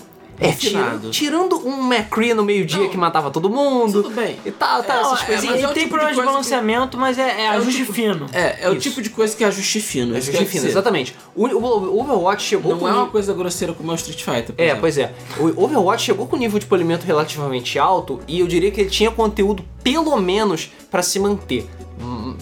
É, 0.40 0.46
refinado. 0.48 1.10
tira- 1.10 1.10
tirando 1.10 1.66
um 1.66 1.92
McCree 1.92 2.32
no 2.34 2.44
meio-dia 2.44 2.88
que 2.88 2.96
matava 2.96 3.28
todo 3.30 3.50
mundo. 3.50 4.02
Tudo 4.04 4.14
bem. 4.14 4.36
E 4.46 4.50
tal, 4.52 4.82
tal, 4.84 5.14
essas 5.14 5.28
é, 5.28 5.32
ele 5.34 5.46
mas 5.48 5.62
é 5.62 5.68
o 5.68 5.72
tem 5.72 5.82
tipo 5.84 5.94
de 5.96 6.00
problemas 6.00 6.16
de, 6.16 6.22
balanceamento, 6.24 6.96
mas 6.96 7.18
é, 7.18 7.46
é 7.46 7.50
o 7.50 7.52
ajuste 7.54 7.80
tipo- 7.80 7.92
fino. 7.92 8.26
É, 8.32 8.58
é 8.64 8.70
o 8.70 8.78
tipo 8.78 9.02
de 9.02 9.10
coisa 9.10 9.36
que 9.36 9.42
é 9.42 9.48
ajuste 9.48 9.80
fino. 9.80 10.14
É 10.14 10.18
isso 10.18 10.26
justo 10.30 10.38
quer 10.38 10.44
e 10.44 10.50
fino, 10.52 10.66
exatamente. 10.68 11.14
O, 11.34 11.46
o 11.46 12.00
Overwatch 12.00 12.42
chegou 12.44 12.72
Não 12.72 12.78
com 12.78 12.88
é 12.88 12.92
ni- 12.92 12.96
uma 12.98 13.08
coisa 13.08 13.32
grosseira 13.34 13.72
como 13.74 13.90
é 13.90 13.94
o 13.94 13.96
Street 13.96 14.22
Fighter, 14.22 14.54
por 14.54 14.60
É, 14.62 14.64
exemplo. 14.66 14.80
pois 14.80 14.98
é. 14.98 15.12
O 15.40 15.64
Overwatch 15.64 16.04
chegou 16.04 16.26
com 16.28 16.36
nível 16.36 16.58
de 16.60 16.66
polimento 16.66 17.04
relativamente 17.04 17.78
alto 17.78 18.20
e 18.28 18.38
eu 18.40 18.46
diria 18.46 18.70
que 18.70 18.80
ele 18.80 18.90
tinha 18.90 19.10
conteúdo 19.10 19.64
pelo 19.82 20.16
menos 20.20 20.70
pra 20.90 21.02
se 21.02 21.18
manter. 21.18 21.68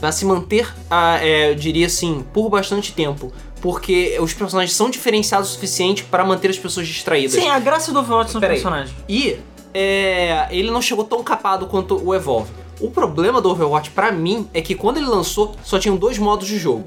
Pra 0.01 0.13
se 0.13 0.25
manter, 0.25 0.73
ah, 0.91 1.19
é, 1.23 1.51
eu 1.51 1.55
diria 1.55 1.87
assim, 1.87 2.25
por 2.33 2.49
bastante 2.51 2.93
tempo. 2.93 3.33
Porque 3.61 4.19
os 4.21 4.35
personagens 4.35 4.75
são 4.77 4.91
diferenciados 4.91 5.51
o 5.51 5.53
suficiente 5.55 6.05
pra 6.05 6.25
manter 6.25 6.51
as 6.51 6.59
pessoas 6.59 6.87
distraídas. 6.87 7.33
Sim, 7.41 7.49
a 7.49 7.59
graça 7.59 7.91
do 7.93 7.99
Overwatch 8.01 8.31
são 8.31 8.41
os 8.41 8.47
personagens. 8.47 8.95
E 9.09 9.39
é, 9.73 10.47
ele 10.51 10.71
não 10.71 10.83
chegou 10.83 11.05
tão 11.05 11.23
capado 11.25 11.67
quanto 11.67 11.97
o 12.05 12.15
Evolve. 12.15 12.51
O 12.81 12.91
problema 12.91 13.41
do 13.41 13.49
Overwatch 13.51 13.91
pra 13.91 14.13
mim 14.13 14.49
é 14.53 14.61
que 14.61 14.75
quando 14.75 14.99
ele 14.99 15.07
lançou 15.07 15.57
só 15.65 15.79
tinham 15.79 15.97
dois 15.97 16.19
modos 16.19 16.47
de 16.47 16.59
jogo. 16.59 16.85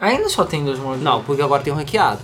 Ainda 0.00 0.28
só 0.28 0.44
tem 0.44 0.62
dois 0.64 0.78
modos. 0.78 1.00
Não, 1.02 1.22
porque 1.22 1.40
agora 1.42 1.62
tem 1.62 1.72
o 1.72 1.76
ranqueado. 1.76 2.20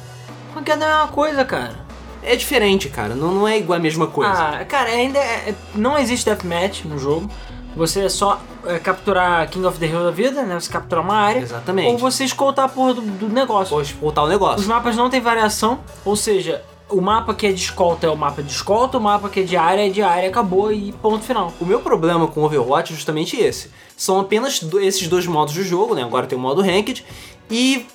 Porque 0.53 0.75
não 0.77 0.87
é 0.87 0.95
uma 0.97 1.09
coisa, 1.09 1.45
cara. 1.45 1.87
É 2.23 2.35
diferente, 2.37 2.89
cara. 2.89 3.15
Não, 3.15 3.33
não 3.33 3.49
é 3.49 3.57
igual 3.59 3.79
a 3.79 3.83
mesma 3.83 4.07
coisa. 4.09 4.33
Ah, 4.33 4.65
cara, 4.65 4.91
ainda 4.91 5.19
é- 5.19 5.51
é- 5.51 5.55
não 5.75 5.97
existe 5.97 6.25
deathmatch 6.27 6.85
no 6.85 6.99
jogo. 6.99 7.31
Você 7.79 8.01
é 8.07 8.09
só 8.09 8.41
é, 8.67 8.79
capturar 8.79 9.49
King 9.49 9.65
of 9.65 9.79
the 9.79 9.87
Hill 9.87 10.03
da 10.05 10.11
vida, 10.11 10.43
né? 10.43 10.59
Você 10.61 10.71
capturar 10.71 11.03
uma 11.05 11.15
área. 11.15 11.39
Exatamente. 11.41 11.91
Ou 11.93 11.97
você 11.97 12.25
escoltar 12.25 12.65
a 12.67 12.69
porra 12.69 12.93
do, 12.95 13.01
do 13.01 13.29
negócio. 13.29 13.75
Pode 13.77 13.95
voltar 13.95 14.23
o 14.23 14.25
Os 14.25 14.31
negócio. 14.31 14.69
mapas 14.69 14.97
não 14.97 15.09
tem 15.09 15.21
variação, 15.21 15.79
ou 16.05 16.17
seja, 16.17 16.61
o 16.91 17.01
mapa 17.01 17.33
que 17.35 17.47
é 17.47 17.53
de 17.53 17.61
escolta 17.63 18.07
é 18.07 18.11
o 18.11 18.17
mapa 18.17 18.43
de 18.43 18.51
escolta, 18.51 18.99
o 18.99 19.01
mapa 19.01 19.29
que 19.29 19.41
é 19.41 19.43
de 19.45 19.57
área 19.57 19.87
é 19.87 19.91
de 19.91 20.03
área, 20.03 20.29
acabou 20.29 20.73
e 20.73 20.91
ponto 20.93 21.25
final. 21.25 21.53
O 21.61 21.65
meu 21.65 21.81
problema 21.81 22.27
com 22.27 22.43
Overwatch 22.43 22.93
é 22.93 22.97
justamente 22.97 23.37
esse. 23.41 23.71
São 23.97 24.19
apenas 24.21 24.61
do- 24.61 24.81
esses 24.81 25.07
dois 25.07 25.27
modos 25.27 25.55
de 25.55 25.63
jogo, 25.63 25.95
né? 25.95 26.03
Agora 26.03 26.27
tem 26.27 26.37
o 26.37 26.41
modo 26.41 26.61
Ranked 26.61 27.05
e 27.51 27.87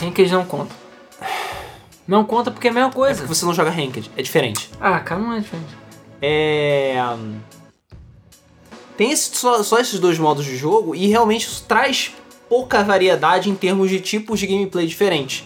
Ranked 0.00 0.30
não 0.32 0.44
conta. 0.44 0.74
Não 2.06 2.24
conta 2.24 2.50
porque 2.50 2.66
é 2.68 2.70
a 2.70 2.74
mesma 2.74 2.90
é 2.90 2.92
coisa. 2.92 3.20
porque 3.22 3.34
você 3.34 3.44
não 3.46 3.54
joga 3.54 3.70
Ranked. 3.70 4.10
É 4.16 4.22
diferente. 4.22 4.68
Ah, 4.80 4.98
cara, 5.00 5.20
não 5.20 5.32
é 5.32 5.38
diferente. 5.40 5.76
É. 6.20 6.96
Tem 9.00 9.12
esse- 9.12 9.30
só, 9.34 9.62
só 9.62 9.78
esses 9.78 9.98
dois 9.98 10.18
modos 10.18 10.44
de 10.44 10.54
jogo 10.58 10.94
e 10.94 11.06
realmente 11.06 11.46
isso 11.46 11.64
traz 11.66 12.10
pouca 12.50 12.84
variedade 12.84 13.48
em 13.48 13.54
termos 13.54 13.88
de 13.88 13.98
tipos 13.98 14.38
de 14.38 14.46
gameplay 14.46 14.86
diferentes. 14.86 15.44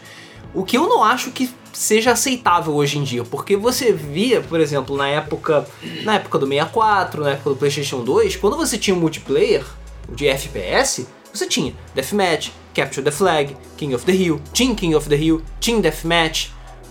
O 0.52 0.64
que 0.64 0.76
eu 0.76 0.88
não 0.88 1.04
acho 1.04 1.30
que 1.30 1.48
seja 1.72 2.10
aceitável 2.10 2.74
hoje 2.74 2.98
em 2.98 3.04
dia, 3.04 3.22
porque 3.22 3.56
você 3.56 3.92
via, 3.92 4.40
por 4.40 4.58
exemplo, 4.58 4.96
na 4.96 5.06
época, 5.08 5.68
na 6.02 6.16
época 6.16 6.36
do 6.36 6.48
64, 6.48 7.22
na 7.22 7.30
época 7.30 7.50
do 7.50 7.54
PlayStation 7.56 8.02
2, 8.02 8.34
quando 8.34 8.56
você 8.56 8.76
tinha 8.76 8.96
um 8.96 8.98
multiplayer 8.98 9.64
de 10.12 10.26
FPS, 10.26 11.06
você 11.32 11.46
tinha 11.46 11.72
Deathmatch, 11.94 12.50
Capture 12.74 13.04
the 13.04 13.12
Flag, 13.12 13.56
King 13.76 13.94
of 13.94 14.04
the 14.04 14.12
Hill, 14.12 14.40
Team 14.52 14.74
King 14.74 14.96
of 14.96 15.08
the 15.08 15.14
Hill, 15.16 15.40
Team 15.60 15.80
Deathmatch, 15.80 16.48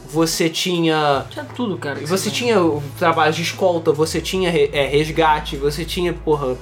você 0.10 0.50
tinha 0.50 1.26
Tinha 1.30 1.46
tudo, 1.46 1.78
cara. 1.78 2.00
você 2.00 2.08
você 2.08 2.32
tinha 2.32 2.62
o 2.62 2.82
trabalho 2.98 3.34
de 3.34 3.42
escolta, 3.42 3.92
você 3.92 4.22
tinha 4.22 4.50
é, 4.50 4.88
resgate, 4.88 5.56
você 5.58 5.84
tinha, 5.86 6.14
porra, 6.14 6.56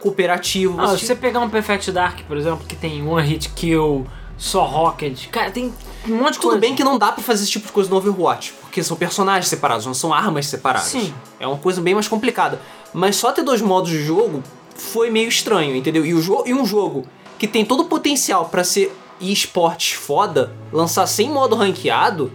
cooperativo. 0.00 0.80
Ah, 0.80 0.86
Você 0.88 0.92
se 0.92 0.98
tinha... 0.98 1.06
você 1.08 1.14
pegar 1.16 1.40
um 1.40 1.48
Perfect 1.48 1.90
Dark, 1.92 2.20
por 2.26 2.36
exemplo, 2.36 2.66
que 2.66 2.76
tem 2.76 3.06
one 3.06 3.26
hit 3.26 3.48
kill, 3.50 4.06
só 4.36 4.64
rocket, 4.64 5.28
cara, 5.28 5.50
tem 5.50 5.72
um 6.06 6.16
monte 6.16 6.32
de 6.34 6.38
Tudo 6.40 6.42
coisa. 6.50 6.58
bem 6.60 6.74
que 6.74 6.84
não 6.84 6.98
dá 6.98 7.10
pra 7.12 7.22
fazer 7.22 7.42
esse 7.44 7.52
tipo 7.52 7.66
de 7.66 7.72
coisa 7.72 7.88
no 7.88 7.96
Overwatch, 7.96 8.52
porque 8.60 8.82
são 8.82 8.96
personagens 8.96 9.48
separados, 9.48 9.86
não 9.86 9.94
são 9.94 10.12
armas 10.12 10.46
separadas. 10.46 10.88
Sim. 10.88 11.14
É 11.40 11.46
uma 11.46 11.56
coisa 11.56 11.80
bem 11.80 11.94
mais 11.94 12.08
complicada. 12.08 12.60
Mas 12.92 13.16
só 13.16 13.32
ter 13.32 13.42
dois 13.42 13.62
modos 13.62 13.90
de 13.90 14.02
jogo 14.04 14.42
foi 14.76 15.08
meio 15.08 15.28
estranho, 15.28 15.74
entendeu? 15.74 16.04
E, 16.04 16.12
o 16.12 16.20
jo 16.20 16.42
e 16.46 16.52
um 16.52 16.66
jogo 16.66 17.06
que 17.38 17.46
tem 17.48 17.64
todo 17.64 17.80
o 17.80 17.84
potencial 17.86 18.46
pra 18.46 18.62
ser 18.62 18.94
esportes 19.20 19.92
foda, 19.92 20.52
lançar 20.72 21.06
sem 21.06 21.30
modo 21.30 21.54
ranqueado, 21.56 22.30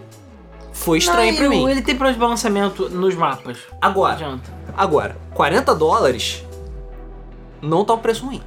foi 0.80 0.98
estranho 0.98 1.46
o- 1.46 1.50
mim. 1.50 1.68
Ele 1.70 1.82
tem 1.82 1.94
problema 1.94 2.14
de 2.14 2.20
balanceamento 2.20 2.88
nos 2.88 3.14
mapas. 3.14 3.58
Não 3.70 3.78
Agora, 3.80 4.14
adianta. 4.14 4.50
agora, 4.76 5.16
40 5.34 5.74
dólares 5.74 6.44
não 7.62 7.84
tá 7.84 7.94
um 7.94 7.98
preço 7.98 8.24
ruim. 8.26 8.40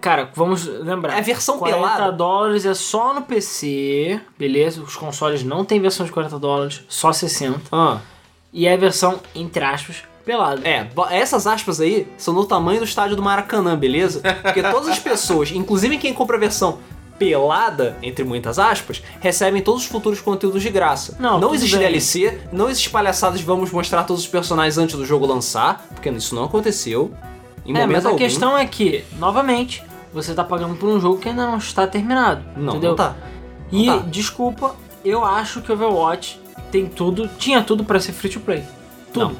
Cara, 0.00 0.30
vamos 0.34 0.66
lembrar. 0.66 1.14
É 1.14 1.18
a 1.18 1.22
versão 1.22 1.58
40 1.58 1.78
pelada. 1.80 2.12
dólares 2.12 2.66
é 2.66 2.74
só 2.74 3.14
no 3.14 3.22
PC, 3.22 4.20
beleza? 4.38 4.82
Os 4.82 4.96
consoles 4.96 5.42
não 5.42 5.64
tem 5.64 5.80
versão 5.80 6.04
de 6.04 6.12
40 6.12 6.38
dólares, 6.38 6.82
só 6.88 7.10
60. 7.12 7.60
Ah. 7.72 7.98
E 8.52 8.66
é 8.66 8.74
a 8.74 8.76
versão, 8.76 9.18
entre 9.34 9.64
aspas, 9.64 10.04
pelada. 10.24 10.60
É, 10.68 10.88
essas 11.10 11.46
aspas 11.46 11.80
aí 11.80 12.06
são 12.18 12.34
do 12.34 12.44
tamanho 12.44 12.80
do 12.80 12.84
estádio 12.84 13.16
do 13.16 13.22
Maracanã, 13.22 13.76
beleza? 13.78 14.20
Porque 14.42 14.62
todas 14.62 14.88
as 14.88 14.98
pessoas, 14.98 15.50
inclusive 15.50 15.96
quem 15.96 16.12
compra 16.12 16.36
a 16.36 16.40
versão 16.40 16.78
pelada, 17.30 17.96
entre 18.02 18.24
muitas 18.24 18.58
aspas, 18.58 19.02
recebem 19.20 19.62
todos 19.62 19.82
os 19.82 19.88
futuros 19.88 20.20
conteúdos 20.20 20.62
de 20.62 20.70
graça. 20.70 21.16
Não, 21.18 21.40
tudo 21.40 21.54
existe 21.54 21.76
bem. 21.76 21.86
DLC, 21.88 22.40
não 22.52 22.68
existe 22.68 22.90
palhaçadas 22.90 23.38
de 23.40 23.44
vamos 23.44 23.70
mostrar 23.70 24.04
todos 24.04 24.22
os 24.22 24.28
personagens 24.28 24.78
antes 24.78 24.96
do 24.96 25.04
jogo 25.04 25.26
lançar, 25.26 25.86
porque 25.94 26.08
isso 26.10 26.34
não 26.34 26.44
aconteceu. 26.44 27.12
Em 27.66 27.76
É, 27.76 27.86
mas 27.86 28.04
a 28.04 28.08
algum. 28.10 28.18
questão 28.18 28.56
é 28.58 28.66
que, 28.66 29.04
novamente, 29.18 29.82
você 30.12 30.34
tá 30.34 30.44
pagando 30.44 30.74
por 30.76 30.88
um 30.88 31.00
jogo 31.00 31.18
que 31.18 31.28
ainda 31.28 31.46
não 31.46 31.56
está 31.58 31.86
terminado. 31.86 32.42
Não, 32.56 32.72
entendeu? 32.74 32.90
não 32.90 32.96
tá. 32.96 33.14
E, 33.72 33.86
Não 33.86 34.00
tá. 34.02 34.06
desculpa, 34.08 34.74
eu 35.04 35.24
acho 35.24 35.62
que 35.62 35.72
Overwatch 35.72 36.38
tem 36.70 36.86
tudo, 36.86 37.28
tinha 37.38 37.62
tudo 37.62 37.82
pra 37.84 37.98
ser 37.98 38.12
free 38.12 38.30
to 38.30 38.40
play. 38.40 38.62
Tudo. 39.12 39.36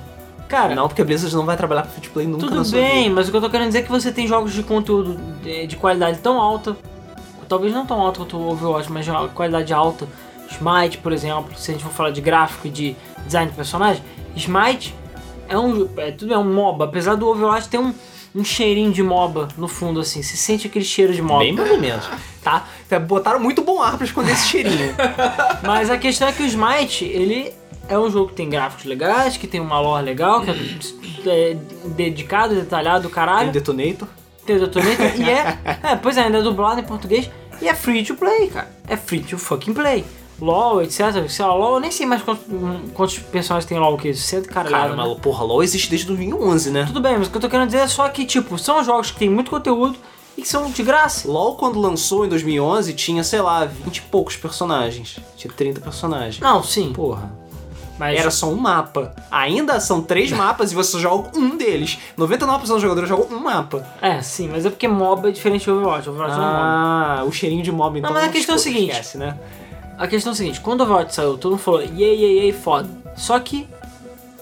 Cara, 0.48 0.74
Não, 0.74 0.86
porque 0.88 1.02
a 1.02 1.04
Blizzard 1.04 1.34
não 1.34 1.44
vai 1.44 1.56
trabalhar 1.56 1.82
com 1.82 1.88
free 1.90 2.02
to 2.02 2.10
play 2.10 2.26
nunca 2.26 2.46
tudo 2.46 2.70
bem, 2.70 3.10
mas 3.10 3.28
o 3.28 3.30
que 3.30 3.36
eu 3.36 3.40
tô 3.40 3.50
querendo 3.50 3.68
dizer 3.68 3.80
é 3.80 3.82
que 3.82 3.90
você 3.90 4.12
tem 4.12 4.26
jogos 4.26 4.52
de 4.52 4.62
conteúdo 4.62 5.18
de, 5.42 5.66
de 5.66 5.76
qualidade 5.76 6.18
tão 6.18 6.40
alta 6.40 6.76
talvez 7.48 7.72
não 7.72 7.86
tão 7.86 8.00
alto 8.00 8.20
quanto 8.20 8.36
o 8.36 8.50
Overwatch, 8.50 8.90
mas 8.90 9.04
de 9.04 9.10
uma 9.10 9.28
qualidade 9.28 9.72
alta. 9.72 10.06
Smite, 10.50 10.98
por 10.98 11.12
exemplo, 11.12 11.56
se 11.56 11.70
a 11.70 11.74
gente 11.74 11.82
for 11.82 11.92
falar 11.92 12.10
de 12.10 12.20
gráfico 12.20 12.66
e 12.66 12.70
de 12.70 12.96
design 13.24 13.50
de 13.50 13.56
personagem, 13.56 14.02
Smite 14.36 14.94
é 15.48 15.58
um. 15.58 15.88
É, 15.96 16.10
tudo 16.10 16.34
é 16.34 16.38
um 16.38 16.44
MOBA, 16.44 16.84
apesar 16.84 17.14
do 17.14 17.26
Overwatch 17.26 17.68
ter 17.68 17.78
um, 17.78 17.92
um 18.34 18.44
cheirinho 18.44 18.92
de 18.92 19.02
MOBA 19.02 19.48
no 19.56 19.68
fundo, 19.68 20.00
assim. 20.00 20.22
Você 20.22 20.36
sente 20.36 20.66
aquele 20.66 20.84
cheiro 20.84 21.12
de 21.12 21.22
MOBA. 21.22 21.40
Bem 21.40 21.52
mais 21.52 21.70
ou 21.70 21.78
menos. 21.78 22.08
Tá? 22.42 22.66
Botaram 23.06 23.40
muito 23.40 23.62
bom 23.62 23.82
ar 23.82 23.96
pra 23.96 24.04
esconder 24.04 24.32
esse 24.32 24.48
cheirinho. 24.48 24.94
Mas 25.62 25.90
a 25.90 25.96
questão 25.96 26.28
é 26.28 26.32
que 26.32 26.42
o 26.42 26.46
Smite, 26.46 27.04
ele 27.04 27.52
é 27.88 27.98
um 27.98 28.10
jogo 28.10 28.28
que 28.28 28.34
tem 28.34 28.48
gráficos 28.48 28.84
legais, 28.84 29.36
que 29.36 29.46
tem 29.46 29.60
uma 29.60 29.80
lore 29.80 30.04
legal, 30.04 30.42
que 30.42 30.50
é, 30.50 31.52
é 31.52 31.56
dedicado, 31.88 32.54
detalhado, 32.54 33.04
Tem 33.04 33.14
caralho. 33.14 33.52
Detonator. 33.52 34.08
Tem 34.46 34.56
o 34.56 34.60
Detonator 34.60 35.06
e 35.16 35.30
é, 35.30 35.58
é. 35.82 35.96
Pois 35.96 36.16
é, 36.16 36.22
ainda 36.22 36.38
é 36.38 36.42
dublado 36.42 36.80
em 36.80 36.84
português. 36.84 37.30
E 37.60 37.68
é 37.68 37.74
free 37.74 38.04
to 38.04 38.14
play, 38.14 38.48
cara. 38.48 38.68
É 38.86 38.96
free 38.96 39.20
to 39.20 39.38
fucking 39.38 39.72
play. 39.72 40.04
LOL, 40.40 40.82
etc. 40.82 41.28
Sei 41.28 41.44
lá, 41.44 41.54
LOL, 41.54 41.74
eu 41.74 41.80
nem 41.80 41.90
sei 41.90 42.06
mais 42.06 42.22
quantos, 42.22 42.44
quantos 42.92 43.18
personagens 43.18 43.68
tem 43.68 43.78
LOL, 43.78 43.96
que? 43.96 44.12
100 44.12 44.42
caralho. 44.42 44.74
Cara, 44.74 44.96
né? 44.96 44.96
mas 44.96 45.18
porra, 45.20 45.44
LoL 45.44 45.62
existe 45.62 45.88
desde 45.88 46.06
2011, 46.08 46.70
né? 46.70 46.84
Tudo 46.86 47.00
bem, 47.00 47.16
mas 47.16 47.28
o 47.28 47.30
que 47.30 47.36
eu 47.36 47.40
tô 47.40 47.48
querendo 47.48 47.66
dizer 47.66 47.78
é 47.78 47.86
só 47.86 48.08
que, 48.08 48.24
tipo, 48.24 48.58
são 48.58 48.82
jogos 48.82 49.10
que 49.10 49.18
tem 49.18 49.30
muito 49.30 49.50
conteúdo 49.50 49.96
e 50.36 50.42
que 50.42 50.48
são 50.48 50.70
de 50.70 50.82
graça. 50.82 51.28
LoL, 51.28 51.54
quando 51.54 51.80
lançou 51.80 52.26
em 52.26 52.28
2011, 52.28 52.92
tinha, 52.94 53.22
sei 53.22 53.40
lá, 53.40 53.64
20 53.64 53.96
e 53.96 54.02
poucos 54.02 54.36
personagens. 54.36 55.18
Tinha 55.36 55.52
30 55.52 55.80
personagens. 55.80 56.40
Não, 56.40 56.62
sim. 56.62 56.92
Porra. 56.92 57.32
Mas 57.98 58.18
Era 58.18 58.30
só 58.30 58.48
um 58.48 58.56
mapa. 58.56 59.14
Ainda 59.30 59.78
são 59.78 60.02
três 60.02 60.30
mapas 60.32 60.72
e 60.72 60.74
você 60.74 60.98
joga 60.98 61.38
um 61.38 61.56
deles. 61.56 61.98
99% 62.18 62.66
dos 62.66 62.82
jogadores 62.82 63.08
jogam 63.08 63.36
um 63.36 63.40
mapa. 63.40 63.86
É, 64.00 64.20
sim, 64.20 64.48
mas 64.48 64.66
é 64.66 64.70
porque 64.70 64.88
MOBA 64.88 65.28
é 65.28 65.32
diferente 65.32 65.64
de 65.64 65.70
Overwatch. 65.70 66.08
Overwatch 66.08 66.34
é 66.34 66.36
MOBA. 66.36 66.58
Ah, 66.58 67.24
o 67.26 67.32
cheirinho 67.32 67.62
de 67.62 67.70
mob 67.70 67.98
então. 67.98 68.10
Não, 68.10 68.20
mas 68.20 68.28
a 68.28 68.32
questão 68.32 68.54
é 68.54 68.58
escuta, 68.58 68.74
seguinte. 68.74 68.90
Esquece, 68.90 69.18
né? 69.18 69.38
A 69.96 70.08
questão 70.08 70.32
é 70.32 70.34
a 70.34 70.36
seguinte, 70.36 70.60
quando 70.60 70.80
o 70.80 70.84
Overwatch 70.84 71.14
saiu, 71.14 71.38
todo 71.38 71.52
mundo 71.52 71.60
falou, 71.62 71.80
yay, 71.80 71.92
yay, 71.96 72.38
yay, 72.40 72.52
foda. 72.52 72.88
Só 73.14 73.38
que 73.38 73.68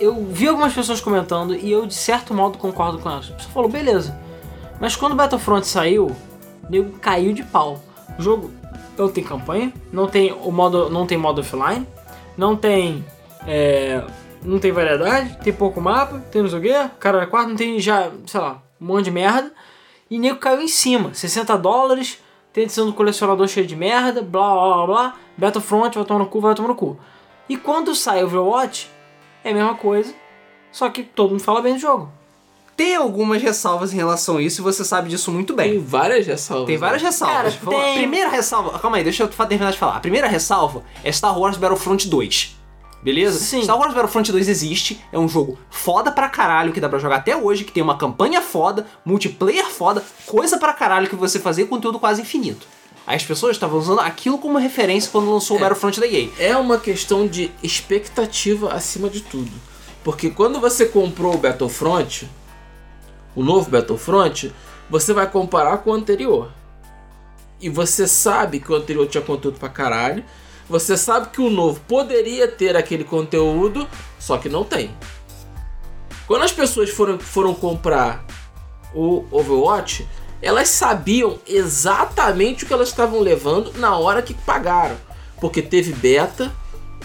eu 0.01 0.25
vi 0.31 0.49
algumas 0.49 0.73
pessoas 0.73 1.01
comentando 1.01 1.55
e 1.55 1.71
eu, 1.71 1.87
de 1.87 1.95
certo 1.95 2.33
modo, 2.33 2.57
concordo 2.57 2.99
com 2.99 3.11
elas. 3.11 3.31
A 3.31 3.35
pessoa 3.35 3.53
falou, 3.53 3.69
beleza. 3.69 4.17
Mas 4.81 4.97
quando 4.97 5.13
o 5.13 5.15
Battlefront 5.15 5.67
saiu, 5.67 6.07
o 6.07 6.17
nego 6.71 6.99
caiu 6.99 7.33
de 7.33 7.43
pau. 7.43 7.79
O 8.19 8.23
jogo 8.23 8.51
não 8.99 9.09
tem 9.09 9.23
campanha, 9.23 9.73
não 9.93 10.09
tem 10.09 10.33
o 10.33 10.51
modo, 10.51 10.91
não 10.91 11.07
tem 11.07 11.17
modo 11.19 11.41
offline, 11.41 11.87
não 12.37 12.57
tem 12.57 13.05
é, 13.47 14.03
não 14.43 14.59
tem 14.59 14.73
variedade, 14.73 15.39
tem 15.43 15.53
pouco 15.53 15.81
mapa, 15.81 16.19
tem 16.31 16.43
não 16.43 16.49
sei 16.51 16.59
o 16.59 16.63
quê, 16.63 16.91
cara 16.99 17.27
quatro, 17.27 17.51
não 17.51 17.57
tem 17.57 17.79
já, 17.81 18.11
sei 18.27 18.41
lá, 18.41 18.63
um 18.81 18.87
monte 18.87 19.05
de 19.05 19.11
merda. 19.11 19.53
E 20.11 20.19
o 20.19 20.21
nego 20.21 20.39
caiu 20.39 20.61
em 20.61 20.69
cima, 20.69 21.15
60 21.15 21.57
dólares, 21.57 22.19
tem 22.53 22.65
edição 22.65 22.87
do 22.87 22.93
colecionador 22.93 23.49
cheio 23.49 23.67
de 23.67 23.75
merda, 23.77 24.21
blá 24.23 24.53
blá 24.55 24.75
blá 24.77 24.87
blá, 24.87 25.15
Battlefront 25.39 25.95
vai 25.97 26.05
tomar 26.05 26.19
no 26.21 26.27
cu, 26.27 26.41
vai 26.41 26.55
tomar 26.55 26.69
no 26.69 26.75
cu. 26.75 26.99
E 27.49 27.57
quando 27.57 27.95
sai 27.95 28.23
Overwatch, 28.23 28.91
é 29.43 29.51
a 29.51 29.55
mesma 29.55 29.75
coisa, 29.75 30.13
só 30.71 30.89
que 30.91 31.03
todo 31.03 31.31
mundo 31.31 31.43
fala 31.43 31.63
bem 31.63 31.75
do 31.75 31.81
jogo. 31.81 32.11
Tem 32.77 32.97
algumas 32.97 33.43
ressalvas 33.43 33.93
em 33.93 33.97
relação 33.97 34.39
a 34.39 34.43
isso 34.43 34.61
e 34.61 34.65
você 34.65 34.83
sabe 34.85 35.09
disso 35.11 35.31
muito 35.31 35.55
Tem 35.55 35.73
bem. 35.73 35.79
várias 35.79 36.27
ressalvas. 36.27 36.67
Tem 36.67 36.79
várias 36.79 37.03
né? 37.03 37.09
ressalvas. 37.09 37.57
Cara, 37.57 37.77
tem- 37.77 37.95
Primeira 37.99 38.31
ressalva. 38.31 38.79
Calma 38.79 38.97
aí, 38.97 39.05
deixa 39.05 39.23
eu 39.23 39.29
terminar 39.29 39.73
de 39.73 39.79
falar. 39.79 39.97
A 39.97 40.01
primeira 40.01 40.27
ressalva 40.27 40.83
é 41.05 41.13
Star 41.13 41.39
Wars 41.39 41.59
Battlefront 41.59 42.09
2. 42.09 42.57
Beleza? 43.03 43.39
Sim. 43.39 43.63
Star 43.63 43.77
Wars 43.77 43.93
Battlefront 43.93 44.31
2 44.31 44.49
existe, 44.49 45.05
é 45.11 45.19
um 45.19 45.29
jogo 45.29 45.59
foda 45.69 46.13
pra 46.13 46.29
caralho 46.29 46.73
que 46.73 46.81
dá 46.81 46.89
pra 46.89 47.01
jogar 47.01 47.17
até 47.17 47.37
hoje, 47.37 47.65
que 47.65 47.73
tem 47.73 47.83
uma 47.83 47.99
campanha 47.99 48.41
foda, 48.41 48.87
multiplayer 49.05 49.67
foda, 49.67 50.05
coisa 50.25 50.57
pra 50.57 50.73
caralho 50.73 51.09
que 51.09 51.17
você 51.17 51.41
fazer 51.41 51.65
conteúdo 51.65 51.99
quase 51.99 52.23
infinito. 52.23 52.67
As 53.05 53.25
pessoas 53.25 53.57
estavam 53.57 53.79
usando 53.81 53.99
aquilo 53.99 54.39
como 54.39 54.59
referência 54.59 55.11
quando 55.11 55.33
lançou 55.33 55.57
o 55.57 55.61
Battlefront 55.61 55.99
da 55.99 56.07
EA. 56.07 56.29
É 56.39 56.57
uma 56.57 56.79
questão 56.79 57.27
de 57.27 57.51
expectativa 57.61 58.73
acima 58.73 59.11
de 59.11 59.21
tudo. 59.23 59.51
Porque 60.05 60.31
quando 60.31 60.61
você 60.61 60.87
comprou 60.87 61.35
o 61.35 61.39
Battlefront, 61.39 62.29
o 63.35 63.43
novo 63.43 63.69
Battlefront, 63.69 64.53
você 64.89 65.13
vai 65.13 65.29
comparar 65.29 65.79
com 65.79 65.91
o 65.91 65.95
anterior. 65.95 66.53
E 67.61 67.69
você 67.69 68.07
sabe 68.07 68.61
que 68.61 68.71
o 68.71 68.75
anterior 68.77 69.07
tinha 69.09 69.23
conteúdo 69.23 69.59
pra 69.59 69.69
caralho. 69.69 70.25
Você 70.73 70.97
sabe 70.97 71.29
que 71.29 71.41
o 71.43 71.51
novo 71.51 71.81
poderia 71.87 72.49
ter 72.49 72.79
aquele 72.79 73.05
conteúdo, 73.05 73.87
só 74.19 74.39
que 74.39 74.49
não 74.49 74.65
tem. 74.65 74.91
Quando 76.27 76.45
as 76.45 76.53
pessoas 76.53 76.89
foram, 76.89 77.19
foram 77.19 77.53
comprar 77.53 78.25
o 78.95 79.23
Overwatch, 79.31 80.09
elas 80.41 80.71
sabiam 80.71 81.39
exatamente 81.47 82.65
o 82.65 82.67
que 82.67 82.73
elas 82.73 82.89
estavam 82.89 83.21
levando 83.21 83.71
na 83.75 83.99
hora 83.99 84.23
que 84.23 84.33
pagaram. 84.33 84.97
Porque 85.39 85.61
teve 85.61 85.93
beta, 85.93 86.51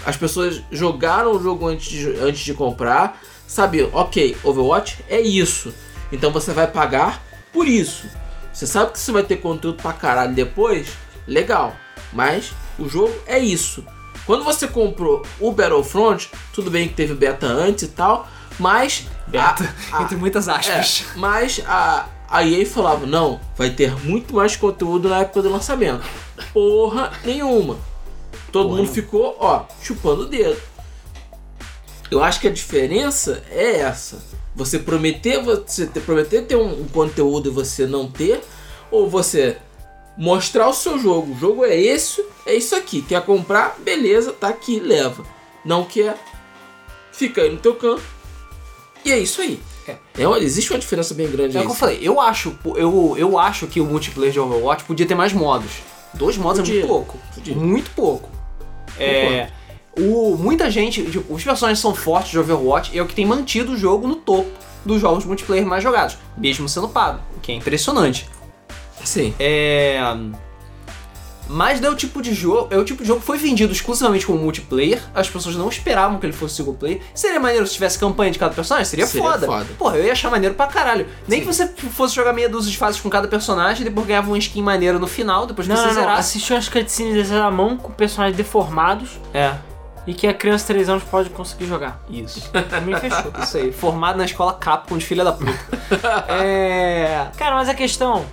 as 0.05 0.15
pessoas 0.15 0.63
jogaram 0.71 1.33
o 1.33 1.43
jogo 1.43 1.67
antes 1.67 1.89
de, 1.89 2.07
antes 2.21 2.45
de 2.45 2.53
comprar, 2.53 3.21
sabiam, 3.45 3.89
ok, 3.91 4.37
Overwatch 4.45 5.03
é 5.09 5.19
isso. 5.19 5.73
Então 6.09 6.31
você 6.31 6.53
vai 6.53 6.67
pagar 6.67 7.21
por 7.51 7.67
isso. 7.67 8.07
Você 8.53 8.65
sabe 8.65 8.93
que 8.93 8.99
você 8.99 9.11
vai 9.11 9.23
ter 9.23 9.41
conteúdo 9.41 9.81
pra 9.81 9.91
caralho 9.91 10.33
depois, 10.33 10.87
legal. 11.27 11.75
Mas 12.13 12.53
o 12.79 12.87
jogo 12.89 13.13
é 13.25 13.37
isso. 13.39 13.83
Quando 14.25 14.43
você 14.43 14.67
comprou 14.67 15.23
o 15.39 15.51
Battlefront, 15.51 16.29
tudo 16.53 16.69
bem 16.69 16.87
que 16.87 16.93
teve 16.93 17.13
beta 17.13 17.45
antes 17.47 17.83
e 17.83 17.87
tal, 17.89 18.27
mas 18.59 19.05
Beta, 19.27 19.73
a- 19.91 19.99
a- 19.99 20.03
entre 20.03 20.15
muitas 20.17 20.49
aspas. 20.49 21.05
é, 21.15 21.17
mas 21.17 21.61
a, 21.65 22.07
a 22.29 22.43
EA 22.45 22.65
falava, 22.65 23.05
não, 23.05 23.39
vai 23.57 23.69
ter 23.69 23.95
muito 24.03 24.33
mais 24.35 24.55
conteúdo 24.55 25.07
na 25.07 25.19
época 25.19 25.41
do 25.41 25.49
lançamento. 25.49 26.03
Porra 26.53 27.11
nenhuma. 27.23 27.77
Todo 28.51 28.69
Porra 28.69 28.81
mundo 28.81 28.91
ficou, 28.91 29.37
ó, 29.39 29.63
chupando 29.81 30.23
o 30.23 30.25
dedo. 30.25 30.59
Eu 32.09 32.23
acho 32.23 32.39
que 32.39 32.47
a 32.47 32.51
diferença 32.51 33.43
é 33.51 33.79
essa. 33.79 34.17
Você 34.55 34.79
prometer, 34.79 35.41
você 35.43 35.85
ter, 35.85 35.99
prometer 36.01 36.43
ter 36.43 36.55
um, 36.55 36.81
um 36.81 36.87
conteúdo 36.87 37.49
e 37.49 37.51
você 37.51 37.85
não 37.85 38.09
ter, 38.09 38.41
ou 38.89 39.09
você 39.09 39.57
mostrar 40.17 40.67
o 40.67 40.73
seu 40.73 40.97
jogo. 40.99 41.33
O 41.33 41.37
jogo 41.37 41.63
é 41.65 41.79
esse, 41.79 42.23
é 42.45 42.55
isso 42.55 42.75
aqui. 42.75 43.01
Quer 43.01 43.21
comprar? 43.23 43.77
Beleza, 43.79 44.33
tá 44.33 44.47
aqui, 44.49 44.79
leva. 44.79 45.23
Não 45.63 45.83
quer? 45.85 46.17
Fica 47.11 47.41
aí 47.41 47.51
no 47.51 47.57
teu 47.57 47.75
canto. 47.75 48.03
E 49.05 49.11
é 49.11 49.19
isso 49.19 49.41
aí. 49.41 49.59
É. 49.87 49.95
É, 50.17 50.23
existe 50.39 50.71
uma 50.71 50.79
diferença 50.79 51.13
bem 51.13 51.29
grande 51.31 51.55
É 51.55 51.59
o 51.59 51.61
aí. 51.61 51.65
que 51.67 51.71
eu 51.71 51.75
falei, 51.75 51.99
eu 52.01 52.19
acho, 52.19 52.57
eu, 52.75 53.15
eu 53.17 53.39
acho 53.39 53.67
que 53.67 53.79
o 53.79 53.85
multiplayer 53.85 54.33
de 54.33 54.39
Overwatch 54.39 54.83
podia 54.83 55.05
ter 55.05 55.15
mais 55.15 55.31
modos. 55.31 55.71
Dois 56.13 56.37
modos 56.37 56.59
é 56.59 56.63
Podia. 56.63 56.73
muito 56.79 56.87
pouco. 56.87 57.19
Podia. 57.33 57.55
Muito 57.55 57.91
pouco. 57.91 58.29
É, 58.99 59.49
o, 59.97 60.35
muita 60.37 60.69
gente, 60.69 61.03
tipo, 61.09 61.33
os 61.33 61.43
personagens 61.43 61.79
são 61.79 61.93
fortes 61.93 62.31
de 62.31 62.39
Overwatch 62.39 62.91
e 62.93 62.99
é 62.99 63.01
o 63.01 63.05
que 63.05 63.13
tem 63.15 63.25
mantido 63.25 63.73
o 63.73 63.77
jogo 63.77 64.07
no 64.07 64.15
topo 64.15 64.49
dos 64.83 64.99
jogos 65.01 65.25
multiplayer 65.25 65.65
mais 65.65 65.83
jogados, 65.83 66.17
mesmo 66.37 66.67
sendo 66.67 66.87
pago, 66.87 67.19
o 67.35 67.39
que 67.39 67.51
é 67.51 67.55
impressionante. 67.55 68.27
Sim. 69.07 69.33
É. 69.39 69.99
Mas 71.49 71.81
é 71.81 71.89
o 71.89 71.95
tipo 71.95 72.21
de 72.21 72.33
jogo. 72.33 72.67
É 72.69 72.77
o 72.77 72.83
tipo 72.83 73.01
de 73.01 73.07
jogo 73.07 73.21
que 73.21 73.25
foi 73.25 73.37
vendido 73.37 73.71
exclusivamente 73.71 74.25
como 74.25 74.37
multiplayer. 74.37 75.01
As 75.15 75.29
pessoas 75.29 75.55
não 75.55 75.69
esperavam 75.69 76.19
que 76.19 76.25
ele 76.25 76.33
fosse 76.33 76.55
single 76.55 76.73
player. 76.73 76.99
Seria 77.15 77.39
maneiro 77.39 77.65
se 77.65 77.73
tivesse 77.73 77.97
campanha 77.97 78.29
de 78.31 78.37
cada 78.37 78.53
personagem? 78.53 78.83
Seria, 78.83 79.07
Seria 79.07 79.31
foda. 79.31 79.47
foda. 79.47 79.65
Porra, 79.79 79.95
eu 79.95 80.05
ia 80.05 80.11
achar 80.11 80.29
maneiro 80.29 80.55
pra 80.55 80.67
caralho. 80.67 81.07
Nem 81.25 81.39
Sim. 81.39 81.45
que 81.47 81.53
você 81.53 81.67
fosse 81.91 82.13
jogar 82.13 82.33
meia 82.33 82.49
dúzia 82.49 82.69
de 82.69 82.77
fases 82.77 82.99
com 82.99 83.09
cada 83.09 83.29
personagem 83.29 83.85
depois 83.85 84.05
ganhava 84.05 84.27
uma 84.27 84.37
skin 84.37 84.61
maneira 84.61 84.99
no 84.99 85.07
final, 85.07 85.45
depois 85.45 85.65
que 85.69 85.73
Não, 85.73 85.81
você 85.81 85.87
não, 85.87 85.93
zerasse. 85.93 86.19
Assistiu 86.19 86.57
as 86.57 86.67
cutscenes 86.67 87.29
da 87.29 87.49
mão 87.49 87.77
com 87.77 87.93
personagens 87.93 88.35
deformados 88.35 89.11
É, 89.33 89.53
e 90.05 90.13
que 90.13 90.27
a 90.27 90.33
criança 90.33 90.63
de 90.65 90.67
3 90.73 90.89
anos 90.89 91.03
pode 91.03 91.29
conseguir 91.29 91.65
jogar. 91.65 92.01
isso. 92.09 92.51
Mim 92.85 92.93
fechou. 92.97 93.31
Isso 93.41 93.55
aí. 93.57 93.71
Formado 93.71 94.17
na 94.17 94.25
escola 94.25 94.53
Capcom 94.53 94.97
de 94.97 95.05
filha 95.05 95.23
da 95.23 95.31
puta. 95.31 95.53
é. 96.29 97.27
Cara, 97.37 97.55
mas 97.55 97.69
a 97.69 97.73
questão. 97.73 98.25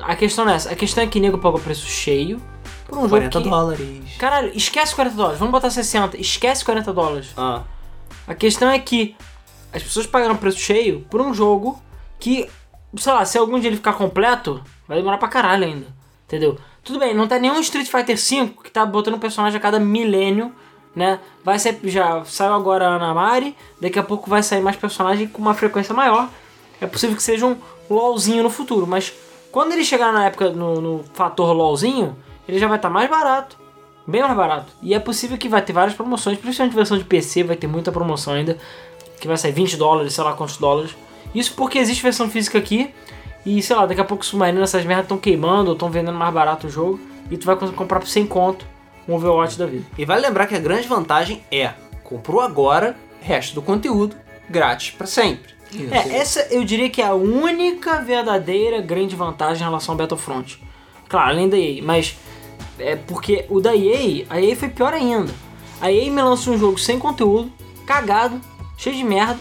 A 0.00 0.16
questão 0.16 0.44
não 0.44 0.52
é 0.52 0.56
essa. 0.56 0.70
A 0.70 0.76
questão 0.76 1.04
é 1.04 1.06
que 1.06 1.20
nego 1.20 1.38
pagou 1.38 1.60
preço 1.60 1.86
cheio 1.86 2.40
por 2.86 2.98
um 2.98 3.02
jogo 3.02 3.10
40 3.10 3.40
que... 3.40 3.48
dólares. 3.48 4.16
Caralho, 4.18 4.52
esquece 4.54 4.94
40 4.94 5.16
dólares. 5.16 5.38
Vamos 5.38 5.52
botar 5.52 5.70
60. 5.70 6.16
Esquece 6.18 6.64
40 6.64 6.92
dólares. 6.92 7.28
Ah. 7.36 7.62
A 8.26 8.34
questão 8.34 8.68
é 8.68 8.78
que 8.78 9.16
as 9.72 9.82
pessoas 9.82 10.06
pagaram 10.06 10.36
preço 10.36 10.58
cheio 10.58 11.06
por 11.10 11.20
um 11.20 11.32
jogo 11.32 11.80
que, 12.18 12.48
sei 12.96 13.12
lá, 13.12 13.24
se 13.24 13.38
algum 13.38 13.58
dia 13.58 13.68
ele 13.68 13.76
ficar 13.76 13.94
completo, 13.94 14.62
vai 14.86 14.98
demorar 14.98 15.18
pra 15.18 15.28
caralho 15.28 15.64
ainda. 15.64 15.86
Entendeu? 16.26 16.58
Tudo 16.82 16.98
bem, 16.98 17.14
não 17.14 17.26
tem 17.28 17.40
nenhum 17.40 17.60
Street 17.60 17.88
Fighter 17.88 18.16
V 18.16 18.54
que 18.62 18.70
tá 18.70 18.86
botando 18.86 19.14
um 19.14 19.18
personagem 19.18 19.58
a 19.58 19.60
cada 19.60 19.78
milênio, 19.78 20.52
né? 20.94 21.20
Vai 21.44 21.58
ser, 21.58 21.78
já 21.84 22.24
saiu 22.24 22.54
agora 22.54 22.88
a 22.88 22.96
Ana 22.96 23.14
Mari, 23.14 23.56
daqui 23.80 23.98
a 23.98 24.02
pouco 24.02 24.30
vai 24.30 24.42
sair 24.42 24.60
mais 24.60 24.76
personagem 24.76 25.28
com 25.28 25.40
uma 25.40 25.54
frequência 25.54 25.94
maior. 25.94 26.28
É 26.80 26.86
possível 26.86 27.14
que 27.14 27.22
seja 27.22 27.46
um 27.46 27.56
LOLzinho 27.88 28.42
no 28.42 28.50
futuro, 28.50 28.86
mas 28.86 29.12
quando 29.50 29.72
ele 29.72 29.84
chegar 29.84 30.12
na 30.12 30.26
época 30.26 30.50
no, 30.50 30.80
no 30.80 31.04
fator 31.12 31.52
LOLzinho, 31.52 32.16
ele 32.48 32.58
já 32.58 32.68
vai 32.68 32.76
estar 32.78 32.90
mais 32.90 33.08
barato. 33.08 33.58
Bem 34.06 34.22
mais 34.22 34.36
barato. 34.36 34.72
E 34.82 34.94
é 34.94 34.98
possível 34.98 35.36
que 35.36 35.48
vai 35.48 35.62
ter 35.62 35.72
várias 35.72 35.94
promoções, 35.94 36.38
principalmente 36.38 36.74
versão 36.74 36.98
de 36.98 37.04
PC, 37.04 37.44
vai 37.44 37.56
ter 37.56 37.66
muita 37.66 37.92
promoção 37.92 38.34
ainda. 38.34 38.58
Que 39.20 39.28
vai 39.28 39.36
sair 39.36 39.52
20 39.52 39.76
dólares, 39.76 40.14
sei 40.14 40.24
lá 40.24 40.32
quantos 40.32 40.56
dólares. 40.56 40.96
Isso 41.34 41.54
porque 41.54 41.78
existe 41.78 42.02
versão 42.02 42.28
física 42.28 42.58
aqui. 42.58 42.92
E 43.44 43.62
sei 43.62 43.76
lá, 43.76 43.86
daqui 43.86 44.00
a 44.00 44.04
pouco 44.04 44.22
o 44.22 44.26
Submarino, 44.26 44.62
essas 44.62 44.84
merdas 44.84 45.04
estão 45.04 45.18
queimando 45.18 45.68
ou 45.68 45.74
estão 45.74 45.90
vendendo 45.90 46.16
mais 46.16 46.32
barato 46.32 46.66
o 46.66 46.70
jogo. 46.70 47.00
e 47.30 47.36
tu 47.36 47.46
vai 47.46 47.56
comprar 47.56 48.00
por 48.00 48.08
100 48.08 48.26
conto 48.26 48.66
um 49.08 49.14
Overwatch 49.14 49.58
da 49.58 49.66
vida. 49.66 49.84
E 49.96 50.04
vale 50.04 50.26
lembrar 50.26 50.46
que 50.46 50.54
a 50.54 50.58
grande 50.58 50.86
vantagem 50.86 51.42
é, 51.50 51.72
comprou 52.02 52.40
agora, 52.40 52.96
resto 53.20 53.54
do 53.54 53.62
conteúdo 53.62 54.16
grátis 54.48 54.90
pra 54.90 55.06
sempre. 55.06 55.59
É, 55.90 56.16
essa 56.16 56.40
eu 56.50 56.64
diria 56.64 56.90
que 56.90 57.00
é 57.00 57.06
a 57.06 57.14
única 57.14 58.00
verdadeira 58.00 58.80
grande 58.80 59.14
vantagem 59.14 59.62
em 59.62 59.66
relação 59.66 59.92
ao 59.92 59.98
Battlefront. 59.98 60.60
Claro, 61.08 61.30
além 61.30 61.48
da 61.48 61.58
EA, 61.58 61.82
mas 61.82 62.16
é 62.78 62.96
porque 62.96 63.44
o 63.48 63.60
da 63.60 63.74
EA, 63.74 64.26
a 64.30 64.40
EA 64.40 64.56
foi 64.56 64.68
pior 64.68 64.92
ainda. 64.92 65.32
A 65.80 65.90
EA 65.90 66.10
me 66.10 66.22
lança 66.22 66.50
um 66.50 66.58
jogo 66.58 66.78
sem 66.78 66.98
conteúdo, 66.98 67.52
cagado, 67.86 68.40
cheio 68.76 68.96
de 68.96 69.04
merda, 69.04 69.38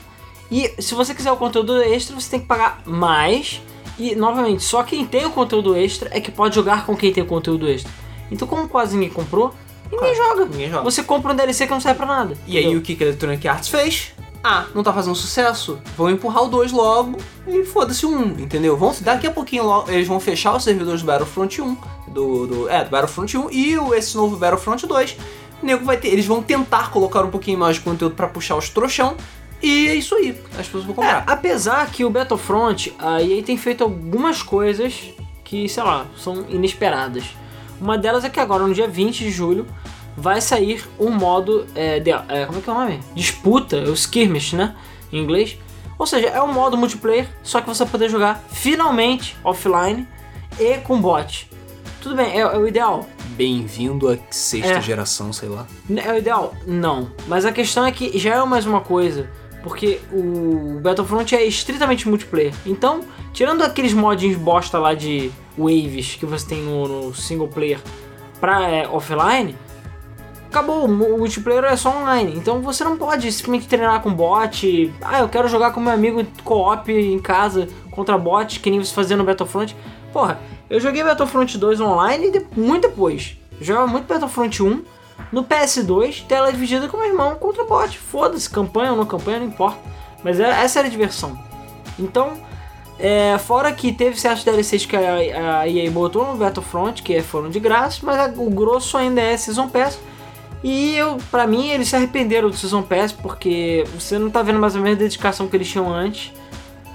e 0.51 0.73
se 0.81 0.95
você 0.95 1.13
quiser 1.13 1.31
o 1.31 1.37
conteúdo 1.37 1.81
extra, 1.81 2.19
você 2.19 2.29
tem 2.29 2.39
que 2.39 2.47
pagar 2.47 2.81
mais. 2.85 3.61
E, 3.97 4.15
novamente, 4.15 4.63
só 4.63 4.81
quem 4.81 5.05
tem 5.05 5.25
o 5.25 5.29
conteúdo 5.29 5.75
extra 5.75 6.09
é 6.11 6.19
que 6.19 6.31
pode 6.31 6.55
jogar 6.55 6.85
com 6.85 6.95
quem 6.95 7.13
tem 7.13 7.23
o 7.23 7.27
conteúdo 7.27 7.67
extra. 7.67 7.91
Então, 8.31 8.47
como 8.47 8.67
quase 8.67 8.95
ninguém 8.95 9.09
comprou, 9.09 9.53
ninguém 9.91 10.15
joga. 10.15 10.45
Ninguém 10.45 10.69
joga. 10.69 10.83
Você 10.83 11.03
compra 11.03 11.33
um 11.33 11.35
DLC 11.35 11.67
que 11.67 11.73
não 11.73 11.81
serve 11.81 11.97
pra 11.97 12.07
nada. 12.07 12.37
E 12.47 12.57
aí 12.57 12.63
entendeu? 12.63 12.79
o 12.79 12.81
que 12.81 12.95
que 12.95 13.03
a 13.03 13.07
Electronic 13.07 13.47
Arts 13.47 13.69
fez? 13.69 14.13
Ah, 14.43 14.65
não 14.73 14.83
tá 14.83 14.93
fazendo 14.93 15.15
sucesso? 15.15 15.79
Vão 15.97 16.09
empurrar 16.09 16.43
o 16.43 16.47
2 16.47 16.71
logo 16.71 17.17
e 17.47 17.65
foda-se 17.65 18.05
o 18.05 18.09
1, 18.09 18.39
entendeu? 18.39 18.77
Vão, 18.77 18.95
daqui 19.01 19.27
a 19.27 19.31
pouquinho 19.31 19.65
logo, 19.65 19.91
eles 19.91 20.07
vão 20.07 20.19
fechar 20.19 20.55
os 20.55 20.63
servidores 20.63 21.01
do 21.01 21.07
Battlefront 21.07 21.61
1, 21.61 21.77
do, 22.07 22.47
do, 22.47 22.69
é, 22.69 22.83
do 22.83 22.89
Battlefront 22.89 23.37
1 23.37 23.51
e 23.51 23.77
o, 23.77 23.93
esse 23.93 24.15
novo 24.15 24.37
Battlefront 24.37 24.87
2. 24.87 25.17
O 25.61 25.65
nego 25.65 25.83
vai 25.83 25.97
ter, 25.97 26.07
eles 26.07 26.25
vão 26.25 26.41
tentar 26.41 26.89
colocar 26.89 27.25
um 27.25 27.29
pouquinho 27.29 27.59
mais 27.59 27.75
de 27.75 27.81
conteúdo 27.81 28.15
pra 28.15 28.27
puxar 28.27 28.55
os 28.55 28.69
trouxão 28.69 29.17
e 29.61 29.87
é 29.89 29.95
isso 29.95 30.15
aí, 30.15 30.41
as 30.57 30.65
pessoas 30.65 30.85
vão 30.85 30.95
comprar. 30.95 31.19
É, 31.19 31.23
apesar 31.27 31.91
que 31.91 32.05
o 32.05 32.09
Battlefront, 32.09 32.93
a 32.97 33.21
EA 33.21 33.43
tem 33.43 33.57
feito 33.57 33.83
algumas 33.83 34.41
coisas 34.41 35.13
que, 35.43 35.67
sei 35.67 35.83
lá, 35.83 36.05
são 36.17 36.45
inesperadas. 36.47 37.25
Uma 37.81 37.97
delas 37.97 38.23
é 38.23 38.29
que 38.29 38.39
agora, 38.39 38.65
no 38.65 38.73
dia 38.73 38.87
20 38.87 39.19
de 39.19 39.31
julho, 39.31 39.65
vai 40.19 40.41
sair 40.41 40.83
um 40.99 41.09
modo. 41.09 41.65
É, 41.75 41.99
de- 41.99 42.11
é, 42.11 42.45
como 42.45 42.59
é 42.59 42.61
que 42.61 42.69
é 42.69 42.73
o 42.73 42.75
nome? 42.77 42.99
Disputa, 43.15 43.77
o 43.77 43.93
skirmish, 43.93 44.53
né? 44.53 44.75
Em 45.11 45.19
inglês. 45.19 45.57
Ou 45.97 46.05
seja, 46.05 46.27
é 46.27 46.41
um 46.41 46.51
modo 46.53 46.77
multiplayer, 46.77 47.27
só 47.43 47.59
que 47.59 47.67
você 47.67 47.83
vai 47.83 47.91
poder 47.91 48.09
jogar 48.09 48.43
finalmente 48.51 49.35
offline 49.43 50.07
e 50.59 50.77
com 50.77 50.99
bot. 51.01 51.49
Tudo 52.01 52.15
bem, 52.15 52.31
é, 52.31 52.39
é 52.39 52.57
o 52.57 52.65
ideal. 52.67 53.07
Bem-vindo 53.31 54.09
à 54.09 54.17
sexta 54.31 54.73
É. 54.73 54.81
geração, 54.81 55.33
sei 55.33 55.49
lá. 55.49 55.67
É 56.03 56.11
o 56.13 56.17
ideal? 56.17 56.53
Não. 56.65 57.11
Mas 57.27 57.43
a 57.45 57.51
questão 57.51 57.85
é 57.85 57.91
que 57.91 58.17
já 58.17 58.35
é 58.35 58.45
mais 58.45 58.65
uma 58.65 58.79
coisa. 58.81 59.29
Porque 59.61 59.99
o 60.13 60.79
Battlefront 60.81 61.35
é 61.35 61.43
estritamente 61.43 62.07
multiplayer. 62.07 62.53
Então, 62.65 63.01
tirando 63.33 63.61
aqueles 63.61 63.91
modinhos 63.91 64.37
bosta 64.37 64.77
lá 64.79 64.93
de 64.93 65.29
waves 65.57 66.15
que 66.15 66.25
você 66.25 66.47
tem 66.47 66.61
no, 66.63 66.87
no 67.07 67.13
single 67.13 67.49
player 67.49 67.81
pra 68.39 68.69
é, 68.69 68.87
offline, 68.87 69.53
acabou. 70.49 70.85
O 70.85 70.87
mu- 70.87 71.15
o 71.15 71.17
multiplayer 71.19 71.63
é 71.65 71.75
só 71.75 71.89
online. 71.97 72.33
Então 72.35 72.61
você 72.61 72.83
não 72.83 72.97
pode 72.97 73.31
simplesmente 73.31 73.67
treinar 73.67 74.01
com 74.01 74.13
bot. 74.13 74.93
Ah, 75.01 75.19
eu 75.19 75.29
quero 75.29 75.47
jogar 75.47 75.71
com 75.71 75.79
meu 75.79 75.93
amigo 75.93 76.23
co-op 76.43 76.91
em 76.91 77.19
casa 77.19 77.67
contra 77.91 78.17
bot, 78.17 78.59
que 78.59 78.69
nem 78.69 78.83
você 78.83 78.93
fazia 78.93 79.15
no 79.17 79.23
Battlefront. 79.23 79.75
Porra, 80.13 80.39
eu 80.69 80.79
joguei 80.79 81.03
Battlefront 81.03 81.57
2 81.57 81.79
online 81.81 82.31
de- 82.31 82.45
muito 82.55 82.87
depois. 82.87 83.37
Jogava 83.61 83.87
muito 83.87 84.07
Battlefront 84.07 84.63
1 84.63 84.83
no 85.31 85.43
PS2, 85.43 86.23
tela 86.27 86.51
dividida 86.51 86.87
com 86.87 86.97
meu 86.97 87.07
irmão 87.07 87.35
contra 87.35 87.63
bot. 87.65 87.97
Foda-se, 87.97 88.49
campanha 88.49 88.91
ou 88.91 88.97
não 88.97 89.05
campanha, 89.05 89.39
não 89.39 89.47
importa. 89.47 89.77
Mas 90.23 90.39
é- 90.39 90.63
essa 90.63 90.79
era 90.79 90.87
a 90.87 90.91
diversão. 90.91 91.37
Então, 91.99 92.33
é, 92.97 93.37
fora 93.37 93.71
que 93.71 93.91
teve 93.91 94.19
certos 94.19 94.43
DLCs 94.43 94.85
que 94.85 94.95
a, 94.95 95.59
a 95.61 95.67
EA 95.67 95.89
botou 95.91 96.25
no 96.25 96.35
Battlefront, 96.35 97.03
que 97.03 97.21
foram 97.21 97.49
de 97.49 97.59
graça, 97.59 97.99
mas 98.03 98.17
a- 98.17 98.33
o 98.41 98.49
grosso 98.49 98.97
ainda 98.97 99.21
é 99.21 99.35
Season 99.37 99.67
Pass. 99.67 99.99
E 100.63 100.95
eu, 100.95 101.17
pra 101.31 101.47
mim, 101.47 101.69
eles 101.69 101.87
se 101.87 101.95
arrependeram 101.95 102.49
do 102.49 102.55
Season 102.55 102.81
Pass, 102.81 103.11
porque 103.11 103.85
você 103.93 104.19
não 104.19 104.29
tá 104.29 104.41
vendo 104.41 104.59
mais 104.59 104.75
ou 104.75 104.81
menos 104.81 104.97
a 104.97 105.03
dedicação 105.03 105.47
que 105.47 105.55
eles 105.55 105.69
tinham 105.69 105.93
antes. 105.93 106.33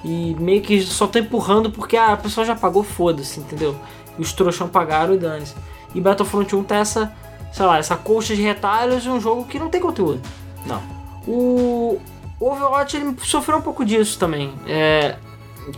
E 0.04 0.36
meio 0.38 0.60
que 0.60 0.82
só 0.82 1.06
tá 1.06 1.18
empurrando 1.18 1.70
porque 1.70 1.96
ah, 1.96 2.12
a 2.12 2.16
pessoa 2.16 2.44
já 2.44 2.54
pagou, 2.54 2.82
foda-se, 2.82 3.40
entendeu? 3.40 3.74
E 4.18 4.22
os 4.22 4.32
trouxão 4.34 4.68
pagaram 4.68 5.14
e 5.14 5.18
dane-se. 5.18 5.54
E 5.94 6.00
Battlefront 6.00 6.54
1 6.54 6.64
tá 6.64 6.76
essa, 6.76 7.12
sei 7.52 7.64
lá, 7.64 7.78
essa 7.78 7.96
colcha 7.96 8.36
de 8.36 8.42
retalhos 8.42 9.02
de 9.02 9.08
um 9.08 9.18
jogo 9.18 9.46
que 9.46 9.58
não 9.58 9.70
tem 9.70 9.80
conteúdo. 9.80 10.20
Não. 10.66 10.82
O 11.26 11.98
Overwatch 12.38 12.96
ele 12.98 13.16
sofreu 13.22 13.58
um 13.58 13.62
pouco 13.62 13.82
disso 13.82 14.18
também. 14.18 14.52
É, 14.66 15.16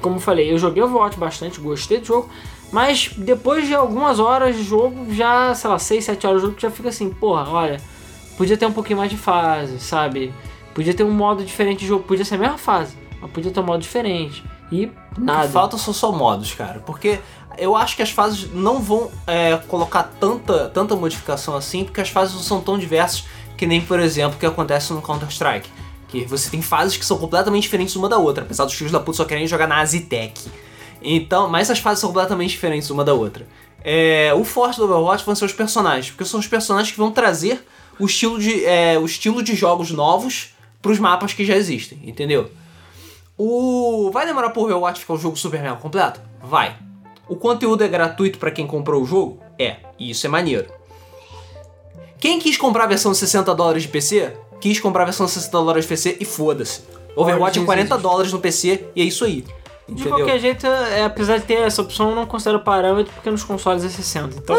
como 0.00 0.16
eu 0.16 0.20
falei, 0.20 0.52
eu 0.52 0.58
joguei 0.58 0.82
Overwatch 0.82 1.18
bastante, 1.18 1.60
gostei 1.60 2.00
do 2.00 2.06
jogo, 2.06 2.28
mas 2.72 3.10
depois 3.16 3.66
de 3.66 3.74
algumas 3.74 4.18
horas 4.18 4.56
de 4.56 4.62
jogo, 4.62 5.12
já, 5.12 5.54
sei 5.54 5.70
lá, 5.70 5.78
6, 5.78 6.04
7 6.04 6.26
horas 6.26 6.40
de 6.40 6.46
jogo, 6.48 6.60
já 6.60 6.70
fica 6.70 6.88
assim, 6.88 7.10
porra, 7.10 7.48
olha, 7.48 7.80
podia 8.36 8.56
ter 8.56 8.66
um 8.66 8.72
pouquinho 8.72 8.98
mais 8.98 9.10
de 9.10 9.16
fase, 9.16 9.78
sabe? 9.78 10.32
Podia 10.74 10.92
ter 10.92 11.04
um 11.04 11.10
modo 11.10 11.44
diferente 11.44 11.80
de 11.80 11.86
jogo, 11.86 12.04
podia 12.04 12.24
ser 12.24 12.34
a 12.34 12.38
mesma 12.38 12.58
fase, 12.58 12.96
mas 13.20 13.30
podia 13.30 13.50
ter 13.50 13.60
um 13.60 13.64
modo 13.64 13.80
diferente. 13.80 14.44
E 14.70 14.90
nada. 15.16 15.48
Falta 15.48 15.78
são 15.78 15.94
só 15.94 16.12
modos, 16.12 16.52
cara. 16.52 16.80
Porque 16.84 17.20
eu 17.56 17.76
acho 17.76 17.96
que 17.96 18.02
as 18.02 18.10
fases 18.10 18.52
não 18.52 18.80
vão 18.80 19.10
é, 19.26 19.56
colocar 19.68 20.02
tanta, 20.20 20.68
tanta 20.68 20.94
modificação 20.96 21.56
assim, 21.56 21.84
porque 21.84 22.00
as 22.00 22.10
fases 22.10 22.34
não 22.34 22.42
são 22.42 22.60
tão 22.60 22.78
diversas 22.78 23.24
que 23.56 23.66
nem, 23.66 23.80
por 23.80 23.98
exemplo, 24.00 24.36
o 24.36 24.40
que 24.40 24.46
acontece 24.46 24.92
no 24.92 25.00
Counter-Strike. 25.00 25.70
Que 26.08 26.24
você 26.24 26.50
tem 26.50 26.62
fases 26.62 26.96
que 26.96 27.04
são 27.04 27.16
completamente 27.16 27.62
diferentes 27.62 27.96
uma 27.96 28.08
da 28.08 28.18
outra, 28.18 28.44
apesar 28.44 28.64
dos 28.64 28.74
filhos 28.74 28.92
da 28.92 29.00
puta 29.00 29.16
só 29.16 29.24
querem 29.24 29.46
jogar 29.46 29.66
na 29.66 29.78
Azitec. 29.78 30.40
Então, 31.08 31.48
mas 31.48 31.70
as 31.70 31.78
fases 31.78 32.00
são 32.00 32.10
completamente 32.10 32.50
diferentes 32.50 32.90
uma 32.90 33.04
da 33.04 33.14
outra. 33.14 33.46
É, 33.84 34.32
o 34.34 34.42
forte 34.44 34.78
do 34.78 34.84
Overwatch 34.84 35.24
vão 35.24 35.34
ser 35.36 35.44
os 35.44 35.52
personagens, 35.52 36.10
porque 36.10 36.24
são 36.24 36.40
os 36.40 36.48
personagens 36.48 36.90
que 36.90 36.98
vão 36.98 37.12
trazer 37.12 37.64
o 37.98 38.06
estilo 38.06 38.38
de, 38.38 38.64
é, 38.64 38.98
o 38.98 39.04
estilo 39.06 39.42
de 39.42 39.54
jogos 39.54 39.92
novos 39.92 40.54
pros 40.82 40.98
mapas 40.98 41.32
que 41.32 41.44
já 41.44 41.54
existem, 41.54 42.00
entendeu? 42.04 42.50
O. 43.38 44.10
Vai 44.12 44.26
demorar 44.26 44.50
pro 44.50 44.62
Overwatch 44.62 45.00
ficar 45.00 45.14
um 45.14 45.18
jogo 45.18 45.36
super 45.36 45.62
mega 45.62 45.76
completo? 45.76 46.20
Vai. 46.42 46.76
O 47.28 47.36
conteúdo 47.36 47.84
é 47.84 47.88
gratuito 47.88 48.38
pra 48.38 48.50
quem 48.50 48.66
comprou 48.66 49.02
o 49.02 49.06
jogo? 49.06 49.40
É. 49.58 49.76
E 49.98 50.10
isso 50.10 50.26
é 50.26 50.28
maneiro. 50.28 50.66
Quem 52.18 52.38
quis 52.40 52.56
comprar 52.56 52.84
a 52.84 52.88
versão 52.88 53.12
de 53.12 53.18
60 53.18 53.54
dólares 53.54 53.82
de 53.82 53.88
PC? 53.88 54.32
Quis 54.60 54.80
comprar 54.80 55.02
a 55.02 55.06
versão 55.06 55.26
de 55.26 55.32
60 55.32 55.52
dólares 55.52 55.84
de 55.84 55.88
PC 55.88 56.16
e 56.18 56.24
foda-se. 56.24 56.80
Overwatch 57.14 57.58
é 57.58 57.60
Origins 57.60 57.66
40 57.66 57.94
existe. 57.94 58.02
dólares 58.02 58.32
no 58.32 58.40
PC 58.40 58.84
e 58.96 59.02
é 59.02 59.04
isso 59.04 59.24
aí. 59.24 59.44
De 59.88 59.92
Entendeu? 60.00 60.16
qualquer 60.16 60.38
jeito, 60.40 60.66
é, 60.66 61.04
apesar 61.04 61.38
de 61.38 61.44
ter 61.44 61.54
essa 61.60 61.80
opção, 61.80 62.10
eu 62.10 62.16
não 62.16 62.26
considero 62.26 62.58
parâmetro 62.58 63.12
porque 63.14 63.30
nos 63.30 63.44
consoles 63.44 63.84
é 63.84 63.88
60. 63.88 64.36
Então, 64.36 64.56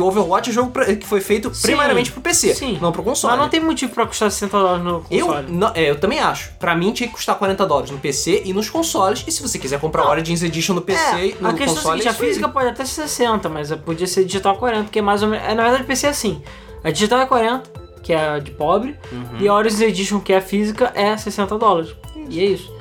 O 0.00 0.04
Overwatch 0.06 0.48
é 0.48 0.52
um 0.52 0.54
jogo 0.54 0.70
pra- 0.70 0.94
que 0.94 1.04
foi 1.04 1.20
feito 1.20 1.52
Sim. 1.52 1.62
primariamente 1.68 2.12
pro 2.12 2.20
PC, 2.20 2.54
Sim. 2.54 2.78
não 2.80 2.92
pro 2.92 3.02
console. 3.02 3.32
mas 3.32 3.42
não 3.42 3.48
tem 3.48 3.58
motivo 3.58 3.92
pra 3.92 4.06
custar 4.06 4.30
60 4.30 4.56
dólares 4.58 4.84
no 4.84 5.04
Eu, 5.10 5.26
console. 5.26 5.46
não- 5.50 5.72
é, 5.74 5.90
eu 5.90 5.98
também 5.98 6.20
acho. 6.20 6.52
Pra 6.58 6.74
mim 6.76 6.92
tinha 6.92 7.08
que 7.08 7.14
custar 7.14 7.36
40 7.36 7.66
dólares 7.66 7.90
no 7.90 7.98
PC 7.98 8.42
e 8.44 8.52
nos 8.52 8.70
consoles. 8.70 9.24
E 9.26 9.32
se 9.32 9.42
você 9.42 9.58
quiser 9.58 9.80
comprar 9.80 10.04
Não. 10.04 10.10
Origins 10.10 10.40
Edition 10.42 10.74
no 10.74 10.82
PC 10.82 11.00
É, 11.16 11.26
e 11.26 11.36
no 11.40 11.48
a 11.48 11.52
questão 11.52 11.52
é 11.52 11.52
a 11.52 11.54
console, 11.54 11.98
seguinte, 12.02 12.08
a 12.08 12.10
isso 12.12 12.22
aí. 12.22 12.28
física 12.28 12.48
pode 12.48 12.68
até 12.68 12.84
ser 12.84 13.08
60, 13.08 13.48
mas 13.48 13.72
podia 13.74 14.06
ser 14.06 14.24
digital 14.24 14.56
40, 14.56 14.88
que 14.90 15.00
é 15.00 15.02
mais 15.02 15.20
ou 15.22 15.28
menos... 15.30 15.44
é, 15.48 15.54
Na 15.54 15.62
verdade, 15.64 15.82
o 15.82 15.86
PC 15.86 16.06
é 16.06 16.10
assim. 16.10 16.40
A 16.84 16.90
digital 16.92 17.20
é 17.20 17.26
40, 17.26 17.68
que 18.04 18.12
é 18.12 18.28
a 18.34 18.38
de 18.38 18.52
pobre, 18.52 18.96
Uhum. 19.10 19.40
e 19.40 19.48
a 19.48 19.52
Origins 19.54 19.80
Edition, 19.80 20.20
que 20.20 20.32
é 20.32 20.36
a 20.36 20.40
física, 20.40 20.92
é 20.94 21.16
60 21.16 21.58
dólares. 21.58 21.90
E 22.30 22.40
é 22.40 22.44
isso. 22.44 22.77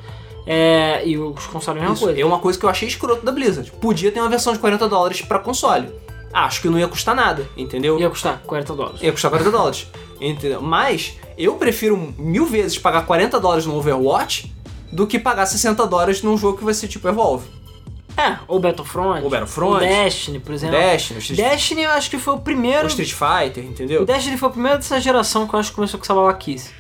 É, 0.48 1.06
e 1.06 1.18
os 1.18 1.46
consoles 1.48 1.68
é 1.68 1.72
a 1.72 1.74
mesma 1.82 1.94
Isso 1.96 2.06
coisa. 2.06 2.22
é 2.22 2.26
uma 2.26 2.40
coisa 2.40 2.58
que 2.58 2.66
eu 2.66 2.70
achei 2.70 2.88
escroto 2.88 3.26
da 3.26 3.32
Blizzard. 3.32 3.70
Podia 3.82 4.12
ter 4.12 4.22
uma 4.22 4.30
versão 4.30 4.54
de 4.54 4.60
40 4.60 4.88
dólares 4.88 5.22
pra 5.22 5.40
console. 5.40 5.90
Acho 6.34 6.62
que 6.62 6.70
não 6.70 6.80
ia 6.80 6.88
custar 6.88 7.16
nada, 7.16 7.48
entendeu? 7.58 8.00
Ia 8.00 8.10
custar 8.10 8.42
40 8.46 8.74
dólares. 8.74 9.02
Ia 9.02 9.12
custar 9.12 9.30
40 9.30 9.52
dólares. 9.52 9.88
Entendeu? 10.22 10.62
Mas 10.62 11.14
eu 11.38 11.56
prefiro 11.56 12.14
mil 12.18 12.46
vezes 12.46 12.78
pagar 12.78 13.06
40 13.06 13.40
dólares 13.40 13.66
no 13.66 13.76
Overwatch 13.76 14.54
do 14.92 15.06
que 15.06 15.20
pagar 15.20 15.46
60 15.46 15.86
dólares 15.86 16.22
num 16.22 16.38
jogo 16.38 16.58
que 16.58 16.64
vai 16.64 16.74
ser 16.74 16.88
tipo 16.88 17.08
Evolve. 17.08 17.48
É, 18.18 18.38
ou 18.48 18.60
Battlefront. 18.60 19.24
Ou 19.24 19.30
Battlefront. 19.30 19.76
O 19.76 19.80
Destiny, 19.80 20.40
por 20.40 20.54
exemplo. 20.54 20.76
Destiny, 20.76 21.20
o 21.20 21.22
Street, 21.22 21.40
Destiny 21.40 21.84
eu 21.84 21.92
acho 21.92 22.10
que 22.10 22.18
foi 22.18 22.34
o 22.34 22.38
o 22.38 22.40
primeiro 22.40 22.88
Street 22.88 23.14
Fighter, 23.14 23.64
entendeu? 23.64 24.02
O 24.02 24.06
Destiny 24.06 24.38
foi 24.38 24.50
o 24.50 24.52
primeiro 24.52 24.78
dessa 24.80 25.00
geração 25.00 25.48
que 25.48 25.54
eu 25.54 25.60
acho 25.60 25.70
que 25.70 25.76
começou 25.76 26.00
com 26.00 26.04
essa 26.04 26.16
babaquice. 26.16 26.72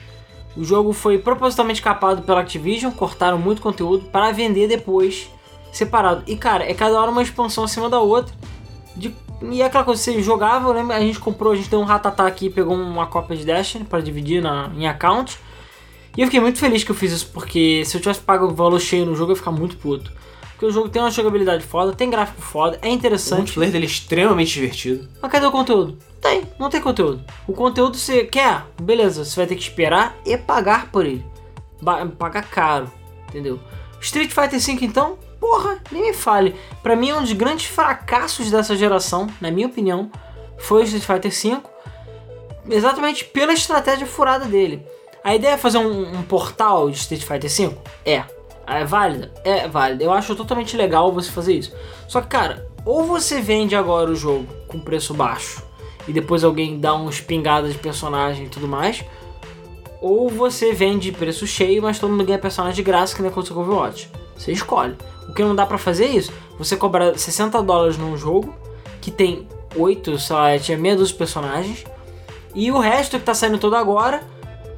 O 0.57 0.63
jogo 0.63 0.91
foi 0.91 1.19
propositalmente 1.19 1.81
capado 1.81 2.23
pela 2.23 2.41
Activision, 2.41 2.91
cortaram 2.91 3.37
muito 3.37 3.61
conteúdo 3.61 4.05
para 4.05 4.31
vender 4.31 4.67
depois 4.67 5.29
separado. 5.71 6.23
E 6.25 6.35
cara, 6.35 6.63
é 6.69 6.73
cada 6.73 6.99
hora 6.99 7.11
uma 7.11 7.21
expansão 7.21 7.63
acima 7.63 7.87
da 7.89 7.99
outra. 7.99 8.33
De- 8.95 9.13
e 9.43 9.61
é 9.61 9.65
aquela 9.65 9.83
coisa, 9.83 10.01
você 10.01 10.19
jogava, 10.23 10.67
eu 10.67 10.73
lembro, 10.73 10.93
a 10.95 10.99
gente 10.99 11.19
comprou, 11.19 11.53
a 11.53 11.55
gente 11.55 11.69
deu 11.69 11.79
um 11.79 11.83
ratatá 11.83 12.25
aqui, 12.25 12.49
pegou 12.49 12.75
uma 12.75 13.05
cópia 13.05 13.37
de 13.37 13.45
Destiny 13.45 13.85
para 13.85 14.01
dividir 14.01 14.41
na, 14.41 14.71
em 14.75 14.87
account. 14.87 15.37
E 16.17 16.21
eu 16.21 16.25
fiquei 16.25 16.39
muito 16.39 16.57
feliz 16.57 16.83
que 16.83 16.89
eu 16.89 16.95
fiz 16.95 17.11
isso, 17.11 17.29
porque 17.31 17.83
se 17.85 17.95
eu 17.95 18.01
tivesse 18.01 18.21
pago 18.21 18.47
o 18.47 18.55
valor 18.55 18.79
cheio 18.79 19.05
no 19.05 19.15
jogo, 19.15 19.31
eu 19.31 19.35
ia 19.35 19.37
ficar 19.37 19.51
muito 19.51 19.77
puto. 19.77 20.11
Porque 20.57 20.65
o 20.65 20.71
jogo 20.71 20.89
tem 20.89 20.99
uma 20.99 21.11
jogabilidade 21.11 21.63
foda, 21.63 21.93
tem 21.93 22.09
gráfico 22.09 22.41
foda, 22.41 22.79
é 22.81 22.87
O 22.87 22.91
interessante. 22.91 23.37
multiplayer 23.37 23.71
dele 23.71 23.85
é 23.85 23.89
extremamente 23.89 24.53
divertido. 24.53 25.07
Mas 25.21 25.31
cadê 25.31 25.45
o 25.45 25.51
conteúdo? 25.51 25.99
Tem, 26.19 26.41
não 26.57 26.67
tem 26.67 26.81
conteúdo. 26.81 27.23
O 27.47 27.53
conteúdo 27.53 27.95
você 27.95 28.23
quer, 28.25 28.65
beleza, 28.81 29.23
você 29.23 29.35
vai 29.35 29.45
ter 29.45 29.55
que 29.55 29.61
esperar 29.61 30.17
e 30.25 30.35
pagar 30.35 30.91
por 30.91 31.05
ele. 31.05 31.23
Ba- 31.79 32.07
pagar 32.07 32.41
caro, 32.49 32.91
entendeu? 33.29 33.59
Street 34.01 34.31
Fighter 34.31 34.59
V 34.59 34.83
então, 34.83 35.19
porra, 35.39 35.77
nem 35.91 36.07
me 36.07 36.13
fale. 36.13 36.55
Pra 36.81 36.95
mim 36.95 37.11
é 37.11 37.15
um 37.15 37.21
dos 37.21 37.33
grandes 37.33 37.67
fracassos 37.67 38.49
dessa 38.49 38.75
geração, 38.75 39.27
na 39.39 39.51
minha 39.51 39.67
opinião, 39.67 40.11
foi 40.57 40.81
o 40.81 40.85
Street 40.85 41.03
Fighter 41.05 41.31
V, 41.31 41.61
exatamente 42.69 43.23
pela 43.25 43.53
estratégia 43.53 44.07
furada 44.07 44.45
dele. 44.45 44.83
A 45.23 45.35
ideia 45.35 45.53
é 45.53 45.57
fazer 45.57 45.77
um, 45.77 46.17
um 46.17 46.23
portal 46.23 46.89
de 46.89 46.97
Street 46.97 47.21
Fighter 47.23 47.49
V? 47.69 47.77
É. 48.03 48.23
É 48.67 48.83
válida? 48.83 49.31
É 49.45 49.67
válida. 49.67 50.03
Eu 50.03 50.11
acho 50.11 50.35
totalmente 50.35 50.75
legal 50.75 51.11
você 51.13 51.31
fazer 51.31 51.53
isso. 51.53 51.73
Só 52.07 52.19
que, 52.19 52.27
cara, 52.27 52.67
ou 52.85 53.03
você 53.03 53.41
vende 53.41 53.75
agora 53.75 54.11
o 54.11 54.15
jogo 54.15 54.45
com 54.67 54.79
preço 54.79 55.13
baixo 55.13 55.63
e 56.07 56.13
depois 56.13 56.43
alguém 56.43 56.79
dá 56.79 56.93
uns 56.93 57.21
pingadas 57.21 57.73
de 57.73 57.79
personagem 57.79 58.45
e 58.45 58.49
tudo 58.49 58.67
mais, 58.67 59.03
ou 60.01 60.29
você 60.29 60.71
vende 60.71 61.11
preço 61.11 61.45
cheio, 61.45 61.81
mas 61.81 61.99
todo 61.99 62.11
mundo 62.11 62.23
ganha 62.23 62.37
personagem 62.37 62.75
de 62.75 62.83
graça, 62.83 63.15
que 63.15 63.21
nem 63.21 63.31
aconteceu 63.31 63.55
com 63.55 63.61
o 63.61 63.65
Overwatch. 63.65 64.09
Você 64.37 64.51
escolhe. 64.51 64.95
O 65.27 65.33
que 65.33 65.43
não 65.43 65.55
dá 65.55 65.65
pra 65.65 65.77
fazer 65.77 66.05
é 66.05 66.09
isso. 66.09 66.31
Você 66.57 66.77
cobra 66.77 67.17
60 67.17 67.61
dólares 67.63 67.97
num 67.97 68.15
jogo 68.15 68.55
que 69.01 69.11
tem 69.11 69.47
8, 69.75 70.17
sei 70.19 70.35
lá, 70.35 70.59
tinha 70.59 70.77
meia 70.77 70.95
de 70.95 71.13
personagens, 71.13 71.83
e 72.55 72.71
o 72.71 72.79
resto 72.79 73.19
que 73.19 73.25
tá 73.25 73.33
saindo 73.33 73.57
todo 73.57 73.75
agora 73.75 74.23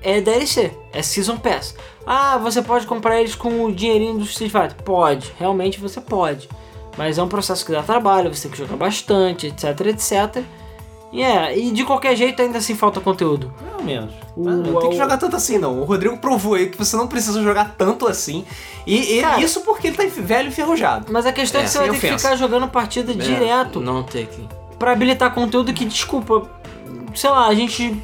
é 0.01 0.21
DLC, 0.21 0.71
é 0.93 1.01
Season 1.01 1.37
Pass. 1.37 1.75
Ah, 2.05 2.37
você 2.37 2.61
pode 2.61 2.85
comprar 2.87 3.19
eles 3.19 3.35
com 3.35 3.65
o 3.65 3.71
dinheirinho 3.71 4.15
do 4.17 4.23
Street 4.23 4.51
Fighter? 4.51 4.75
Pode, 4.83 5.33
realmente 5.39 5.79
você 5.79 5.99
pode. 6.01 6.49
Mas 6.97 7.17
é 7.17 7.23
um 7.23 7.27
processo 7.27 7.65
que 7.65 7.71
dá 7.71 7.81
trabalho, 7.83 8.33
você 8.33 8.43
tem 8.43 8.51
que 8.51 8.57
jogar 8.57 8.75
bastante, 8.75 9.47
etc, 9.47 9.79
etc. 9.87 10.43
E 11.11 11.23
é, 11.23 11.57
e 11.57 11.71
de 11.71 11.83
qualquer 11.85 12.15
jeito 12.15 12.39
ainda 12.41 12.59
assim 12.59 12.75
falta 12.75 12.99
conteúdo. 12.99 13.51
Pelo 13.57 13.83
menos. 13.83 14.11
O- 14.35 14.43
não 14.43 14.79
tem 14.79 14.89
que 14.91 14.97
jogar 14.97 15.17
tanto 15.17 15.35
assim, 15.35 15.57
não. 15.57 15.79
O 15.81 15.83
Rodrigo 15.83 16.17
provou 16.17 16.53
aí 16.53 16.67
que 16.69 16.77
você 16.77 16.95
não 16.95 17.07
precisa 17.07 17.41
jogar 17.41 17.73
tanto 17.77 18.07
assim. 18.07 18.45
E, 18.85 19.17
e 19.17 19.21
Cara- 19.21 19.41
isso 19.41 19.61
porque 19.61 19.87
ele 19.87 19.97
tá 19.97 20.03
velho 20.05 20.45
e 20.47 20.49
enferrujado. 20.49 21.07
Mas 21.11 21.25
a 21.25 21.31
questão 21.33 21.61
é, 21.61 21.63
É, 21.63 21.65
que 21.67 21.71
você 21.71 21.77
vai 21.79 21.87
sem 21.87 21.95
ter 21.95 21.99
que 22.01 22.07
ofensa. 22.07 22.23
ficar 22.27 22.35
jogando 22.37 22.67
partida 22.67 23.13
direto 23.13 23.79
Não 23.79 24.03
tem 24.03 24.25
que. 24.27 24.47
pra 24.77 24.91
habilitar 24.91 25.33
conteúdo 25.33 25.73
que, 25.73 25.83
desculpa, 25.85 26.47
sei 27.15 27.29
lá, 27.29 27.47
a 27.47 27.55
gente. 27.55 27.95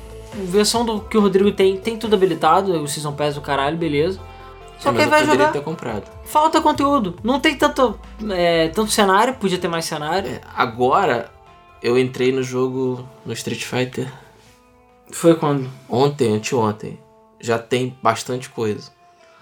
Versão 0.43 0.85
do 0.85 0.99
que 1.01 1.17
o 1.17 1.21
Rodrigo 1.21 1.51
tem, 1.51 1.77
tem 1.77 1.97
tudo 1.97 2.15
habilitado, 2.15 2.71
o 2.81 2.87
Season 2.87 3.13
Pass 3.13 3.35
do 3.35 3.41
caralho, 3.41 3.77
beleza. 3.77 4.19
Só 4.79 4.91
que 4.91 4.97
mas 4.97 5.05
aí 5.05 5.09
vai 5.09 5.25
jogar. 5.25 5.45
Falta 6.25 6.61
conteúdo. 6.61 7.15
Não 7.23 7.39
tem 7.39 7.55
tanto, 7.55 7.97
é, 8.31 8.67
tanto 8.69 8.91
cenário, 8.91 9.35
podia 9.35 9.57
ter 9.57 9.67
mais 9.69 9.85
cenário. 9.85 10.29
É, 10.29 10.41
agora 10.53 11.31
eu 11.81 11.97
entrei 11.97 12.31
no 12.31 12.43
jogo 12.43 13.07
no 13.25 13.31
Street 13.33 13.63
Fighter 13.63 14.11
Foi 15.11 15.35
quando? 15.35 15.69
ontem, 15.89 16.33
anteontem. 16.35 16.99
Já 17.39 17.57
tem 17.59 17.95
bastante 18.03 18.49
coisa. 18.49 18.91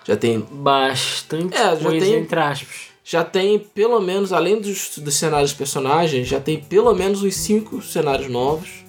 Já 0.06 0.16
tem, 0.18 0.40
Bastante 0.52 1.56
É, 1.56 1.76
já 1.76 1.90
coisa, 1.90 2.06
tem- 2.06 2.16
entre 2.16 2.40
aspas. 2.40 2.88
já 3.04 3.24
tem 3.24 3.58
pelo 3.58 4.00
menos, 4.02 4.34
além 4.34 4.60
dos, 4.60 4.98
dos 4.98 5.16
cenários 5.16 5.52
dos 5.52 5.58
personagens, 5.58 6.28
já 6.28 6.40
tem 6.40 6.60
pelo 6.60 6.94
menos 6.94 7.24
uns 7.24 7.36
5 7.36 7.82
cenários 7.82 8.30
novos. 8.30 8.83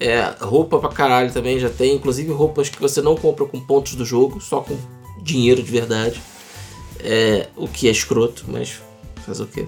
É, 0.00 0.34
roupa 0.40 0.78
pra 0.78 0.88
caralho 0.88 1.32
também 1.32 1.58
já 1.58 1.68
tem, 1.70 1.94
inclusive 1.94 2.32
roupas 2.32 2.68
que 2.68 2.80
você 2.80 3.00
não 3.00 3.14
compra 3.14 3.44
com 3.44 3.60
pontos 3.60 3.94
do 3.94 4.04
jogo, 4.04 4.40
só 4.40 4.60
com 4.60 4.76
dinheiro 5.22 5.62
de 5.62 5.70
verdade. 5.70 6.20
É, 6.98 7.48
o 7.56 7.68
que 7.68 7.88
é 7.88 7.90
escroto, 7.90 8.44
mas 8.48 8.80
fazer 9.24 9.42
o 9.42 9.46
quê? 9.46 9.66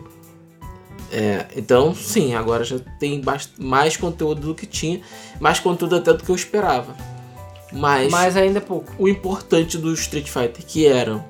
É, 1.13 1.47
então, 1.57 1.95
sim, 1.95 2.35
agora 2.35 2.65
já 2.65 2.79
tem 2.99 3.23
mais 3.59 3.97
conteúdo 3.97 4.49
do 4.49 4.55
que 4.55 4.67
tinha, 4.67 5.01
mais 5.39 5.61
conteúdo 5.61 5.97
até 5.97 6.13
do 6.13 6.25
que 6.25 6.31
eu 6.31 6.35
esperava. 6.35 6.97
Mas, 7.73 8.11
Mas 8.11 8.37
ainda 8.37 8.59
é 8.59 8.61
pouco. 8.61 8.93
o 8.99 9.09
importante 9.09 9.79
do 9.79 9.93
Street 9.95 10.29
Fighter, 10.29 10.65
que 10.65 10.87
eram 10.87 11.25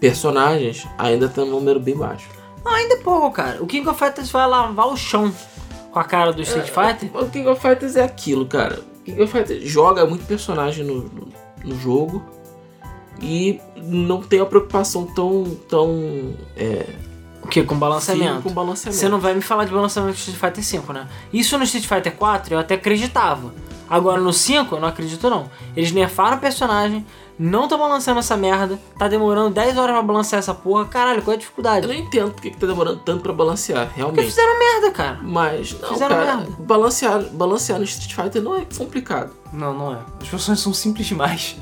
personagens, 0.00 0.86
ainda 0.98 1.28
tá 1.28 1.42
um 1.42 1.50
número 1.50 1.80
bem 1.80 1.96
baixo. 1.96 2.28
Não, 2.64 2.72
ainda 2.72 2.94
é 2.94 2.98
pouco, 2.98 3.30
cara. 3.30 3.62
O 3.62 3.66
King 3.66 3.88
of 3.88 3.98
Fighters 3.98 4.30
vai 4.30 4.46
lavar 4.46 4.88
o 4.88 4.96
chão 4.96 5.32
com 5.96 6.00
a 6.00 6.04
cara 6.04 6.30
do 6.30 6.42
Street 6.42 6.68
Fighter. 6.68 7.10
O 7.14 7.30
King 7.30 7.48
of 7.48 7.58
Fighters 7.58 7.96
é 7.96 8.02
aquilo, 8.02 8.44
cara. 8.44 8.80
O 9.00 9.02
King 9.02 9.22
of 9.22 9.32
Fighters 9.32 9.64
joga 9.64 10.04
muito 10.04 10.26
personagem 10.26 10.84
no, 10.84 11.04
no, 11.04 11.28
no 11.64 11.80
jogo 11.80 12.22
e 13.18 13.58
não 13.82 14.20
tem 14.20 14.38
uma 14.40 14.46
preocupação 14.46 15.06
tão, 15.06 15.56
tão 15.66 16.34
é, 16.54 16.84
O 17.42 17.48
que? 17.48 17.62
Com 17.62 17.78
balanceamento. 17.78 18.42
com 18.42 18.50
balanceamento. 18.50 19.00
Você 19.00 19.08
não 19.08 19.18
vai 19.18 19.32
me 19.32 19.40
falar 19.40 19.64
de 19.64 19.72
balanceamento 19.72 20.12
do 20.12 20.18
Street 20.18 20.38
Fighter 20.38 20.62
5, 20.62 20.92
né? 20.92 21.08
Isso 21.32 21.56
no 21.56 21.64
Street 21.64 21.86
Fighter 21.86 22.14
4 22.14 22.52
eu 22.52 22.58
até 22.58 22.74
acreditava. 22.74 23.54
Agora 23.88 24.20
no 24.20 24.34
5 24.34 24.74
eu 24.76 24.80
não 24.82 24.88
acredito 24.88 25.30
não. 25.30 25.50
Eles 25.74 25.92
nerfaram 25.92 26.36
o 26.36 26.40
personagem, 26.40 27.06
não 27.38 27.64
estão 27.64 27.78
balanceando 27.78 28.20
essa 28.20 28.36
merda, 28.36 28.78
tá 28.98 29.08
demorando 29.08 29.50
10 29.50 29.76
horas 29.76 29.92
pra 29.94 30.02
balancear 30.02 30.38
essa 30.38 30.54
porra. 30.54 30.84
Caralho, 30.86 31.22
qual 31.22 31.32
é 31.32 31.34
a 31.34 31.36
Eu 31.36 31.40
dificuldade? 31.40 31.86
não 31.86 31.94
entendo 31.94 32.32
porque 32.32 32.50
que 32.50 32.56
tá 32.56 32.66
demorando 32.66 33.00
tanto 33.04 33.22
pra 33.22 33.32
balancear, 33.32 33.86
Porque 33.86 34.00
realmente. 34.00 34.24
fizeram 34.26 34.58
merda, 34.58 34.90
cara. 34.90 35.18
Mas, 35.22 35.78
não, 35.80 35.88
Fizeram 35.90 36.16
cara, 36.16 36.36
merda. 36.38 36.52
balancear, 36.58 37.22
balancear 37.32 37.78
no 37.78 37.84
Street 37.84 38.14
Fighter 38.14 38.42
não 38.42 38.56
é 38.56 38.62
complicado. 38.76 39.30
Não, 39.52 39.72
não 39.72 39.92
é. 39.94 39.98
As 40.20 40.28
pessoas 40.28 40.58
são 40.60 40.74
simples 40.74 41.06
demais. 41.06 41.56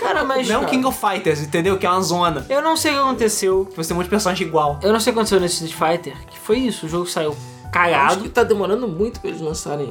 Cara, 0.00 0.24
mas. 0.24 0.48
Não 0.48 0.56
é 0.56 0.58
um. 0.58 0.66
King 0.66 0.84
of 0.86 0.98
Fighters, 0.98 1.40
entendeu? 1.40 1.78
Que 1.78 1.86
é 1.86 1.90
uma 1.90 2.00
zona. 2.02 2.44
Eu 2.48 2.60
não 2.62 2.76
sei 2.76 2.92
o 2.92 2.94
que 2.94 3.00
aconteceu. 3.00 3.66
Que 3.66 3.76
você 3.76 3.88
tem 3.88 3.94
um 3.94 3.98
monte 3.98 4.06
de 4.06 4.10
personagem 4.10 4.46
igual. 4.46 4.78
Eu 4.82 4.92
não 4.92 5.00
sei 5.00 5.10
o 5.10 5.14
que 5.14 5.20
aconteceu 5.20 5.40
nesse 5.40 5.64
Street 5.64 5.98
Fighter. 5.98 6.16
Que 6.26 6.38
foi 6.38 6.58
isso, 6.58 6.86
o 6.86 6.88
jogo 6.88 7.06
saiu 7.06 7.30
Eu 7.30 7.36
Acho 7.64 7.70
cagado. 7.72 8.20
que 8.22 8.28
tá 8.28 8.42
demorando 8.44 8.86
muito 8.88 9.20
pra 9.20 9.30
eles 9.30 9.40
lançarem 9.40 9.90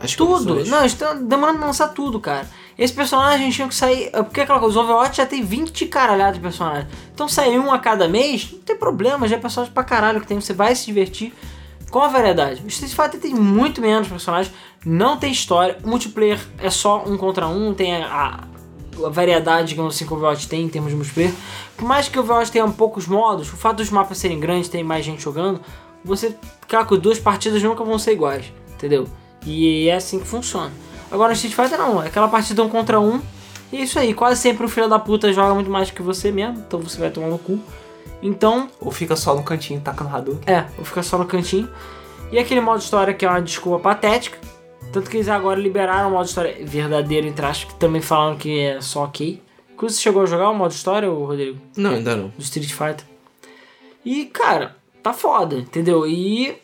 as 0.00 0.14
Tudo! 0.14 0.54
condições. 0.54 0.68
Não, 0.68 0.84
estão 0.84 1.22
demorando 1.24 1.62
a 1.62 1.66
lançar 1.66 1.88
tudo, 1.88 2.20
cara. 2.20 2.48
Esse 2.78 2.92
personagem 2.92 3.50
tinha 3.50 3.66
que 3.66 3.74
sair. 3.74 4.10
Porque 4.12 4.40
aquela 4.40 4.60
coisa, 4.60 4.78
os 4.78 4.84
Overwatch 4.84 5.16
já 5.16 5.26
tem 5.26 5.42
20 5.42 5.86
caralhadas 5.86 6.36
de 6.36 6.40
personagens. 6.40 6.86
Então 7.12 7.28
sair 7.28 7.58
um 7.58 7.72
a 7.72 7.78
cada 7.78 8.06
mês, 8.06 8.50
não 8.52 8.60
tem 8.60 8.76
problema, 8.76 9.26
já 9.26 9.36
é 9.36 9.38
personagem 9.38 9.74
pra 9.74 9.82
caralho 9.82 10.20
que 10.20 10.26
tem, 10.26 10.40
você 10.40 10.52
vai 10.52 10.76
se 10.76 10.86
divertir 10.86 11.34
com 11.90 12.00
a 12.00 12.08
variedade. 12.08 12.62
O 12.62 12.68
Street 12.68 12.92
Fighter 12.92 13.20
tem 13.20 13.34
muito 13.34 13.80
menos 13.80 14.06
personagens, 14.06 14.54
não 14.84 15.16
tem 15.16 15.32
história, 15.32 15.76
o 15.82 15.88
multiplayer 15.88 16.38
é 16.58 16.70
só 16.70 17.02
um 17.04 17.16
contra 17.16 17.48
um, 17.48 17.74
tem 17.74 17.96
a, 17.96 18.44
a 19.04 19.08
variedade, 19.08 19.78
assim, 19.80 20.06
que 20.06 20.12
o 20.12 20.16
Overwatch 20.16 20.48
tem 20.48 20.64
em 20.64 20.68
termos 20.68 20.90
de 20.90 20.96
multiplayer. 20.96 21.32
Por 21.76 21.86
mais 21.86 22.08
que 22.08 22.18
o 22.18 22.22
Overwatch 22.22 22.52
tenha 22.52 22.68
poucos 22.68 23.06
modos, 23.06 23.52
o 23.52 23.56
fato 23.56 23.78
dos 23.78 23.90
mapas 23.90 24.18
serem 24.18 24.38
grandes, 24.38 24.68
tem 24.68 24.84
mais 24.84 25.04
gente 25.04 25.22
jogando, 25.22 25.60
você, 26.04 26.36
com 26.86 26.96
duas 26.96 27.18
partidas 27.18 27.62
nunca 27.62 27.82
vão 27.82 27.98
ser 27.98 28.12
iguais, 28.12 28.52
entendeu? 28.74 29.08
E 29.44 29.88
é 29.88 29.96
assim 29.96 30.20
que 30.20 30.26
funciona. 30.26 30.70
Agora 31.10 31.28
no 31.28 31.34
Street 31.34 31.54
Fighter 31.54 31.78
não, 31.78 32.02
é 32.02 32.08
aquela 32.08 32.28
partida 32.28 32.62
um 32.62 32.68
contra 32.68 33.00
um, 33.00 33.20
e 33.72 33.78
é 33.78 33.80
isso 33.82 33.98
aí, 33.98 34.14
quase 34.14 34.40
sempre 34.40 34.64
o 34.64 34.68
filho 34.68 34.88
da 34.88 34.98
puta 34.98 35.32
joga 35.32 35.54
muito 35.54 35.70
mais 35.70 35.90
que 35.90 36.02
você 36.02 36.30
mesmo, 36.30 36.58
então 36.66 36.80
você 36.80 36.98
vai 36.98 37.10
tomar 37.10 37.28
no 37.28 37.38
cu. 37.38 37.58
Então, 38.22 38.68
Ou 38.80 38.90
fica 38.90 39.14
só 39.14 39.34
no 39.34 39.42
cantinho 39.42 39.80
tacando 39.80 40.14
Hadouken. 40.14 40.52
é, 40.52 40.62
vou 40.76 40.84
ficar 40.84 41.02
só 41.02 41.16
no 41.18 41.24
cantinho. 41.24 41.68
E 42.32 42.38
aquele 42.38 42.60
modo 42.60 42.80
história 42.80 43.14
que 43.14 43.24
é 43.24 43.28
uma 43.28 43.40
desculpa 43.40 43.78
patética. 43.78 44.38
Tanto 44.92 45.08
que 45.08 45.18
eles 45.18 45.28
agora 45.28 45.60
liberaram 45.60 46.08
o 46.08 46.12
modo 46.12 46.26
história 46.26 46.56
verdadeiro, 46.64 47.26
entre 47.26 47.44
aspas, 47.44 47.72
que 47.72 47.78
também 47.78 48.00
falaram 48.02 48.36
que 48.36 48.58
é 48.58 48.80
só 48.80 49.04
ok. 49.04 49.42
Inclusive, 49.72 49.96
você 49.98 50.02
chegou 50.02 50.22
a 50.22 50.26
jogar 50.26 50.50
o 50.50 50.54
modo 50.54 50.72
história, 50.72 51.08
Rodrigo? 51.08 51.58
Não, 51.76 51.90
ainda 51.90 52.16
não. 52.16 52.28
Do 52.28 52.42
Street 52.42 52.72
Fighter. 52.72 53.04
E, 54.04 54.24
cara, 54.26 54.76
tá 55.02 55.12
foda, 55.12 55.56
entendeu? 55.56 56.06
E, 56.06 56.56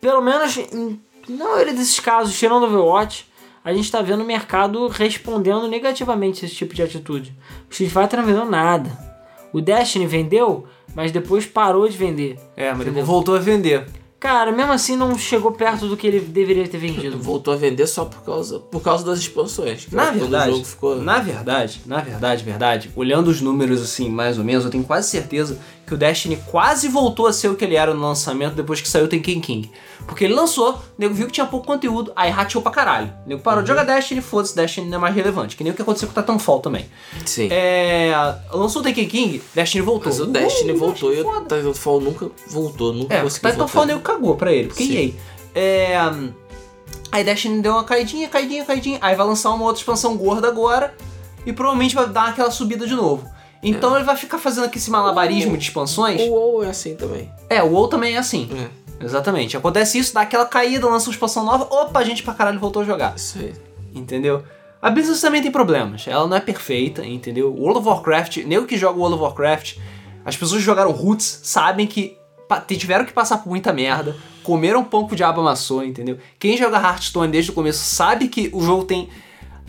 pelo 0.00 0.20
menos, 0.20 0.56
em, 0.58 1.00
na 1.28 1.44
maioria 1.44 1.72
desses 1.72 1.98
casos, 2.00 2.36
tirando 2.38 2.64
o 2.64 2.66
Overwatch, 2.66 3.29
a 3.64 3.72
gente 3.72 3.90
tá 3.90 4.00
vendo 4.00 4.22
o 4.22 4.26
mercado 4.26 4.88
respondendo 4.88 5.68
negativamente 5.68 6.44
a 6.44 6.48
esse 6.48 6.56
tipo 6.56 6.74
de 6.74 6.82
atitude. 6.82 7.34
O 7.68 7.72
Street 7.72 7.92
Fighter 7.92 8.18
não 8.18 8.26
vendeu 8.26 8.44
nada. 8.44 8.90
O 9.52 9.60
Destiny 9.60 10.06
vendeu, 10.06 10.66
mas 10.94 11.12
depois 11.12 11.44
parou 11.46 11.88
de 11.88 11.96
vender. 11.96 12.38
É, 12.56 12.72
mas 12.72 12.86
depois 12.86 13.06
voltou 13.06 13.34
a 13.34 13.38
vender. 13.38 13.86
Cara, 14.20 14.52
mesmo 14.52 14.70
assim 14.70 14.96
não 14.96 15.16
chegou 15.16 15.50
perto 15.50 15.88
do 15.88 15.96
que 15.96 16.06
ele 16.06 16.20
deveria 16.20 16.68
ter 16.68 16.76
vendido. 16.76 17.16
Voltou 17.24 17.54
a 17.54 17.56
vender 17.56 17.86
só 17.86 18.04
por 18.04 18.22
causa, 18.22 18.58
por 18.58 18.82
causa 18.82 19.02
das 19.02 19.18
expansões. 19.18 19.88
Na 19.90 20.10
verdade, 20.10 20.50
o 20.50 20.52
jogo 20.52 20.64
ficou... 20.66 20.96
na 20.96 21.20
verdade, 21.20 21.80
na 21.86 22.02
verdade, 22.02 22.44
verdade, 22.44 22.90
olhando 22.94 23.28
os 23.28 23.40
números 23.40 23.80
assim, 23.80 24.10
mais 24.10 24.36
ou 24.36 24.44
menos, 24.44 24.66
eu 24.66 24.70
tenho 24.70 24.84
quase 24.84 25.08
certeza 25.08 25.58
que 25.90 25.94
o 25.94 25.98
Destiny 25.98 26.36
quase 26.46 26.86
voltou 26.86 27.26
a 27.26 27.32
ser 27.32 27.48
o 27.48 27.56
que 27.56 27.64
ele 27.64 27.74
era 27.74 27.92
no 27.92 28.00
lançamento 28.00 28.54
depois 28.54 28.80
que 28.80 28.88
saiu 28.88 29.06
o 29.06 29.08
Tekken 29.08 29.40
King. 29.40 29.68
Porque 30.06 30.24
ele 30.24 30.34
lançou, 30.34 30.74
o 30.74 30.78
nego 30.96 31.12
viu 31.12 31.26
que 31.26 31.32
tinha 31.32 31.44
pouco 31.46 31.66
conteúdo, 31.66 32.12
aí 32.14 32.30
rateou 32.30 32.62
pra 32.62 32.70
caralho. 32.70 33.12
O 33.26 33.28
nego 33.28 33.42
parou 33.42 33.60
de 33.60 33.68
jogar 33.68 33.82
Destiny, 33.82 34.20
foda-se, 34.20 34.54
Destiny 34.54 34.88
não 34.88 34.98
é 34.98 35.00
mais 35.00 35.14
relevante. 35.16 35.56
Que 35.56 35.64
nem 35.64 35.72
o 35.72 35.74
que 35.76 35.82
aconteceu 35.82 36.06
com 36.08 36.16
o 36.16 36.22
Titanfall 36.22 36.60
também. 36.60 36.86
Sim. 37.26 37.48
É, 37.50 38.12
lançou 38.52 38.82
o 38.82 38.84
Tekken 38.84 39.08
King, 39.08 39.42
Destiny 39.52 39.82
voltou. 39.82 40.06
Mas 40.12 40.20
o 40.20 40.26
Destiny 40.26 40.72
Uh, 40.74 40.78
voltou 40.78 41.12
e 41.12 41.20
o. 41.20 41.40
Titanfall 41.42 42.00
nunca 42.00 42.30
voltou, 42.46 42.92
nunca 42.92 43.12
É, 43.16 43.22
conseguiu 43.22 43.50
Titanfall 43.50 43.82
o 43.82 43.86
voltar. 43.86 43.86
nego 43.86 44.00
cagou 44.00 44.36
pra 44.36 44.52
ele, 44.52 44.68
porque 44.68 44.84
Sim. 44.84 44.96
EA. 44.96 45.12
É, 45.60 45.98
aí 47.10 47.24
Destiny 47.24 47.60
deu 47.60 47.72
uma 47.72 47.82
caidinha, 47.84 48.28
caidinha, 48.28 48.64
caidinha. 48.64 48.98
Aí 49.02 49.16
vai 49.16 49.26
lançar 49.26 49.50
uma 49.50 49.64
outra 49.64 49.80
expansão 49.80 50.16
gorda 50.16 50.46
agora 50.46 50.94
e 51.44 51.52
provavelmente 51.52 51.96
vai 51.96 52.08
dar 52.08 52.28
aquela 52.28 52.52
subida 52.52 52.86
de 52.86 52.94
novo. 52.94 53.28
Então 53.62 53.94
ele 53.94 54.04
vai 54.04 54.16
ficar 54.16 54.38
fazendo 54.38 54.64
aqui 54.64 54.78
esse 54.78 54.90
malabarismo 54.90 55.56
de 55.56 55.64
expansões. 55.64 56.20
O 56.20 56.30
WoW 56.30 56.64
é 56.64 56.68
assim 56.68 56.94
também. 56.94 57.30
É, 57.48 57.62
o 57.62 57.72
WoW 57.72 57.88
também 57.88 58.14
é 58.14 58.18
assim. 58.18 58.48
É, 58.52 59.04
Exatamente. 59.04 59.56
Acontece 59.56 59.98
isso, 59.98 60.12
dá 60.12 60.22
aquela 60.22 60.46
caída, 60.46 60.86
lança 60.86 61.08
uma 61.08 61.12
expansão 61.14 61.44
nova, 61.44 61.64
opa, 61.70 61.98
a 61.98 62.04
gente 62.04 62.22
pra 62.22 62.34
caralho 62.34 62.60
voltou 62.60 62.82
a 62.82 62.84
jogar. 62.84 63.16
isso 63.16 63.38
aí. 63.38 63.52
Entendeu? 63.94 64.44
A 64.80 64.90
Blizzard 64.90 65.20
também 65.20 65.42
tem 65.42 65.50
problemas. 65.50 66.06
Ela 66.06 66.26
não 66.26 66.36
é 66.36 66.40
perfeita, 66.40 67.04
entendeu? 67.04 67.52
World 67.52 67.80
of 67.80 67.88
Warcraft, 67.88 68.38
nem 68.44 68.58
o 68.58 68.66
que 68.66 68.78
joga 68.78 68.98
World 68.98 69.14
of 69.14 69.24
Warcraft, 69.24 69.76
As 70.24 70.36
pessoas 70.36 70.60
que 70.60 70.66
jogaram 70.66 70.90
Roots 70.90 71.40
sabem 71.42 71.86
que 71.86 72.16
tiveram 72.78 73.04
que 73.04 73.12
passar 73.12 73.38
por 73.38 73.48
muita 73.48 73.72
merda, 73.72 74.16
comeram 74.42 74.84
pão 74.84 75.06
que 75.06 75.12
o 75.14 75.16
diabo 75.16 75.40
amassou, 75.40 75.84
entendeu? 75.84 76.18
Quem 76.38 76.56
joga 76.56 76.78
Hearthstone 76.78 77.30
desde 77.30 77.50
o 77.50 77.54
começo 77.54 77.84
sabe 77.84 78.28
que 78.28 78.50
o 78.52 78.62
jogo 78.62 78.84
tem. 78.84 79.08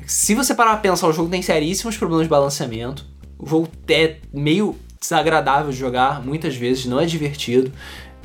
Se 0.05 0.33
você 0.33 0.53
parar 0.53 0.71
pra 0.71 0.79
pensar, 0.79 1.07
o 1.07 1.13
jogo 1.13 1.29
tem 1.29 1.41
seríssimos 1.41 1.95
problemas 1.95 2.25
de 2.25 2.29
balanceamento. 2.29 3.05
O 3.41 3.47
jogo 3.47 3.67
é 3.89 4.17
meio 4.31 4.75
desagradável 4.99 5.71
de 5.71 5.77
jogar, 5.77 6.23
muitas 6.23 6.55
vezes, 6.55 6.85
não 6.85 6.99
é 6.99 7.05
divertido. 7.05 7.71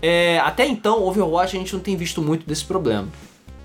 É, 0.02 0.38
até 0.40 0.66
então, 0.66 1.02
Overwatch 1.02 1.56
a 1.56 1.58
gente 1.58 1.72
não 1.72 1.80
tem 1.80 1.96
visto 1.96 2.20
muito 2.20 2.46
desse 2.46 2.64
problema. 2.64 3.08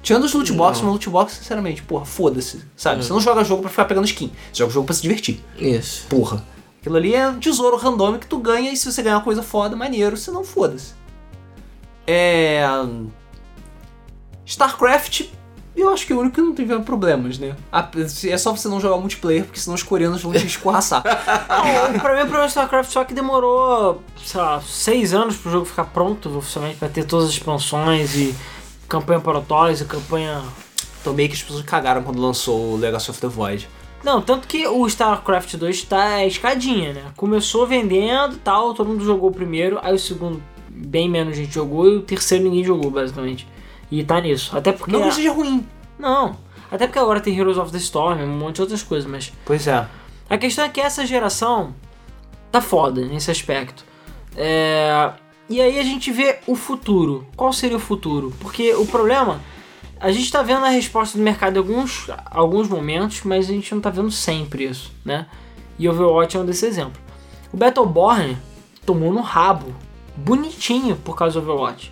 Tirando 0.01 0.23
os 0.23 0.33
loot 0.33 0.51
boxes, 0.53 0.81
mas 0.81 0.91
loot 0.93 1.09
box, 1.09 1.33
sinceramente, 1.33 1.83
porra, 1.83 2.05
foda-se, 2.05 2.63
sabe? 2.75 3.03
Você 3.03 3.11
não 3.11 3.19
joga 3.19 3.43
jogo 3.43 3.61
pra 3.61 3.69
ficar 3.69 3.85
pegando 3.85 4.05
skin, 4.05 4.31
você 4.51 4.59
joga 4.59 4.71
jogo 4.71 4.85
pra 4.85 4.95
se 4.95 5.01
divertir. 5.01 5.39
Isso. 5.59 6.07
Porra. 6.07 6.43
Aquilo 6.79 6.95
ali 6.95 7.13
é 7.13 7.27
um 7.27 7.39
tesouro 7.39 7.77
random 7.77 8.17
que 8.17 8.25
tu 8.25 8.39
ganha 8.39 8.71
e 8.71 8.77
se 8.77 8.91
você 8.91 9.03
ganhar 9.03 9.17
uma 9.17 9.23
coisa 9.23 9.43
foda, 9.43 9.75
maneiro, 9.75 10.17
se 10.17 10.31
não, 10.31 10.43
foda-se. 10.43 10.93
É. 12.07 12.63
StarCraft, 14.43 15.25
eu 15.75 15.89
acho 15.89 16.05
que 16.05 16.11
é 16.11 16.15
o 16.15 16.19
único 16.19 16.35
que 16.35 16.41
não 16.41 16.53
teve 16.53 16.77
problemas, 16.79 17.39
né? 17.39 17.55
É 18.27 18.37
só 18.37 18.55
você 18.55 18.67
não 18.67 18.79
jogar 18.79 18.97
multiplayer, 18.97 19.45
porque 19.45 19.59
senão 19.59 19.75
os 19.75 19.83
coreanos 19.83 20.21
vão 20.21 20.33
te 20.33 20.45
escorraçar. 20.45 21.01
Não, 21.49 21.99
pra 21.99 22.15
mim 22.15 22.23
o 22.23 22.27
problema 22.27 22.45
do 22.45 22.49
StarCraft 22.49 22.91
só 22.91 23.03
que 23.03 23.13
demorou, 23.13 24.01
sei 24.23 24.41
lá, 24.41 24.61
seis 24.61 25.13
anos 25.13 25.37
pro 25.37 25.51
jogo 25.51 25.65
ficar 25.65 25.85
pronto 25.85 26.37
oficialmente, 26.37 26.77
pra 26.77 26.89
ter 26.89 27.05
todas 27.05 27.27
as 27.27 27.31
expansões 27.31 28.15
e 28.15 28.35
campanha 28.87 29.19
Protoss 29.19 29.81
e 29.81 29.85
campanha. 29.85 30.41
Tomei 31.03 31.27
que 31.27 31.35
as 31.35 31.41
pessoas 31.41 31.63
cagaram 31.63 32.03
quando 32.03 32.21
lançou 32.21 32.73
o 32.73 32.77
Legacy 32.77 33.09
of 33.09 33.19
the 33.21 33.27
Void. 33.27 33.67
Não, 34.03 34.21
tanto 34.21 34.47
que 34.47 34.67
o 34.67 34.85
StarCraft 34.87 35.55
2 35.55 35.83
tá 35.83 36.21
é 36.21 36.27
escadinha, 36.27 36.93
né? 36.93 37.03
Começou 37.15 37.65
vendendo 37.65 38.35
e 38.35 38.39
tal, 38.39 38.73
todo 38.73 38.87
mundo 38.87 39.05
jogou 39.05 39.29
o 39.29 39.33
primeiro, 39.33 39.79
aí 39.81 39.93
o 39.93 39.99
segundo 39.99 40.41
bem 40.69 41.09
menos 41.09 41.35
gente 41.35 41.53
jogou 41.53 41.87
e 41.87 41.97
o 41.97 42.01
terceiro 42.01 42.43
ninguém 42.43 42.63
jogou, 42.63 42.89
basicamente. 42.89 43.47
E 43.91 44.03
tá 44.03 44.19
nisso. 44.21 44.57
Até 44.57 44.71
porque. 44.71 44.91
Não 44.91 45.03
que 45.03 45.15
seja 45.15 45.31
ruim. 45.31 45.67
Não. 45.99 46.37
Até 46.71 46.87
porque 46.87 46.99
agora 46.99 47.19
tem 47.19 47.37
Heroes 47.37 47.57
of 47.57 47.71
the 47.71 47.77
Storm, 47.77 48.21
um 48.21 48.27
monte 48.27 48.55
de 48.55 48.61
outras 48.61 48.81
coisas, 48.81 49.09
mas. 49.09 49.31
Pois 49.45 49.67
é. 49.67 49.85
A 50.29 50.37
questão 50.37 50.63
é 50.63 50.69
que 50.69 50.79
essa 50.79 51.05
geração 51.05 51.75
tá 52.51 52.61
foda 52.61 53.01
nesse 53.05 53.29
aspecto. 53.29 53.83
É, 54.35 55.11
E 55.49 55.59
aí 55.59 55.77
a 55.77 55.83
gente 55.83 56.09
vê 56.11 56.39
o 56.47 56.55
futuro. 56.55 57.27
Qual 57.35 57.51
seria 57.51 57.75
o 57.75 57.79
futuro? 57.79 58.33
Porque 58.39 58.73
o 58.73 58.85
problema, 58.85 59.41
a 59.99 60.09
gente 60.11 60.31
tá 60.31 60.41
vendo 60.41 60.63
a 60.63 60.69
resposta 60.69 61.17
do 61.17 61.23
mercado 61.23 61.55
em 61.55 61.59
alguns, 61.59 62.09
alguns 62.27 62.69
momentos, 62.69 63.21
mas 63.25 63.49
a 63.49 63.51
gente 63.51 63.73
não 63.75 63.81
tá 63.81 63.89
vendo 63.89 64.09
sempre 64.09 64.63
isso, 64.63 64.93
né? 65.03 65.27
E 65.77 65.89
Overwatch 65.89 66.37
é 66.37 66.39
um 66.39 66.45
desses 66.45 66.63
exemplos. 66.63 67.01
O 67.51 67.57
Battleborn 67.57 68.37
tomou 68.85 69.11
no 69.11 69.19
rabo, 69.21 69.75
bonitinho 70.15 70.95
por 70.95 71.17
causa 71.17 71.41
do 71.41 71.51
Overwatch. 71.51 71.91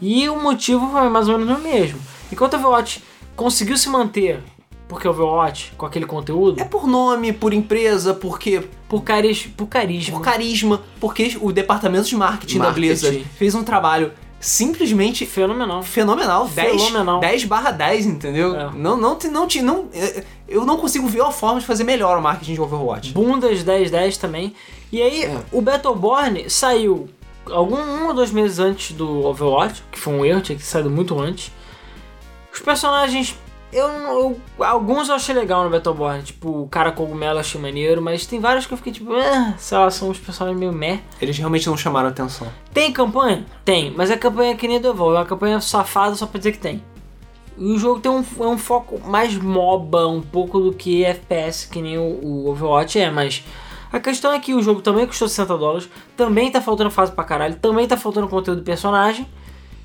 E 0.00 0.28
o 0.28 0.40
motivo 0.40 0.90
foi 0.90 1.08
mais 1.08 1.28
ou 1.28 1.38
menos 1.38 1.58
o 1.58 1.62
mesmo. 1.62 1.98
Enquanto 2.32 2.54
o 2.54 2.56
Overwatch 2.56 3.02
conseguiu 3.36 3.76
se 3.76 3.88
manter, 3.88 4.40
porque 4.88 5.06
o 5.06 5.10
Overwatch, 5.10 5.72
com 5.76 5.84
aquele 5.86 6.06
conteúdo, 6.06 6.60
É 6.60 6.64
por 6.64 6.86
nome, 6.86 7.32
por 7.32 7.52
empresa, 7.52 8.14
porque 8.14 8.62
por, 8.88 9.02
caris, 9.02 9.46
por 9.56 9.66
carisma. 9.66 10.16
por 10.18 10.24
carisma, 10.24 10.82
porque 11.00 11.36
o 11.40 11.52
departamento 11.52 12.08
de 12.08 12.16
marketing, 12.16 12.58
da 12.58 12.64
Marketing. 12.64 12.86
Blizzard 12.86 13.24
fez 13.36 13.54
um 13.54 13.62
trabalho 13.62 14.12
simplesmente 14.40 15.26
Fenomenal. 15.26 15.82
fenomenal, 15.82 16.48
10, 16.48 16.82
Fenomenal. 16.82 17.20
10 17.20 17.44
barra 17.44 17.70
10, 17.70 18.06
entendeu? 18.06 18.54
É. 18.58 18.70
Não, 18.74 18.96
não, 18.96 19.18
não, 19.30 19.46
te- 19.46 19.60
não, 19.62 19.88
é, 19.92 20.24
eu 20.48 20.64
não 20.64 20.78
consigo 20.78 21.06
ver 21.06 21.20
uma 21.20 21.30
forma 21.30 21.60
de 21.60 21.66
fazer 21.66 21.84
melhor 21.84 22.18
o 22.18 22.22
marketing 22.22 22.54
de 22.54 22.60
Overwatch. 22.60 23.12
Bundas 23.12 23.62
1010 23.62 24.16
também. 24.16 24.54
E 24.90 25.00
aí, 25.02 25.24
É. 25.24 25.38
o 25.52 25.60
Battleborn 25.60 26.48
saiu 26.48 27.08
algum 27.52 27.76
um 27.76 28.06
ou 28.08 28.14
dois 28.14 28.30
meses 28.30 28.58
antes 28.58 28.92
do 28.96 29.24
Overwatch, 29.26 29.82
que 29.90 29.98
foi 29.98 30.12
um 30.14 30.24
erro, 30.24 30.40
tinha 30.40 30.56
que 30.56 30.62
ter 30.64 30.68
saído 30.68 30.90
muito 30.90 31.18
antes. 31.18 31.50
Os 32.52 32.60
personagens, 32.60 33.36
eu, 33.72 33.86
eu- 33.88 34.40
alguns 34.64 35.08
eu 35.08 35.14
achei 35.14 35.34
legal 35.34 35.62
no 35.64 35.70
Battleborn, 35.70 36.22
tipo 36.22 36.62
o 36.62 36.68
cara 36.68 36.90
cogumelo 36.92 37.36
eu 37.36 37.40
achei 37.40 37.60
maneiro, 37.60 38.02
mas 38.02 38.26
tem 38.26 38.40
vários 38.40 38.66
que 38.66 38.72
eu 38.74 38.76
fiquei 38.76 38.92
tipo, 38.92 39.12
ah, 39.14 39.54
sei 39.58 39.78
lá, 39.78 39.90
são 39.90 40.10
uns 40.10 40.18
personagens 40.18 40.58
meio 40.58 40.72
meh. 40.72 41.00
Eles 41.20 41.36
realmente 41.38 41.68
não 41.68 41.76
chamaram 41.76 42.08
atenção. 42.08 42.48
Tem 42.74 42.92
campanha? 42.92 43.46
Tem, 43.64 43.92
mas 43.96 44.10
a 44.10 44.16
campanha 44.16 44.52
é 44.52 44.54
que 44.56 44.66
nem 44.66 44.80
do 44.80 44.88
Evolve, 44.88 45.16
é 45.16 45.20
uma 45.20 45.26
campanha 45.26 45.60
safada 45.60 46.14
só 46.14 46.26
pra 46.26 46.38
dizer 46.38 46.52
que 46.52 46.58
tem. 46.58 46.82
E 47.58 47.72
o 47.72 47.78
jogo 47.78 48.00
tem 48.00 48.10
um, 48.10 48.24
é 48.40 48.46
um 48.46 48.56
foco 48.58 48.98
mais 49.06 49.34
MOBA, 49.36 50.06
um 50.08 50.22
pouco 50.22 50.58
do 50.60 50.72
que 50.72 51.04
FPS, 51.04 51.68
que 51.68 51.82
nem 51.82 51.98
o, 51.98 52.02
o 52.24 52.48
Overwatch 52.50 52.98
é, 52.98 53.10
mas 53.10 53.44
a 53.92 53.98
questão 54.00 54.32
é 54.32 54.38
que 54.38 54.54
o 54.54 54.62
jogo 54.62 54.80
também 54.80 55.06
custou 55.06 55.28
60 55.28 55.56
dólares, 55.58 55.88
também 56.16 56.50
tá 56.50 56.60
faltando 56.60 56.90
fase 56.90 57.12
pra 57.12 57.24
caralho, 57.24 57.56
também 57.56 57.86
tá 57.86 57.96
faltando 57.96 58.28
conteúdo 58.28 58.60
do 58.60 58.64
personagem, 58.64 59.26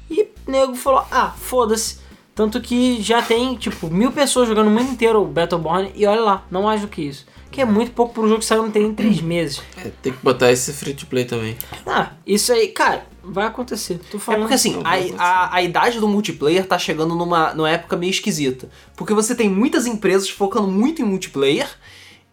e 0.10 0.22
o 0.48 0.52
nego 0.52 0.76
falou, 0.76 1.04
ah, 1.12 1.32
foda-se. 1.38 2.00
Tanto 2.36 2.60
que 2.60 3.02
já 3.02 3.22
tem, 3.22 3.56
tipo, 3.56 3.90
mil 3.90 4.12
pessoas 4.12 4.48
jogando 4.50 4.68
o 4.68 4.72
mundo 4.72 4.92
inteiro 4.92 5.22
o 5.22 5.26
Battleborn, 5.26 5.92
e 5.96 6.06
olha 6.06 6.20
lá, 6.22 6.46
não 6.52 6.64
mais 6.64 6.82
do 6.82 6.88
que 6.88 7.02
isso. 7.02 7.26
Que 7.50 7.62
é 7.62 7.66
muito 7.66 7.92
pouco 7.94 8.14
pro 8.14 8.28
jogo 8.28 8.40
que 8.40 8.46
saiu 8.46 8.64
não 8.64 8.72
tem 8.72 8.84
nem 8.84 8.94
3 8.94 9.22
meses. 9.22 9.62
É, 9.78 9.90
tem 10.02 10.12
que 10.12 10.20
botar 10.22 10.52
esse 10.52 10.74
free 10.74 10.94
to 10.94 11.06
play 11.06 11.24
também. 11.24 11.56
Ah, 11.88 12.12
isso 12.28 12.52
aí, 12.52 12.68
cara, 12.68 13.06
vai 13.24 13.48
acontecer. 13.48 14.02
Tô 14.12 14.18
É 14.18 14.20
falando. 14.20 14.42
porque 14.42 14.56
assim, 14.56 14.82
a, 14.84 15.24
a, 15.24 15.56
a 15.56 15.62
idade 15.62 16.02
do 16.02 16.08
multiplayer 16.10 16.66
tá 16.68 16.78
chegando 16.78 17.16
numa, 17.16 17.54
numa 17.54 17.70
época 17.70 17.96
meio 17.96 18.10
esquisita. 18.10 18.68
Porque 18.98 19.14
você 19.14 19.34
tem 19.34 19.48
muitas 19.50 19.86
empresas 19.88 20.30
focando 20.30 20.68
muito 20.68 21.02
em 21.02 21.06
multiplayer 21.06 21.70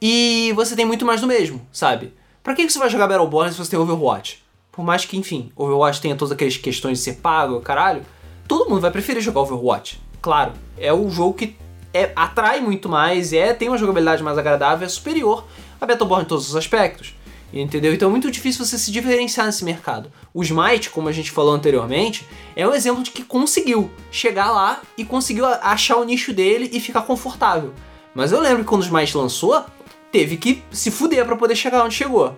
e 0.04 0.52
você 0.56 0.74
tem 0.74 0.84
muito 0.84 1.06
mais 1.06 1.20
do 1.20 1.28
mesmo, 1.28 1.64
sabe? 1.72 2.12
Pra 2.42 2.56
que 2.56 2.68
você 2.68 2.76
vai 2.76 2.90
jogar 2.90 3.06
Battleborn 3.06 3.52
se 3.52 3.58
você 3.58 3.70
tem 3.70 3.78
Overwatch? 3.78 4.42
Por 4.72 4.84
mais 4.84 5.04
que, 5.04 5.16
enfim, 5.16 5.52
Overwatch 5.54 6.00
tenha 6.00 6.16
todas 6.16 6.32
aquelas 6.32 6.56
questões 6.56 6.98
de 6.98 7.04
ser 7.04 7.14
pago, 7.18 7.60
caralho, 7.60 8.02
todo 8.48 8.68
mundo 8.68 8.80
vai 8.80 8.90
preferir 8.90 9.22
jogar 9.22 9.42
Overwatch. 9.42 10.02
Claro, 10.20 10.54
é 10.76 10.92
o 10.92 11.08
jogo 11.08 11.34
que 11.34 11.54
é, 11.94 12.10
atrai 12.16 12.60
muito 12.60 12.88
mais, 12.88 13.32
é 13.32 13.54
tem 13.54 13.68
uma 13.68 13.78
jogabilidade 13.78 14.24
mais 14.24 14.36
agradável, 14.36 14.84
é 14.84 14.88
superior 14.88 15.44
a 15.80 15.86
Battleborn 15.86 16.24
em 16.24 16.28
todos 16.28 16.48
os 16.48 16.56
aspectos. 16.56 17.14
Entendeu? 17.52 17.94
Então 17.94 18.08
é 18.08 18.10
muito 18.10 18.28
difícil 18.28 18.64
você 18.64 18.76
se 18.78 18.90
diferenciar 18.90 19.46
nesse 19.46 19.64
mercado. 19.64 20.10
O 20.34 20.42
Smite, 20.42 20.90
como 20.90 21.08
a 21.08 21.12
gente 21.12 21.30
falou 21.30 21.54
anteriormente, 21.54 22.26
é 22.56 22.66
um 22.66 22.74
exemplo 22.74 23.04
de 23.04 23.12
que 23.12 23.22
conseguiu 23.22 23.88
chegar 24.10 24.50
lá 24.50 24.80
e 24.98 25.04
conseguiu 25.04 25.46
achar 25.46 25.98
o 25.98 26.04
nicho 26.04 26.32
dele 26.32 26.68
e 26.72 26.80
ficar 26.80 27.02
confortável. 27.02 27.72
Mas 28.14 28.32
eu 28.32 28.40
lembro 28.40 28.64
que 28.64 28.68
quando 28.68 28.82
o 28.82 28.84
Smite 28.84 29.16
lançou, 29.16 29.64
teve 30.12 30.36
que 30.36 30.62
se 30.70 30.90
fuder 30.90 31.24
pra 31.24 31.34
poder 31.36 31.56
chegar 31.56 31.84
onde 31.84 31.94
chegou. 31.94 32.34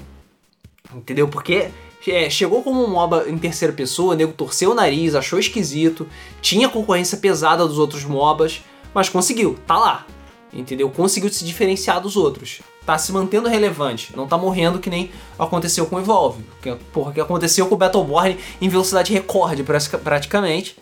Entendeu? 0.95 1.27
Porque 1.29 1.69
é, 2.07 2.31
chegou 2.31 2.63
como 2.63 2.85
um 2.85 2.89
MOBA 2.91 3.25
em 3.29 3.37
terceira 3.37 3.75
pessoa, 3.75 4.15
o 4.15 4.17
nego 4.17 4.33
torceu 4.33 4.71
o 4.71 4.75
nariz, 4.75 5.15
achou 5.15 5.39
esquisito, 5.39 6.07
tinha 6.41 6.69
concorrência 6.69 7.19
pesada 7.19 7.67
dos 7.67 7.79
outros 7.79 8.05
MOBAs, 8.05 8.63
mas 8.95 9.09
conseguiu, 9.09 9.59
tá 9.67 9.77
lá. 9.79 10.07
Entendeu? 10.53 10.89
Conseguiu 10.89 11.29
se 11.33 11.45
diferenciar 11.45 12.01
dos 12.01 12.17
outros. 12.17 12.61
Tá 12.87 12.97
se 12.97 13.11
mantendo 13.11 13.49
relevante, 13.49 14.15
não 14.15 14.27
tá 14.29 14.37
morrendo 14.39 14.79
que 14.79 14.89
nem 14.91 15.11
aconteceu 15.39 15.87
com 15.87 15.97
o 15.97 15.99
Evolve. 15.99 16.45
Que, 16.63 16.73
porra, 16.93 17.13
que 17.13 17.21
aconteceu 17.21 17.67
com 17.67 17.75
o 17.75 17.79
Battleborn 17.79 18.39
em 18.61 18.69
velocidade 18.69 19.13
recorde, 19.13 19.65
prati- 19.65 19.97
praticamente. 19.97 20.77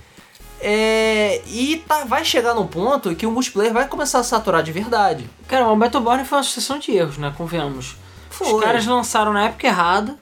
É, 0.64 1.42
e 1.46 1.82
tá, 1.88 2.04
vai 2.04 2.24
chegar 2.24 2.54
num 2.54 2.66
ponto 2.66 3.14
que 3.16 3.26
o 3.26 3.30
multiplayer 3.32 3.72
vai 3.72 3.88
começar 3.88 4.20
a 4.20 4.22
saturar 4.24 4.62
de 4.62 4.70
verdade. 4.72 5.28
Cara, 5.48 5.68
o 5.68 5.76
Battleborn 5.76 6.24
foi 6.24 6.38
uma 6.38 6.44
sucessão 6.44 6.78
de 6.78 6.92
erros, 6.92 7.18
né? 7.18 7.32
Convenhamos. 7.36 7.96
Foi. 8.30 8.52
Os 8.52 8.62
caras 8.62 8.86
lançaram 8.86 9.32
na 9.32 9.46
época 9.46 9.66
errada, 9.66 10.16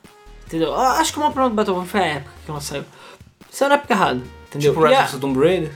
entendeu? 0.47 0.68
Eu 0.68 0.80
Acho 0.80 1.12
que 1.12 1.18
o 1.18 1.20
maior 1.20 1.32
problema 1.32 1.51
do 1.51 1.57
Battleborn 1.57 1.88
foi 1.88 2.01
a 2.01 2.07
época 2.07 2.32
que 2.45 2.51
ela 2.51 2.61
saiu. 2.61 2.84
Saiu 3.51 3.68
na 3.68 3.74
época 3.74 3.93
errada, 3.93 4.22
entendeu? 4.49 4.72
Tipo 4.72 4.84
a- 4.86 4.88
Rise 4.88 5.03
of 5.03 5.12
the 5.12 5.18
Tomb 5.20 5.38
Raider. 5.38 5.72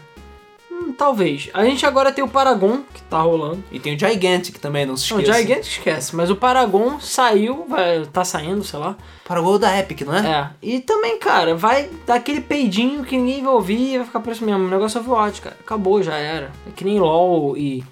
Hum, 0.85 0.93
talvez. 0.93 1.49
A 1.55 1.64
gente 1.64 1.85
agora 1.87 2.12
tem 2.12 2.22
o 2.22 2.28
Paragon, 2.28 2.80
que 2.93 3.03
tá 3.03 3.20
rolando. 3.20 3.62
E 3.72 3.80
tem 3.80 3.95
o 3.95 3.99
Gigantic 3.99 4.59
também, 4.59 4.85
não 4.85 4.97
se 4.97 5.11
Não, 5.11 5.18
o 5.18 5.20
esqueça. 5.22 5.41
Gigantic 5.41 5.70
esquece, 5.70 6.16
mas 6.16 6.30
o 6.30 6.37
Paragon 6.37 7.01
saiu, 7.01 7.64
vai, 7.68 8.05
tá 8.07 8.24
saindo, 8.24 8.62
sei 8.64 8.78
lá. 8.78 8.97
Para 9.24 9.41
o 9.41 9.45
gol 9.45 9.59
da 9.59 9.78
Epic, 9.78 10.03
não 10.03 10.14
é? 10.14 10.26
É. 10.26 10.51
E 10.62 10.80
também, 10.80 11.18
cara, 11.18 11.55
vai 11.55 11.89
dar 12.07 12.16
aquele 12.16 12.41
peidinho 12.41 13.05
que 13.05 13.16
ninguém 13.16 13.43
vai 13.43 13.53
ouvir 13.55 13.95
e 13.95 13.97
vai 13.99 14.07
ficar 14.07 14.20
por 14.20 14.32
isso 14.32 14.45
mesmo. 14.45 14.64
O 14.64 14.68
negócio 14.70 14.99
é 14.99 15.01
Overwatch, 15.01 15.41
cara. 15.41 15.57
Acabou, 15.61 16.03
já 16.03 16.16
era. 16.16 16.51
É 16.68 16.70
que 16.74 16.85
nem 16.85 17.01
LoL 17.01 17.57
e, 17.57 17.82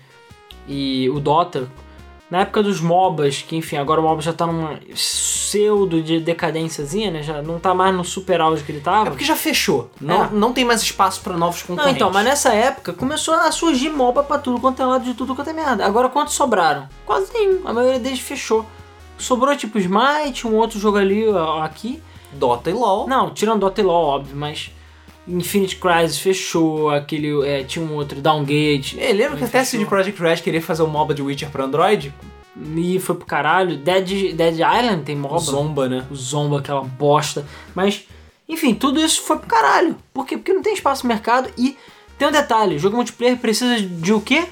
e 0.68 1.08
o 1.10 1.18
Dota. 1.18 1.68
Na 2.32 2.40
época 2.40 2.62
dos 2.62 2.80
MOBAs, 2.80 3.42
que 3.42 3.54
enfim, 3.56 3.76
agora 3.76 4.00
o 4.00 4.04
MOBA 4.04 4.22
já 4.22 4.32
tá 4.32 4.46
numa 4.46 4.78
pseudo 4.94 6.00
de 6.02 6.18
decadênciazinha, 6.18 7.10
né? 7.10 7.22
Já 7.22 7.42
não 7.42 7.58
tá 7.60 7.74
mais 7.74 7.94
no 7.94 8.02
super 8.02 8.40
auge 8.40 8.64
que 8.64 8.72
ele 8.72 8.80
tava. 8.80 9.08
É 9.08 9.10
porque 9.10 9.22
já 9.22 9.36
fechou. 9.36 9.90
Não, 10.00 10.24
É. 10.24 10.28
não 10.32 10.50
tem 10.50 10.64
mais 10.64 10.80
espaço 10.80 11.20
para 11.20 11.36
novos 11.36 11.60
Não, 11.60 11.66
concorrentes. 11.76 11.96
então, 11.96 12.10
mas 12.10 12.24
nessa 12.24 12.54
época 12.54 12.94
começou 12.94 13.34
a 13.34 13.52
surgir 13.52 13.90
MOBA 13.90 14.22
pra 14.22 14.38
tudo 14.38 14.58
quanto 14.58 14.80
é 14.80 14.86
lado 14.86 15.04
de 15.04 15.12
tudo 15.12 15.34
quanto 15.34 15.50
é 15.50 15.52
merda. 15.52 15.84
Agora 15.84 16.08
quantos 16.08 16.32
sobraram? 16.32 16.88
Quase 17.04 17.30
nenhum. 17.34 17.68
A 17.68 17.72
maioria 17.74 18.00
deles 18.00 18.20
fechou. 18.20 18.64
Sobrou 19.18 19.54
tipo 19.54 19.78
Smite, 19.78 20.46
um 20.46 20.54
outro 20.56 20.78
jogo 20.78 20.96
ali, 20.96 21.26
aqui. 21.62 22.02
Dota 22.32 22.70
e 22.70 22.72
LoL. 22.72 23.06
Não, 23.06 23.28
tirando 23.28 23.60
Dota 23.60 23.82
e 23.82 23.84
LoL, 23.84 24.06
óbvio, 24.06 24.34
mas 24.34 24.70
Infinite 25.26 25.76
Crisis 25.76 26.18
fechou, 26.18 26.90
aquele 26.90 27.46
é, 27.46 27.62
tinha 27.62 27.84
um 27.84 27.94
outro 27.94 28.20
Downgate. 28.20 28.98
É, 28.98 29.12
lembra 29.12 29.36
que 29.38 29.44
até 29.44 29.60
a 29.60 29.64
CD 29.64 29.84
Fechou. 29.84 29.88
Projekt 29.88 30.20
Red 30.20 30.36
queria 30.38 30.60
fazer 30.62 30.82
um 30.82 30.88
MOBA 30.88 31.14
de 31.14 31.22
Witcher 31.22 31.50
para 31.50 31.64
Android? 31.64 32.12
e 32.76 33.00
foi 33.00 33.14
pro 33.14 33.24
caralho. 33.24 33.76
Dead, 33.78 34.34
Dead 34.34 34.54
Island 34.54 35.04
tem 35.04 35.16
MOBA. 35.16 35.36
O 35.36 35.38
Zomba, 35.40 35.88
né? 35.88 36.06
o 36.10 36.14
Zomba, 36.14 36.58
aquela 36.58 36.82
bosta. 36.82 37.46
Mas, 37.74 38.04
enfim, 38.48 38.74
tudo 38.74 39.00
isso 39.00 39.22
foi 39.22 39.38
pro 39.38 39.46
caralho. 39.48 39.96
Por 40.12 40.26
quê? 40.26 40.36
Porque 40.36 40.52
não 40.52 40.62
tem 40.62 40.74
espaço 40.74 41.04
no 41.04 41.08
mercado 41.08 41.48
e 41.56 41.76
tem 42.18 42.28
um 42.28 42.32
detalhe: 42.32 42.78
jogo 42.78 42.96
multiplayer 42.96 43.38
precisa 43.38 43.80
de 43.80 44.12
o 44.12 44.20
quê? 44.20 44.44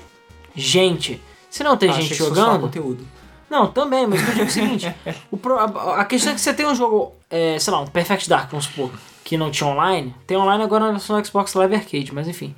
Gente. 0.55 1.21
Se 1.51 1.63
não 1.65 1.77
tem 1.77 1.91
Achei 1.91 2.05
gente 2.05 2.15
jogando. 2.17 2.61
conteúdo. 2.61 3.07
Não, 3.51 3.67
também, 3.67 4.07
mas 4.07 4.27
eu 4.27 4.35
digo 4.35 4.47
o 4.47 4.51
seguinte: 4.51 4.95
o 5.31 5.37
pro- 5.37 5.59
a, 5.59 6.01
a 6.01 6.05
questão 6.05 6.33
é 6.33 6.35
que 6.37 6.41
você 6.41 6.55
tem 6.55 6.67
um 6.67 6.75
jogo, 6.75 7.13
é, 7.29 7.59
sei 7.59 7.73
lá, 7.73 7.81
um 7.81 7.87
Perfect 7.87 8.29
Dark, 8.29 8.49
vamos 8.51 8.67
supor, 8.67 8.91
que 9.31 9.37
não 9.37 9.49
tinha 9.49 9.71
online. 9.71 10.13
Tem 10.27 10.37
online 10.37 10.65
agora 10.65 10.93
do 10.93 10.99
Xbox 10.99 11.55
Live 11.55 11.77
Arcade, 11.77 12.13
mas 12.13 12.27
enfim. 12.27 12.53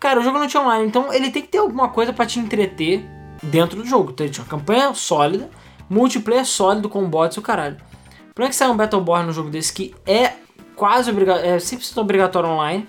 Cara, 0.00 0.18
o 0.18 0.22
jogo 0.22 0.38
não 0.38 0.46
tinha 0.46 0.62
online, 0.62 0.86
então 0.86 1.12
ele 1.12 1.30
tem 1.30 1.42
que 1.42 1.48
ter 1.48 1.58
alguma 1.58 1.90
coisa 1.90 2.10
pra 2.10 2.24
te 2.24 2.38
entreter 2.38 3.04
dentro 3.42 3.82
do 3.82 3.86
jogo. 3.86 4.12
Então 4.12 4.24
ele 4.24 4.32
tinha 4.32 4.42
uma 4.42 4.48
campanha 4.48 4.94
sólida, 4.94 5.50
multiplayer 5.90 6.46
sólido 6.46 6.88
com 6.88 7.04
bots 7.04 7.36
e 7.36 7.40
o 7.40 7.42
caralho. 7.42 7.76
Pra 8.34 8.48
que 8.48 8.56
sair 8.56 8.70
um 8.70 8.76
Battleborn 8.78 9.26
no 9.26 9.32
jogo 9.34 9.50
desse 9.50 9.70
que 9.70 9.94
é 10.06 10.32
quase 10.74 11.10
obrigatório, 11.10 11.50
é 11.50 11.58
100% 11.58 11.98
obrigatório 11.98 12.48
online. 12.48 12.88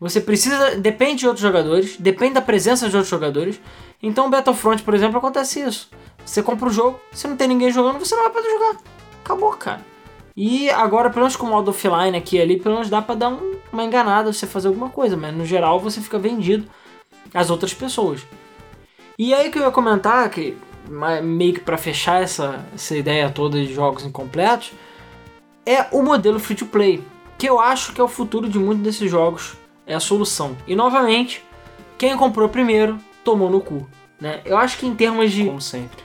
Você 0.00 0.18
precisa, 0.18 0.76
depende 0.76 1.16
de 1.16 1.26
outros 1.26 1.42
jogadores, 1.42 1.98
depende 1.98 2.34
da 2.34 2.40
presença 2.40 2.88
de 2.88 2.96
outros 2.96 3.10
jogadores. 3.10 3.60
Então 4.02 4.30
Battlefront, 4.30 4.82
por 4.82 4.94
exemplo, 4.94 5.18
acontece 5.18 5.60
isso. 5.60 5.90
Você 6.24 6.42
compra 6.42 6.70
o 6.70 6.72
jogo, 6.72 6.98
se 7.12 7.28
não 7.28 7.36
tem 7.36 7.48
ninguém 7.48 7.70
jogando, 7.70 7.98
você 7.98 8.16
não 8.16 8.22
vai 8.22 8.32
poder 8.32 8.48
jogar. 8.48 8.80
Acabou, 9.22 9.50
cara. 9.50 9.97
E 10.40 10.70
agora, 10.70 11.10
pelo 11.10 11.22
menos 11.22 11.34
com 11.34 11.46
o 11.46 11.50
modo 11.50 11.72
offline 11.72 12.16
aqui 12.16 12.36
e 12.36 12.40
ali, 12.40 12.60
pelo 12.60 12.76
menos 12.76 12.88
dá 12.88 13.02
pra 13.02 13.16
dar 13.16 13.28
um- 13.30 13.56
uma 13.72 13.82
enganada, 13.82 14.32
você 14.32 14.46
fazer 14.46 14.68
alguma 14.68 14.88
coisa, 14.88 15.16
mas 15.16 15.34
no 15.34 15.44
geral 15.44 15.80
você 15.80 16.00
fica 16.00 16.16
vendido 16.16 16.64
às 17.34 17.50
outras 17.50 17.74
pessoas. 17.74 18.20
E 19.18 19.34
aí 19.34 19.50
que 19.50 19.58
eu 19.58 19.64
ia 19.64 19.70
comentar, 19.72 20.30
que 20.30 20.56
meio 21.24 21.54
que 21.54 21.60
pra 21.60 21.76
fechar 21.76 22.22
essa, 22.22 22.64
essa 22.72 22.96
ideia 22.96 23.28
toda 23.30 23.58
de 23.58 23.74
jogos 23.74 24.04
incompletos, 24.04 24.70
é 25.66 25.86
o 25.90 26.02
modelo 26.02 26.38
free 26.38 26.54
to 26.54 26.66
play, 26.66 27.02
que 27.36 27.48
eu 27.48 27.58
acho 27.58 27.92
que 27.92 28.00
é 28.00 28.04
o 28.04 28.08
futuro 28.08 28.48
de 28.48 28.60
muitos 28.60 28.84
desses 28.84 29.10
jogos, 29.10 29.54
é 29.84 29.94
a 29.96 30.00
solução. 30.00 30.56
E 30.68 30.76
novamente, 30.76 31.44
quem 31.98 32.16
comprou 32.16 32.48
primeiro 32.48 32.96
tomou 33.24 33.50
no 33.50 33.60
cu. 33.60 33.88
Né? 34.20 34.40
Eu 34.44 34.56
acho 34.56 34.78
que 34.78 34.86
em 34.86 34.94
termos 34.94 35.32
de 35.32 35.46
Como 35.46 35.60
sempre. 35.60 35.98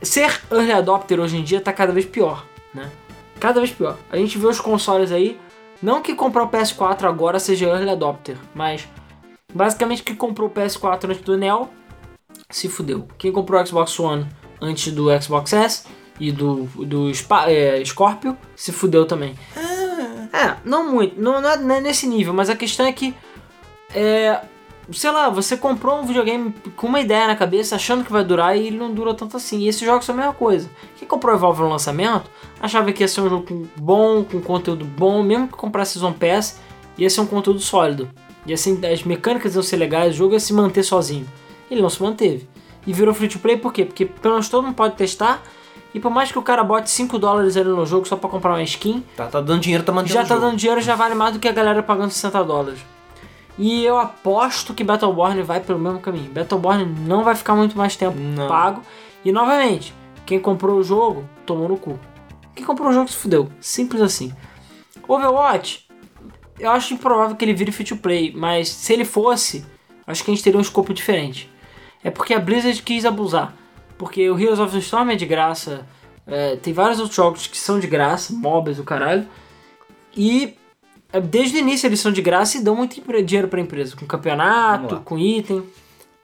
ser 0.00 0.40
early 0.52 0.70
adopter 0.70 1.18
hoje 1.18 1.36
em 1.36 1.42
dia 1.42 1.60
tá 1.60 1.72
cada 1.72 1.92
vez 1.92 2.06
pior, 2.06 2.44
né? 2.72 2.88
Cada 3.42 3.58
vez 3.58 3.72
pior. 3.72 3.96
A 4.08 4.16
gente 4.16 4.38
vê 4.38 4.46
os 4.46 4.60
consoles 4.60 5.10
aí, 5.10 5.36
não 5.82 6.00
que 6.00 6.14
comprar 6.14 6.44
o 6.44 6.48
PS4 6.48 7.02
agora 7.08 7.40
seja 7.40 7.66
early 7.66 7.90
adopter, 7.90 8.36
mas 8.54 8.86
basicamente 9.52 10.04
quem 10.04 10.14
comprou 10.14 10.48
o 10.48 10.52
PS4 10.52 11.06
antes 11.10 11.22
do 11.22 11.36
Neo 11.36 11.68
se 12.48 12.68
fudeu. 12.68 13.08
Quem 13.18 13.32
comprou 13.32 13.60
o 13.60 13.66
Xbox 13.66 13.98
One 13.98 14.28
antes 14.60 14.92
do 14.92 15.08
Xbox 15.20 15.52
S 15.52 15.84
e 16.20 16.30
do, 16.30 16.66
do 16.86 17.12
Spa- 17.12 17.50
é, 17.50 17.84
Scorpio 17.84 18.38
se 18.54 18.70
fudeu 18.70 19.06
também. 19.06 19.34
É, 20.32 20.56
não 20.64 20.88
muito, 20.92 21.20
não, 21.20 21.40
não 21.40 21.50
é 21.50 21.56
não 21.56 21.74
é 21.74 21.80
nesse 21.80 22.06
nível, 22.06 22.32
mas 22.32 22.48
a 22.48 22.54
questão 22.54 22.86
é 22.86 22.92
que 22.92 23.12
é, 23.92 24.40
sei 24.90 25.10
lá, 25.10 25.28
você 25.28 25.56
comprou 25.56 26.00
um 26.00 26.06
videogame 26.06 26.54
com 26.76 26.86
uma 26.86 27.00
ideia 27.00 27.26
na 27.26 27.36
cabeça, 27.36 27.76
achando 27.76 28.04
que 28.04 28.12
vai 28.12 28.24
durar 28.24 28.56
e 28.56 28.66
ele 28.66 28.76
não 28.76 28.92
dura 28.92 29.14
tanto 29.14 29.36
assim. 29.36 29.60
E 29.60 29.68
esses 29.68 29.82
jogos 29.82 30.04
são 30.04 30.14
a 30.14 30.18
mesma 30.18 30.32
coisa. 30.34 30.68
Quem 30.98 31.06
comprou 31.06 31.32
o 31.32 31.36
Evolve 31.36 31.62
no 31.62 31.68
lançamento, 31.68 32.30
achava 32.60 32.92
que 32.92 33.02
ia 33.02 33.08
ser 33.08 33.20
um 33.20 33.28
jogo 33.28 33.68
bom, 33.76 34.24
com 34.24 34.40
conteúdo 34.40 34.84
bom, 34.84 35.22
mesmo 35.22 35.46
que 35.48 35.54
comprasse 35.54 35.92
Season 35.92 36.12
Pass, 36.12 36.58
ia 36.98 37.08
ser 37.08 37.20
um 37.20 37.26
conteúdo 37.26 37.60
sólido. 37.60 38.08
E 38.46 38.52
assim, 38.52 38.80
as 38.86 39.04
mecânicas 39.04 39.54
iam 39.54 39.62
ser 39.62 39.76
legais, 39.76 40.14
o 40.14 40.18
jogo 40.18 40.32
ia 40.34 40.40
se 40.40 40.52
manter 40.52 40.82
sozinho. 40.82 41.26
Ele 41.70 41.80
não 41.80 41.88
se 41.90 42.02
manteve. 42.02 42.48
E 42.86 42.92
virou 42.92 43.14
free 43.14 43.28
to 43.28 43.38
play 43.38 43.56
por 43.56 43.72
quê? 43.72 43.84
Porque 43.84 44.04
pelo 44.04 44.34
menos 44.34 44.48
todo 44.48 44.64
mundo 44.64 44.74
pode 44.74 44.96
testar. 44.96 45.40
E 45.94 46.00
por 46.00 46.10
mais 46.10 46.32
que 46.32 46.38
o 46.38 46.42
cara 46.42 46.64
bote 46.64 46.90
5 46.90 47.18
dólares 47.18 47.56
ali 47.56 47.68
no 47.68 47.84
jogo 47.86 48.08
só 48.08 48.16
pra 48.16 48.28
comprar 48.28 48.50
uma 48.52 48.62
skin, 48.62 49.04
Tá, 49.16 49.26
tá 49.26 49.40
dando 49.40 49.60
dinheiro, 49.60 49.84
tá 49.84 49.92
mantendo 49.92 50.14
já 50.14 50.22
tá 50.22 50.34
jogo. 50.34 50.40
dando 50.40 50.56
dinheiro, 50.56 50.80
já 50.80 50.94
vale 50.96 51.14
mais 51.14 51.34
do 51.34 51.38
que 51.38 51.46
a 51.46 51.52
galera 51.52 51.82
pagando 51.82 52.10
60 52.10 52.42
dólares. 52.42 52.80
E 53.58 53.84
eu 53.84 53.98
aposto 53.98 54.72
que 54.72 54.82
Battleborn 54.82 55.42
vai 55.42 55.60
pelo 55.60 55.78
mesmo 55.78 56.00
caminho. 56.00 56.30
Battleborn 56.30 56.84
não 57.06 57.22
vai 57.22 57.34
ficar 57.34 57.54
muito 57.54 57.76
mais 57.76 57.96
tempo 57.96 58.18
Não. 58.18 58.48
pago. 58.48 58.82
E 59.24 59.30
novamente, 59.30 59.94
quem 60.24 60.40
comprou 60.40 60.78
o 60.78 60.82
jogo 60.82 61.28
tomou 61.44 61.68
no 61.68 61.76
cu. 61.76 61.98
Quem 62.54 62.64
comprou 62.64 62.88
o 62.88 62.92
jogo 62.92 63.08
se 63.08 63.16
fudeu. 63.16 63.50
Simples 63.60 64.00
assim. 64.00 64.32
Overwatch, 65.06 65.86
eu 66.58 66.70
acho 66.70 66.94
improvável 66.94 67.36
que 67.36 67.44
ele 67.44 67.54
vire 67.54 67.72
free 67.72 67.84
to 67.84 67.96
play, 67.96 68.32
mas 68.34 68.68
se 68.68 68.92
ele 68.92 69.04
fosse, 69.04 69.64
acho 70.06 70.24
que 70.24 70.30
a 70.30 70.34
gente 70.34 70.44
teria 70.44 70.58
um 70.58 70.62
escopo 70.62 70.94
diferente. 70.94 71.50
É 72.02 72.10
porque 72.10 72.34
a 72.34 72.38
Blizzard 72.38 72.80
quis 72.82 73.04
abusar. 73.04 73.54
Porque 73.98 74.28
o 74.30 74.38
Heroes 74.38 74.58
of 74.58 74.72
the 74.72 74.78
Storm 74.78 75.10
é 75.10 75.16
de 75.16 75.26
graça, 75.26 75.86
é, 76.26 76.56
tem 76.56 76.72
vários 76.72 76.98
outros 76.98 77.16
jogos 77.16 77.46
que 77.46 77.58
são 77.58 77.78
de 77.78 77.86
graça, 77.86 78.32
MOBAs 78.32 78.76
do 78.76 78.84
caralho. 78.84 79.26
E 80.16 80.56
desde 81.20 81.56
o 81.56 81.60
início 81.60 81.86
eles 81.86 82.00
são 82.00 82.12
de 82.12 82.22
graça 82.22 82.58
e 82.58 82.62
dão 82.62 82.74
muito 82.74 83.00
dinheiro 83.24 83.48
pra 83.48 83.60
empresa, 83.60 83.94
com 83.96 84.06
campeonato, 84.06 85.00
com 85.04 85.18
item. 85.18 85.62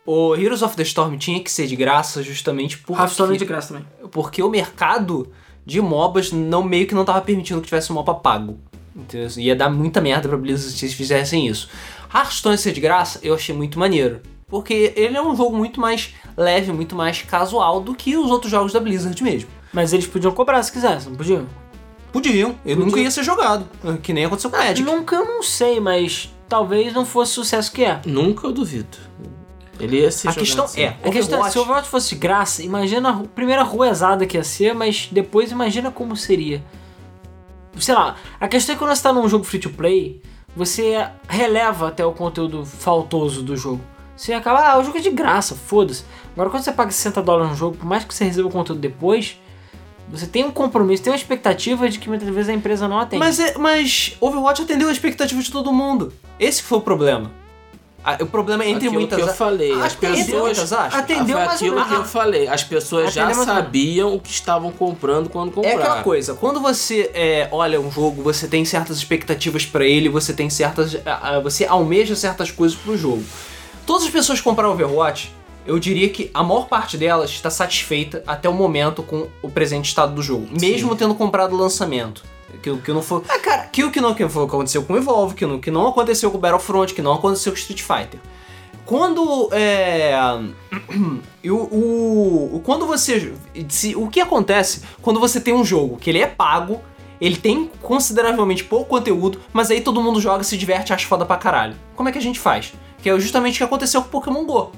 O 0.07 0.34
Heroes 0.34 0.62
of 0.62 0.74
the 0.74 0.82
Storm 0.82 1.16
tinha 1.16 1.39
que 1.43 1.51
ser 1.51 1.66
de 1.66 1.76
graça 1.76 2.22
justamente 2.22 2.78
porque, 2.78 3.01
Hearthstone 3.01 3.34
é 3.34 3.39
de 3.39 3.45
graça 3.45 3.74
também. 3.74 3.86
porque 4.11 4.43
o 4.43 4.49
mercado 4.49 5.30
de 5.66 5.82
MOBAs 5.82 6.32
não, 6.32 6.62
meio 6.62 6.86
que 6.86 6.95
não 6.95 7.05
tava 7.05 7.20
permitindo 7.20 7.61
que 7.61 7.66
tivesse 7.66 7.93
um 7.93 7.97
MOBA 7.97 8.14
pago. 8.14 8.59
Entendeu? 8.97 9.28
Ia 9.36 9.55
dar 9.55 9.68
muita 9.68 10.01
merda 10.01 10.26
pra 10.28 10.39
Blizzard 10.39 10.76
se 10.76 10.84
eles 10.86 10.95
fizessem 10.95 11.47
isso. 11.47 11.68
Hearthstone 12.12 12.57
ser 12.57 12.72
de 12.72 12.80
graça, 12.80 13.20
eu 13.22 13.34
achei 13.34 13.55
muito 13.55 13.78
maneiro. 13.78 14.22
Porque 14.49 14.95
ele 14.97 15.14
é 15.14 15.22
um 15.22 15.36
jogo 15.36 15.55
muito 15.55 15.78
mais 15.78 16.14
leve, 16.34 16.72
muito 16.72 16.97
mais 16.97 17.20
casual 17.20 17.82
do 17.82 17.95
que 17.95 18.16
os 18.16 18.30
outros 18.30 18.51
jogos 18.51 18.72
da 18.72 18.80
Blizzard 18.80 19.22
mesmo. 19.22 19.51
Mas 19.74 19.93
eles 19.93 20.07
podiam 20.07 20.32
cobrar 20.32 20.62
se 20.62 20.72
quisessem, 20.72 21.11
não 21.11 21.16
podiam? 21.18 21.47
Podiam, 22.18 22.50
ele 22.64 22.74
Podia. 22.76 22.84
nunca 22.86 23.00
ia 23.00 23.10
ser 23.10 23.22
jogado. 23.22 23.66
Que 24.02 24.12
nem 24.12 24.24
aconteceu 24.24 24.50
com 24.50 24.56
o 24.56 24.58
Magic. 24.58 24.82
Nunca 24.82 25.16
eu 25.16 25.24
não 25.24 25.42
sei, 25.42 25.78
mas 25.80 26.34
talvez 26.48 26.92
não 26.92 27.04
fosse 27.04 27.32
o 27.32 27.34
sucesso 27.44 27.70
que 27.70 27.84
é. 27.84 28.00
Nunca 28.04 28.46
eu 28.46 28.52
duvido. 28.52 28.98
Ele 29.78 30.00
ia 30.00 30.10
ser 30.10 30.28
A 30.28 30.32
questão 30.32 30.64
assim. 30.64 30.82
é, 30.82 30.96
A 31.04 31.10
questão 31.10 31.44
é, 31.46 31.50
se 31.50 31.56
o 31.58 31.62
Overwatch 31.62 31.88
fosse 31.88 32.08
de 32.10 32.16
graça, 32.16 32.62
imagina 32.64 33.10
a 33.10 33.14
primeira 33.34 33.62
ruezada 33.62 34.26
que 34.26 34.36
ia 34.36 34.42
ser, 34.42 34.74
mas 34.74 35.08
depois 35.12 35.52
imagina 35.52 35.90
como 35.90 36.16
seria. 36.16 36.62
Sei 37.78 37.94
lá, 37.94 38.16
a 38.40 38.48
questão 38.48 38.72
é 38.72 38.76
que 38.76 38.80
quando 38.84 38.94
você 38.96 39.02
tá 39.02 39.12
num 39.12 39.28
jogo 39.28 39.44
free 39.44 39.60
to 39.60 39.70
play, 39.70 40.20
você 40.56 41.06
releva 41.28 41.88
até 41.88 42.04
o 42.04 42.12
conteúdo 42.12 42.64
faltoso 42.66 43.40
do 43.44 43.56
jogo. 43.56 43.80
Você 44.16 44.32
acaba, 44.32 44.72
ah, 44.72 44.78
o 44.80 44.84
jogo 44.84 44.98
é 44.98 45.00
de 45.00 45.10
graça, 45.10 45.54
foda-se. 45.54 46.04
Agora 46.32 46.50
quando 46.50 46.64
você 46.64 46.72
paga 46.72 46.90
60 46.90 47.22
dólares 47.22 47.50
no 47.52 47.56
jogo, 47.56 47.76
por 47.76 47.86
mais 47.86 48.02
que 48.02 48.12
você 48.12 48.24
receba 48.24 48.48
o 48.48 48.50
conteúdo 48.50 48.80
depois, 48.80 49.38
você 50.11 50.26
tem 50.26 50.44
um 50.44 50.50
compromisso, 50.50 51.02
tem 51.02 51.12
uma 51.12 51.16
expectativa 51.18 51.88
de 51.88 51.98
que 51.98 52.09
muitas 52.09 52.28
vezes 52.28 52.48
a 52.48 52.52
empresa 52.52 52.88
não 52.88 52.98
atende. 52.98 53.18
Mas, 53.20 53.38
é- 53.38 53.56
mas 53.59 54.16
Overwatch 54.20 54.62
atendeu 54.62 54.88
a 54.88 54.92
expectativa 54.92 55.40
de 55.42 55.50
todo 55.50 55.72
mundo. 55.72 56.12
Esse 56.40 56.62
que 56.62 56.68
foi 56.68 56.78
o 56.78 56.80
problema. 56.82 57.30
Ah, 58.04 58.16
o 58.20 58.26
problema 58.26 58.62
é 58.64 58.68
entre 58.68 58.86
Aquilo 58.86 59.00
muitas 59.00 59.18
que 59.22 59.28
eu 59.28 59.34
falei, 59.34 59.72
as 59.82 59.94
pessoas. 59.94 60.72
Atendeu 60.72 61.36
ou 61.36 61.42
aquilo 61.42 61.84
que 61.84 61.92
eu 61.94 62.04
falei. 62.04 62.46
As 62.48 62.62
pessoas 62.62 63.12
já 63.12 63.34
sabiam 63.34 64.14
o 64.14 64.20
que 64.20 64.30
estavam 64.30 64.70
comprando 64.70 65.28
quando 65.28 65.48
É 65.50 65.52
compraram. 65.52 65.78
aquela 65.80 66.02
coisa, 66.02 66.34
quando 66.34 66.61
você 66.61 67.11
é, 67.12 67.48
olha 67.50 67.80
um 67.80 67.90
jogo, 67.90 68.22
você 68.22 68.46
tem 68.46 68.64
certas 68.64 68.96
expectativas 68.98 69.66
pra 69.66 69.84
ele, 69.84 70.09
você 70.09 70.32
tem 70.32 70.48
certas. 70.48 70.96
você 71.42 71.66
almeja 71.66 72.14
certas 72.14 72.50
coisas 72.52 72.78
pro 72.78 72.96
jogo. 72.96 73.22
Todas 73.84 74.04
as 74.04 74.11
pessoas 74.11 74.38
que 74.38 74.44
compraram 74.44 74.72
Overwatch, 74.72 75.32
eu 75.68 75.78
diria 75.78 76.08
que 76.08 76.30
a 76.34 76.42
maior 76.42 76.66
parte 76.66 76.96
delas 76.98 77.30
está 77.30 77.50
satisfeita 77.50 78.22
até 78.26 78.48
o 78.48 78.52
momento 78.54 79.02
com 79.02 79.28
o 79.42 79.48
presente 79.50 79.86
estado 79.86 80.14
do 80.14 80.22
jogo, 80.22 80.48
mesmo 80.60 80.96
tendo 80.96 81.14
comprado 81.14 81.54
o 81.54 81.58
lançamento. 81.58 82.24
Que, 82.62 82.70
o 82.70 82.78
que 82.78 82.92
não 82.92 83.02
foi. 83.02 83.22
Ah, 83.28 83.38
cara, 83.38 83.62
que 83.66 83.84
o 83.84 83.90
que 83.92 84.00
não 84.00 84.14
que 84.14 84.26
foi- 84.28 84.44
aconteceu 84.44 84.82
com 84.82 84.94
o 84.94 84.96
Evolve, 84.96 85.34
que 85.34 85.46
não, 85.46 85.60
que 85.60 85.70
não 85.70 85.86
aconteceu 85.86 86.30
com 86.30 86.38
o 86.38 86.40
Battlefront, 86.40 86.92
que 86.94 87.02
não 87.02 87.12
aconteceu 87.12 87.52
com 87.52 87.56
o 87.56 87.60
Street 87.60 87.82
Fighter. 87.82 88.18
Quando 88.86 89.50
é. 89.52 90.12
o, 91.44 92.56
o, 92.56 92.60
quando 92.64 92.86
você. 92.86 93.34
se- 93.68 93.94
o 93.94 94.08
que 94.08 94.20
acontece 94.20 94.82
quando 95.02 95.20
você 95.20 95.40
tem 95.40 95.54
um 95.54 95.64
jogo 95.64 95.96
que 95.98 96.08
ele 96.10 96.20
é 96.20 96.26
pago, 96.26 96.80
ele 97.20 97.36
tem 97.36 97.70
consideravelmente 97.82 98.64
pouco 98.64 98.86
conteúdo, 98.88 99.40
mas 99.52 99.70
aí 99.70 99.80
todo 99.80 100.00
mundo 100.02 100.20
joga, 100.20 100.42
se 100.42 100.56
diverte 100.56 100.92
acha 100.92 101.06
foda 101.06 101.24
pra 101.26 101.36
caralho. 101.36 101.76
Como 101.94 102.08
é 102.08 102.12
que 102.12 102.18
a 102.18 102.22
gente 102.22 102.38
faz? 102.40 102.72
Que 103.02 103.10
é 103.10 103.20
justamente 103.20 103.54
o 103.56 103.58
que 103.58 103.64
aconteceu 103.64 104.00
com 104.00 104.08
o 104.08 104.10
Pokémon 104.10 104.44
GO. 104.44 104.72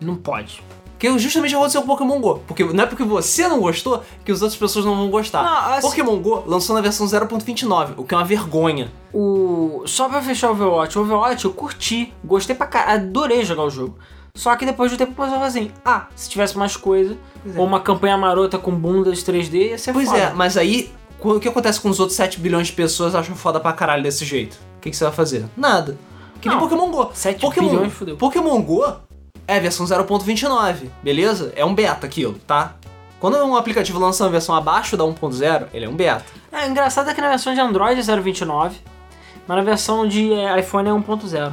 Não 0.00 0.14
pode. 0.16 0.62
Que 0.98 1.06
é 1.06 1.18
justamente 1.18 1.54
aconteceu 1.54 1.80
com 1.80 1.86
Pokémon 1.86 2.20
GO. 2.20 2.42
Porque 2.46 2.62
não 2.62 2.84
é 2.84 2.86
porque 2.86 3.02
você 3.02 3.48
não 3.48 3.58
gostou 3.60 4.02
que 4.22 4.30
as 4.30 4.42
outras 4.42 4.58
pessoas 4.58 4.84
não 4.84 4.94
vão 4.96 5.08
gostar. 5.10 5.42
Não, 5.42 5.74
assim- 5.74 5.88
Pokémon 5.88 6.18
GO 6.18 6.44
lançou 6.46 6.76
na 6.76 6.82
versão 6.82 7.06
0.29, 7.06 7.94
o 7.96 8.04
que 8.04 8.12
é 8.14 8.18
uma 8.18 8.24
vergonha. 8.24 8.92
O... 9.14 9.82
Só 9.86 10.10
pra 10.10 10.20
fechar 10.20 10.48
o 10.48 10.52
Overwatch, 10.52 10.98
o 10.98 11.02
Overwatch 11.02 11.44
eu 11.46 11.52
curti, 11.52 12.12
gostei 12.22 12.54
pra 12.54 12.66
caralho, 12.66 13.00
adorei 13.04 13.42
jogar 13.44 13.62
o 13.64 13.70
jogo. 13.70 13.96
Só 14.34 14.54
que 14.56 14.66
depois 14.66 14.90
do 14.92 14.98
tempo 14.98 15.12
eu 15.12 15.24
pensava 15.24 15.46
assim, 15.46 15.70
ah, 15.84 16.06
se 16.14 16.28
tivesse 16.28 16.56
mais 16.58 16.76
coisa, 16.76 17.16
ou 17.56 17.64
uma 17.64 17.80
campanha 17.80 18.16
marota 18.18 18.58
com 18.58 18.70
bundas 18.70 19.22
3D, 19.24 19.70
ia 19.70 19.78
ser 19.78 19.92
Pois 19.94 20.06
foda. 20.06 20.18
é, 20.20 20.32
mas 20.34 20.56
aí, 20.58 20.92
o 21.18 21.40
que 21.40 21.48
acontece 21.48 21.80
com 21.80 21.88
os 21.88 21.98
outros 21.98 22.16
7 22.16 22.38
bilhões 22.38 22.66
de 22.68 22.74
pessoas 22.74 23.14
acham 23.14 23.34
foda 23.34 23.58
pra 23.58 23.72
caralho 23.72 24.02
desse 24.02 24.24
jeito? 24.26 24.54
O 24.76 24.80
que, 24.82 24.90
que 24.90 24.96
você 24.96 25.04
vai 25.04 25.12
fazer? 25.14 25.46
Nada. 25.56 25.98
Que 26.40 26.48
nem. 26.48 26.58
Pokémon 26.58 26.90
GO. 26.90 27.10
7 27.12 27.40
Pokémon, 27.40 27.68
bilhões, 27.70 27.92
fudeu. 27.92 28.16
Pokémon 28.16 28.62
GO 28.62 28.84
é 29.50 29.58
versão 29.58 29.84
0.29, 29.84 30.88
beleza? 31.02 31.52
É 31.56 31.64
um 31.64 31.74
beta 31.74 32.06
aquilo, 32.06 32.34
tá? 32.46 32.74
Quando 33.18 33.36
um 33.44 33.56
aplicativo 33.56 33.98
lança 33.98 34.24
uma 34.24 34.30
versão 34.30 34.54
abaixo 34.54 34.96
da 34.96 35.04
1.0, 35.04 35.66
ele 35.74 35.84
é 35.84 35.88
um 35.88 35.96
beta. 35.96 36.24
É, 36.52 36.66
engraçado 36.68 37.10
é 37.10 37.14
que 37.14 37.20
na 37.20 37.28
versão 37.28 37.52
de 37.52 37.60
Android 37.60 38.00
é 38.00 38.02
0.29, 38.02 38.72
mas 39.46 39.56
na 39.56 39.62
versão 39.62 40.06
de 40.06 40.32
é, 40.32 40.58
iPhone 40.60 40.88
é 40.88 40.92
1.0. 40.92 41.52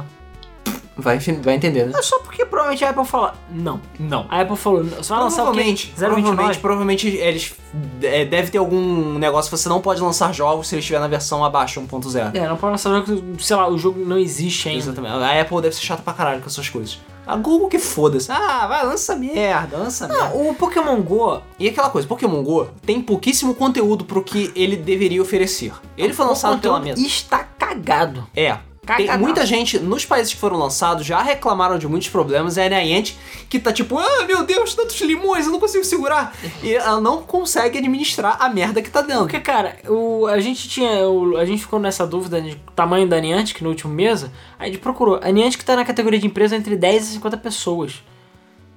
Vai, 0.96 1.18
vai 1.18 1.54
entender, 1.54 1.86
né? 1.86 1.92
É 1.96 2.02
só 2.02 2.18
porque 2.20 2.44
provavelmente 2.44 2.84
a 2.84 2.90
Apple 2.90 3.04
fala, 3.04 3.34
não. 3.50 3.80
Não. 3.98 4.26
A 4.28 4.40
Apple 4.40 4.56
falou, 4.56 4.82
você 4.84 5.12
vai 5.12 5.22
lançar 5.22 5.44
o 5.44 5.52
quê? 5.52 5.60
Provavelmente, 5.60 5.92
provavelmente, 5.96 6.58
0.29? 6.58 6.60
provavelmente 6.60 7.08
eles 7.08 7.54
é, 8.02 8.24
deve 8.24 8.50
ter 8.50 8.58
algum 8.58 9.16
negócio 9.18 9.50
que 9.50 9.56
você 9.56 9.68
não 9.68 9.80
pode 9.80 10.00
lançar 10.00 10.32
jogos 10.34 10.66
se 10.66 10.74
ele 10.74 10.80
estiver 10.80 10.98
na 10.98 11.06
versão 11.06 11.44
abaixo 11.44 11.80
1.0. 11.80 12.34
É, 12.34 12.48
não 12.48 12.56
pode 12.56 12.72
lançar 12.72 12.90
jogo, 12.90 13.36
que, 13.36 13.44
sei 13.44 13.56
lá, 13.56 13.68
o 13.68 13.78
jogo 13.78 14.04
não 14.04 14.18
existe 14.18 14.68
ainda. 14.68 14.80
Exatamente. 14.80 15.14
A 15.14 15.40
Apple 15.40 15.60
deve 15.60 15.74
ser 15.76 15.82
chata 15.82 16.02
pra 16.02 16.12
caralho 16.12 16.40
com 16.40 16.46
essas 16.46 16.68
coisas. 16.68 16.98
A 17.28 17.36
Google 17.36 17.68
que 17.68 17.78
foda-se. 17.78 18.32
Ah, 18.32 18.66
vai, 18.66 18.86
lança 18.86 19.14
merda, 19.14 19.76
lança 19.76 20.08
merda. 20.08 20.30
Não, 20.30 20.48
o 20.48 20.54
Pokémon 20.54 20.98
GO, 21.02 21.42
E 21.58 21.68
aquela 21.68 21.90
coisa, 21.90 22.08
Pokémon 22.08 22.42
GO 22.42 22.66
tem 22.86 23.02
pouquíssimo 23.02 23.54
conteúdo 23.54 24.02
pro 24.02 24.24
que 24.24 24.50
ele 24.56 24.76
deveria 24.76 25.20
oferecer. 25.20 25.74
Ele 25.94 26.14
foi 26.14 26.24
lançado 26.24 26.58
pela 26.58 26.80
mesa. 26.80 26.98
está 27.06 27.44
cagado. 27.44 28.26
É. 28.34 28.56
Tem 28.96 29.18
muita 29.18 29.44
gente, 29.44 29.78
nos 29.78 30.04
países 30.04 30.32
que 30.32 30.40
foram 30.40 30.56
lançados, 30.56 31.06
já 31.06 31.20
reclamaram 31.22 31.78
de 31.78 31.86
muitos 31.86 32.08
problemas. 32.08 32.56
É 32.56 32.66
a 32.66 32.68
Niantic 32.68 33.16
que 33.48 33.58
tá 33.58 33.72
tipo, 33.72 33.98
ah, 33.98 34.24
meu 34.26 34.44
Deus, 34.44 34.74
tantos 34.74 35.00
limões, 35.00 35.46
eu 35.46 35.52
não 35.52 35.60
consigo 35.60 35.84
segurar. 35.84 36.34
E 36.62 36.74
ela 36.74 37.00
não 37.00 37.22
consegue 37.22 37.78
administrar 37.78 38.36
a 38.40 38.48
merda 38.48 38.82
que 38.82 38.90
tá 38.90 39.00
dando. 39.00 39.20
Porque, 39.20 39.40
cara, 39.40 39.76
o, 39.86 40.26
a 40.26 40.40
gente 40.40 40.68
tinha. 40.68 41.08
O, 41.08 41.36
a 41.36 41.44
gente 41.44 41.62
ficou 41.62 41.78
nessa 41.78 42.06
dúvida 42.06 42.40
de 42.40 42.56
tamanho 42.74 43.08
da 43.08 43.20
Niantic 43.20 43.62
no 43.62 43.70
último 43.70 43.92
mesa. 43.92 44.32
A 44.58 44.66
gente 44.66 44.78
procurou. 44.78 45.20
A 45.22 45.30
Niantic 45.30 45.62
tá 45.64 45.76
na 45.76 45.84
categoria 45.84 46.18
de 46.18 46.26
empresa 46.26 46.56
entre 46.56 46.76
10 46.76 47.08
e 47.08 47.12
50 47.14 47.36
pessoas. 47.36 48.02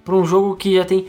Pra 0.03 0.15
um 0.15 0.25
jogo 0.25 0.55
que 0.55 0.75
já 0.75 0.83
tem 0.83 1.07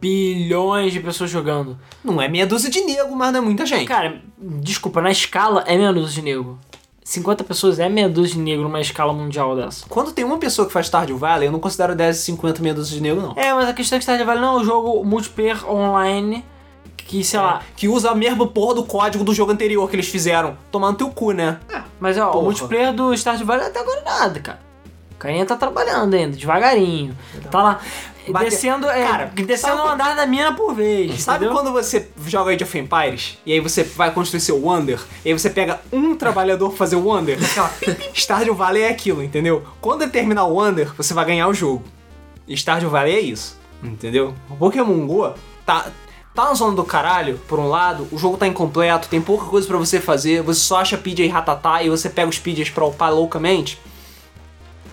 bilhões 0.00 0.92
de 0.92 1.00
pessoas 1.00 1.30
jogando. 1.30 1.78
Não 2.02 2.20
é 2.20 2.28
meia 2.28 2.46
dúzia 2.46 2.70
de 2.70 2.80
nego, 2.80 3.14
mas 3.14 3.32
não 3.32 3.40
é 3.40 3.42
muita 3.42 3.66
gente. 3.66 3.86
Cara, 3.86 4.20
desculpa, 4.38 5.00
na 5.00 5.10
escala 5.10 5.64
é 5.66 5.76
meia 5.76 5.92
dúzia 5.92 6.14
de 6.14 6.22
negro. 6.22 6.58
50 7.06 7.44
pessoas 7.44 7.78
é 7.78 7.88
meia 7.88 8.08
dúzia 8.08 8.34
de 8.34 8.40
negro 8.40 8.64
numa 8.64 8.80
escala 8.80 9.12
mundial 9.12 9.54
dessa. 9.54 9.86
Quando 9.88 10.10
tem 10.10 10.24
uma 10.24 10.38
pessoa 10.38 10.66
que 10.66 10.72
faz 10.72 10.86
Stardew 10.86 11.16
Valley, 11.16 11.46
eu 11.46 11.52
não 11.52 11.60
considero 11.60 11.94
10 11.94 12.16
e 12.18 12.20
50 12.20 12.60
meia 12.60 12.74
dúzia 12.74 12.96
de 12.96 13.00
nego, 13.00 13.20
não. 13.20 13.32
É, 13.36 13.54
mas 13.54 13.68
a 13.68 13.72
questão 13.72 13.94
é 13.94 14.00
que 14.00 14.02
Stardew 14.02 14.26
Valley 14.26 14.42
não 14.42 14.58
é 14.58 14.60
um 14.60 14.64
jogo 14.64 15.04
multiplayer 15.04 15.70
online 15.70 16.44
que, 16.96 17.22
sei 17.22 17.38
lá... 17.38 17.62
Que 17.76 17.86
usa 17.86 18.10
a 18.10 18.14
mesma 18.16 18.44
porra 18.48 18.74
do 18.74 18.82
código 18.82 19.22
do 19.22 19.32
jogo 19.32 19.52
anterior 19.52 19.88
que 19.88 19.94
eles 19.94 20.08
fizeram. 20.08 20.58
Tomando 20.72 20.98
teu 20.98 21.08
cu, 21.10 21.30
né? 21.30 21.60
Mas 22.00 22.18
ó, 22.18 22.28
o 22.28 22.32
Porra. 22.32 22.44
multiplayer 22.44 22.92
do 22.92 23.16
Stardew 23.16 23.46
Valley 23.46 23.66
até 23.68 23.78
agora 23.78 24.02
nada, 24.02 24.40
cara. 24.40 24.65
O 25.16 25.18
carinha 25.18 25.46
tá 25.46 25.56
trabalhando 25.56 26.12
ainda, 26.14 26.36
devagarinho. 26.36 27.16
Tá 27.50 27.62
lá, 27.62 27.80
Bate- 28.28 28.50
descendo, 28.50 28.86
é, 28.88 29.06
Cara, 29.06 29.32
descendo 29.34 29.76
sabe- 29.78 29.88
um 29.88 29.92
andar 29.92 30.14
da 30.14 30.26
mina 30.26 30.52
por 30.52 30.74
vez, 30.74 31.22
Sabe 31.22 31.46
entendeu? 31.46 31.54
quando 31.62 31.72
você 31.72 32.08
joga 32.26 32.50
Age 32.52 32.64
of 32.64 32.78
Empires 32.78 33.38
e 33.46 33.52
aí 33.52 33.60
você 33.60 33.82
vai 33.82 34.10
construir 34.10 34.40
seu 34.40 34.60
Wonder 34.60 35.00
e 35.24 35.28
aí 35.28 35.38
você 35.38 35.48
pega 35.48 35.80
um 35.92 36.14
trabalhador 36.16 36.68
pra 36.70 36.76
fazer 36.78 36.96
o 36.96 37.04
Wonder? 37.06 37.38
Aquela 37.42 37.72
Stardew 38.14 38.54
Valley 38.54 38.82
é 38.82 38.88
aquilo, 38.90 39.22
entendeu? 39.22 39.64
Quando 39.80 40.02
ele 40.02 40.10
terminar 40.10 40.44
o 40.44 40.54
Wonder, 40.54 40.92
você 40.96 41.14
vai 41.14 41.24
ganhar 41.24 41.48
o 41.48 41.54
jogo. 41.54 41.82
Stardew 42.48 42.90
Valley 42.90 43.14
é 43.14 43.20
isso, 43.20 43.58
entendeu? 43.82 44.34
O 44.50 44.56
Pokémon 44.56 45.06
GO 45.06 45.32
tá, 45.64 45.86
tá 46.34 46.44
na 46.44 46.54
zona 46.54 46.76
do 46.76 46.84
caralho, 46.84 47.38
por 47.48 47.58
um 47.58 47.68
lado, 47.68 48.06
o 48.12 48.18
jogo 48.18 48.36
tá 48.36 48.46
incompleto, 48.46 49.08
tem 49.08 49.20
pouca 49.22 49.46
coisa 49.46 49.66
pra 49.66 49.78
você 49.78 49.98
fazer, 50.00 50.42
você 50.42 50.60
só 50.60 50.80
acha 50.80 50.98
PJ 50.98 51.26
Ratatá 51.28 51.82
e 51.82 51.88
você 51.88 52.10
pega 52.10 52.28
os 52.28 52.38
PJs 52.38 52.70
pra 52.70 52.84
upar 52.84 53.14
loucamente. 53.14 53.80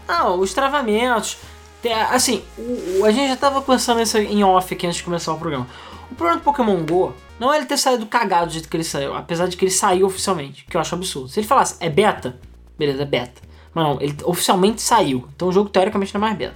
Não, 0.08 0.40
os 0.40 0.54
travamentos. 0.54 1.38
assim, 2.12 2.42
o- 2.58 3.02
o- 3.02 3.06
a 3.06 3.12
gente 3.12 3.28
já 3.30 3.36
tava 3.36 3.62
pensando 3.62 4.02
isso 4.02 4.18
em 4.18 4.42
off 4.44 4.74
aqui 4.74 4.88
antes 4.88 4.98
de 4.98 5.04
começar 5.04 5.34
o 5.34 5.38
programa. 5.38 5.68
O 6.10 6.16
problema 6.16 6.40
do 6.40 6.44
Pokémon 6.44 6.78
GO 6.86 7.14
não 7.38 7.54
é 7.54 7.58
ele 7.58 7.66
ter 7.66 7.78
saído 7.78 8.06
cagado 8.06 8.46
do 8.48 8.54
jeito 8.54 8.70
que 8.70 8.78
ele 8.78 8.84
saiu, 8.86 9.14
apesar 9.16 9.48
de 9.48 9.58
que 9.58 9.66
ele 9.66 9.72
saiu 9.72 10.06
oficialmente, 10.06 10.64
que 10.70 10.78
eu 10.78 10.82
acho 10.82 10.96
absurdo. 10.96 11.28
Se 11.28 11.40
ele 11.42 11.48
falasse, 11.48 11.76
é 11.82 11.90
beta, 11.90 12.40
beleza, 12.80 13.02
é 13.02 13.06
beta. 13.06 13.42
Mas 13.74 13.84
não, 13.86 14.00
ele 14.00 14.16
oficialmente 14.24 14.82
saiu. 14.82 15.28
Então 15.36 15.50
o 15.50 15.52
jogo 15.52 15.70
teoricamente 15.70 16.14
não 16.14 16.20
é 16.20 16.26
mais 16.28 16.38
beta. 16.38 16.56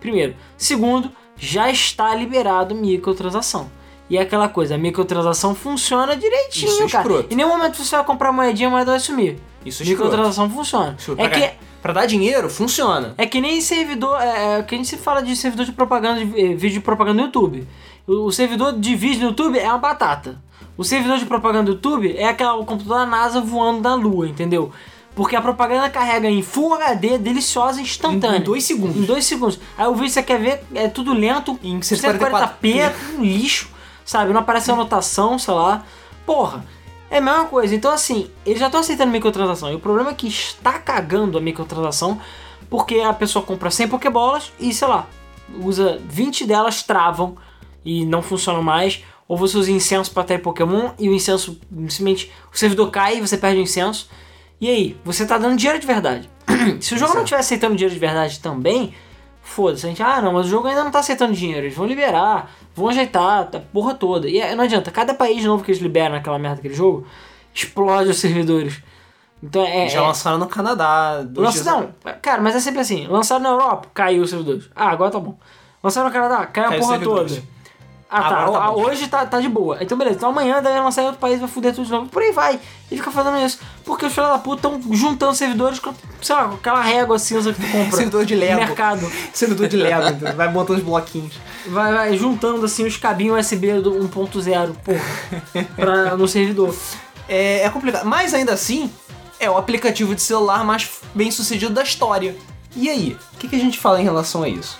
Primeiro. 0.00 0.34
Segundo, 0.58 1.10
já 1.36 1.70
está 1.70 2.14
liberado 2.14 2.74
microtransação. 2.74 3.70
E 4.10 4.18
é 4.18 4.20
aquela 4.20 4.48
coisa, 4.50 4.74
a 4.74 4.78
microtransação 4.78 5.54
funciona 5.54 6.14
direitinho, 6.14 6.68
Isso 6.72 6.82
é 6.82 6.88
cara. 6.88 7.08
escroto. 7.08 7.32
Em 7.32 7.36
nenhum 7.36 7.48
momento 7.48 7.76
você 7.82 7.96
vai 7.96 8.04
comprar 8.04 8.32
moedinha, 8.32 8.68
a 8.68 8.70
moeda 8.70 8.90
vai 8.90 9.00
sumir. 9.00 9.38
Isso 9.64 9.82
é 9.82 9.86
escroto. 9.86 10.04
Microtransação 10.10 10.50
funciona. 10.50 10.96
Isso, 10.98 11.12
É 11.12 11.28
pra, 11.28 11.30
que 11.30 11.50
pra 11.80 11.92
dar 11.92 12.06
dinheiro, 12.06 12.48
funciona. 12.50 13.14
é 13.18 13.26
que 13.26 13.40
nem 13.40 13.60
servidor. 13.60 14.20
É, 14.20 14.58
é 14.58 14.62
que 14.62 14.74
a 14.74 14.78
gente 14.78 14.88
se 14.88 14.96
fala 14.96 15.22
de 15.22 15.34
servidor 15.36 15.66
de 15.66 15.72
propaganda, 15.72 16.24
de 16.24 16.40
eh, 16.40 16.54
vídeo 16.54 16.74
de 16.74 16.80
propaganda 16.80 17.18
no 17.20 17.26
YouTube. 17.26 17.66
O, 18.06 18.26
o 18.26 18.32
servidor 18.32 18.72
de 18.78 18.94
vídeo 18.96 19.22
no 19.22 19.26
YouTube 19.28 19.58
é 19.58 19.68
uma 19.68 19.78
batata. 19.78 20.40
O 20.76 20.84
servidor 20.84 21.18
de 21.18 21.26
propaganda 21.26 21.64
do 21.64 21.72
YouTube 21.72 22.16
é 22.16 22.26
aquela, 22.28 22.54
o 22.54 22.64
computador 22.64 22.98
da 23.00 23.06
NASA 23.06 23.40
voando 23.40 23.80
na 23.82 23.94
lua, 23.94 24.26
entendeu? 24.28 24.72
Porque 25.14 25.36
a 25.36 25.42
propaganda 25.42 25.90
carrega 25.90 26.26
em 26.30 26.40
Full 26.40 26.72
HD, 26.74 27.18
deliciosa 27.18 27.78
e 27.80 27.82
instantânea. 27.82 28.38
Em- 28.38 28.40
em 28.40 28.44
dois 28.44 28.64
segundos. 28.64 28.96
Em 28.96 29.02
dois 29.04 29.26
segundos. 29.26 29.60
Aí 29.76 29.86
o 29.86 29.94
vídeo 29.94 30.08
você 30.10 30.22
quer 30.22 30.38
ver, 30.40 30.64
é 30.74 30.88
tudo 30.88 31.12
lento, 31.12 31.58
Em 31.62 31.78
140p, 31.80 32.78
é 32.78 32.88
tudo 32.88 33.18
um 33.18 33.22
lixo, 33.22 33.68
sabe? 34.06 34.32
Não 34.32 34.40
aparece 34.40 34.70
anotação, 34.70 35.38
sei 35.38 35.52
lá. 35.52 35.84
Porra, 36.24 36.64
é 37.12 37.18
a 37.18 37.20
mesma 37.20 37.44
coisa. 37.44 37.74
Então, 37.74 37.92
assim, 37.92 38.30
eles 38.44 38.58
já 38.58 38.66
estão 38.66 38.80
aceitando 38.80 39.12
microtransação. 39.12 39.70
E 39.70 39.74
o 39.74 39.78
problema 39.78 40.10
é 40.10 40.14
que 40.14 40.26
está 40.26 40.78
cagando 40.78 41.36
a 41.36 41.40
microtransação 41.42 42.18
porque 42.70 43.00
a 43.00 43.12
pessoa 43.12 43.44
compra 43.44 43.70
100 43.70 43.88
Pokébolas 43.88 44.50
e, 44.58 44.72
sei 44.72 44.88
lá, 44.88 45.06
usa 45.62 46.00
20 46.08 46.46
delas, 46.46 46.82
travam 46.82 47.36
e 47.84 48.06
não 48.06 48.22
funcionam 48.22 48.62
mais. 48.62 49.04
Ou 49.28 49.36
você 49.36 49.58
usa 49.58 49.70
incenso 49.70 50.10
para 50.10 50.22
atrair 50.22 50.38
Pokémon 50.38 50.92
e 50.98 51.10
o 51.10 51.12
incenso 51.12 51.60
simplesmente. 51.70 52.32
O 52.50 52.56
servidor 52.56 52.90
cai 52.90 53.18
e 53.18 53.20
você 53.20 53.36
perde 53.36 53.60
o 53.60 53.62
incenso. 53.62 54.08
E 54.58 54.70
aí, 54.70 54.96
você 55.04 55.26
tá 55.26 55.36
dando 55.36 55.56
dinheiro 55.56 55.78
de 55.78 55.86
verdade. 55.86 56.30
Se 56.80 56.94
o 56.94 56.98
jogo 56.98 57.12
não 57.12 57.24
estiver 57.24 57.40
aceitando 57.40 57.76
dinheiro 57.76 57.92
de 57.92 58.00
verdade 58.00 58.40
também, 58.40 58.94
foda-se. 59.42 59.84
A 59.84 59.88
gente, 59.90 60.02
ah, 60.02 60.22
não, 60.22 60.32
mas 60.32 60.46
o 60.46 60.48
jogo 60.48 60.66
ainda 60.66 60.82
não 60.82 60.90
tá 60.90 61.00
aceitando 61.00 61.34
dinheiro. 61.34 61.66
Eles 61.66 61.76
vão 61.76 61.84
liberar, 61.84 62.50
vão 62.74 62.88
ajeitar, 62.88 63.48
a 63.52 63.60
porra 63.72 63.94
toda. 63.94 64.28
E 64.28 64.40
é, 64.40 64.54
não 64.54 64.64
adianta, 64.64 64.90
cada 64.90 65.14
país 65.14 65.44
novo 65.44 65.64
que 65.64 65.70
eles 65.70 65.82
liberam 65.82 66.14
naquela 66.14 66.38
merda 66.38 66.56
daquele 66.56 66.74
jogo, 66.74 67.06
explode 67.54 68.10
os 68.10 68.18
servidores. 68.18 68.82
Então 69.42 69.64
é. 69.64 69.88
Já 69.88 69.98
é, 69.98 70.02
lançaram 70.02 70.38
no 70.38 70.46
Canadá. 70.46 71.22
dois 71.22 71.46
Lança, 71.46 71.62
dias 71.62 71.66
não, 71.66 72.14
cara, 72.20 72.40
mas 72.40 72.54
é 72.54 72.60
sempre 72.60 72.80
assim. 72.80 73.06
Lançaram 73.06 73.42
na 73.42 73.50
Europa, 73.50 73.88
caiu 73.92 74.22
os 74.22 74.30
servidores. 74.30 74.70
Ah, 74.74 74.90
agora 74.90 75.10
tá 75.10 75.18
bom. 75.18 75.36
Lançaram 75.82 76.08
no 76.08 76.12
Canadá, 76.12 76.46
caiu 76.46 76.66
a 76.66 76.68
Caiu 76.70 76.80
os 76.80 76.86
porra 76.86 77.00
toda. 77.00 77.42
Ah, 78.14 78.22
tá. 78.22 78.28
Tá 78.44 78.52
tá, 78.52 78.72
hoje 78.72 79.08
tá, 79.08 79.24
tá 79.26 79.40
de 79.40 79.48
boa. 79.48 79.78
Então, 79.80 79.96
beleza. 79.96 80.16
Então 80.18 80.28
amanhã 80.28 80.62
deve 80.62 80.78
lançar 80.78 81.02
em 81.02 81.06
outro 81.06 81.18
país, 81.18 81.40
vai 81.40 81.48
fuder 81.48 81.74
tudo 81.74 81.86
de 81.86 81.90
novo. 81.90 82.08
Por 82.10 82.22
aí 82.22 82.30
vai. 82.30 82.60
E 82.90 82.96
fica 82.96 83.10
fazendo 83.10 83.38
isso. 83.38 83.58
Porque 83.86 84.04
os 84.04 84.12
filhos 84.12 84.28
da 84.28 84.38
puta 84.38 84.68
estão 84.68 84.94
juntando 84.94 85.34
servidores 85.34 85.78
com, 85.78 85.94
sei 86.20 86.36
lá, 86.36 86.44
com 86.48 86.54
aquela 86.56 86.82
régua 86.82 87.18
cinza 87.18 87.54
que 87.54 87.62
tu 87.62 87.66
compra. 87.72 87.96
Servidor 87.96 88.26
de 88.26 88.34
Lego. 88.34 88.60
mercado. 88.60 89.10
Servidor 89.32 89.66
de 89.66 89.76
Lego, 89.78 90.08
entendeu? 90.08 90.34
vai 90.36 90.52
montando 90.52 90.78
os 90.78 90.84
bloquinhos. 90.84 91.32
Vai, 91.68 91.92
vai 91.94 92.16
juntando 92.18 92.66
assim 92.66 92.84
os 92.86 92.98
cabinhos 92.98 93.46
USB 93.46 93.80
do 93.80 93.92
1.0, 93.92 94.74
porra. 94.84 95.66
pra, 95.74 96.14
no 96.14 96.28
servidor. 96.28 96.74
É, 97.26 97.62
é 97.62 97.70
complicado. 97.70 98.04
Mas 98.04 98.34
ainda 98.34 98.52
assim, 98.52 98.92
é 99.40 99.50
o 99.50 99.56
aplicativo 99.56 100.14
de 100.14 100.20
celular 100.20 100.62
mais 100.64 100.90
bem 101.14 101.30
sucedido 101.30 101.72
da 101.72 101.82
história. 101.82 102.36
E 102.76 102.90
aí? 102.90 103.16
O 103.34 103.38
que, 103.38 103.48
que 103.48 103.56
a 103.56 103.58
gente 103.58 103.78
fala 103.78 103.98
em 104.00 104.04
relação 104.04 104.42
a 104.42 104.48
isso? 104.50 104.78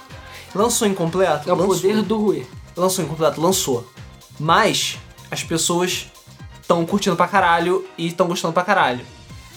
Lançou 0.55 0.87
incompleto? 0.87 1.49
É 1.49 1.53
o 1.53 1.57
lançou. 1.57 1.76
poder 1.76 2.03
do 2.03 2.18
Rui. 2.18 2.47
Lançou 2.77 3.05
incompleto? 3.05 3.41
Lançou. 3.41 3.91
Mas 4.39 4.99
as 5.31 5.43
pessoas 5.43 6.07
estão 6.61 6.85
curtindo 6.87 7.16
pra 7.16 7.29
caralho 7.29 7.87
e 7.99 8.07
estão 8.07 8.27
gostando 8.27 8.55
pra 8.55 8.64
caralho. 8.64 9.05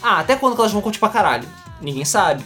Ah, 0.01 0.19
até 0.19 0.35
quando 0.35 0.55
que 0.55 0.61
elas 0.61 0.71
vão 0.71 0.81
curtir 0.81 0.99
pra 0.99 1.09
caralho? 1.09 1.47
Ninguém 1.81 2.05
sabe. 2.05 2.43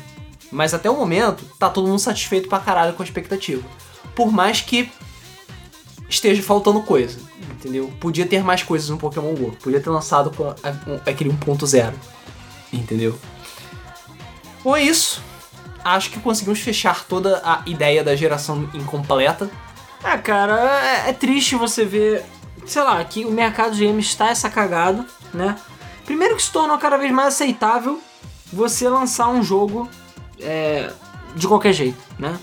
Mas 0.51 0.73
até 0.73 0.89
o 0.89 0.95
momento, 0.95 1.43
tá 1.59 1.69
todo 1.69 1.87
mundo 1.87 1.99
satisfeito 1.99 2.49
pra 2.49 2.59
caralho 2.59 2.93
com 2.93 3.03
a 3.03 3.05
expectativa. 3.05 3.63
Por 4.15 4.31
mais 4.31 4.61
que 4.61 4.91
esteja 6.09 6.41
faltando 6.41 6.81
coisa, 6.81 7.19
entendeu? 7.51 7.91
Podia 7.99 8.25
ter 8.25 8.43
mais 8.43 8.63
coisas 8.63 8.89
no 8.89 8.97
Pokémon 8.97 9.33
GO. 9.35 9.51
Podia 9.61 9.79
ter 9.79 9.89
lançado 9.89 10.31
aquele 11.05 11.29
1.0, 11.29 11.93
entendeu? 12.73 13.17
Bom, 14.63 14.75
é 14.75 14.83
isso. 14.83 15.21
Acho 15.83 16.09
que 16.09 16.19
conseguimos 16.19 16.59
fechar 16.59 17.05
toda 17.05 17.41
a 17.43 17.61
ideia 17.65 18.03
da 18.03 18.15
geração 18.15 18.69
incompleta. 18.73 19.49
Ah, 20.03 20.17
cara, 20.17 20.53
é, 21.05 21.09
é 21.09 21.13
triste 21.13 21.55
você 21.55 21.83
ver, 21.83 22.23
sei 22.65 22.81
lá, 22.83 23.03
que 23.03 23.25
o 23.25 23.31
mercado 23.31 23.75
de 23.75 23.85
games 23.85 24.05
está 24.05 24.29
essa 24.29 24.49
cagada, 24.49 25.05
né? 25.33 25.55
Primeiro 26.05 26.35
que 26.35 26.41
se 26.41 26.51
tornou 26.51 26.77
cada 26.77 26.97
vez 26.97 27.11
mais 27.11 27.35
aceitável 27.35 28.01
você 28.51 28.89
lançar 28.89 29.29
um 29.29 29.43
jogo 29.43 29.87
é, 30.39 30.91
de 31.35 31.47
qualquer 31.47 31.73
jeito, 31.73 31.97
né? 32.17 32.39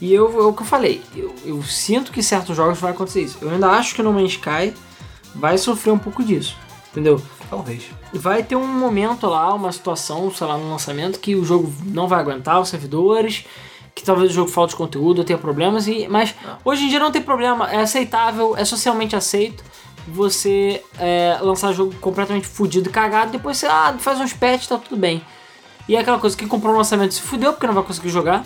E 0.00 0.14
eu, 0.14 0.40
é 0.40 0.44
o 0.44 0.52
que 0.52 0.62
eu 0.62 0.66
falei, 0.66 1.02
eu, 1.16 1.34
eu 1.44 1.62
sinto 1.62 2.12
que 2.12 2.22
certos 2.22 2.56
jogos 2.56 2.78
vai 2.78 2.92
acontecer 2.92 3.22
isso. 3.22 3.38
Eu 3.40 3.50
ainda 3.50 3.68
acho 3.70 3.94
que 3.94 4.02
No 4.02 4.12
Man's 4.12 4.32
Sky 4.32 4.72
vai 5.34 5.58
sofrer 5.58 5.90
um 5.90 5.98
pouco 5.98 6.22
disso, 6.22 6.56
entendeu? 6.92 7.20
Talvez. 7.50 7.84
vai 8.12 8.42
ter 8.42 8.56
um 8.56 8.66
momento 8.66 9.26
lá, 9.26 9.52
uma 9.54 9.72
situação, 9.72 10.30
sei 10.30 10.46
lá, 10.46 10.58
no 10.58 10.70
lançamento 10.70 11.18
que 11.18 11.34
o 11.34 11.44
jogo 11.44 11.72
não 11.86 12.06
vai 12.06 12.20
aguentar 12.20 12.60
os 12.60 12.68
servidores, 12.68 13.46
que 13.98 14.04
talvez 14.04 14.30
o 14.30 14.34
jogo 14.34 14.50
falte 14.50 14.76
conteúdo, 14.76 15.24
tenha 15.24 15.38
problemas, 15.38 15.88
e, 15.88 16.06
mas 16.08 16.34
hoje 16.64 16.84
em 16.84 16.88
dia 16.88 17.00
não 17.00 17.10
tem 17.10 17.20
problema, 17.20 17.68
é 17.70 17.80
aceitável, 17.80 18.56
é 18.56 18.64
socialmente 18.64 19.16
aceito 19.16 19.64
você 20.06 20.82
é, 20.98 21.36
lançar 21.42 21.72
jogo 21.72 21.94
completamente 22.00 22.46
fudido 22.46 22.88
cagado, 22.88 23.30
depois 23.30 23.58
você 23.58 23.66
ah, 23.66 23.94
faz 23.98 24.18
uns 24.20 24.32
patches, 24.32 24.66
tá 24.66 24.78
tudo 24.78 24.96
bem. 24.96 25.22
E 25.86 25.96
é 25.96 26.00
aquela 26.00 26.18
coisa, 26.18 26.36
quem 26.36 26.48
comprou 26.48 26.72
no 26.72 26.78
lançamento 26.78 27.12
se 27.12 27.20
fudeu 27.20 27.52
porque 27.52 27.66
não 27.66 27.74
vai 27.74 27.82
conseguir 27.82 28.08
jogar. 28.08 28.44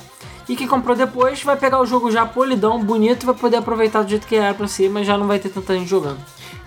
E 0.48 0.56
quem 0.56 0.66
comprou 0.66 0.96
depois 0.96 1.42
vai 1.42 1.56
pegar 1.56 1.80
o 1.80 1.86
jogo 1.86 2.10
já 2.10 2.26
polidão, 2.26 2.82
bonito, 2.82 3.22
e 3.22 3.26
vai 3.26 3.34
poder 3.34 3.58
aproveitar 3.58 4.02
do 4.02 4.10
jeito 4.10 4.26
que 4.26 4.34
era 4.34 4.54
pra 4.54 4.66
si, 4.66 4.88
mas 4.88 5.06
já 5.06 5.16
não 5.16 5.26
vai 5.26 5.38
ter 5.38 5.50
tanta 5.50 5.74
gente 5.74 5.88
jogando. 5.88 6.18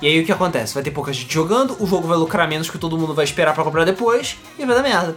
E 0.01 0.07
aí 0.07 0.21
o 0.21 0.25
que 0.25 0.31
acontece? 0.31 0.73
Vai 0.73 0.83
ter 0.83 0.91
pouca 0.91 1.11
gente 1.11 1.33
jogando, 1.33 1.75
o 1.81 1.85
jogo 1.85 2.07
vai 2.07 2.17
lucrar 2.17 2.47
menos 2.47 2.69
que 2.69 2.77
todo 2.77 2.97
mundo 2.97 3.13
vai 3.13 3.25
esperar 3.25 3.53
pra 3.53 3.63
comprar 3.63 3.85
depois 3.85 4.37
e 4.57 4.65
vai 4.65 4.75
dar 4.75 4.83
merda. 4.83 5.15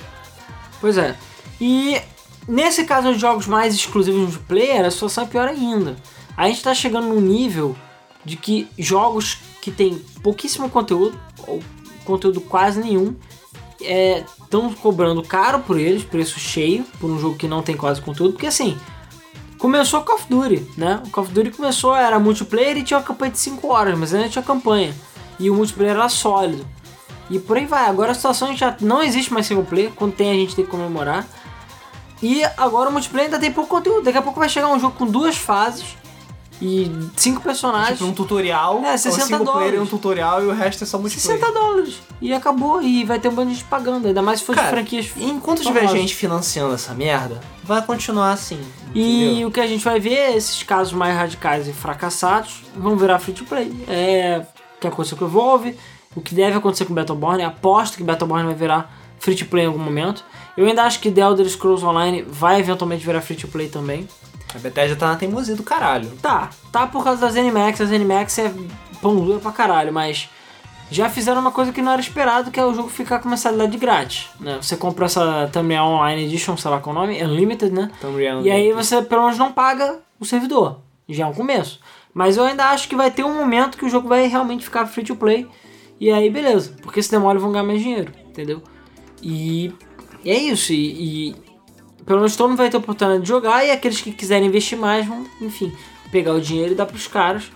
Pois 0.80 0.96
é. 0.98 1.16
E 1.60 2.00
nesse 2.48 2.84
caso 2.84 3.12
de 3.12 3.18
jogos 3.18 3.46
mais 3.46 3.74
exclusivos 3.74 4.20
multiplayer, 4.20 4.84
a 4.84 4.90
situação 4.90 5.24
é 5.24 5.26
pior 5.26 5.46
ainda. 5.46 5.96
A 6.36 6.48
gente 6.48 6.62
tá 6.62 6.74
chegando 6.74 7.08
num 7.08 7.20
nível 7.20 7.76
de 8.24 8.36
que 8.36 8.68
jogos 8.78 9.38
que 9.60 9.70
tem 9.70 10.02
pouquíssimo 10.22 10.68
conteúdo, 10.70 11.18
ou 11.46 11.62
conteúdo 12.04 12.40
quase 12.40 12.80
nenhum, 12.80 13.14
estão 13.80 14.72
cobrando 14.74 15.22
caro 15.22 15.60
por 15.60 15.78
eles, 15.78 16.02
preço 16.02 16.38
cheio, 16.38 16.84
por 16.98 17.10
um 17.10 17.18
jogo 17.18 17.36
que 17.36 17.46
não 17.46 17.62
tem 17.62 17.76
quase 17.76 18.00
conteúdo, 18.00 18.32
porque 18.32 18.46
assim, 18.46 18.76
começou 19.58 20.00
Call 20.02 20.16
of 20.16 20.26
Duty, 20.28 20.66
né? 20.76 21.02
O 21.06 21.10
Call 21.10 21.24
of 21.24 21.32
Duty 21.32 21.50
começou, 21.50 21.94
era 21.94 22.18
multiplayer 22.18 22.78
e 22.78 22.82
tinha 22.82 22.98
uma 22.98 23.04
campanha 23.04 23.32
de 23.32 23.38
5 23.38 23.68
horas, 23.68 23.98
mas 23.98 24.14
ainda 24.14 24.28
tinha 24.28 24.42
campanha. 24.42 24.94
E 25.38 25.50
o 25.50 25.54
multiplayer 25.54 25.94
era 25.94 26.08
sólido. 26.08 26.66
E 27.30 27.38
por 27.38 27.56
aí 27.56 27.66
vai. 27.66 27.86
Agora 27.86 28.12
a 28.12 28.14
situação 28.14 28.56
já 28.56 28.76
não 28.80 29.02
existe 29.02 29.32
mais 29.32 29.46
single 29.46 29.64
player, 29.64 29.92
quando 29.94 30.14
tem 30.14 30.30
a 30.30 30.34
gente 30.34 30.56
tem 30.56 30.64
que 30.64 30.70
comemorar. 30.70 31.26
E 32.22 32.42
agora 32.56 32.88
o 32.90 32.92
multiplayer 32.92 33.26
ainda 33.26 33.38
tem 33.38 33.52
pouco 33.52 33.70
conteúdo. 33.70 34.02
Daqui 34.02 34.18
a 34.18 34.22
pouco 34.22 34.38
vai 34.40 34.48
chegar 34.48 34.68
um 34.68 34.78
jogo 34.78 34.94
com 34.96 35.06
duas 35.06 35.36
fases 35.36 35.96
e 36.60 36.90
cinco 37.16 37.40
personagens. 37.40 37.98
Tipo 37.98 38.10
um 38.10 38.12
tutorial, 38.12 38.82
É, 38.84 38.96
60 38.96 39.22
um 39.22 39.26
single 39.38 39.52
player 39.52 39.66
e 39.66 39.68
um 39.68 39.70
dólares. 39.74 39.90
tutorial 39.90 40.42
e 40.42 40.46
o 40.46 40.52
resto 40.52 40.82
é 40.82 40.86
só 40.86 40.98
multiplayer. 40.98 41.38
60 41.40 41.52
dólares. 41.58 42.00
E 42.20 42.32
acabou. 42.34 42.82
E 42.82 43.04
vai 43.04 43.20
ter 43.20 43.28
um 43.28 43.34
bando 43.34 43.50
de 43.50 43.54
gente 43.56 43.64
pagando. 43.66 44.08
Ainda 44.08 44.20
mais 44.20 44.40
se 44.40 44.46
for 44.46 44.54
de 44.56 44.60
Cara, 44.60 44.72
franquias. 44.72 45.08
enquanto 45.16 45.62
tiver 45.62 45.86
gente 45.88 46.14
financiando 46.16 46.74
essa 46.74 46.92
merda, 46.94 47.40
vai 47.62 47.80
continuar 47.82 48.32
assim. 48.32 48.60
E 48.92 49.24
entendeu? 49.30 49.48
o 49.48 49.50
que 49.52 49.60
a 49.60 49.66
gente 49.68 49.84
vai 49.84 50.00
ver 50.00 50.14
é 50.14 50.36
esses 50.36 50.60
casos 50.64 50.92
mais 50.92 51.16
radicais 51.16 51.68
e 51.68 51.72
fracassados 51.72 52.62
vão 52.76 52.96
virar 52.96 53.20
free 53.20 53.34
to 53.34 53.44
play. 53.44 53.72
É 53.88 54.42
o 54.76 54.80
que 54.80 54.86
aconteceu 54.88 55.16
com 55.16 55.24
o 55.24 55.28
Evolve, 55.28 55.76
o 56.16 56.20
que 56.20 56.34
deve 56.34 56.56
acontecer 56.56 56.84
com 56.86 56.94
Battleborn. 56.94 57.42
Aposto 57.44 57.96
que 57.96 58.02
Battleborn 58.02 58.46
vai 58.46 58.54
virar 58.56 58.92
free 59.20 59.34
to 59.34 59.46
play 59.46 59.64
em 59.64 59.66
algum 59.68 59.78
momento. 59.78 60.24
Eu 60.56 60.66
ainda 60.66 60.82
acho 60.84 61.00
que 61.00 61.10
The 61.10 61.20
Elder 61.20 61.48
Scrolls 61.48 61.84
Online 61.84 62.22
vai 62.26 62.58
eventualmente 62.60 63.04
virar 63.04 63.20
free 63.20 63.36
to 63.36 63.48
play 63.48 63.68
também. 63.68 64.08
A 64.54 64.58
Bethesda 64.58 64.96
tá 64.96 65.08
na 65.08 65.16
teimosia 65.16 65.54
do 65.54 65.62
caralho. 65.62 66.10
Tá, 66.22 66.50
tá 66.72 66.86
por 66.86 67.04
causa 67.04 67.20
das 67.20 67.36
Animax. 67.36 67.80
As 67.80 67.92
Animax 67.92 68.38
é 68.38 68.52
pão 69.02 69.14
duro 69.16 69.38
pra 69.40 69.52
caralho, 69.52 69.92
mas 69.92 70.28
já 70.90 71.08
fizeram 71.10 71.40
uma 71.42 71.52
coisa 71.52 71.70
que 71.70 71.82
não 71.82 71.92
era 71.92 72.00
esperado, 72.00 72.50
que 72.50 72.58
é 72.58 72.64
o 72.64 72.72
jogo 72.74 72.88
ficar 72.88 73.18
com 73.18 73.28
mensalidade 73.28 73.76
grátis. 73.76 74.28
Né? 74.40 74.58
Você 74.60 74.74
compra 74.76 75.04
essa 75.04 75.48
Thumbnail 75.52 75.84
Online 75.84 76.24
Edition, 76.24 76.56
sei 76.56 76.70
lá 76.70 76.80
qual 76.80 76.96
é 76.96 76.98
o 76.98 77.02
nome, 77.02 77.22
Unlimited, 77.22 77.72
né? 77.72 77.90
Real- 78.16 78.40
E 78.42 78.50
aí 78.50 78.72
você 78.72 79.02
pelo 79.02 79.22
menos 79.24 79.36
não 79.38 79.52
paga 79.52 79.98
o 80.18 80.24
servidor. 80.24 80.78
Já 81.08 81.24
é 81.24 81.26
um 81.28 81.34
começo. 81.34 81.78
Mas 82.14 82.36
eu 82.38 82.44
ainda 82.44 82.64
acho 82.70 82.88
que 82.88 82.96
vai 82.96 83.10
ter 83.10 83.22
um 83.24 83.34
momento 83.34 83.76
que 83.78 83.84
o 83.84 83.88
jogo 83.88 84.08
vai 84.08 84.26
realmente 84.26 84.64
ficar 84.64 84.86
free 84.86 85.04
to 85.04 85.14
play. 85.14 85.46
E 86.00 86.10
aí 86.10 86.30
beleza. 86.30 86.74
Porque 86.82 87.02
se 87.02 87.10
demora 87.10 87.38
vão 87.38 87.52
ganhar 87.52 87.64
mais 87.64 87.80
dinheiro. 87.82 88.12
Entendeu? 88.26 88.62
E 89.22 89.72
é 90.24 90.36
isso. 90.36 90.72
E, 90.72 91.30
e 91.30 91.36
pelo 92.04 92.20
menos 92.20 92.36
todo 92.36 92.48
mundo 92.48 92.58
vai 92.58 92.70
ter 92.70 92.76
oportunidade 92.76 93.22
de 93.22 93.28
jogar. 93.28 93.64
E 93.64 93.70
aqueles 93.70 94.00
que 94.00 94.12
quiserem 94.12 94.48
investir 94.48 94.78
mais 94.78 95.06
vão, 95.06 95.24
enfim, 95.40 95.72
pegar 96.10 96.34
o 96.34 96.40
dinheiro 96.40 96.72
e 96.72 96.74
dar 96.74 96.86
pros 96.86 97.06
caras. 97.06 97.50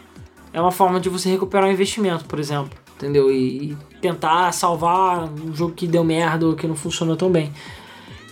É 0.52 0.60
uma 0.60 0.70
forma 0.70 1.00
de 1.00 1.08
você 1.08 1.30
recuperar 1.30 1.68
um 1.68 1.72
investimento, 1.72 2.24
por 2.26 2.38
exemplo. 2.38 2.78
Entendeu? 2.96 3.32
E, 3.32 3.72
e 3.72 3.76
tentar 4.00 4.52
salvar 4.52 5.24
um 5.24 5.54
jogo 5.54 5.74
que 5.74 5.86
deu 5.86 6.04
merda 6.04 6.46
ou 6.46 6.54
que 6.54 6.66
não 6.66 6.76
funcionou 6.76 7.16
tão 7.16 7.30
bem. 7.30 7.52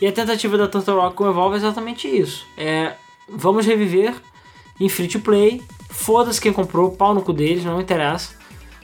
E 0.01 0.07
a 0.07 0.13
tentativa 0.13 0.57
da 0.57 0.67
Turtle 0.67 0.97
Rock 0.97 1.17
com 1.17 1.29
Evolve 1.29 1.55
é 1.57 1.59
exatamente 1.59 2.09
isso. 2.09 2.47
É, 2.57 2.95
vamos 3.29 3.67
reviver 3.67 4.15
em 4.81 4.89
free 4.89 5.09
to 5.09 5.21
play, 5.21 5.63
foda-se 5.91 6.41
quem 6.41 6.53
comprou, 6.53 6.93
pau 6.93 7.15
no 7.15 7.21
cu 7.21 7.35
deles, 7.35 7.65
não 7.65 7.81
interessa. 7.81 8.40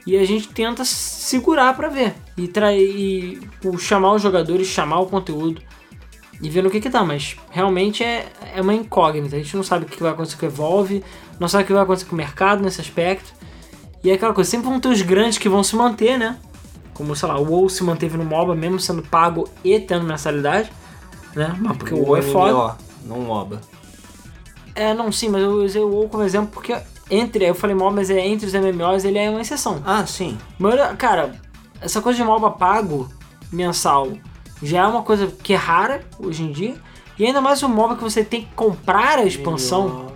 E 0.07 0.17
a 0.17 0.25
gente 0.25 0.49
tenta 0.49 0.85
segurar 0.85 1.75
pra 1.75 1.89
ver. 1.89 2.15
E, 2.37 2.47
trair, 2.47 2.81
e 2.81 3.41
pô, 3.61 3.77
chamar 3.77 4.13
os 4.13 4.23
jogadores, 4.23 4.69
chamar 4.69 5.01
o 5.01 5.07
conteúdo 5.07 5.61
e 6.41 6.49
ver 6.49 6.63
no 6.63 6.71
que 6.71 6.81
que 6.81 6.89
dá. 6.89 7.05
Mas 7.05 7.37
realmente 7.51 8.05
é, 8.05 8.27
é 8.55 8.61
uma 8.61 8.73
incógnita. 8.73 9.35
A 9.35 9.39
gente 9.39 9.57
não 9.57 9.65
sabe 9.65 9.85
o 9.85 9.89
que 9.89 10.01
vai 10.01 10.13
acontecer 10.13 10.37
com 10.37 10.47
o 10.47 10.49
Evolve, 10.49 11.05
não 11.41 11.49
sabe 11.49 11.65
o 11.65 11.67
que 11.67 11.73
vai 11.73 11.83
acontecer 11.83 12.07
com 12.07 12.15
o 12.15 12.19
mercado 12.19 12.63
nesse 12.63 12.81
aspecto. 12.81 13.35
E 14.05 14.11
é 14.11 14.15
aquela 14.15 14.33
coisa, 14.33 14.49
sempre 14.49 14.69
vão 14.69 14.79
ter 14.79 14.89
os 14.89 15.03
grandes 15.03 15.39
que 15.39 15.49
vão 15.49 15.65
se 15.65 15.75
manter, 15.75 16.17
né? 16.17 16.39
Como, 16.95 17.15
sei 17.17 17.29
lá, 17.29 17.39
o 17.39 17.51
WoW 17.51 17.69
se 17.69 17.83
manteve 17.83 18.17
no 18.17 18.25
MOBA, 18.25 18.55
mesmo 18.55 18.79
sendo 18.79 19.03
pago 19.03 19.49
e 19.65 19.79
tendo 19.81 20.05
mensalidade. 20.05 20.71
Né? 21.35 21.55
Mas 21.59 21.77
porque 21.77 21.93
o 21.93 21.99
WoW 21.99 22.17
é 22.17 22.23
foda. 22.23 22.79
Não 23.05 23.21
MOBA. 23.21 23.61
É, 24.75 24.95
não, 24.95 25.11
sim, 25.11 25.29
mas 25.29 25.43
eu 25.43 25.65
usei 25.65 25.83
o 25.83 25.89
WoW 25.89 26.09
como 26.09 26.23
exemplo 26.23 26.51
porque 26.53 26.77
entre, 27.11 27.45
eu 27.49 27.55
falei 27.55 27.75
MOBA, 27.77 27.97
mas 27.97 28.11
é 28.11 28.27
entre 28.27 28.47
os 28.47 28.53
MMOs 28.53 29.05
ele 29.05 29.19
é 29.19 29.31
uma 29.31 29.41
exceção. 29.41 29.83
Ah, 29.85 30.05
sim. 30.07 30.37
Mas, 30.59 30.75
cara, 30.97 31.35
essa 31.81 32.01
coisa 32.01 32.17
de 32.17 32.25
MOBA 32.25 32.51
pago 32.53 33.09
mensal 33.53 34.09
já 34.63 34.83
é 34.83 34.87
uma 34.87 35.03
coisa 35.03 35.27
que 35.27 35.53
é 35.53 35.57
rara 35.57 36.05
hoje 36.19 36.43
em 36.43 36.53
dia. 36.53 36.75
E 37.19 37.25
ainda 37.25 37.41
mais 37.41 37.63
o 37.63 37.69
MOBA 37.69 37.97
que 37.97 38.03
você 38.03 38.25
tem 38.25 38.43
que 38.43 38.53
comprar 38.55 39.19
a 39.19 39.25
expansão. 39.25 40.07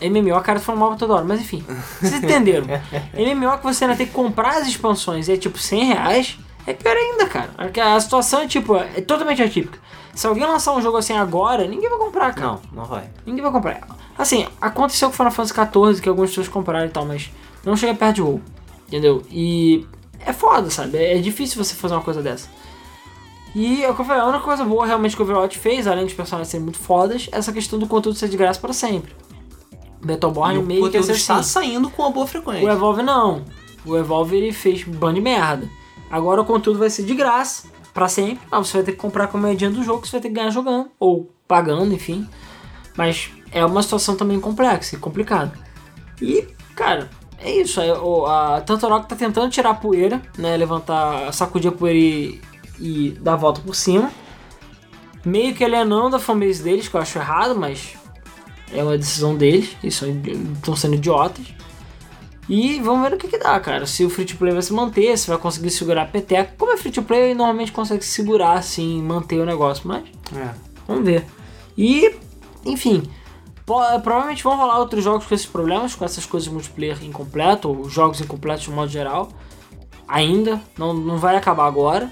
MMO, 0.00 0.40
cara, 0.42 0.60
tu 0.60 0.64
fala 0.64 0.78
MOBA 0.78 0.96
toda 0.96 1.14
hora, 1.14 1.24
mas 1.24 1.40
enfim, 1.40 1.64
vocês 2.00 2.14
entenderam. 2.22 2.66
MMO 3.14 3.58
que 3.58 3.64
você 3.64 3.84
ainda 3.84 3.96
tem 3.96 4.06
que 4.06 4.12
comprar 4.12 4.58
as 4.58 4.68
expansões 4.68 5.26
e 5.26 5.32
é 5.32 5.36
tipo 5.36 5.58
100 5.58 5.84
reais, 5.84 6.38
é 6.66 6.72
pior 6.72 6.96
ainda, 6.96 7.26
cara. 7.26 7.50
Porque 7.56 7.80
A 7.80 7.98
situação 7.98 8.42
é 8.42 8.46
tipo, 8.46 8.76
é 8.76 9.00
totalmente 9.00 9.42
atípica. 9.42 9.78
Se 10.14 10.26
alguém 10.26 10.44
lançar 10.44 10.72
um 10.72 10.82
jogo 10.82 10.96
assim 10.98 11.14
agora, 11.16 11.66
ninguém 11.66 11.88
vai 11.88 11.98
comprar, 11.98 12.32
cara. 12.34 12.46
Não, 12.46 12.60
não 12.72 12.84
vai. 12.84 13.10
Ninguém 13.26 13.42
vai 13.42 13.50
comprar. 13.50 13.80
Assim, 14.18 14.46
aconteceu 14.60 15.08
com 15.08 15.14
Final 15.14 15.30
Fantasy 15.30 15.54
XIV, 15.54 16.02
que 16.02 16.08
algumas 16.08 16.30
pessoas 16.30 16.48
compraram 16.48 16.86
e 16.86 16.90
tal, 16.90 17.06
mas 17.06 17.30
não 17.64 17.76
chega 17.76 17.94
perto 17.94 18.16
de 18.16 18.22
WoW. 18.22 18.42
Entendeu? 18.88 19.22
E 19.30 19.86
é 20.18 20.32
foda, 20.32 20.68
sabe? 20.70 20.98
É 20.98 21.18
difícil 21.18 21.62
você 21.62 21.74
fazer 21.74 21.94
uma 21.94 22.02
coisa 22.02 22.20
dessa. 22.20 22.48
E 23.54 23.82
é 23.82 23.86
o 23.86 23.90
eu 23.90 24.04
falei, 24.04 24.20
a 24.20 24.26
única 24.26 24.44
coisa 24.44 24.64
boa 24.64 24.86
realmente 24.86 25.14
que 25.16 25.22
o 25.22 25.24
Overwatch 25.24 25.58
fez, 25.58 25.86
além 25.86 26.04
dos 26.04 26.14
personagens 26.14 26.48
serem 26.48 26.64
muito 26.64 26.78
fodas, 26.78 27.28
é 27.32 27.38
essa 27.38 27.52
questão 27.52 27.78
do 27.78 27.86
conteúdo 27.86 28.18
ser 28.18 28.28
de 28.28 28.36
graça 28.36 28.60
para 28.60 28.72
sempre. 28.72 29.12
Battleborn 30.02 30.56
E 30.56 30.58
o 30.58 30.62
meio 30.66 30.80
que 30.90 30.96
é 30.96 31.00
conteúdo 31.00 31.16
está 31.16 31.36
assim. 31.36 31.50
saindo 31.50 31.90
com 31.90 32.02
uma 32.02 32.10
boa 32.10 32.24
O 32.24 32.28
frequência. 32.28 32.70
Evolve 32.70 33.02
não. 33.02 33.44
O 33.84 33.96
Evolve 33.96 34.36
ele 34.36 34.52
fez 34.52 34.84
ban 34.84 35.14
de 35.14 35.20
merda. 35.20 35.68
Agora 36.10 36.40
o 36.40 36.44
conteúdo 36.44 36.78
vai 36.78 36.90
ser 36.90 37.04
de 37.04 37.14
graça, 37.14 37.68
pra 37.92 38.08
sempre. 38.08 38.40
Ah, 38.50 38.58
você 38.58 38.74
vai 38.74 38.82
ter 38.82 38.92
que 38.92 38.98
comprar 38.98 39.26
com 39.28 39.38
a 39.38 39.40
moedinha 39.40 39.70
do 39.70 39.82
jogo, 39.82 40.06
você 40.06 40.12
vai 40.12 40.20
ter 40.20 40.28
que 40.28 40.34
ganhar 40.34 40.50
jogando, 40.50 40.90
ou 40.98 41.30
pagando, 41.46 41.92
enfim. 41.92 42.28
Mas 42.96 43.30
é 43.52 43.64
uma 43.64 43.82
situação 43.82 44.16
também 44.16 44.38
complexa 44.40 44.96
e 44.96 44.98
complicada. 44.98 45.52
E, 46.20 46.46
cara, 46.74 47.08
é 47.38 47.50
isso. 47.52 47.80
é, 47.80 47.92
o- 47.98 48.26
A 48.26 48.60
Tantorok 48.60 49.08
tá 49.08 49.14
tentando 49.16 49.50
tirar 49.50 49.70
a 49.70 49.74
poeira, 49.74 50.20
né? 50.36 50.56
Levantar, 50.56 51.32
sacudir 51.32 51.68
a 51.70 51.72
poeira 51.72 51.98
e, 51.98 52.40
e 52.80 53.10
dar 53.20 53.34
a 53.34 53.36
volta 53.36 53.60
por 53.60 53.74
cima. 53.74 54.10
Meio 55.24 55.54
que 55.54 55.64
alienando 55.64 56.16
a 56.16 56.18
fanbase 56.18 56.62
deles, 56.62 56.88
que 56.88 56.94
eu 56.96 57.00
acho 57.00 57.18
errado, 57.18 57.54
mas 57.56 57.94
é 58.72 58.82
uma 58.82 58.96
decisão 58.96 59.36
deles. 59.36 59.76
Eles 59.82 60.00
estão 60.56 60.74
sendo 60.76 60.94
idiotas. 60.94 61.44
E 62.48 62.80
vamos 62.80 63.06
ver 63.06 63.14
o 63.14 63.18
que, 63.18 63.28
que 63.28 63.36
dá, 63.38 63.60
cara. 63.60 63.84
Se 63.84 64.04
o 64.04 64.08
free 64.10 64.24
to 64.24 64.36
play 64.36 64.52
vai 64.54 64.62
se 64.62 64.72
manter, 64.72 65.18
se 65.18 65.28
vai 65.28 65.36
conseguir 65.36 65.70
segurar 65.70 66.02
a 66.02 66.06
peteca. 66.06 66.54
Como 66.56 66.72
é 66.72 66.76
free 66.78 66.90
to 66.90 67.02
play, 67.02 67.34
normalmente 67.34 67.70
consegue 67.72 68.02
segurar, 68.04 68.54
assim, 68.54 69.02
manter 69.02 69.38
o 69.38 69.44
negócio, 69.44 69.86
mas 69.86 70.04
É. 70.34 70.48
vamos 70.86 71.04
ver. 71.04 71.26
E, 71.76 72.14
enfim, 72.64 73.02
provavelmente 74.02 74.42
vão 74.42 74.56
rolar 74.56 74.78
outros 74.78 75.04
jogos 75.04 75.26
com 75.26 75.34
esses 75.34 75.46
problemas, 75.46 75.94
com 75.94 76.04
essas 76.04 76.24
coisas 76.24 76.48
de 76.48 76.54
multiplayer 76.54 77.04
incompleto, 77.04 77.68
ou 77.68 77.88
jogos 77.88 78.20
incompletos 78.20 78.64
de 78.64 78.70
modo 78.70 78.90
geral. 78.90 79.28
Ainda, 80.06 80.60
não, 80.76 80.94
não 80.94 81.18
vai 81.18 81.36
acabar 81.36 81.66
agora. 81.66 82.10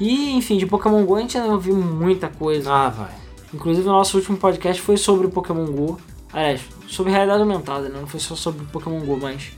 E, 0.00 0.32
enfim, 0.32 0.56
de 0.56 0.66
Pokémon 0.66 1.04
GO 1.04 1.16
a 1.16 1.20
gente 1.20 1.36
ainda 1.36 1.52
ouviu 1.52 1.76
muita 1.76 2.28
coisa. 2.28 2.72
Ah, 2.72 2.88
vai. 2.88 3.10
Inclusive, 3.52 3.86
o 3.86 3.92
nosso 3.92 4.16
último 4.16 4.38
podcast 4.38 4.80
foi 4.80 4.96
sobre 4.96 5.28
Pokémon 5.28 5.66
GO. 5.66 5.98
Aliás, 6.32 6.62
sobre 6.86 7.12
realidade 7.12 7.40
aumentada, 7.40 7.88
né? 7.88 7.98
Não 8.00 8.06
foi 8.06 8.20
só 8.20 8.34
sobre 8.34 8.62
o 8.62 8.66
Pokémon 8.66 9.00
GO, 9.00 9.18
mas... 9.20 9.52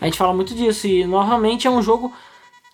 A 0.00 0.04
gente 0.04 0.18
fala 0.18 0.34
muito 0.34 0.54
disso. 0.54 0.86
E, 0.86 1.06
normalmente, 1.06 1.66
é 1.66 1.70
um 1.70 1.82
jogo 1.82 2.12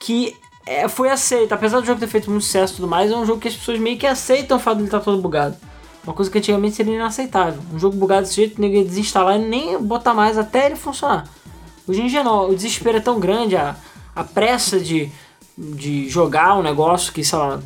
que 0.01 0.36
é, 0.66 0.89
foi 0.89 1.10
aceito. 1.10 1.52
Apesar 1.52 1.81
do 1.81 1.86
jogo 1.86 2.01
ter 2.01 2.06
feito 2.06 2.31
muito 2.31 2.44
sucesso 2.44 2.74
e 2.74 2.77
tudo 2.77 2.89
mais, 2.89 3.10
é 3.10 3.16
um 3.16 3.27
jogo 3.27 3.40
que 3.40 3.48
as 3.48 3.56
pessoas 3.56 3.78
meio 3.78 3.98
que 3.98 4.06
aceitam 4.06 4.56
o 4.56 4.60
fato 4.60 4.77
de 4.77 4.82
ele 4.82 4.89
estar 4.89 5.01
todo 5.01 5.20
bugado. 5.20 5.56
Uma 6.05 6.15
coisa 6.15 6.31
que 6.31 6.39
antigamente 6.39 6.74
seria 6.74 6.97
inaceitável. 6.97 7.62
Um 7.73 7.79
jogo 7.79 7.97
bugado 7.97 8.23
desse 8.23 8.37
jeito, 8.37 8.61
ninguém 8.61 8.85
desinstalar 8.85 9.37
e 9.37 9.45
nem 9.45 9.79
botar 9.81 10.15
mais 10.15 10.37
até 10.37 10.66
ele 10.66 10.77
funcionar. 10.77 11.29
Hoje 11.87 12.03
em 12.03 12.07
dia 12.07 12.24
não, 12.24 12.51
o 12.51 12.55
desespero 12.55 12.99
é 12.99 13.01
tão 13.01 13.20
grande, 13.20 13.57
a, 13.57 13.77
a 14.15 14.24
pressa 14.24 14.81
de, 14.81 15.11
de 15.57 16.09
jogar 16.09 16.57
um 16.59 16.62
negócio 16.62 17.12
que, 17.12 17.23
sei 17.24 17.39
lá, 17.39 17.61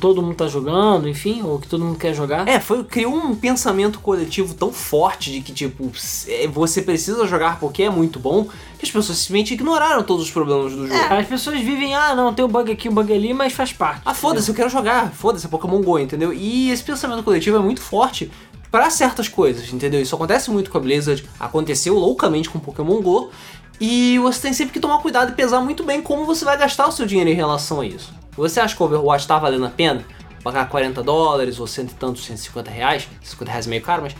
todo 0.00 0.20
mundo 0.20 0.34
tá 0.34 0.46
jogando, 0.46 1.08
enfim, 1.08 1.42
ou 1.42 1.58
que 1.58 1.66
todo 1.66 1.84
mundo 1.84 1.98
quer 1.98 2.14
jogar. 2.14 2.46
É, 2.46 2.60
foi, 2.60 2.84
criou 2.84 3.14
um 3.14 3.34
pensamento 3.34 4.00
coletivo 4.00 4.54
tão 4.54 4.72
forte 4.72 5.32
de 5.32 5.40
que, 5.40 5.52
tipo, 5.52 5.90
é, 6.28 6.46
você 6.46 6.82
precisa 6.82 7.26
jogar 7.26 7.58
porque 7.58 7.84
é 7.84 7.90
muito 7.90 8.18
bom, 8.18 8.44
que 8.78 8.84
as 8.84 8.90
pessoas 8.90 9.18
simplesmente 9.18 9.54
ignoraram 9.54 10.02
todos 10.02 10.24
os 10.24 10.30
problemas 10.30 10.72
do 10.72 10.86
jogo. 10.86 10.94
É, 10.94 11.18
as 11.18 11.26
pessoas 11.26 11.60
vivem, 11.60 11.94
ah, 11.94 12.14
não, 12.14 12.34
tem 12.34 12.44
um 12.44 12.48
bug 12.48 12.70
aqui, 12.70 12.88
um 12.88 12.94
bug 12.94 13.12
ali, 13.12 13.32
mas 13.32 13.52
faz 13.52 13.72
parte. 13.72 14.02
Ah, 14.04 14.14
foda-se, 14.14 14.50
eu 14.50 14.54
quero 14.54 14.68
jogar, 14.68 15.10
foda-se, 15.12 15.46
é 15.46 15.48
Pokémon 15.48 15.80
GO, 15.80 15.98
entendeu? 15.98 16.32
E 16.32 16.70
esse 16.70 16.82
pensamento 16.82 17.22
coletivo 17.22 17.56
é 17.56 17.60
muito 17.60 17.80
forte 17.80 18.30
para 18.70 18.90
certas 18.90 19.28
coisas, 19.28 19.72
entendeu? 19.72 20.00
Isso 20.00 20.14
acontece 20.14 20.50
muito 20.50 20.70
com 20.70 20.78
a 20.78 20.80
Blizzard, 20.80 21.24
aconteceu 21.40 21.94
loucamente 21.94 22.50
com 22.50 22.58
Pokémon 22.58 23.00
GO, 23.00 23.30
e 23.80 24.18
você 24.18 24.42
tem 24.42 24.52
sempre 24.52 24.72
que 24.72 24.80
tomar 24.80 24.98
cuidado 24.98 25.30
e 25.30 25.34
pesar 25.34 25.60
muito 25.60 25.84
bem 25.84 26.02
como 26.02 26.24
você 26.24 26.44
vai 26.44 26.56
gastar 26.56 26.88
o 26.88 26.92
seu 26.92 27.06
dinheiro 27.06 27.30
em 27.30 27.34
relação 27.34 27.80
a 27.80 27.86
isso. 27.86 28.12
Você 28.36 28.60
acha 28.60 28.74
que 28.74 28.82
o 28.82 28.86
Overwatch 28.86 29.26
tá 29.26 29.38
valendo 29.38 29.66
a 29.66 29.70
pena? 29.70 30.04
Pagar 30.42 30.68
40 30.68 31.02
dólares 31.02 31.58
ou 31.58 31.66
cento 31.66 31.90
e 31.90 31.94
tantos, 31.94 32.24
150 32.24 32.70
reais? 32.70 33.08
50 33.22 33.50
reais 33.50 33.66
é 33.66 33.70
meio 33.70 33.82
caro, 33.82 34.02
mas 34.02 34.14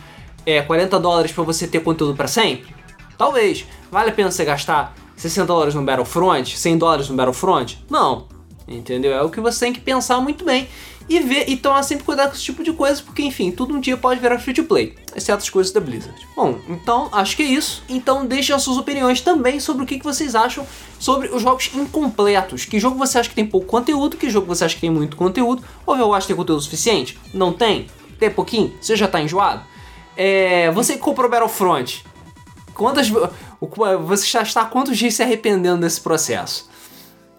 é 0.45 0.61
40 0.61 0.99
dólares 0.99 1.31
para 1.31 1.43
você 1.43 1.67
ter 1.67 1.79
conteúdo 1.81 2.15
para 2.15 2.27
sempre? 2.27 2.73
Talvez. 3.17 3.65
Vale 3.91 4.09
a 4.09 4.13
pena 4.13 4.31
você 4.31 4.45
gastar 4.45 4.93
60 5.15 5.45
dólares 5.45 5.75
no 5.75 5.83
Battlefront? 5.83 6.57
100 6.57 6.77
dólares 6.77 7.09
no 7.09 7.15
Battlefront? 7.15 7.83
Não. 7.89 8.27
Entendeu? 8.67 9.13
É 9.13 9.21
o 9.21 9.29
que 9.29 9.41
você 9.41 9.65
tem 9.65 9.73
que 9.73 9.81
pensar 9.81 10.19
muito 10.21 10.45
bem 10.45 10.67
e 11.09 11.19
ver 11.19 11.49
e 11.49 11.57
tomar 11.57 11.81
sempre 11.81 12.05
cuidado 12.05 12.29
com 12.29 12.35
esse 12.35 12.43
tipo 12.43 12.63
de 12.63 12.71
coisa, 12.71 13.01
porque 13.01 13.23
enfim, 13.23 13.51
tudo 13.51 13.73
um 13.73 13.79
dia 13.79 13.97
pode 13.97 14.19
virar 14.19 14.37
free 14.37 14.53
to 14.53 14.63
play, 14.63 14.95
exceto 15.15 15.39
as 15.39 15.49
coisas 15.49 15.73
da 15.73 15.79
Blizzard. 15.79 16.15
Bom, 16.35 16.59
então 16.69 17.09
acho 17.11 17.35
que 17.35 17.41
é 17.41 17.47
isso. 17.47 17.83
Então 17.89 18.25
deixem 18.25 18.55
as 18.55 18.61
suas 18.61 18.77
opiniões 18.77 19.19
também 19.19 19.59
sobre 19.59 19.83
o 19.83 19.87
que 19.87 20.01
vocês 20.03 20.35
acham 20.35 20.65
sobre 20.99 21.29
os 21.29 21.41
jogos 21.41 21.71
incompletos. 21.73 22.65
Que 22.65 22.79
jogo 22.79 22.97
você 22.97 23.17
acha 23.17 23.29
que 23.29 23.35
tem 23.35 23.45
pouco 23.45 23.65
conteúdo, 23.65 24.17
que 24.17 24.29
jogo 24.29 24.45
você 24.45 24.65
acha 24.65 24.75
que 24.75 24.81
tem 24.81 24.91
muito 24.91 25.17
conteúdo, 25.17 25.63
ou 25.85 25.97
eu 25.97 26.13
acho 26.13 26.27
que 26.27 26.33
tem 26.33 26.37
conteúdo 26.37 26.61
suficiente? 26.61 27.17
Não 27.33 27.51
tem? 27.51 27.87
Tem 28.19 28.29
pouquinho? 28.29 28.73
Você 28.79 28.95
já 28.95 29.07
tá 29.07 29.19
enjoado? 29.19 29.63
É, 30.15 30.69
você 30.71 30.97
comprou 30.97 31.29
Battlefront, 31.29 32.03
quantas. 32.73 33.09
Você 34.05 34.27
já 34.27 34.41
está 34.41 34.65
quantos 34.65 34.97
dias 34.97 35.13
se 35.13 35.23
arrependendo 35.23 35.81
desse 35.81 36.01
processo? 36.01 36.69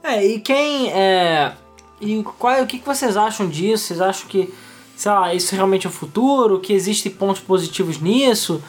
É, 0.02 0.24
e 0.24 0.40
quem 0.40 0.90
é 0.90 1.52
e 2.00 2.22
qual, 2.38 2.62
o 2.62 2.66
que, 2.66 2.78
que 2.78 2.86
vocês 2.86 3.16
acham 3.16 3.48
disso? 3.48 3.84
Vocês 3.84 4.00
acham 4.00 4.28
que, 4.28 4.52
sei 4.96 5.10
lá, 5.12 5.34
isso 5.34 5.54
realmente 5.54 5.86
é 5.86 5.90
o 5.90 5.92
futuro? 5.92 6.60
Que 6.60 6.72
existem 6.72 7.12
pontos 7.12 7.42
positivos 7.42 8.00
nisso? 8.00 8.62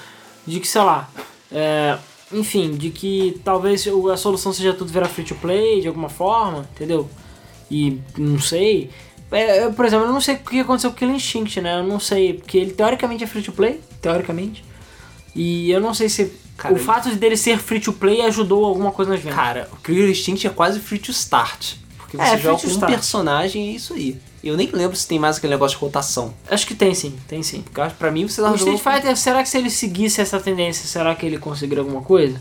De 0.46 0.60
que, 0.60 0.68
sei 0.68 0.82
lá, 0.82 1.10
é, 1.52 1.98
enfim, 2.34 2.72
de 2.76 2.90
que 2.90 3.40
talvez 3.44 3.88
a 4.12 4.18
solução 4.18 4.52
seja 4.52 4.74
tudo 4.74 4.92
virar 4.92 5.08
free 5.08 5.26
to 5.26 5.36
play 5.36 5.82
de 5.82 5.88
alguma 5.88 6.10
forma, 6.10 6.68
entendeu? 6.76 7.10
E 7.70 8.00
não 8.18 8.40
sei. 8.40 8.90
É, 9.32 9.70
por 9.70 9.86
exemplo, 9.86 10.08
eu 10.08 10.12
não 10.12 10.20
sei 10.20 10.36
o 10.36 10.40
que 10.40 10.60
aconteceu 10.60 10.90
com 10.90 10.96
o 10.96 11.00
Killer 11.00 11.16
Instinct, 11.16 11.62
né? 11.62 11.80
Eu 11.80 11.84
não 11.84 12.00
sei, 12.00 12.34
porque 12.34 12.58
ele 12.58 12.72
teoricamente 12.72 13.24
é 13.24 13.28
free 13.28 13.42
to 13.42 13.54
play, 13.54 13.80
teoricamente. 14.02 14.64
E 15.34 15.72
eu 15.72 15.80
não 15.80 15.94
sei 15.94 16.10
se 16.10 16.34
Cara, 16.58 16.74
o 16.74 16.78
fato 16.78 17.10
de 17.10 17.16
dele 17.16 17.38
ser 17.38 17.58
free 17.58 17.80
to 17.80 17.94
play 17.94 18.22
ajudou 18.22 18.66
alguma 18.66 18.92
coisa 18.92 19.12
nas 19.12 19.22
vendas. 19.22 19.36
Cara, 19.36 19.70
o 19.72 19.78
Killer 19.78 20.10
Instinct 20.10 20.46
é 20.46 20.50
quase 20.50 20.80
free 20.80 21.00
to 21.00 21.12
start. 21.12 21.76
Porque 22.12 22.18
você 22.18 22.36
é, 22.36 22.38
joga 22.38 22.62
com 22.62 22.68
um 22.68 22.80
personagem 22.80 23.68
e 23.68 23.70
é 23.70 23.76
isso 23.76 23.94
aí. 23.94 24.20
Eu 24.44 24.58
nem 24.58 24.70
lembro 24.72 24.98
se 24.98 25.08
tem 25.08 25.18
mais 25.18 25.38
aquele 25.38 25.54
negócio 25.54 25.78
de 25.78 25.84
rotação. 25.84 26.34
Acho 26.50 26.68
que 26.68 26.76
tem 26.76 26.94
sim, 26.94 27.16
tem 27.28 27.42
sim. 27.42 27.62
Porque 27.62 27.82
pra 27.98 28.12
mim 28.12 28.28
você 28.28 28.42
O 28.42 28.56
Street 28.56 28.80
Fighter, 28.80 29.16
será 29.16 29.42
que 29.42 29.48
se 29.48 29.58
ele 29.58 29.70
seguisse 29.70 30.20
essa 30.20 30.40
tendência, 30.40 30.86
será 30.88 31.16
que 31.16 31.26
ele 31.26 31.38
conseguiria 31.38 31.82
alguma 31.82 32.02
coisa? 32.02 32.40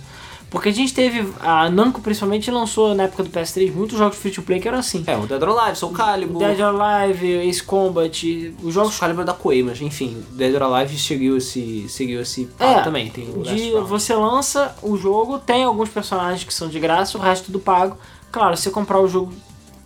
Porque 0.51 0.71
a 0.71 0.73
gente 0.73 0.93
teve. 0.93 1.33
A 1.39 1.71
Namco 1.71 2.01
principalmente 2.01 2.51
lançou 2.51 2.93
na 2.97 3.05
época 3.05 3.23
do 3.23 3.31
PS3 3.31 3.73
muitos 3.73 3.97
jogos 3.97 4.19
free 4.19 4.33
to 4.33 4.43
play 4.43 4.59
que 4.59 4.67
eram 4.67 4.79
assim. 4.79 5.05
É, 5.07 5.17
o 5.17 5.25
Dead 5.25 5.41
or 5.41 5.57
Alive, 5.57 5.79
Soul 5.79 5.93
Calibur. 5.93 6.39
Dead 6.41 6.59
or 6.59 6.83
Alive, 6.83 7.49
Ace 7.49 7.63
Combat, 7.63 8.55
os 8.61 8.75
jogos. 8.75 8.91
Soul 8.95 9.01
Calibur 9.01 9.23
é 9.23 9.27
da 9.27 9.33
Koei, 9.33 9.63
mas 9.63 9.81
enfim, 9.81 10.21
Dead 10.33 10.53
or 10.53 10.63
Alive 10.65 10.99
seguiu 10.99 11.37
esse. 11.37 11.89
seguiu 11.89 12.21
esse 12.21 12.49
é, 12.59 12.81
também. 12.81 13.09
Tem 13.11 13.31
o 13.33 13.43
de, 13.45 13.71
você 13.87 14.13
lança 14.17 14.75
o 14.83 14.97
jogo, 14.97 15.39
tem 15.39 15.63
alguns 15.63 15.89
personagens 15.89 16.43
que 16.43 16.53
são 16.53 16.69
de 16.69 16.81
graça, 16.81 17.17
o 17.17 17.21
resto 17.21 17.45
tudo 17.45 17.61
pago. 17.61 17.97
Claro, 18.33 18.57
se 18.57 18.65
você 18.65 18.71
comprar 18.71 19.01
o 19.01 19.07
jogo 19.07 19.33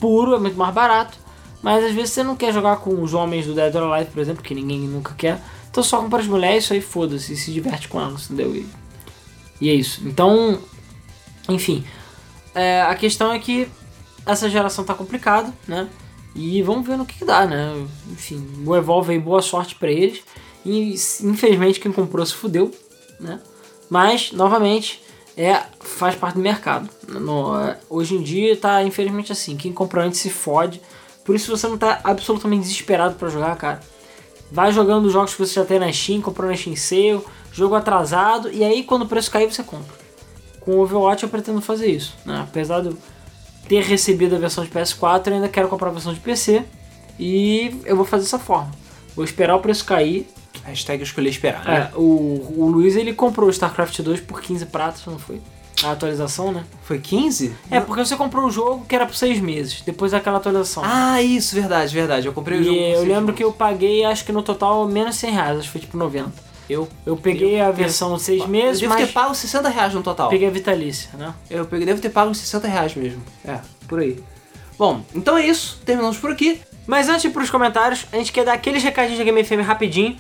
puro, 0.05 0.35
é 0.35 0.39
muito 0.39 0.59
mais 0.59 0.75
barato. 0.75 1.17
Mas 1.63 1.83
às 1.83 1.95
vezes 1.95 2.11
você 2.11 2.23
não 2.23 2.37
quer 2.37 2.53
jogar 2.53 2.77
com 2.77 3.03
os 3.03 3.15
homens 3.15 3.47
do 3.47 3.55
Dead 3.55 3.75
or 3.75 3.91
Alive, 3.91 4.11
por 4.11 4.21
exemplo, 4.21 4.43
que 4.43 4.55
ninguém 4.55 4.81
nunca 4.81 5.15
quer. 5.15 5.41
Então 5.71 5.83
só 5.83 5.99
compra 5.99 6.21
as 6.21 6.27
mulheres, 6.27 6.65
isso 6.65 6.75
aí 6.75 6.83
foda-se, 6.83 7.33
e 7.33 7.37
se 7.37 7.51
diverte 7.51 7.89
com 7.89 7.99
elas, 7.99 8.25
entendeu? 8.25 8.55
E, 8.55 8.69
e 9.63 9.71
é 9.71 9.73
isso. 9.73 10.07
Então, 10.07 10.61
enfim. 11.49 11.83
É, 12.55 12.83
a 12.83 12.95
questão 12.95 13.33
é 13.33 13.39
que 13.39 13.67
essa 14.27 14.51
geração 14.51 14.85
tá 14.85 14.93
complicada, 14.93 15.51
né? 15.67 15.89
E 16.35 16.61
vamos 16.61 16.87
ver 16.87 16.99
no 16.99 17.07
que, 17.07 17.19
que 17.19 17.25
dá, 17.25 17.47
né? 17.47 17.87
Enfim, 18.13 18.47
o 18.67 18.77
Evolve 18.77 19.13
aí, 19.13 19.19
boa 19.19 19.41
sorte 19.41 19.75
para 19.75 19.91
eles. 19.91 20.23
E 20.67 20.95
infelizmente 21.23 21.81
quem 21.81 21.91
comprou 21.91 22.27
se 22.27 22.35
fudeu, 22.35 22.71
né? 23.19 23.41
Mas, 23.89 24.33
novamente, 24.33 25.03
é 25.37 25.63
faz 25.81 26.15
parte 26.15 26.35
do 26.35 26.41
mercado. 26.41 26.89
No, 27.09 27.53
hoje 27.89 28.15
em 28.15 28.23
dia 28.23 28.57
tá 28.57 28.83
infelizmente 28.83 29.33
assim, 29.33 29.57
quem 29.57 29.73
compra 29.73 30.05
antes 30.05 30.21
se 30.21 30.31
fode. 30.31 30.81
Por 31.25 31.35
isso 31.35 31.51
você 31.55 31.67
não 31.67 31.79
tá 31.79 32.01
absolutamente 32.05 32.63
desesperado 32.63 33.15
para 33.15 33.29
jogar, 33.29 33.57
cara. 33.57 33.81
Vai 34.51 34.73
jogando 34.73 35.07
os 35.07 35.13
jogos 35.13 35.33
que 35.35 35.45
você 35.45 35.55
já 35.55 35.65
tem 35.65 35.79
na 35.79 35.93
Steam, 35.93 36.21
comprou 36.21 36.49
na 36.49 36.57
Steam 36.57 36.77
Sale, 36.77 37.21
jogo 37.53 37.75
atrasado, 37.75 38.51
e 38.53 38.63
aí 38.63 38.85
quando 38.85 39.03
o 39.03 39.09
preço 39.09 39.31
cair 39.31 39.51
você 39.51 39.63
compra. 39.63 39.95
Com 40.61 40.73
o 40.73 40.81
Overwatch 40.81 41.25
eu 41.25 41.29
pretendo 41.29 41.61
fazer 41.61 41.91
isso, 41.91 42.15
né? 42.25 42.47
Apesar 42.49 42.81
de 42.81 42.89
eu 42.89 42.99
ter 43.69 43.83
recebido 43.83 44.37
a 44.37 44.39
versão 44.39 44.65
de 44.65 44.71
PS4, 44.71 45.29
eu 45.29 45.35
ainda 45.35 45.49
quero 45.49 45.69
comprar 45.69 45.89
a 45.89 45.93
versão 45.93 46.13
de 46.13 46.21
PC 46.21 46.65
e 47.19 47.81
eu 47.85 47.97
vou 47.97 48.05
fazer 48.05 48.25
dessa 48.25 48.39
forma. 48.39 48.71
Vou 49.17 49.25
esperar 49.25 49.57
o 49.57 49.61
preço 49.61 49.85
cair, 49.85 50.29
Hashtag 50.65 51.03
escolher 51.03 51.29
esperar, 51.29 51.65
né? 51.65 51.91
É, 51.93 51.97
o, 51.97 52.55
o 52.57 52.69
Luiz 52.69 52.97
ele 52.97 53.13
comprou 53.13 53.49
o 53.49 53.51
StarCraft 53.51 54.01
2 54.01 54.21
por 54.21 54.41
15 54.41 54.67
pratos, 54.67 55.05
não 55.07 55.19
foi? 55.19 55.41
A 55.83 55.91
atualização, 55.91 56.53
né? 56.53 56.65
Foi 56.83 56.99
15? 56.99 57.53
É, 57.71 57.81
porque 57.81 58.05
você 58.05 58.17
comprou 58.17 58.47
o 58.47 58.51
jogo 58.51 58.87
que 58.87 58.95
era 58.95 59.05
por 59.05 59.15
6 59.15 59.41
meses, 59.41 59.83
depois 59.85 60.13
daquela 60.13 60.39
atualização. 60.39 60.83
Ah, 60.87 61.21
isso, 61.21 61.55
verdade, 61.55 61.93
verdade. 61.93 62.27
Eu 62.27 62.33
comprei 62.33 62.59
o 62.59 62.63
e 62.63 62.65
jogo. 62.65 62.77
E 62.77 62.93
eu 62.93 63.01
lembro 63.01 63.27
meses. 63.27 63.37
que 63.37 63.45
eu 63.45 63.53
paguei, 63.53 64.05
acho 64.05 64.25
que 64.25 64.33
no 64.33 64.43
total, 64.43 64.87
menos 64.87 65.17
100 65.17 65.31
reais, 65.31 65.59
acho 65.59 65.67
que 65.67 65.73
foi 65.73 65.81
tipo 65.81 65.97
90. 65.97 66.55
Eu, 66.71 66.89
eu 67.05 67.17
peguei 67.17 67.61
eu, 67.61 67.67
a 67.67 67.71
versão 67.71 68.19
6 68.19 68.47
meses, 68.47 68.83
eu 68.83 68.89
devo 68.89 69.01
ter 69.01 69.13
pago 69.13 69.35
60 69.35 69.69
reais 69.69 69.93
no 69.93 70.03
total. 70.03 70.31
Peguei 70.31 70.49
a 70.49 70.51
Vitalícia, 70.51 71.11
né? 71.19 71.35
Eu 71.51 71.67
peguei, 71.67 71.85
devo 71.85 72.01
ter 72.01 72.09
pago 72.09 72.35
60 72.35 72.67
reais 72.67 72.95
mesmo. 72.95 73.23
É, 73.45 73.59
por 73.87 73.99
aí. 74.01 74.19
Bom, 74.79 75.03
então 75.15 75.37
é 75.37 75.47
isso. 75.47 75.81
Terminamos 75.85 76.17
por 76.17 76.31
aqui. 76.31 76.61
Mas 76.87 77.09
antes 77.09 77.23
de 77.23 77.29
ir 77.29 77.31
pros 77.31 77.51
comentários, 77.51 78.07
a 78.13 78.17
gente 78.17 78.33
quer 78.33 78.45
dar 78.45 78.53
aqueles 78.53 78.83
recadinhos 78.83 79.19
de 79.19 79.25
Game 79.25 79.43
FM 79.45 79.67
rapidinho. 79.67 80.17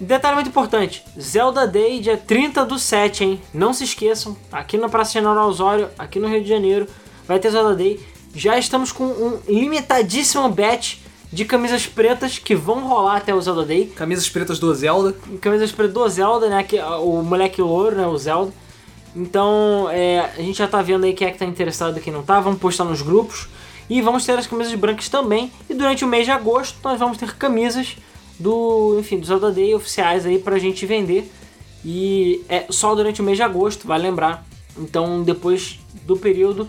Detalhe 0.00 0.34
muito 0.34 0.48
importante: 0.48 1.04
Zelda 1.18 1.66
Day, 1.66 2.00
dia 2.00 2.16
30 2.16 2.64
do 2.64 2.78
7, 2.78 3.24
hein? 3.24 3.40
Não 3.52 3.72
se 3.72 3.84
esqueçam, 3.84 4.36
aqui 4.50 4.76
na 4.76 4.88
Praça 4.88 5.12
General 5.12 5.48
Osório, 5.48 5.88
aqui 5.98 6.18
no 6.18 6.28
Rio 6.28 6.42
de 6.42 6.48
Janeiro, 6.48 6.86
vai 7.26 7.38
ter 7.38 7.50
Zelda 7.50 7.74
Day. 7.74 8.00
Já 8.34 8.58
estamos 8.58 8.90
com 8.90 9.04
um 9.04 9.38
limitadíssimo 9.48 10.48
batch 10.48 10.96
de 11.32 11.44
camisas 11.44 11.86
pretas 11.86 12.38
que 12.38 12.54
vão 12.54 12.86
rolar 12.86 13.16
até 13.16 13.34
o 13.34 13.40
Zelda 13.40 13.64
Day. 13.64 13.86
Camisas 13.86 14.28
pretas 14.28 14.58
do 14.58 14.72
Zelda. 14.74 15.14
Camisas 15.40 15.72
pretas 15.72 15.94
do 15.94 16.08
Zelda, 16.08 16.48
né? 16.48 16.62
Que, 16.62 16.80
o 16.80 17.22
moleque 17.22 17.62
louro, 17.62 17.96
né? 17.96 18.06
O 18.06 18.16
Zelda. 18.16 18.52
Então, 19.14 19.88
é, 19.90 20.30
a 20.36 20.42
gente 20.42 20.58
já 20.58 20.66
tá 20.66 20.82
vendo 20.82 21.04
aí 21.04 21.12
quem 21.12 21.28
é 21.28 21.30
que 21.30 21.38
tá 21.38 21.44
interessado 21.44 21.98
e 21.98 22.00
quem 22.00 22.12
não 22.12 22.22
tá. 22.22 22.40
Vamos 22.40 22.58
postar 22.58 22.84
nos 22.84 23.02
grupos. 23.02 23.48
E 23.88 24.00
vamos 24.00 24.24
ter 24.24 24.38
as 24.38 24.46
camisas 24.46 24.74
brancas 24.74 25.08
também. 25.08 25.52
E 25.68 25.74
durante 25.74 26.04
o 26.04 26.08
mês 26.08 26.24
de 26.24 26.30
agosto, 26.30 26.78
nós 26.82 26.98
vamos 26.98 27.18
ter 27.18 27.32
camisas 27.36 27.96
do, 28.38 28.96
enfim, 28.98 29.18
dos 29.18 29.28
Day 29.54 29.74
oficiais 29.74 30.26
aí 30.26 30.38
pra 30.38 30.58
gente 30.58 30.84
vender. 30.86 31.30
E 31.84 32.42
é 32.48 32.66
só 32.70 32.94
durante 32.94 33.20
o 33.20 33.24
mês 33.24 33.36
de 33.36 33.42
agosto, 33.42 33.86
vai 33.86 33.98
lembrar. 33.98 34.44
Então, 34.76 35.22
depois 35.22 35.78
do 36.04 36.16
período, 36.16 36.68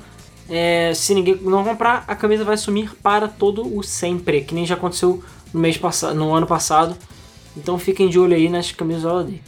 é, 0.50 0.94
se 0.94 1.14
ninguém 1.16 1.36
não 1.42 1.64
comprar, 1.64 2.04
a 2.08 2.16
camisa 2.16 2.44
vai 2.44 2.58
sumir 2.58 2.94
para 3.02 3.28
todo 3.28 3.78
o 3.78 3.82
sempre, 3.82 4.42
que 4.42 4.54
nem 4.54 4.66
já 4.66 4.76
aconteceu 4.76 5.24
no 5.54 5.60
mês 5.60 5.78
passado, 5.78 6.16
no 6.16 6.34
ano 6.34 6.46
passado. 6.46 6.96
Então, 7.56 7.80
fiquem 7.80 8.10
de 8.10 8.20
olho 8.20 8.36
aí 8.36 8.50
nas 8.50 8.72
camisas 8.72 9.04
Zelda 9.04 9.24
Day. 9.24 9.42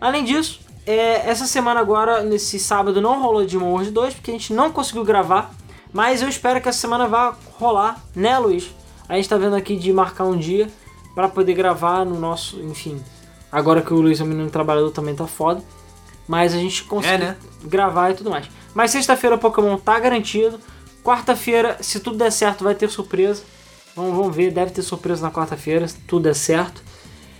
Além 0.00 0.24
disso, 0.24 0.60
é, 0.86 1.28
essa 1.28 1.46
semana 1.46 1.80
agora, 1.80 2.22
nesse 2.22 2.58
sábado, 2.58 3.00
não 3.00 3.22
rolou 3.22 3.46
de 3.46 3.56
World 3.56 3.90
2, 3.90 4.14
porque 4.14 4.30
a 4.30 4.34
gente 4.34 4.52
não 4.52 4.70
conseguiu 4.70 5.04
gravar. 5.04 5.54
Mas 5.92 6.22
eu 6.22 6.28
espero 6.28 6.60
que 6.60 6.68
essa 6.68 6.78
semana 6.78 7.06
vá 7.06 7.36
rolar, 7.58 8.02
né, 8.14 8.38
Luiz? 8.38 8.70
A 9.08 9.16
gente 9.16 9.28
tá 9.28 9.36
vendo 9.36 9.56
aqui 9.56 9.76
de 9.76 9.92
marcar 9.92 10.24
um 10.24 10.36
dia 10.36 10.70
para 11.14 11.28
poder 11.28 11.54
gravar 11.54 12.04
no 12.04 12.18
nosso, 12.18 12.60
enfim. 12.60 13.02
Agora 13.50 13.82
que 13.82 13.92
o 13.92 14.00
Luiz 14.00 14.20
é 14.20 14.24
um 14.24 14.26
menino 14.26 14.50
trabalhador 14.50 14.90
também 14.90 15.14
tá 15.14 15.26
foda. 15.26 15.62
Mas 16.26 16.54
a 16.54 16.58
gente 16.58 16.84
consegue 16.84 17.24
é, 17.24 17.26
né? 17.28 17.36
gravar 17.64 18.10
e 18.10 18.14
tudo 18.14 18.30
mais. 18.30 18.48
Mas 18.74 18.90
sexta-feira 18.90 19.36
o 19.36 19.38
Pokémon 19.38 19.76
tá 19.76 19.98
garantido. 19.98 20.58
Quarta-feira, 21.04 21.76
se 21.80 22.00
tudo 22.00 22.16
der 22.16 22.30
certo, 22.30 22.64
vai 22.64 22.74
ter 22.74 22.88
surpresa. 22.88 23.42
Vamos, 23.94 24.16
vamos 24.16 24.34
ver, 24.34 24.50
deve 24.52 24.70
ter 24.70 24.82
surpresa 24.82 25.20
na 25.20 25.30
quarta-feira, 25.30 25.86
se 25.86 25.98
tudo 26.06 26.22
der 26.22 26.34
certo. 26.34 26.82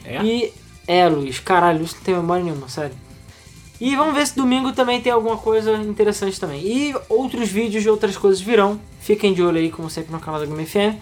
É? 0.05 0.23
E 0.23 0.53
é, 0.87 1.09
Luiz, 1.09 1.39
caralho, 1.39 1.79
Luiz 1.79 1.95
não 1.95 2.01
tem 2.03 2.15
memória 2.15 2.45
nenhuma, 2.45 2.69
sério. 2.69 2.95
E 3.81 3.97
vamos 3.97 4.15
ver 4.15 4.27
se 4.27 4.37
domingo 4.37 4.73
também 4.73 5.01
tem 5.01 5.13
alguma 5.13 5.37
coisa 5.37 5.77
interessante 5.79 6.39
também. 6.39 6.61
E 6.65 6.95
outros 7.09 7.49
vídeos 7.49 7.83
de 7.83 7.89
outras 7.89 8.17
coisas 8.17 8.41
virão. 8.41 8.79
Fiquem 9.01 9.33
de 9.33 9.43
olho 9.43 9.59
aí, 9.59 9.71
como 9.71 9.89
sempre, 9.91 10.13
no 10.13 10.21
canal 10.21 10.39
da 10.39 10.47
Game 10.47 10.65
FM. 10.65 11.01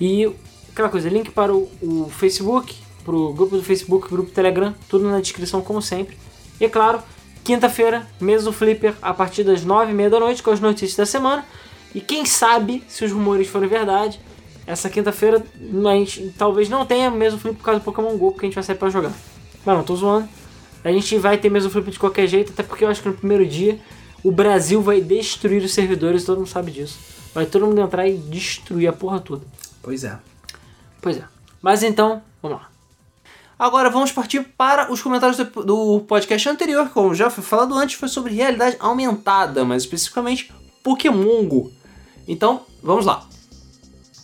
E 0.00 0.28
aquela 0.76 0.90
coisa, 0.90 1.08
link 1.08 1.30
para 1.30 1.54
o, 1.54 1.70
o 1.80 2.10
Facebook, 2.10 2.76
pro 3.02 3.32
grupo 3.32 3.56
do 3.56 3.62
Facebook, 3.62 4.10
grupo 4.10 4.28
do 4.28 4.34
Telegram, 4.34 4.74
tudo 4.90 5.08
na 5.08 5.18
descrição 5.20 5.62
como 5.62 5.80
sempre. 5.80 6.18
E 6.60 6.66
é 6.66 6.68
claro, 6.68 7.00
quinta-feira, 7.42 8.06
mesa 8.20 8.52
Flipper, 8.52 8.94
a 9.00 9.14
partir 9.14 9.42
das 9.42 9.64
nove 9.64 9.92
e 9.92 9.94
meia 9.94 10.10
da 10.10 10.20
noite, 10.20 10.42
com 10.42 10.50
as 10.50 10.60
notícias 10.60 10.94
da 10.94 11.06
semana. 11.06 11.46
E 11.94 12.00
quem 12.00 12.26
sabe, 12.26 12.84
se 12.88 13.06
os 13.06 13.10
rumores 13.10 13.48
forem 13.48 13.70
verdade, 13.70 14.20
essa 14.66 14.90
quinta-feira 14.90 15.42
a 15.90 15.94
gente 15.94 16.34
talvez 16.36 16.68
não 16.68 16.84
tenha 16.84 17.10
mesa 17.10 17.36
do 17.36 17.40
Flipper 17.40 17.58
por 17.58 17.64
causa 17.64 17.80
do 17.80 17.84
Pokémon 17.84 18.14
GO, 18.18 18.32
porque 18.32 18.44
a 18.44 18.48
gente 18.48 18.54
vai 18.54 18.64
sair 18.64 18.76
pra 18.76 18.90
jogar. 18.90 19.12
Mas 19.64 19.76
não, 19.76 19.82
tô 19.82 19.96
zoando. 19.96 20.28
A 20.84 20.92
gente 20.92 21.16
vai 21.16 21.38
ter 21.38 21.48
mesa 21.48 21.68
do 21.68 21.72
Flipper 21.72 21.92
de 21.94 21.98
qualquer 21.98 22.26
jeito, 22.26 22.52
até 22.52 22.62
porque 22.62 22.84
eu 22.84 22.88
acho 22.88 23.00
que 23.00 23.08
no 23.08 23.14
primeiro 23.14 23.46
dia 23.46 23.80
o 24.22 24.30
Brasil 24.30 24.82
vai 24.82 25.00
destruir 25.00 25.62
os 25.62 25.72
servidores, 25.72 26.24
todo 26.24 26.36
mundo 26.36 26.48
sabe 26.48 26.70
disso. 26.70 26.98
Vai 27.32 27.46
todo 27.46 27.66
mundo 27.66 27.80
entrar 27.80 28.06
e 28.06 28.18
destruir 28.18 28.88
a 28.88 28.92
porra 28.92 29.20
toda. 29.20 29.42
Pois 29.82 30.04
é. 30.04 30.18
Pois 31.06 31.18
é. 31.18 31.24
Mas 31.62 31.84
então, 31.84 32.20
vamos 32.42 32.58
lá. 32.58 32.68
Agora 33.56 33.88
vamos 33.88 34.10
partir 34.10 34.42
para 34.42 34.92
os 34.92 35.00
comentários 35.00 35.36
do, 35.36 35.64
do 35.64 36.00
podcast 36.00 36.48
anterior, 36.48 36.88
que 36.88 36.94
como 36.94 37.14
já 37.14 37.30
foi 37.30 37.44
falado 37.44 37.76
antes, 37.76 37.94
foi 37.94 38.08
sobre 38.08 38.34
realidade 38.34 38.76
aumentada, 38.80 39.64
mais 39.64 39.84
especificamente 39.84 40.52
Pokémon 40.82 41.44
Go. 41.46 41.70
Então, 42.26 42.62
vamos 42.82 43.06
lá. 43.06 43.24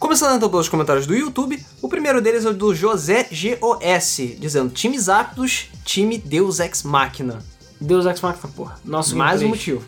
Começando 0.00 0.34
então 0.34 0.50
pelos 0.50 0.68
comentários 0.68 1.06
do 1.06 1.14
YouTube, 1.14 1.64
o 1.80 1.88
primeiro 1.88 2.20
deles 2.20 2.44
é 2.44 2.48
o 2.48 2.52
do 2.52 2.74
José 2.74 3.28
GOS, 3.30 4.40
dizendo 4.40 4.70
times 4.70 5.08
aptos, 5.08 5.68
time 5.84 6.18
Deus 6.18 6.58
Ex 6.58 6.82
Machina. 6.82 7.38
Deus 7.80 8.06
Ex 8.06 8.20
Machina, 8.20 8.52
porra. 8.56 8.80
Nosso 8.84 9.14
Mais 9.14 9.40
um 9.40 9.50
motivo. 9.50 9.84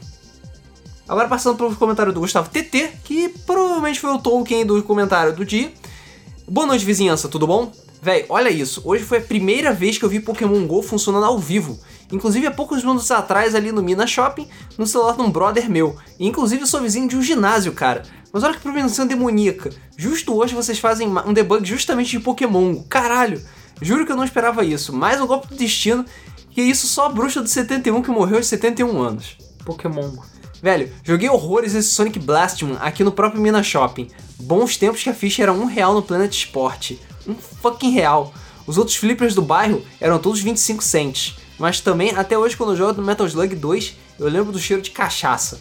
Agora 1.08 1.26
passando 1.28 1.56
pelo 1.56 1.74
comentário 1.74 2.12
do 2.12 2.20
Gustavo 2.20 2.48
TT, 2.48 2.92
que 3.02 3.30
provavelmente 3.44 3.98
foi 3.98 4.10
o 4.10 4.18
Tolkien 4.20 4.64
do 4.64 4.80
comentário 4.84 5.34
do 5.34 5.44
dia. 5.44 5.72
Boa 6.46 6.66
noite, 6.66 6.84
vizinhança, 6.84 7.26
tudo 7.26 7.46
bom? 7.46 7.72
Véi, 8.02 8.26
olha 8.28 8.50
isso, 8.50 8.82
hoje 8.84 9.02
foi 9.02 9.16
a 9.16 9.22
primeira 9.22 9.72
vez 9.72 9.96
que 9.96 10.04
eu 10.04 10.10
vi 10.10 10.20
Pokémon 10.20 10.66
GO 10.66 10.82
funcionando 10.82 11.24
ao 11.24 11.38
vivo. 11.38 11.80
Inclusive 12.12 12.46
há 12.46 12.50
poucos 12.50 12.84
minutos 12.84 13.10
atrás 13.10 13.54
ali 13.54 13.72
no 13.72 13.82
Mina 13.82 14.06
Shopping, 14.06 14.46
no 14.76 14.86
celular 14.86 15.16
de 15.16 15.22
um 15.22 15.30
brother 15.30 15.70
meu. 15.70 15.96
E, 16.18 16.26
inclusive 16.26 16.60
eu 16.60 16.66
sou 16.66 16.82
vizinho 16.82 17.08
de 17.08 17.16
um 17.16 17.22
ginásio, 17.22 17.72
cara. 17.72 18.02
Mas 18.30 18.42
olha 18.42 18.52
que 18.52 18.60
prevenção 18.60 19.06
demoníaca. 19.06 19.70
Justo 19.96 20.34
hoje 20.34 20.54
vocês 20.54 20.78
fazem 20.78 21.08
um 21.08 21.32
debug 21.32 21.64
justamente 21.66 22.10
de 22.10 22.20
Pokémon. 22.20 22.74
Caralho. 22.90 23.40
Juro 23.80 24.04
que 24.04 24.12
eu 24.12 24.16
não 24.16 24.24
esperava 24.24 24.62
isso. 24.62 24.92
Mais 24.92 25.18
um 25.22 25.26
golpe 25.26 25.48
do 25.48 25.56
destino. 25.56 26.04
E 26.54 26.60
isso 26.60 26.86
só 26.86 27.06
a 27.06 27.08
bruxa 27.08 27.40
do 27.40 27.48
71 27.48 28.02
que 28.02 28.10
morreu 28.10 28.36
aos 28.36 28.46
71 28.48 29.00
anos. 29.00 29.38
Pokémon. 29.64 30.12
Velho, 30.64 30.90
joguei 31.02 31.28
horrores 31.28 31.74
esse 31.74 31.90
Sonic 31.90 32.18
Blastman 32.18 32.78
aqui 32.80 33.04
no 33.04 33.12
próprio 33.12 33.38
Mina 33.38 33.62
Shopping. 33.62 34.08
Bons 34.40 34.78
tempos 34.78 35.02
que 35.02 35.10
a 35.10 35.14
ficha 35.14 35.42
era 35.42 35.52
um 35.52 35.66
real 35.66 35.92
no 35.92 36.00
Planet 36.00 36.32
Sport. 36.32 36.92
Um 37.28 37.34
fucking 37.34 37.90
real. 37.90 38.32
Os 38.66 38.78
outros 38.78 38.96
flippers 38.96 39.34
do 39.34 39.42
bairro 39.42 39.82
eram 40.00 40.18
todos 40.18 40.40
25 40.40 40.82
cents. 40.82 41.36
Mas 41.58 41.82
também, 41.82 42.12
até 42.16 42.38
hoje, 42.38 42.56
quando 42.56 42.72
eu 42.72 42.78
jogo 42.78 42.98
no 42.98 43.06
Metal 43.06 43.26
Slug 43.26 43.54
2, 43.54 43.94
eu 44.18 44.26
lembro 44.26 44.52
do 44.52 44.58
cheiro 44.58 44.80
de 44.80 44.90
cachaça. 44.90 45.60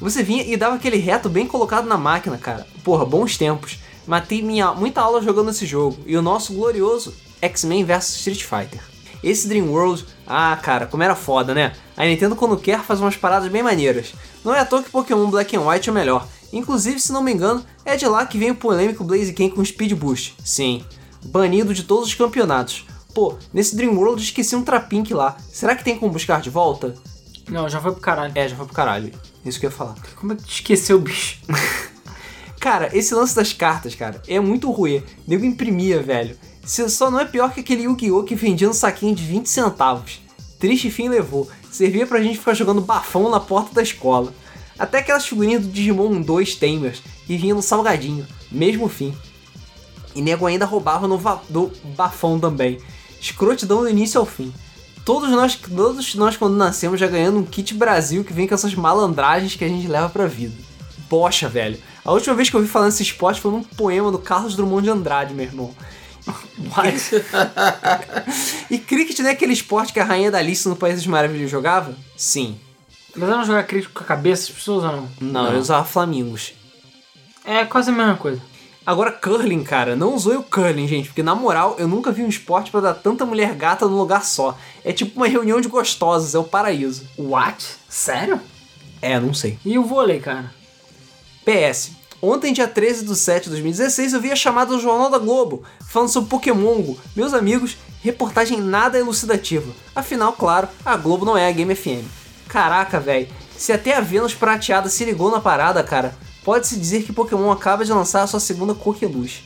Você 0.00 0.20
vinha 0.20 0.42
e 0.42 0.56
dava 0.56 0.74
aquele 0.74 0.96
reto 0.96 1.28
bem 1.28 1.46
colocado 1.46 1.86
na 1.86 1.96
máquina, 1.96 2.36
cara. 2.36 2.66
Porra, 2.82 3.04
bons 3.04 3.38
tempos. 3.38 3.78
Matei 4.04 4.42
minha, 4.42 4.72
muita 4.72 5.00
aula 5.00 5.22
jogando 5.22 5.50
esse 5.50 5.64
jogo. 5.64 5.98
E 6.04 6.16
o 6.16 6.22
nosso 6.22 6.54
glorioso 6.54 7.14
X-Men 7.40 7.84
vs 7.84 8.16
Street 8.16 8.42
Fighter. 8.42 8.82
Esse 9.22 9.46
Dream 9.46 9.70
World, 9.70 10.04
ah, 10.26 10.56
cara, 10.62 10.86
como 10.86 11.02
era 11.02 11.14
foda, 11.14 11.54
né? 11.54 11.72
A 11.96 12.04
Nintendo, 12.04 12.36
quando 12.36 12.56
quer, 12.56 12.80
faz 12.80 13.00
umas 13.00 13.16
paradas 13.16 13.50
bem 13.50 13.62
maneiras. 13.62 14.14
Não 14.44 14.54
é 14.54 14.60
à 14.60 14.64
toa 14.64 14.82
que 14.82 14.90
Pokémon 14.90 15.30
Black 15.30 15.56
and 15.56 15.60
White 15.60 15.88
é 15.88 15.92
o 15.92 15.94
melhor. 15.94 16.26
Inclusive, 16.52 17.00
se 17.00 17.12
não 17.12 17.22
me 17.22 17.32
engano, 17.32 17.64
é 17.84 17.96
de 17.96 18.06
lá 18.06 18.24
que 18.26 18.38
vem 18.38 18.50
o 18.50 18.56
polêmico 18.56 19.04
Blaziken 19.04 19.50
com 19.50 19.64
Speed 19.64 19.92
Boost. 19.92 20.36
Sim, 20.44 20.84
banido 21.24 21.74
de 21.74 21.82
todos 21.82 22.08
os 22.08 22.14
campeonatos. 22.14 22.86
Pô, 23.14 23.36
nesse 23.52 23.76
Dream 23.76 23.96
World 23.96 24.22
esqueci 24.22 24.56
um 24.56 24.62
Trapink 24.62 25.12
lá. 25.12 25.36
Será 25.52 25.74
que 25.76 25.84
tem 25.84 25.98
como 25.98 26.12
buscar 26.12 26.40
de 26.40 26.50
volta? 26.50 26.94
Não, 27.48 27.68
já 27.68 27.80
foi 27.80 27.92
pro 27.92 28.00
caralho. 28.00 28.32
É, 28.34 28.48
já 28.48 28.56
foi 28.56 28.66
pro 28.66 28.74
caralho. 28.74 29.12
Isso 29.44 29.60
que 29.60 29.66
eu 29.66 29.70
ia 29.70 29.76
falar. 29.76 29.94
Como 30.16 30.32
é 30.32 30.36
que 30.36 30.50
esqueceu 30.50 30.96
o 30.96 31.00
bicho? 31.00 31.38
Cara, 32.58 32.88
esse 32.96 33.14
lance 33.14 33.36
das 33.36 33.52
cartas, 33.52 33.94
cara, 33.94 34.22
é 34.26 34.40
muito 34.40 34.70
ruim. 34.70 35.02
Nego 35.28 35.44
imprimia, 35.44 36.02
velho. 36.02 36.34
Se- 36.64 36.88
Só 36.88 37.10
não 37.10 37.20
é 37.20 37.24
pior 37.24 37.52
que 37.52 37.60
aquele 37.60 37.82
Yu-Gi-Oh! 37.82 38.22
que 38.24 38.34
vendia 38.34 38.68
um 38.68 38.72
saquinho 38.72 39.14
de 39.14 39.22
20 39.24 39.48
centavos. 39.48 40.20
Triste 40.58 40.90
fim 40.90 41.08
levou. 41.08 41.48
Servia 41.70 42.06
pra 42.06 42.22
gente 42.22 42.38
ficar 42.38 42.54
jogando 42.54 42.80
bafão 42.80 43.28
na 43.30 43.40
porta 43.40 43.74
da 43.74 43.82
escola. 43.82 44.32
Até 44.78 44.98
aquelas 44.98 45.26
figurinhas 45.26 45.62
do 45.62 45.68
Digimon 45.68 46.20
2 46.20 46.54
Tamers, 46.56 47.02
que 47.26 47.36
vinha 47.36 47.54
no 47.54 47.62
salgadinho. 47.62 48.26
Mesmo 48.50 48.88
fim. 48.88 49.14
E 50.14 50.22
nego 50.22 50.46
ainda 50.46 50.64
roubava 50.64 51.06
no 51.08 51.20
do 51.48 51.72
bafão 51.96 52.38
também. 52.38 52.78
Escrotidão 53.20 53.80
do 53.82 53.88
início 53.88 54.18
ao 54.20 54.26
fim. 54.26 54.52
Todos 55.04 55.28
nós, 55.30 55.54
todos 55.56 56.14
nós 56.14 56.36
quando 56.36 56.56
nascemos 56.56 56.98
já 56.98 57.06
ganhando 57.06 57.38
um 57.38 57.44
kit 57.44 57.74
Brasil 57.74 58.24
que 58.24 58.32
vem 58.32 58.46
com 58.46 58.54
essas 58.54 58.74
malandragens 58.74 59.54
que 59.54 59.64
a 59.64 59.68
gente 59.68 59.86
leva 59.86 60.08
pra 60.08 60.26
vida. 60.26 60.54
Bocha, 61.10 61.48
velho. 61.48 61.78
A 62.04 62.12
última 62.12 62.34
vez 62.34 62.48
que 62.48 62.56
eu 62.56 62.60
ouvi 62.60 62.70
falando 62.70 62.90
desse 62.90 63.02
esporte 63.02 63.40
foi 63.40 63.50
num 63.50 63.62
poema 63.62 64.10
do 64.10 64.18
Carlos 64.18 64.56
Drummond 64.56 64.84
de 64.84 64.90
Andrade, 64.90 65.34
meu 65.34 65.44
irmão. 65.44 65.74
e 68.70 68.78
cricket 68.78 69.18
não 69.20 69.28
é 69.28 69.32
aquele 69.32 69.52
esporte 69.52 69.92
que 69.92 70.00
a 70.00 70.04
rainha 70.04 70.30
da 70.30 70.38
Alice 70.38 70.68
no 70.68 70.76
País 70.76 70.96
das 70.96 71.06
Maravilhas 71.06 71.50
jogava? 71.50 71.96
Sim. 72.16 72.58
Mas 73.14 73.28
eu 73.28 73.36
não 73.36 73.44
jogar 73.44 73.64
crítico 73.64 73.94
com 73.94 74.04
a 74.04 74.06
cabeça 74.06 74.46
das 74.46 74.56
pessoas 74.56 74.84
ou 74.84 74.92
não? 74.92 75.08
Não, 75.20 75.52
eu 75.52 75.58
usava 75.58 75.84
flamingos. 75.84 76.52
É 77.44 77.64
quase 77.64 77.90
a 77.90 77.92
mesma 77.92 78.16
coisa. 78.16 78.40
Agora, 78.86 79.12
curling, 79.12 79.64
cara, 79.64 79.96
não 79.96 80.18
zoe 80.18 80.36
o 80.36 80.42
curling, 80.42 80.86
gente, 80.86 81.08
porque 81.08 81.22
na 81.22 81.34
moral, 81.34 81.76
eu 81.78 81.88
nunca 81.88 82.12
vi 82.12 82.22
um 82.22 82.28
esporte 82.28 82.70
pra 82.70 82.80
dar 82.80 82.94
tanta 82.94 83.24
mulher 83.24 83.54
gata 83.54 83.86
num 83.86 83.96
lugar 83.96 84.22
só. 84.24 84.58
É 84.84 84.92
tipo 84.92 85.16
uma 85.16 85.26
reunião 85.26 85.58
de 85.58 85.68
gostosas, 85.68 86.34
é 86.34 86.38
o 86.38 86.44
paraíso. 86.44 87.08
What? 87.16 87.64
Sério? 87.88 88.38
É, 89.00 89.18
não 89.18 89.32
sei. 89.32 89.58
E 89.64 89.78
o 89.78 89.84
vôlei, 89.84 90.20
cara? 90.20 90.52
PS. 91.46 91.92
Ontem, 92.26 92.54
dia 92.54 92.66
13 92.66 93.04
de 93.04 93.14
7 93.14 93.44
de 93.44 93.50
2016, 93.50 94.14
eu 94.14 94.20
vi 94.20 94.32
a 94.32 94.36
chamada 94.36 94.70
do 94.74 94.80
Jornal 94.80 95.10
da 95.10 95.18
Globo, 95.18 95.62
falando 95.86 96.08
sobre 96.08 96.30
Pokémon 96.30 96.80
Go. 96.80 96.98
Meus 97.14 97.34
amigos, 97.34 97.76
reportagem 98.00 98.62
nada 98.62 98.98
elucidativa. 98.98 99.70
Afinal, 99.94 100.32
claro, 100.32 100.66
a 100.86 100.96
Globo 100.96 101.26
não 101.26 101.36
é 101.36 101.46
a 101.46 101.52
Game 101.52 101.74
FM. 101.74 102.02
Caraca, 102.48 102.98
velho. 102.98 103.28
Se 103.58 103.74
até 103.74 103.94
a 103.94 104.00
Vênus 104.00 104.32
prateada 104.32 104.88
se 104.88 105.04
ligou 105.04 105.30
na 105.30 105.38
parada, 105.38 105.82
cara, 105.82 106.16
pode-se 106.42 106.78
dizer 106.78 107.02
que 107.02 107.12
Pokémon 107.12 107.52
acaba 107.52 107.84
de 107.84 107.92
lançar 107.92 108.22
a 108.22 108.26
sua 108.26 108.40
segunda 108.40 108.72
coqueluche. 108.72 109.42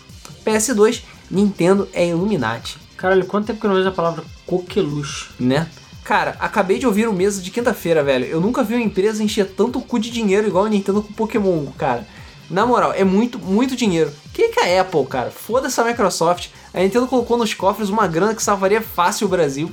PS2, 0.47 1.03
Nintendo 1.29 1.89
é 1.93 2.07
Illuminati, 2.07 2.79
Caralho, 2.97 3.27
quanto 3.27 3.49
tempo 3.49 3.59
que 3.59 3.67
eu 3.67 3.71
não 3.71 3.77
vejo 3.77 3.89
a 3.89 3.93
palavra 3.93 4.25
coqueluche? 4.47 5.31
né? 5.41 5.69
Cara, 6.05 6.37
acabei 6.39 6.79
de 6.79 6.87
ouvir 6.87 7.09
o 7.09 7.13
mesa 7.13 7.43
de 7.43 7.51
quinta-feira, 7.51 8.05
velho. 8.05 8.25
Eu 8.25 8.41
nunca 8.41 8.63
vi 8.63 8.75
uma 8.75 8.85
empresa 8.85 9.23
encher 9.23 9.47
tanto 9.47 9.81
o 9.81 9.83
cu 9.83 9.99
de 9.99 10.11
dinheiro 10.11 10.47
igual 10.47 10.65
a 10.65 10.69
Nintendo 10.69 11.03
com 11.03 11.13
Pokémon, 11.13 11.65
Go, 11.65 11.73
cara. 11.73 12.07
Na 12.51 12.65
moral, 12.65 12.93
é 12.93 13.05
muito, 13.05 13.39
muito 13.39 13.77
dinheiro. 13.77 14.11
Que 14.33 14.49
que 14.49 14.61
a 14.61 14.81
Apple, 14.81 15.05
cara? 15.07 15.31
Foda-se 15.31 15.81
a 15.81 15.85
Microsoft. 15.85 16.49
A 16.73 16.81
Nintendo 16.81 17.07
colocou 17.07 17.37
nos 17.37 17.53
cofres 17.53 17.91
uma 17.91 18.07
grana 18.07 18.35
que 18.35 18.43
salvaria 18.43 18.81
fácil 18.81 19.27
o 19.27 19.31
Brasil 19.31 19.71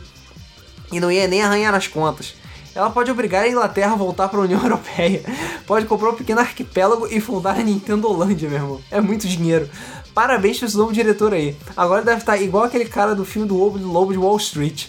e 0.91 0.99
não 0.99 1.11
ia 1.11 1.27
nem 1.27 1.41
arranhar 1.41 1.71
nas 1.71 1.87
contas. 1.87 2.35
Ela 2.73 2.89
pode 2.89 3.09
obrigar 3.09 3.45
a 3.45 3.47
Inglaterra 3.47 3.93
a 3.93 3.95
voltar 3.95 4.27
para 4.27 4.39
a 4.39 4.43
União 4.43 4.59
Europeia. 4.63 5.23
Pode 5.65 5.85
comprar 5.85 6.09
um 6.09 6.15
pequeno 6.15 6.41
arquipélago 6.41 7.07
e 7.07 7.21
fundar 7.21 7.57
a 7.57 7.63
Nintendo 7.63 8.09
Holândia, 8.09 8.49
meu 8.49 8.57
irmão. 8.57 8.81
É 8.91 8.99
muito 8.99 9.27
dinheiro. 9.27 9.69
Parabéns 10.13 10.57
para 10.57 10.67
esse 10.67 10.77
novo 10.77 10.91
diretor 10.91 11.33
aí. 11.33 11.55
Agora 11.75 12.01
deve 12.01 12.19
estar 12.19 12.37
igual 12.37 12.65
aquele 12.65 12.85
cara 12.85 13.15
do 13.15 13.23
filme 13.23 13.47
do 13.47 13.69
do 13.69 13.91
Lobo 13.91 14.11
de 14.11 14.19
Wall 14.19 14.35
Street. 14.37 14.87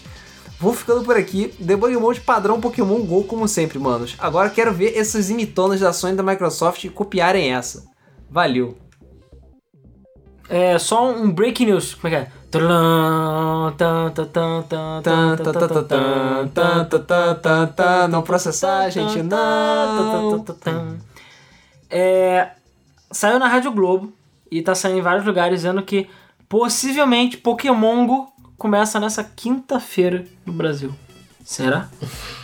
Vou 0.58 0.72
ficando 0.72 1.04
por 1.04 1.16
aqui. 1.16 1.52
Debug 1.58 1.96
Mode 1.96 2.20
padrão 2.20 2.60
Pokémon 2.60 3.00
GO, 3.00 3.24
como 3.24 3.46
sempre, 3.46 3.78
manos. 3.78 4.14
Agora 4.18 4.48
quero 4.50 4.72
ver 4.72 4.96
essas 4.96 5.28
imitonas 5.28 5.80
da 5.80 5.92
Sony 5.92 6.16
da 6.16 6.22
Microsoft 6.22 6.88
copiarem 6.90 7.54
essa. 7.54 7.84
Valeu. 8.30 8.76
É, 10.48 10.78
só 10.78 11.10
um 11.10 11.30
break 11.30 11.64
news. 11.64 11.94
Como 11.94 12.14
é 12.14 12.18
que 12.18 12.24
é? 12.24 12.30
Não 18.08 18.22
processar, 18.22 18.88
gente, 18.90 19.22
não. 19.22 20.44
É, 21.90 22.50
saiu 23.10 23.38
na 23.38 23.48
Rádio 23.48 23.72
Globo 23.72 24.12
e 24.50 24.62
tá 24.62 24.74
saindo 24.74 24.98
em 24.98 25.02
vários 25.02 25.26
lugares 25.26 25.60
dizendo 25.60 25.82
que 25.82 26.08
possivelmente 26.48 27.36
Pokémon 27.36 28.06
Go 28.06 28.28
começa 28.56 28.98
nessa 28.98 29.22
quinta-feira 29.24 30.24
no 30.44 30.52
Brasil. 30.52 30.94
Será? 31.44 31.88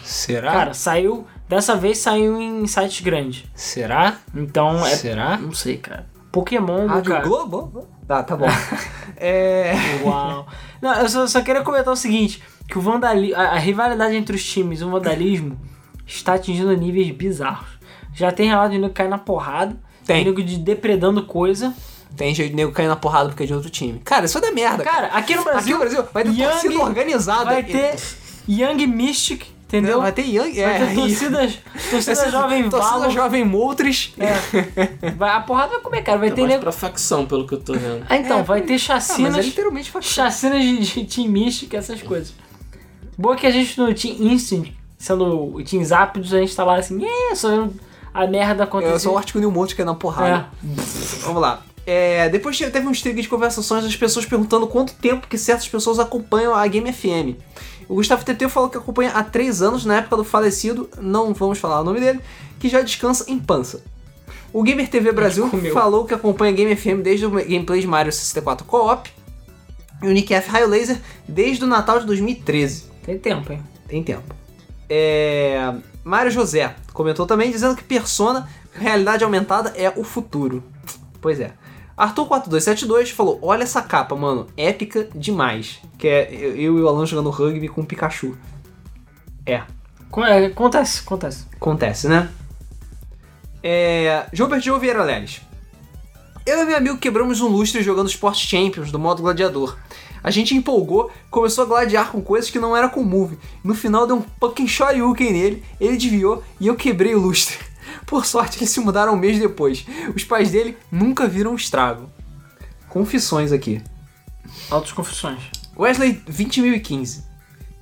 Será? 0.04 0.52
Cara, 0.52 0.74
saiu. 0.74 1.26
Dessa 1.48 1.76
vez 1.76 1.98
saiu 1.98 2.40
em 2.40 2.66
sites 2.66 3.00
grandes. 3.00 3.44
será? 3.54 4.18
Então 4.34 4.86
é. 4.86 4.94
Será? 4.94 5.36
Não 5.36 5.52
sei, 5.52 5.76
cara. 5.76 6.06
Pokémon 6.30 6.86
Rádio 6.86 7.12
cara. 7.12 7.24
Globo? 7.24 7.88
Tá, 8.06 8.22
tá 8.22 8.36
bom. 8.36 8.46
é. 9.16 9.74
Uau. 10.02 10.46
Não, 10.80 10.94
eu 10.94 11.08
só, 11.08 11.26
só 11.26 11.42
queria 11.42 11.62
comentar 11.62 11.92
o 11.92 11.96
seguinte: 11.96 12.42
que 12.68 12.78
o 12.78 12.80
vandalismo. 12.80 13.36
A, 13.36 13.48
a 13.50 13.58
rivalidade 13.58 14.16
entre 14.16 14.36
os 14.36 14.44
times 14.44 14.80
e 14.80 14.84
o 14.84 14.90
vandalismo 14.90 15.60
está 16.06 16.34
atingindo 16.34 16.74
níveis 16.76 17.10
bizarros. 17.10 17.68
Já 18.14 18.30
tem 18.30 18.48
relato 18.48 18.70
de 18.70 18.78
nego 18.78 18.88
que 18.88 18.96
cai 18.96 19.08
na 19.08 19.18
porrada, 19.18 19.76
Tem. 20.06 20.24
nego 20.24 20.42
de 20.42 20.56
depredando 20.58 21.24
coisa. 21.24 21.74
Tem 22.16 22.34
jeito 22.34 22.50
de 22.50 22.56
nego 22.56 22.72
cair 22.72 22.88
na 22.88 22.96
porrada 22.96 23.28
porque 23.30 23.44
é 23.44 23.46
de 23.46 23.54
outro 23.54 23.70
time. 23.70 24.00
Cara, 24.04 24.26
isso 24.26 24.36
é 24.38 24.40
da 24.40 24.50
merda. 24.52 24.84
Cara, 24.84 25.06
aqui 25.08 25.34
no 25.34 25.42
Brasil, 25.44 25.58
Aqui 25.60 25.72
no 25.72 25.78
Brasil 25.78 26.08
vai 26.12 26.24
ter 26.24 26.30
Young 26.30 26.50
torcida 26.50 26.78
organizada. 26.82 27.44
vai 27.46 27.62
ter 27.62 27.96
Young 28.48 28.86
Mystic, 28.86 29.46
entendeu? 29.66 30.00
Vai 30.02 30.12
ter 30.12 30.22
Young. 30.26 30.52
Vai 30.52 30.52
ter 30.52 30.60
é, 30.60 30.94
torcida, 30.94 31.38
torcida 31.90 32.12
Essa- 32.12 32.30
jovem 32.30 32.68
torcida 32.70 32.98
Valor. 32.98 33.10
jovem 33.10 33.44
Moltres. 33.44 34.12
É. 34.18 35.10
Vai, 35.12 35.30
a 35.30 35.40
porrada 35.40 35.70
vai 35.70 35.80
comer, 35.80 36.02
cara. 36.02 36.18
Vai 36.18 36.28
É 36.28 36.32
ter 36.32 36.40
mais 36.42 36.50
nego... 36.52 36.62
pra 36.64 36.72
facção, 36.72 37.24
pelo 37.24 37.46
que 37.46 37.54
eu 37.54 37.60
tô 37.60 37.72
vendo. 37.72 38.04
Ah, 38.08 38.16
então, 38.16 38.40
É, 38.40 38.42
vai 38.42 38.60
ter 38.60 38.74
Ah, 38.74 38.78
chacinas, 38.78 39.36
mas 39.36 39.44
é 39.44 39.48
literalmente 39.48 39.90
facção. 39.90 40.24
chacinas 40.26 40.62
de, 40.62 40.78
de 40.80 41.04
Team 41.04 41.28
Mystic, 41.28 41.72
essas 41.74 42.02
coisas. 42.02 42.34
Boa 43.16 43.36
que 43.36 43.46
a 43.46 43.50
gente 43.50 43.78
no 43.80 43.92
Team 43.94 44.16
Instinct, 44.20 44.76
sendo 44.98 45.54
o 45.56 45.62
Team 45.64 45.84
Zapdos, 45.84 46.32
a 46.34 46.38
gente 46.40 46.54
tá 46.54 46.64
lá 46.64 46.76
assim, 46.76 47.02
é, 47.04 47.34
só 47.34 47.48
vendo 47.48 47.74
a 48.12 48.26
merda 48.26 48.64
acontecer. 48.64 48.92
Eu 48.92 48.98
sou 49.00 49.14
o 49.14 49.18
Artigo 49.18 49.38
New 49.38 49.50
Monte 49.50 49.74
que 49.74 49.82
é 49.82 49.84
na 49.84 49.94
porrada. 49.94 50.48
Vamos 51.22 51.40
lá. 51.40 51.62
É, 51.86 52.28
depois 52.28 52.56
te- 52.56 52.70
teve 52.70 52.86
um 52.86 52.92
streak 52.92 53.20
de 53.22 53.28
conversações 53.28 53.82
das 53.84 53.96
pessoas 53.96 54.24
perguntando 54.24 54.66
quanto 54.66 54.94
tempo 54.94 55.26
que 55.26 55.36
certas 55.36 55.68
pessoas 55.68 55.98
acompanham 55.98 56.54
a 56.54 56.66
Game 56.66 56.92
FM. 56.92 57.36
O 57.88 57.96
Gustavo 57.96 58.24
TT 58.24 58.48
falou 58.48 58.68
que 58.70 58.78
acompanha 58.78 59.10
há 59.10 59.22
3 59.24 59.60
anos, 59.62 59.84
na 59.84 59.96
época 59.96 60.16
do 60.16 60.24
falecido, 60.24 60.88
não 61.00 61.34
vamos 61.34 61.58
falar 61.58 61.80
o 61.80 61.84
nome 61.84 61.98
dele, 62.00 62.20
que 62.60 62.68
já 62.68 62.80
descansa 62.80 63.24
em 63.28 63.38
pança. 63.38 63.82
O 64.52 64.62
Gamer 64.62 64.88
TV 64.88 65.10
Brasil 65.12 65.50
falou 65.72 66.04
que 66.04 66.14
acompanha 66.14 66.52
a 66.52 66.54
Game 66.54 66.76
FM 66.76 67.02
desde 67.02 67.26
o 67.26 67.30
gameplay 67.30 67.80
de 67.80 67.86
Mario 67.86 68.12
64 68.12 68.64
Co-op. 68.66 69.10
E 70.02 70.06
o 70.06 70.12
Nick 70.12 70.32
F. 70.34 70.50
Raio 70.50 70.68
Laser 70.68 71.00
desde 71.28 71.64
o 71.64 71.66
Natal 71.66 71.98
de 72.00 72.06
2013. 72.06 72.84
Tem 73.04 73.18
tempo, 73.18 73.52
hein? 73.52 73.62
Tem 73.88 74.02
tempo. 74.02 74.34
É... 74.88 75.72
Mário 76.04 76.30
José 76.30 76.74
comentou 76.92 77.24
também 77.26 77.50
dizendo 77.50 77.76
que 77.76 77.84
Persona, 77.84 78.48
realidade 78.72 79.22
aumentada, 79.24 79.72
é 79.76 79.92
o 79.96 80.02
futuro. 80.04 80.62
Pois 81.20 81.38
é. 81.40 81.52
Arthur4272 81.96 83.12
falou: 83.12 83.38
Olha 83.42 83.62
essa 83.62 83.82
capa, 83.82 84.16
mano, 84.16 84.46
épica 84.56 85.08
demais. 85.14 85.80
Que 85.98 86.08
é 86.08 86.34
eu 86.34 86.78
e 86.78 86.82
o 86.82 86.88
Alan 86.88 87.06
jogando 87.06 87.30
rugby 87.30 87.68
com 87.68 87.82
o 87.82 87.86
Pikachu. 87.86 88.36
É, 89.46 89.62
é, 90.18 90.46
Acontece, 90.46 91.02
acontece. 91.04 91.46
acontece, 91.54 92.08
né? 92.08 92.30
É. 93.62 94.26
Gilbert 94.32 94.60
de 94.60 94.70
Vieira 94.78 95.02
Leles. 95.02 95.40
Eu 96.44 96.62
e 96.62 96.64
meu 96.66 96.76
amigo 96.76 96.98
quebramos 96.98 97.40
um 97.40 97.46
lustre 97.46 97.82
jogando 97.82 98.08
Sport 98.08 98.36
Champions 98.36 98.90
do 98.90 98.98
modo 98.98 99.22
gladiador. 99.22 99.76
A 100.24 100.30
gente 100.30 100.54
empolgou, 100.54 101.10
começou 101.30 101.64
a 101.64 101.66
gladiar 101.66 102.10
com 102.10 102.20
coisas 102.20 102.50
que 102.50 102.58
não 102.58 102.76
era 102.76 102.88
com 102.88 103.02
move. 103.02 103.38
No 103.62 103.74
final 103.74 104.06
deu 104.06 104.16
um 104.16 104.24
fucking 104.40 104.66
shoryuken 104.68 105.32
nele, 105.32 105.64
ele 105.80 105.96
desviou 105.96 106.42
e 106.60 106.66
eu 106.66 106.76
quebrei 106.76 107.14
o 107.14 107.20
lustre. 107.20 107.58
Por 108.06 108.26
sorte, 108.26 108.58
eles 108.58 108.70
se 108.70 108.80
mudaram 108.80 109.14
um 109.14 109.18
mês 109.18 109.38
depois. 109.38 109.84
Os 110.14 110.24
pais 110.24 110.50
dele 110.50 110.76
nunca 110.90 111.26
viram 111.26 111.52
o 111.52 111.56
estrago. 111.56 112.10
Confissões 112.88 113.52
aqui. 113.52 113.82
Altas 114.70 114.92
confissões. 114.92 115.42
Wesley 115.78 116.22
20015. 116.26 117.24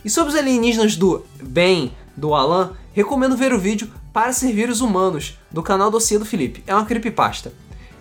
E 0.04 0.10
sobre 0.10 0.32
os 0.32 0.38
alienígenas 0.38 0.96
do 0.96 1.24
bem 1.42 1.92
do 2.16 2.34
Alan, 2.34 2.74
recomendo 2.92 3.36
ver 3.36 3.52
o 3.52 3.58
vídeo 3.58 3.90
Para 4.12 4.32
Servir 4.32 4.68
os 4.68 4.80
Humanos, 4.80 5.38
do 5.50 5.62
canal 5.62 5.90
Dossiê 5.90 6.18
do 6.18 6.24
Felipe. 6.24 6.62
É 6.66 6.74
uma 6.74 6.86
creepypasta. 6.86 7.52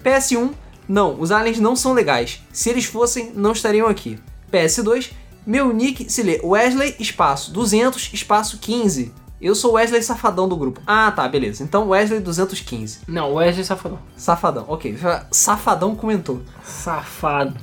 PS1, 0.04 0.52
não, 0.88 1.20
os 1.20 1.32
aliens 1.32 1.60
não 1.60 1.76
são 1.76 1.94
legais. 1.94 2.42
Se 2.52 2.70
eles 2.70 2.86
fossem, 2.86 3.32
não 3.36 3.52
estariam 3.52 3.88
aqui. 3.88 4.20
PS2, 4.52 5.12
meu 5.46 5.74
nick 5.74 6.12
se 6.12 6.24
lê 6.24 6.40
Wesley 6.44 6.96
espaço 7.00 7.52
200 7.52 8.12
espaço 8.14 8.58
15. 8.60 9.14
Eu 9.42 9.56
sou 9.56 9.74
Wesley 9.74 10.02
Safadão 10.04 10.50
do 10.50 10.58
grupo. 10.58 10.82
Ah, 10.86 11.12
tá, 11.12 11.28
beleza. 11.28 11.64
Então 11.64 11.90
Wesley 11.90 12.20
215. 12.20 13.00
Não, 13.08 13.36
Wesley 13.36 13.64
Safadão. 13.64 14.00
Safadão, 14.18 14.66
ok. 14.68 14.98
Safadão 15.32 15.96
comentou. 15.96 16.42
Safado. 16.64 17.56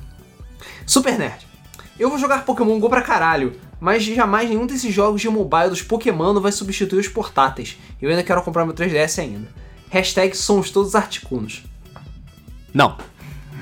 Super 0.87 1.19
Nerd. 1.19 1.47
Eu 1.99 2.09
vou 2.09 2.19
jogar 2.19 2.45
Pokémon 2.45 2.79
GO 2.79 2.89
pra 2.89 3.03
caralho, 3.03 3.59
mas 3.81 4.03
jamais 4.05 4.49
nenhum 4.49 4.67
desses 4.67 4.93
jogos 4.93 5.21
de 5.21 5.29
mobile 5.29 5.69
dos 5.71 5.83
Pokémon 5.83 6.39
vai 6.41 6.53
substituir 6.53 7.01
os 7.01 7.09
portáteis. 7.09 7.77
Eu 8.01 8.09
ainda 8.11 8.23
quero 8.23 8.43
comprar 8.43 8.65
meu 8.65 8.75
3DS 8.75 9.19
ainda. 9.23 9.49
Hashtag 9.91 10.37
somos 10.37 10.71
todos 10.71 10.95
articunos. 10.95 11.63
Não. 12.73 12.97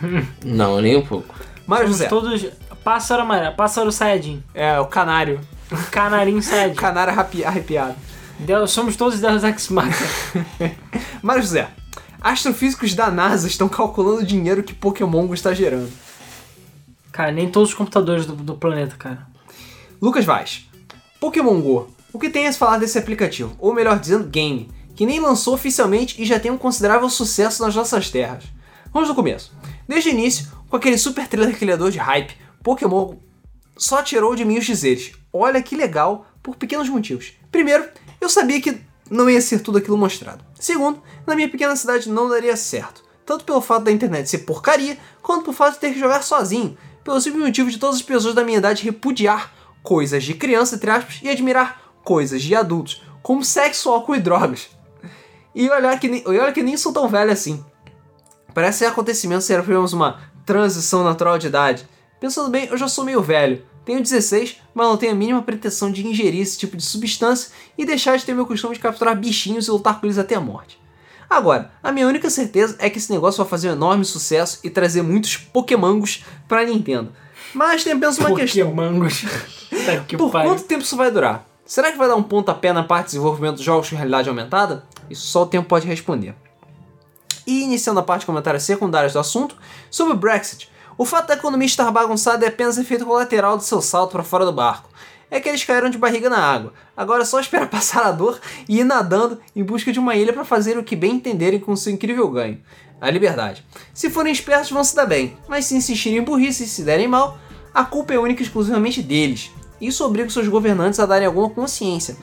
Não, 0.45 0.81
nem 0.81 0.97
um 0.97 1.05
pouco. 1.07 1.35
Somos 1.66 1.86
José. 1.89 2.09
todos 2.09 2.47
pássaro 2.82 3.23
amarelo, 3.23 3.57
pássaro 3.57 3.91
Saiyajin, 3.91 4.43
É, 4.53 4.78
o 4.78 4.86
canário. 4.86 5.41
canarinho 5.91 6.39
O 6.39 6.43
Saiyajin. 6.43 6.74
canário 6.77 7.15
arrepiado. 7.47 7.95
Deus- 8.39 8.70
Somos 8.73 8.97
todos 8.97 9.20
Deus 9.20 9.43
Ex 9.44 9.69
Machina. 9.69 10.09
Mário 11.23 11.43
José. 11.43 11.69
Astrofísicos 12.20 12.94
da 12.94 13.11
NASA 13.11 13.47
estão 13.47 13.69
calculando 13.69 14.20
o 14.23 14.27
dinheiro 14.27 14.62
que 14.62 14.74
Pokémon 14.74 15.27
Go 15.27 15.35
está 15.35 15.52
gerando. 15.52 15.90
Cara, 17.12 17.31
nem 17.31 17.51
todos 17.51 17.70
os 17.70 17.74
computadores 17.74 18.27
do, 18.27 18.35
do 18.35 18.55
planeta, 18.56 18.97
cara. 18.97 19.27
Lucas 20.01 20.24
Vaz. 20.24 20.66
Pokémon 21.20 21.61
Go. 21.61 21.89
O 22.12 22.19
que 22.19 22.31
tem 22.31 22.47
a 22.47 22.52
se 22.52 22.59
falar 22.59 22.78
desse 22.78 22.98
aplicativo? 22.98 23.55
Ou 23.59 23.74
melhor 23.74 23.98
dizendo, 23.98 24.24
game, 24.28 24.70
que 24.97 25.05
nem 25.06 25.20
lançou 25.20 25.55
oficialmente 25.55 26.20
e 26.20 26.24
já 26.24 26.39
tem 26.40 26.51
um 26.51 26.59
considerável 26.59 27.09
sucesso 27.11 27.62
nas 27.62 27.74
nossas 27.74 28.11
terras. 28.11 28.44
Vamos 28.93 29.09
do 29.09 29.15
começo. 29.15 29.52
Desde 29.86 30.09
o 30.11 30.12
início, 30.12 30.47
com 30.69 30.77
aquele 30.77 30.97
super 30.97 31.27
trailer 31.28 31.56
criador 31.59 31.90
de 31.90 31.98
hype, 31.98 32.35
Pokémon 32.62 33.15
só 33.77 34.02
tirou 34.02 34.35
de 34.35 34.44
mim 34.44 34.59
os 34.59 34.65
dizeres. 34.65 35.12
Olha 35.32 35.61
que 35.61 35.77
legal, 35.77 36.27
por 36.43 36.56
pequenos 36.56 36.89
motivos. 36.89 37.32
Primeiro, 37.51 37.85
eu 38.25 38.29
sabia 38.29 38.61
que 38.61 38.81
não 39.11 39.29
ia 39.29 39.41
ser 39.41 39.61
tudo 39.61 39.79
aquilo 39.79 39.99
mostrado. 39.99 40.45
Segundo, 40.59 41.03
na 41.27 41.35
minha 41.35 41.49
pequena 41.49 41.77
cidade 41.77 42.09
não 42.09 42.29
daria 42.29 42.57
certo. 42.57 43.05
Tanto 43.25 43.45
pelo 43.45 43.61
fato 43.61 43.85
da 43.85 43.93
internet 43.93 44.29
ser 44.29 44.39
porcaria, 44.39 44.99
quanto 45.23 45.45
por 45.45 45.55
fato 45.55 45.75
de 45.75 45.81
ter 45.81 45.93
que 45.93 46.01
jogar 46.01 46.23
sozinho. 46.23 46.77
Pelo 47.03 47.21
simples 47.21 47.45
motivo 47.45 47.71
de 47.71 47.79
todas 47.79 47.97
as 47.97 48.03
pessoas 48.03 48.35
da 48.35 48.45
minha 48.45 48.59
idade 48.59 48.83
repudiar 48.83 49.53
coisas 49.83 50.25
de 50.25 50.35
criança, 50.35 50.77
entre 50.77 50.91
aspas, 50.91 51.21
e 51.23 51.29
admirar 51.29 51.83
coisas 52.03 52.43
de 52.43 52.55
adultos, 52.55 53.03
como 53.23 53.45
sexo, 53.45 53.91
álcool 53.91 54.17
e 54.17 54.21
drogas. 54.21 54.69
E 55.55 55.69
olha 55.71 55.97
que 55.99 56.09
nem, 56.09 56.23
olha 56.27 56.53
que 56.53 56.63
nem 56.63 56.77
sou 56.77 56.93
tão 56.93 57.09
velho 57.09 57.31
assim. 57.31 57.65
Parece 58.55 58.79
ser 58.79 58.87
acontecimento 58.87 59.43
se 59.43 59.55
apenas 59.55 59.93
uma 59.93 60.21
transição 60.47 61.05
natural 61.05 61.39
de 61.39 61.47
idade. 61.47 61.89
Pensando 62.21 62.49
bem, 62.49 62.67
eu 62.67 62.77
já 62.77 62.89
sou 62.89 63.05
meio 63.05 63.23
velho. 63.23 63.65
Tenho 63.85 64.01
16, 64.01 64.56
mas 64.74 64.86
não 64.86 64.97
tenho 64.97 65.12
a 65.12 65.15
mínima 65.15 65.43
pretensão 65.43 65.90
de 65.90 66.06
ingerir 66.06 66.40
esse 66.40 66.59
tipo 66.59 66.77
de 66.77 66.82
substância 66.82 67.51
e 67.77 67.85
deixar 67.85 68.16
de 68.16 68.24
ter 68.24 68.35
meu 68.35 68.47
costume 68.47 68.74
de 68.74 68.81
capturar 68.81 69.16
bichinhos 69.16 69.69
e 69.69 69.70
lutar 69.70 70.01
com 70.01 70.06
eles 70.06 70.19
até 70.19 70.35
a 70.35 70.40
morte. 70.40 70.78
Agora, 71.28 71.73
a 71.82 71.90
minha 71.90 72.06
única 72.06 72.31
certeza 72.31 72.77
é 72.78 72.89
que 72.89 72.98
esse 72.98 73.12
negócio 73.12 73.43
vai 73.43 73.51
fazer 73.51 73.69
um 73.70 73.73
enorme 73.73 74.05
sucesso 74.05 74.61
e 74.62 74.70
trazer 74.70 75.02
muitos 75.02 75.36
Pokémongos 75.36 76.24
pra 76.47 76.65
Nintendo. 76.65 77.12
Mas 77.52 77.85
tem 77.85 77.93
apenas 77.93 78.19
uma 78.19 78.35
questão. 78.35 78.70
Pokémongos. 78.70 79.24
Tá 79.85 80.01
que 80.01 80.16
Por 80.16 80.31
quanto 80.31 80.62
tempo 80.62 80.82
isso 80.82 80.97
vai 80.97 81.11
durar? 81.11 81.47
Será 81.66 81.90
que 81.90 81.98
vai 81.98 82.09
dar 82.09 82.15
um 82.15 82.23
pontapé 82.23 82.73
na 82.73 82.85
parte 82.85 83.06
de 83.06 83.11
desenvolvimento 83.12 83.56
dos 83.56 83.65
jogos 83.65 83.90
com 83.90 83.97
realidade 83.97 84.28
aumentada? 84.28 84.85
Isso 85.11 85.27
só 85.27 85.43
o 85.43 85.47
tempo 85.47 85.69
pode 85.69 85.86
responder. 85.86 86.35
E 87.47 87.65
iniciando 87.65 88.01
a 88.01 88.02
parte 88.02 88.20
de 88.20 88.27
comentários 88.27 88.62
secundários 88.62 89.12
do 89.12 89.19
assunto, 89.19 89.56
sobre 89.90 90.15
o 90.15 90.16
Brexit. 90.16 90.70
O 90.97 91.05
fato 91.05 91.29
da 91.29 91.35
economia 91.35 91.66
estar 91.66 91.91
bagunçada 91.91 92.45
é 92.45 92.49
apenas 92.49 92.79
efeito 92.79 93.05
colateral 93.05 93.57
do 93.57 93.62
seu 93.62 93.83
salto 93.83 94.12
para 94.12 94.23
fora 94.23 94.45
do 94.45 94.53
barco. 94.53 94.89
É 95.31 95.41
que 95.41 95.49
eles 95.49 95.65
caíram 95.65 95.91
de 95.91 95.99
barriga 95.99 96.31
na 96.31 96.39
água. 96.39 96.73
Agora 96.97 97.23
é 97.23 97.25
só 97.25 97.41
esperar 97.41 97.69
passar 97.71 98.05
a 98.05 98.12
dor 98.12 98.41
e 98.69 98.81
ir 98.81 98.85
nadando 98.85 99.41
em 99.57 99.65
busca 99.65 99.93
de 99.93 99.99
uma 99.99 100.15
ilha 100.15 100.33
para 100.33 100.45
fazer 100.45 100.79
o 100.79 100.85
que 100.85 100.95
bem 100.95 101.15
entenderem 101.15 101.59
com 101.59 101.75
seu 101.75 101.93
incrível 101.93 102.31
ganho. 102.31 102.61
A 103.01 103.11
liberdade. 103.11 103.65
Se 103.93 104.09
forem 104.09 104.33
espertos, 104.33 104.71
vão 104.71 104.85
se 104.85 104.95
dar 104.95 105.07
bem, 105.07 105.37
mas 105.49 105.66
se 105.66 105.75
insistirem 105.75 106.19
em 106.19 106.23
burrice 106.23 106.65
e 106.65 106.69
se 106.69 106.83
derem 106.83 107.09
mal, 107.09 107.39
a 107.73 107.85
culpa 107.85 108.15
é 108.15 108.19
única 108.19 108.41
e 108.41 108.47
exclusivamente 108.47 109.03
deles. 109.03 109.51
Isso 109.81 110.05
obriga 110.05 110.29
os 110.29 110.33
seus 110.33 110.49
governantes 110.49 111.01
a 111.01 111.07
darem 111.07 111.27
alguma 111.27 111.51
consciência 111.51 112.16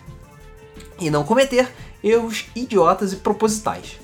e 1.00 1.10
não 1.10 1.24
cometer 1.24 1.68
erros 2.04 2.46
idiotas 2.56 3.12
e 3.12 3.18
propositais. 3.18 4.01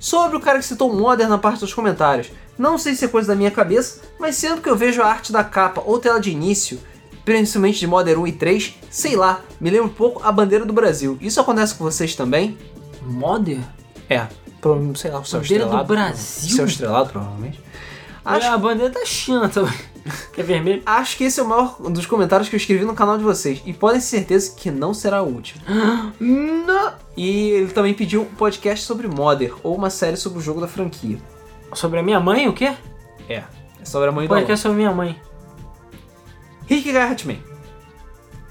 Sobre 0.00 0.38
o 0.38 0.40
cara 0.40 0.58
que 0.58 0.64
citou 0.64 0.92
Modern 0.92 1.28
na 1.28 1.36
parte 1.36 1.60
dos 1.60 1.74
comentários, 1.74 2.32
não 2.58 2.78
sei 2.78 2.94
se 2.94 3.04
é 3.04 3.08
coisa 3.08 3.28
da 3.28 3.34
minha 3.34 3.50
cabeça, 3.50 4.00
mas 4.18 4.34
sempre 4.34 4.62
que 4.62 4.70
eu 4.70 4.76
vejo 4.76 5.02
a 5.02 5.06
arte 5.06 5.30
da 5.30 5.44
capa 5.44 5.82
ou 5.84 5.98
tela 5.98 6.18
de 6.18 6.30
início, 6.30 6.80
principalmente 7.22 7.78
de 7.78 7.86
Modern 7.86 8.22
1 8.22 8.26
e 8.26 8.32
3, 8.32 8.74
sei 8.90 9.14
lá, 9.14 9.42
me 9.60 9.68
lembra 9.68 9.86
um 9.86 9.92
pouco 9.92 10.22
a 10.26 10.32
bandeira 10.32 10.64
do 10.64 10.72
Brasil. 10.72 11.18
Isso 11.20 11.38
acontece 11.38 11.74
com 11.74 11.84
vocês 11.84 12.14
também? 12.14 12.56
Modder? 13.02 13.60
É, 14.08 14.26
sei 14.96 15.10
lá, 15.10 15.20
o 15.20 15.24
céu 15.24 15.40
Bandeira 15.40 15.64
do 15.64 15.68
estrelado. 15.68 15.86
Brasil? 15.86 16.56
Céu 16.56 16.64
estrelado, 16.64 17.10
provavelmente. 17.10 17.60
Acho... 18.24 18.46
Acho 18.46 18.54
A 18.54 18.58
bandeira 18.58 18.90
da 18.90 19.04
China 19.04 19.48
também. 19.50 19.78
que 20.32 20.40
é 20.40 20.44
vermelho. 20.44 20.82
Acho 20.84 21.16
que 21.16 21.24
esse 21.24 21.40
é 21.40 21.42
o 21.42 21.48
maior 21.48 21.76
dos 21.80 22.06
comentários 22.06 22.48
que 22.48 22.54
eu 22.54 22.58
escrevi 22.58 22.84
no 22.84 22.94
canal 22.94 23.18
de 23.18 23.24
vocês. 23.24 23.62
E 23.64 23.72
podem 23.72 24.00
ter 24.00 24.06
certeza 24.06 24.54
que 24.56 24.70
não 24.70 24.94
será 24.94 25.22
o 25.22 25.26
último. 25.26 25.62
não. 26.18 26.92
E 27.16 27.50
ele 27.50 27.72
também 27.72 27.94
pediu 27.94 28.22
um 28.22 28.34
podcast 28.36 28.84
sobre 28.84 29.06
Modern, 29.08 29.54
ou 29.62 29.74
uma 29.74 29.90
série 29.90 30.16
sobre 30.16 30.38
o 30.38 30.42
jogo 30.42 30.60
da 30.60 30.68
franquia. 30.68 31.18
Sobre 31.74 31.98
a 32.00 32.02
minha 32.02 32.18
mãe, 32.18 32.48
o 32.48 32.52
quê? 32.52 32.72
É, 33.28 33.44
é 33.80 33.84
sobre 33.84 34.08
a 34.08 34.12
mãe 34.12 34.26
do 34.26 34.28
Podcast 34.28 34.66
Alan. 34.66 34.74
sobre 34.74 34.76
minha 34.76 34.94
mãe. 34.94 35.20
Rick 36.66 36.92
Gartman. 36.92 37.50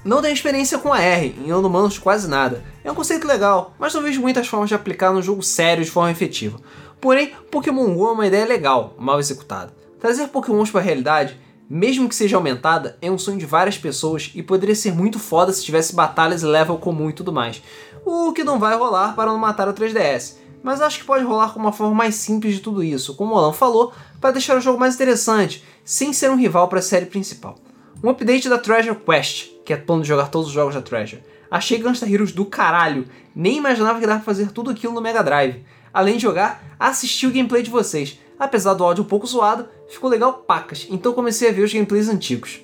Não 0.04 0.22
tenho 0.22 0.32
experiência 0.32 0.78
com 0.78 0.92
a 0.92 1.00
R, 1.00 1.34
em 1.44 1.52
Humanos 1.52 1.98
quase 1.98 2.26
nada. 2.26 2.64
É 2.82 2.90
um 2.90 2.94
conceito 2.94 3.26
legal, 3.26 3.74
mas 3.78 3.92
não 3.92 4.02
vejo 4.02 4.20
muitas 4.20 4.48
formas 4.48 4.68
de 4.70 4.74
aplicar 4.74 5.12
num 5.12 5.20
jogo 5.20 5.42
sério 5.42 5.84
de 5.84 5.90
forma 5.90 6.10
efetiva. 6.10 6.58
Porém, 7.00 7.32
Pokémon 7.50 7.94
GO 7.94 8.08
é 8.08 8.12
uma 8.12 8.26
ideia 8.26 8.46
legal, 8.46 8.94
mal 8.98 9.18
executada. 9.20 9.79
Trazer 10.00 10.28
Pokémons 10.28 10.70
para 10.70 10.80
a 10.80 10.84
realidade, 10.84 11.38
mesmo 11.68 12.08
que 12.08 12.14
seja 12.14 12.36
aumentada, 12.36 12.96
é 13.02 13.10
um 13.10 13.18
sonho 13.18 13.38
de 13.38 13.44
várias 13.44 13.76
pessoas 13.76 14.32
e 14.34 14.42
poderia 14.42 14.74
ser 14.74 14.94
muito 14.94 15.18
foda 15.18 15.52
se 15.52 15.62
tivesse 15.62 15.94
batalhas 15.94 16.42
level 16.42 16.78
comum 16.78 17.10
e 17.10 17.12
tudo 17.12 17.32
mais. 17.32 17.62
O 18.04 18.32
que 18.32 18.42
não 18.42 18.58
vai 18.58 18.74
rolar 18.76 19.14
para 19.14 19.30
não 19.30 19.38
matar 19.38 19.68
o 19.68 19.74
3DS. 19.74 20.36
Mas 20.62 20.80
acho 20.80 21.00
que 21.00 21.04
pode 21.04 21.24
rolar 21.24 21.52
com 21.52 21.60
uma 21.60 21.72
forma 21.72 21.94
mais 21.94 22.14
simples 22.14 22.54
de 22.54 22.60
tudo 22.60 22.82
isso, 22.82 23.14
como 23.14 23.34
o 23.34 23.38
Alan 23.38 23.52
falou, 23.52 23.92
para 24.20 24.32
deixar 24.32 24.56
o 24.56 24.60
jogo 24.60 24.80
mais 24.80 24.94
interessante, 24.94 25.64
sem 25.84 26.12
ser 26.12 26.30
um 26.30 26.36
rival 26.36 26.68
para 26.68 26.78
a 26.78 26.82
série 26.82 27.06
principal. 27.06 27.56
Um 28.02 28.08
update 28.08 28.48
da 28.48 28.58
Treasure 28.58 28.96
Quest, 28.96 29.50
que 29.64 29.72
é 29.72 29.76
plano 29.76 30.02
de 30.02 30.08
jogar 30.08 30.28
todos 30.28 30.48
os 30.48 30.54
jogos 30.54 30.74
da 30.74 30.82
Treasure. 30.82 31.22
Achei 31.50 31.78
Gunstar 31.78 32.10
Heroes 32.10 32.32
do 32.32 32.46
caralho, 32.46 33.06
nem 33.34 33.58
imaginava 33.58 34.00
que 34.00 34.06
dava 34.06 34.20
pra 34.20 34.24
fazer 34.24 34.50
tudo 34.50 34.70
aquilo 34.70 34.94
no 34.94 35.00
Mega 35.00 35.22
Drive. 35.22 35.62
Além 35.92 36.16
de 36.16 36.22
jogar, 36.22 36.62
assisti 36.78 37.26
o 37.26 37.32
gameplay 37.32 37.62
de 37.62 37.70
vocês. 37.70 38.18
Apesar 38.40 38.72
do 38.72 38.82
áudio 38.82 39.04
um 39.04 39.06
pouco 39.06 39.26
zoado, 39.26 39.68
ficou 39.86 40.08
legal 40.08 40.32
pacas, 40.32 40.86
então 40.88 41.12
comecei 41.12 41.50
a 41.50 41.52
ver 41.52 41.62
os 41.62 41.72
gameplays 41.72 42.08
antigos. 42.08 42.60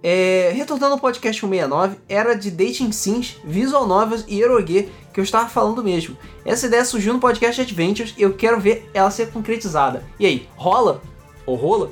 É, 0.00 0.52
retornando 0.54 0.94
ao 0.94 1.00
podcast 1.00 1.40
169, 1.40 1.96
era 2.08 2.34
de 2.34 2.50
Dating 2.52 2.92
Sims, 2.92 3.36
Visual 3.44 3.86
Novels 3.86 4.24
e 4.28 4.40
Eroge 4.40 4.88
que 5.12 5.18
eu 5.18 5.24
estava 5.24 5.48
falando 5.48 5.82
mesmo. 5.82 6.16
Essa 6.44 6.66
ideia 6.66 6.84
surgiu 6.84 7.12
no 7.12 7.18
podcast 7.18 7.60
Adventures 7.60 8.14
e 8.16 8.22
eu 8.22 8.32
quero 8.32 8.60
ver 8.60 8.88
ela 8.94 9.10
ser 9.10 9.32
concretizada. 9.32 10.04
E 10.20 10.24
aí, 10.24 10.48
rola? 10.56 11.02
Ou 11.44 11.56
rola? 11.56 11.90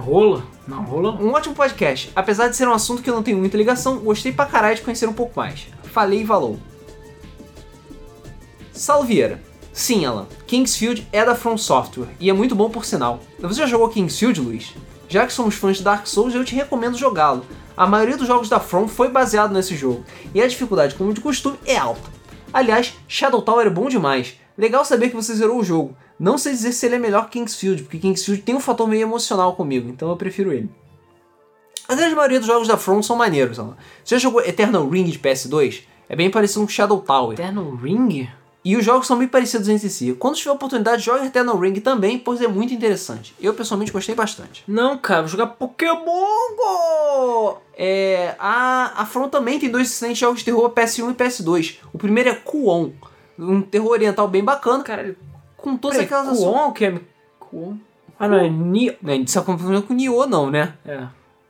Rola? 0.00 0.44
Não, 0.66 0.84
rola. 0.84 1.12
Um 1.20 1.32
ótimo 1.32 1.54
podcast. 1.54 2.12
Apesar 2.14 2.48
de 2.48 2.56
ser 2.56 2.68
um 2.68 2.72
assunto 2.72 3.02
que 3.02 3.10
eu 3.10 3.14
não 3.14 3.22
tenho 3.22 3.38
muita 3.38 3.56
ligação, 3.56 3.98
gostei 3.98 4.32
pra 4.32 4.46
caralho 4.46 4.76
de 4.76 4.82
conhecer 4.82 5.08
um 5.08 5.12
pouco 5.12 5.32
mais. 5.36 5.66
Falei 5.82 6.20
e 6.20 6.24
valou. 6.24 6.58
Saulo 8.72 9.04
Vieira. 9.04 9.47
Sim, 9.78 10.04
Alan. 10.04 10.26
Kingsfield 10.48 11.06
é 11.12 11.24
da 11.24 11.36
From 11.36 11.56
Software 11.56 12.08
e 12.18 12.28
é 12.28 12.32
muito 12.32 12.52
bom 12.52 12.68
por 12.68 12.84
sinal. 12.84 13.20
Você 13.38 13.60
já 13.60 13.66
jogou 13.66 13.88
Kingsfield, 13.88 14.40
Luiz? 14.40 14.74
Já 15.08 15.24
que 15.24 15.32
somos 15.32 15.54
fãs 15.54 15.76
de 15.76 15.84
Dark 15.84 16.04
Souls, 16.04 16.34
eu 16.34 16.44
te 16.44 16.52
recomendo 16.52 16.98
jogá-lo. 16.98 17.46
A 17.76 17.86
maioria 17.86 18.16
dos 18.16 18.26
jogos 18.26 18.48
da 18.48 18.58
From 18.58 18.88
foi 18.88 19.08
baseado 19.08 19.52
nesse 19.54 19.76
jogo, 19.76 20.04
e 20.34 20.42
a 20.42 20.48
dificuldade, 20.48 20.96
como 20.96 21.14
de 21.14 21.20
costume, 21.20 21.60
é 21.64 21.76
alta. 21.76 22.10
Aliás, 22.52 22.92
Shadow 23.06 23.40
Tower 23.40 23.68
é 23.68 23.70
bom 23.70 23.88
demais. 23.88 24.34
Legal 24.58 24.84
saber 24.84 25.10
que 25.10 25.16
você 25.16 25.32
zerou 25.32 25.60
o 25.60 25.64
jogo. 25.64 25.96
Não 26.18 26.36
sei 26.36 26.54
dizer 26.54 26.72
se 26.72 26.84
ele 26.84 26.96
é 26.96 26.98
melhor 26.98 27.26
que 27.26 27.38
Kingsfield, 27.38 27.84
porque 27.84 28.00
Kingsfield 28.00 28.42
tem 28.42 28.56
um 28.56 28.60
fator 28.60 28.88
meio 28.88 29.02
emocional 29.02 29.54
comigo, 29.54 29.88
então 29.88 30.10
eu 30.10 30.16
prefiro 30.16 30.52
ele. 30.52 30.68
A 31.86 31.94
grande 31.94 32.16
maioria 32.16 32.40
dos 32.40 32.48
jogos 32.48 32.66
da 32.66 32.76
From 32.76 33.00
são 33.00 33.14
maneiros, 33.14 33.60
Alan. 33.60 33.76
Você 34.04 34.16
já 34.16 34.18
jogou 34.18 34.40
Eternal 34.40 34.88
Ring 34.88 35.04
de 35.04 35.20
PS2? 35.20 35.84
É 36.08 36.16
bem 36.16 36.32
parecido 36.32 36.62
com 36.62 36.68
Shadow 36.68 37.00
Tower. 37.00 37.34
Eternal 37.34 37.76
Ring? 37.76 38.28
E 38.68 38.76
os 38.76 38.84
jogos 38.84 39.06
são 39.06 39.16
bem 39.16 39.26
parecidos 39.26 39.66
entre 39.66 39.88
si. 39.88 40.12
Quando 40.12 40.36
tiver 40.36 40.50
oportunidade, 40.50 41.02
jogue 41.02 41.24
Eternal 41.24 41.58
Ring 41.58 41.80
também, 41.80 42.18
pois 42.18 42.38
é 42.42 42.46
muito 42.46 42.74
interessante. 42.74 43.34
Eu 43.40 43.54
pessoalmente 43.54 43.90
gostei 43.90 44.14
bastante. 44.14 44.62
Não, 44.68 44.98
cara, 44.98 45.22
vou 45.22 45.28
jogar 45.30 45.46
Pokémon 45.46 46.04
Go! 46.04 47.62
É, 47.74 48.36
a, 48.38 48.92
a 48.94 49.06
From 49.06 49.30
também 49.30 49.58
tem 49.58 49.70
dois 49.70 49.88
excelentes 49.88 50.18
jogos 50.18 50.40
de 50.40 50.44
terror 50.44 50.68
PS1 50.68 51.12
e 51.12 51.14
PS2. 51.14 51.78
O 51.94 51.96
primeiro 51.96 52.28
é 52.28 52.34
Kuon, 52.34 52.90
um 53.38 53.62
terror 53.62 53.88
oriental 53.88 54.28
bem 54.28 54.44
bacana, 54.44 54.84
Caralho, 54.84 55.16
com 55.56 55.74
todas 55.74 55.96
peraí, 55.96 56.04
aquelas 56.04 56.38
Kuon, 56.38 56.68
o 56.68 56.72
que 56.72 56.84
é? 56.84 57.00
Kuon? 57.40 57.78
Ah, 58.18 58.28
não, 58.28 58.36
é 58.36 58.50
Nioh. 58.50 58.96
Não, 59.00 59.14
gente 59.14 59.28
está 59.28 59.40
confundindo 59.40 59.82
com 59.84 59.94
Nioh 59.94 60.26
não, 60.26 60.50
né? 60.50 60.74
É. 60.84 61.06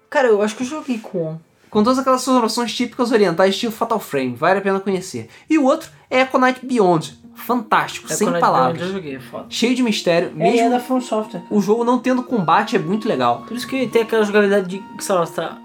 Cara, 0.09 0.29
eu 0.29 0.41
acho 0.41 0.55
que 0.55 0.63
eu 0.63 0.69
joguei 0.69 0.99
Kuon. 0.99 1.37
Com 1.71 1.83
todas 1.83 1.99
aquelas 1.99 2.23
sonorizações 2.23 2.75
típicas 2.75 3.13
orientais 3.13 3.55
estilo 3.55 3.73
Fatal 3.73 4.01
Frame, 4.01 4.35
vale 4.35 4.59
a 4.59 4.63
pena 4.63 4.81
conhecer. 4.81 5.29
E 5.49 5.59
o 5.59 5.65
outro 5.65 5.91
é 6.11 6.21
Econite 6.21 6.65
Beyond, 6.65 7.19
fantástico, 7.35 8.13
sem 8.13 8.31
palavras. 8.39 8.79
Beyond 8.79 8.81
Eu 8.81 8.97
joguei, 8.97 9.17
é 9.17 9.21
foda. 9.21 9.47
Cheio 9.49 9.75
de 9.75 9.83
mistério, 9.83 10.29
Mesmo... 10.35 10.53
mesmo 10.53 10.67
É, 10.67 10.71
da 10.71 10.81
From 10.81 11.01
Software. 11.01 11.43
o 11.51 11.61
jogo 11.61 11.85
não 11.85 11.99
tendo 11.99 12.23
combate 12.23 12.77
é 12.77 12.79
muito 12.79 13.09
legal. 13.09 13.45
Por 13.47 13.57
isso 13.57 13.67
que 13.67 13.87
tem 13.87 14.03
aquela 14.03 14.25
jogabilidade 14.25 14.69
de, 14.69 14.83
sei 15.03 15.15
lá, 15.15 15.27
você 15.27 15.35
tá 15.35 15.59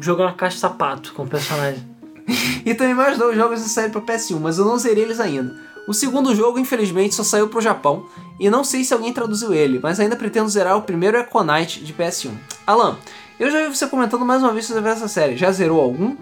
jogando 0.00 0.28
uma 0.28 0.34
caixa 0.34 0.54
de 0.56 0.60
sapato 0.60 1.12
com 1.12 1.22
o 1.24 1.28
personagem. 1.28 1.90
E 2.64 2.72
também 2.74 2.94
mais 2.94 3.18
dois 3.18 3.36
jogos 3.36 3.60
de 3.62 3.68
série 3.68 3.90
para 3.90 4.00
PS1, 4.00 4.38
mas 4.38 4.56
eu 4.56 4.64
não 4.64 4.78
zerei 4.78 5.02
eles 5.02 5.18
ainda. 5.18 5.56
O 5.88 5.92
segundo 5.92 6.32
jogo, 6.34 6.60
infelizmente, 6.60 7.12
só 7.12 7.24
saiu 7.24 7.48
pro 7.48 7.60
Japão, 7.60 8.06
e 8.38 8.48
não 8.48 8.62
sei 8.62 8.84
se 8.84 8.94
alguém 8.94 9.12
traduziu 9.12 9.52
ele, 9.52 9.80
mas 9.82 9.98
ainda 9.98 10.14
pretendo 10.14 10.48
zerar 10.48 10.76
o 10.76 10.82
primeiro 10.82 11.18
Econite 11.18 11.80
de 11.84 11.92
PS1. 11.92 12.30
Alan, 12.64 12.96
eu 13.42 13.50
já 13.50 13.60
vi 13.60 13.76
você 13.76 13.88
comentando 13.88 14.24
mais 14.24 14.40
uma 14.40 14.52
vez 14.52 14.66
sobre 14.66 14.88
essa 14.88 15.08
série, 15.08 15.36
já 15.36 15.50
zerou 15.50 15.80
algum? 15.80 16.16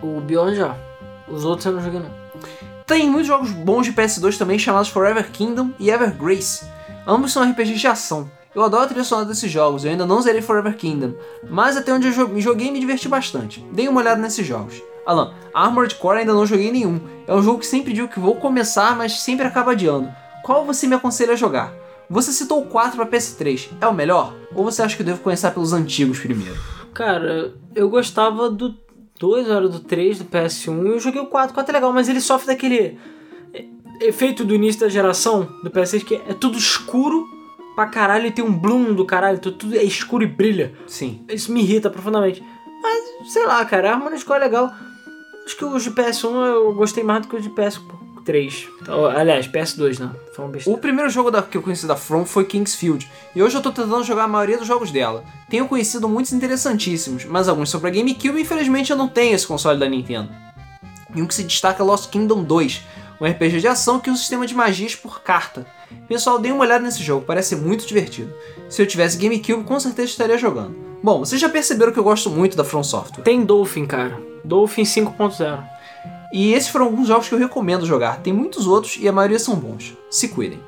O 0.00 0.20
Beyond 0.20 0.54
já. 0.54 0.76
Os 1.26 1.44
outros 1.44 1.66
eu 1.66 1.72
não 1.72 1.82
joguei 1.82 1.98
não. 1.98 2.10
Tem 2.86 3.10
muitos 3.10 3.26
jogos 3.26 3.50
bons 3.50 3.86
de 3.86 3.92
PS2 3.92 4.38
também, 4.38 4.56
chamados 4.56 4.88
Forever 4.88 5.32
Kingdom 5.32 5.72
e 5.80 5.90
Ever 5.90 6.16
Grace. 6.16 6.64
Ambos 7.04 7.32
são 7.32 7.42
RPGs 7.42 7.80
de 7.80 7.86
ação. 7.88 8.30
Eu 8.54 8.62
adoro 8.62 8.84
a 8.84 8.86
trilha 8.86 9.02
sonora 9.02 9.26
desses 9.26 9.50
jogos, 9.50 9.84
eu 9.84 9.90
ainda 9.90 10.06
não 10.06 10.22
zerei 10.22 10.40
Forever 10.40 10.76
Kingdom, 10.76 11.14
mas 11.50 11.76
até 11.76 11.92
onde 11.92 12.06
eu 12.06 12.28
me 12.28 12.40
joguei 12.40 12.70
me 12.70 12.78
diverti 12.78 13.08
bastante. 13.08 13.60
Dei 13.72 13.88
uma 13.88 14.00
olhada 14.00 14.22
nesses 14.22 14.46
jogos. 14.46 14.80
Alan, 15.04 15.34
Armored 15.52 15.96
Core 15.96 16.20
ainda 16.20 16.34
não 16.34 16.46
joguei 16.46 16.70
nenhum. 16.70 17.00
É 17.26 17.34
um 17.34 17.42
jogo 17.42 17.58
que 17.58 17.66
sempre 17.66 17.92
digo 17.92 18.06
que 18.06 18.20
vou 18.20 18.36
começar, 18.36 18.96
mas 18.96 19.20
sempre 19.22 19.44
acaba 19.44 19.72
adiando. 19.72 20.08
Qual 20.44 20.64
você 20.64 20.86
me 20.86 20.94
aconselha 20.94 21.32
a 21.32 21.36
jogar? 21.36 21.72
Você 22.10 22.32
citou 22.32 22.62
o 22.62 22.66
4 22.66 22.96
para 22.96 23.06
PS3, 23.06 23.68
é 23.80 23.86
o 23.86 23.92
melhor? 23.92 24.34
Ou 24.54 24.64
você 24.64 24.82
acha 24.82 24.96
que 24.96 25.02
eu 25.02 25.06
devo 25.06 25.20
começar 25.20 25.50
pelos 25.50 25.72
antigos 25.74 26.18
primeiro? 26.18 26.56
Cara, 26.94 27.52
eu 27.74 27.88
gostava 27.90 28.48
do 28.48 28.74
2, 29.18 29.48
era 29.48 29.68
do 29.68 29.80
3 29.80 30.18
do 30.20 30.24
PS1, 30.24 30.86
eu 30.86 30.98
joguei 30.98 31.20
o 31.20 31.26
4, 31.26 31.50
o 31.50 31.54
4 31.54 31.70
é 31.70 31.74
legal, 31.74 31.92
mas 31.92 32.08
ele 32.08 32.20
sofre 32.20 32.46
daquele 32.46 32.98
efeito 34.00 34.44
do 34.44 34.54
início 34.54 34.80
da 34.80 34.88
geração 34.88 35.48
do 35.62 35.70
PS3 35.70 36.04
que 36.04 36.14
é 36.14 36.34
tudo 36.34 36.56
escuro 36.56 37.26
pra 37.74 37.86
caralho 37.86 38.26
e 38.26 38.30
tem 38.30 38.44
um 38.44 38.52
bloom 38.52 38.94
do 38.94 39.04
caralho, 39.04 39.38
tudo 39.38 39.76
é 39.76 39.84
escuro 39.84 40.24
e 40.24 40.26
brilha. 40.26 40.72
Sim. 40.86 41.20
Isso 41.28 41.52
me 41.52 41.60
irrita 41.60 41.90
profundamente. 41.90 42.42
Mas, 42.82 43.32
sei 43.32 43.46
lá, 43.46 43.64
cara, 43.64 43.90
a 43.90 43.94
harmonia 43.94 44.18
de 44.18 44.32
é 44.32 44.38
legal. 44.38 44.72
Acho 45.44 45.56
que 45.56 45.64
os 45.64 45.82
de 45.82 45.90
PS1 45.90 46.46
eu 46.46 46.74
gostei 46.74 47.04
mais 47.04 47.22
do 47.22 47.28
que 47.28 47.36
os 47.36 47.42
de 47.42 47.50
PS, 47.50 47.78
pô. 47.78 48.07
3. 48.28 48.68
Então, 48.82 49.06
aliás, 49.06 49.48
PS2, 49.48 50.00
né? 50.00 50.10
O 50.66 50.76
primeiro 50.76 51.08
jogo 51.08 51.30
da, 51.30 51.40
que 51.40 51.56
eu 51.56 51.62
conheci 51.62 51.86
da 51.86 51.96
From 51.96 52.26
foi 52.26 52.44
Kingsfield, 52.44 53.10
e 53.34 53.42
hoje 53.42 53.56
eu 53.56 53.62
tô 53.62 53.72
tentando 53.72 54.04
jogar 54.04 54.24
a 54.24 54.28
maioria 54.28 54.58
dos 54.58 54.66
jogos 54.66 54.90
dela. 54.90 55.24
Tenho 55.48 55.66
conhecido 55.66 56.06
muitos 56.06 56.34
interessantíssimos, 56.34 57.24
mas 57.24 57.48
alguns 57.48 57.70
são 57.70 57.80
pra 57.80 57.88
GameCube 57.88 58.38
e 58.38 58.42
infelizmente 58.42 58.90
eu 58.90 58.98
não 58.98 59.08
tenho 59.08 59.34
esse 59.34 59.46
console 59.46 59.80
da 59.80 59.88
Nintendo. 59.88 60.28
E 61.16 61.22
um 61.22 61.26
que 61.26 61.34
se 61.34 61.42
destaca 61.42 61.82
é 61.82 61.86
Lost 61.86 62.10
Kingdom 62.10 62.44
2, 62.44 62.82
um 63.18 63.24
RPG 63.24 63.60
de 63.60 63.66
ação 63.66 63.98
que 63.98 64.10
usa 64.10 64.18
um 64.18 64.20
sistema 64.20 64.46
de 64.46 64.54
magias 64.54 64.94
por 64.94 65.22
carta. 65.22 65.66
Pessoal, 66.06 66.38
dêem 66.38 66.52
uma 66.52 66.64
olhada 66.64 66.84
nesse 66.84 67.02
jogo, 67.02 67.24
parece 67.24 67.56
muito 67.56 67.86
divertido. 67.86 68.30
Se 68.68 68.82
eu 68.82 68.86
tivesse 68.86 69.16
GameCube, 69.16 69.64
com 69.64 69.80
certeza 69.80 70.10
estaria 70.10 70.36
jogando. 70.36 70.76
Bom, 71.02 71.20
vocês 71.20 71.40
já 71.40 71.48
perceberam 71.48 71.92
que 71.92 71.98
eu 71.98 72.04
gosto 72.04 72.28
muito 72.28 72.58
da 72.58 72.64
From 72.64 72.84
Software. 72.84 73.24
Tem 73.24 73.42
Dolphin, 73.42 73.86
cara. 73.86 74.20
Dolphin 74.44 74.82
5.0. 74.82 75.77
E 76.32 76.52
esses 76.52 76.68
foram 76.68 76.86
alguns 76.86 77.08
jogos 77.08 77.28
que 77.28 77.34
eu 77.34 77.38
recomendo 77.38 77.86
jogar. 77.86 78.20
Tem 78.22 78.32
muitos 78.32 78.66
outros 78.66 78.96
e 79.00 79.08
a 79.08 79.12
maioria 79.12 79.38
são 79.38 79.56
bons. 79.56 79.96
Se 80.10 80.28
cuidem. 80.28 80.60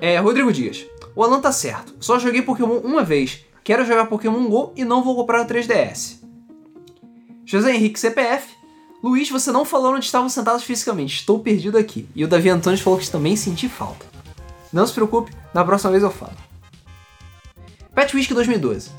É, 0.00 0.18
Rodrigo 0.18 0.52
Dias. 0.52 0.84
O 1.14 1.22
Alan 1.22 1.40
tá 1.40 1.52
certo. 1.52 1.94
Só 2.00 2.18
joguei 2.18 2.42
Pokémon 2.42 2.78
uma 2.78 3.04
vez. 3.04 3.44
Quero 3.62 3.84
jogar 3.84 4.06
Pokémon 4.06 4.48
GO 4.48 4.72
e 4.76 4.84
não 4.84 5.02
vou 5.02 5.14
comprar 5.14 5.42
o 5.42 5.46
3DS. 5.46 6.18
José 7.44 7.74
Henrique 7.74 7.98
CPF. 7.98 8.54
Luiz, 9.02 9.30
você 9.30 9.52
não 9.52 9.64
falou 9.64 9.94
onde 9.94 10.04
estavam 10.04 10.28
sentados 10.28 10.64
fisicamente. 10.64 11.16
Estou 11.16 11.38
perdido 11.38 11.78
aqui. 11.78 12.08
E 12.14 12.24
o 12.24 12.28
Davi 12.28 12.50
Antunes 12.50 12.80
falou 12.80 12.98
que 12.98 13.10
também 13.10 13.36
senti 13.36 13.68
falta. 13.68 14.06
Não 14.72 14.86
se 14.86 14.92
preocupe, 14.92 15.32
na 15.54 15.64
próxima 15.64 15.92
vez 15.92 16.02
eu 16.02 16.10
falo. 16.10 16.32
Pet 17.94 18.14
Whisky 18.14 18.34
2012. 18.34 18.90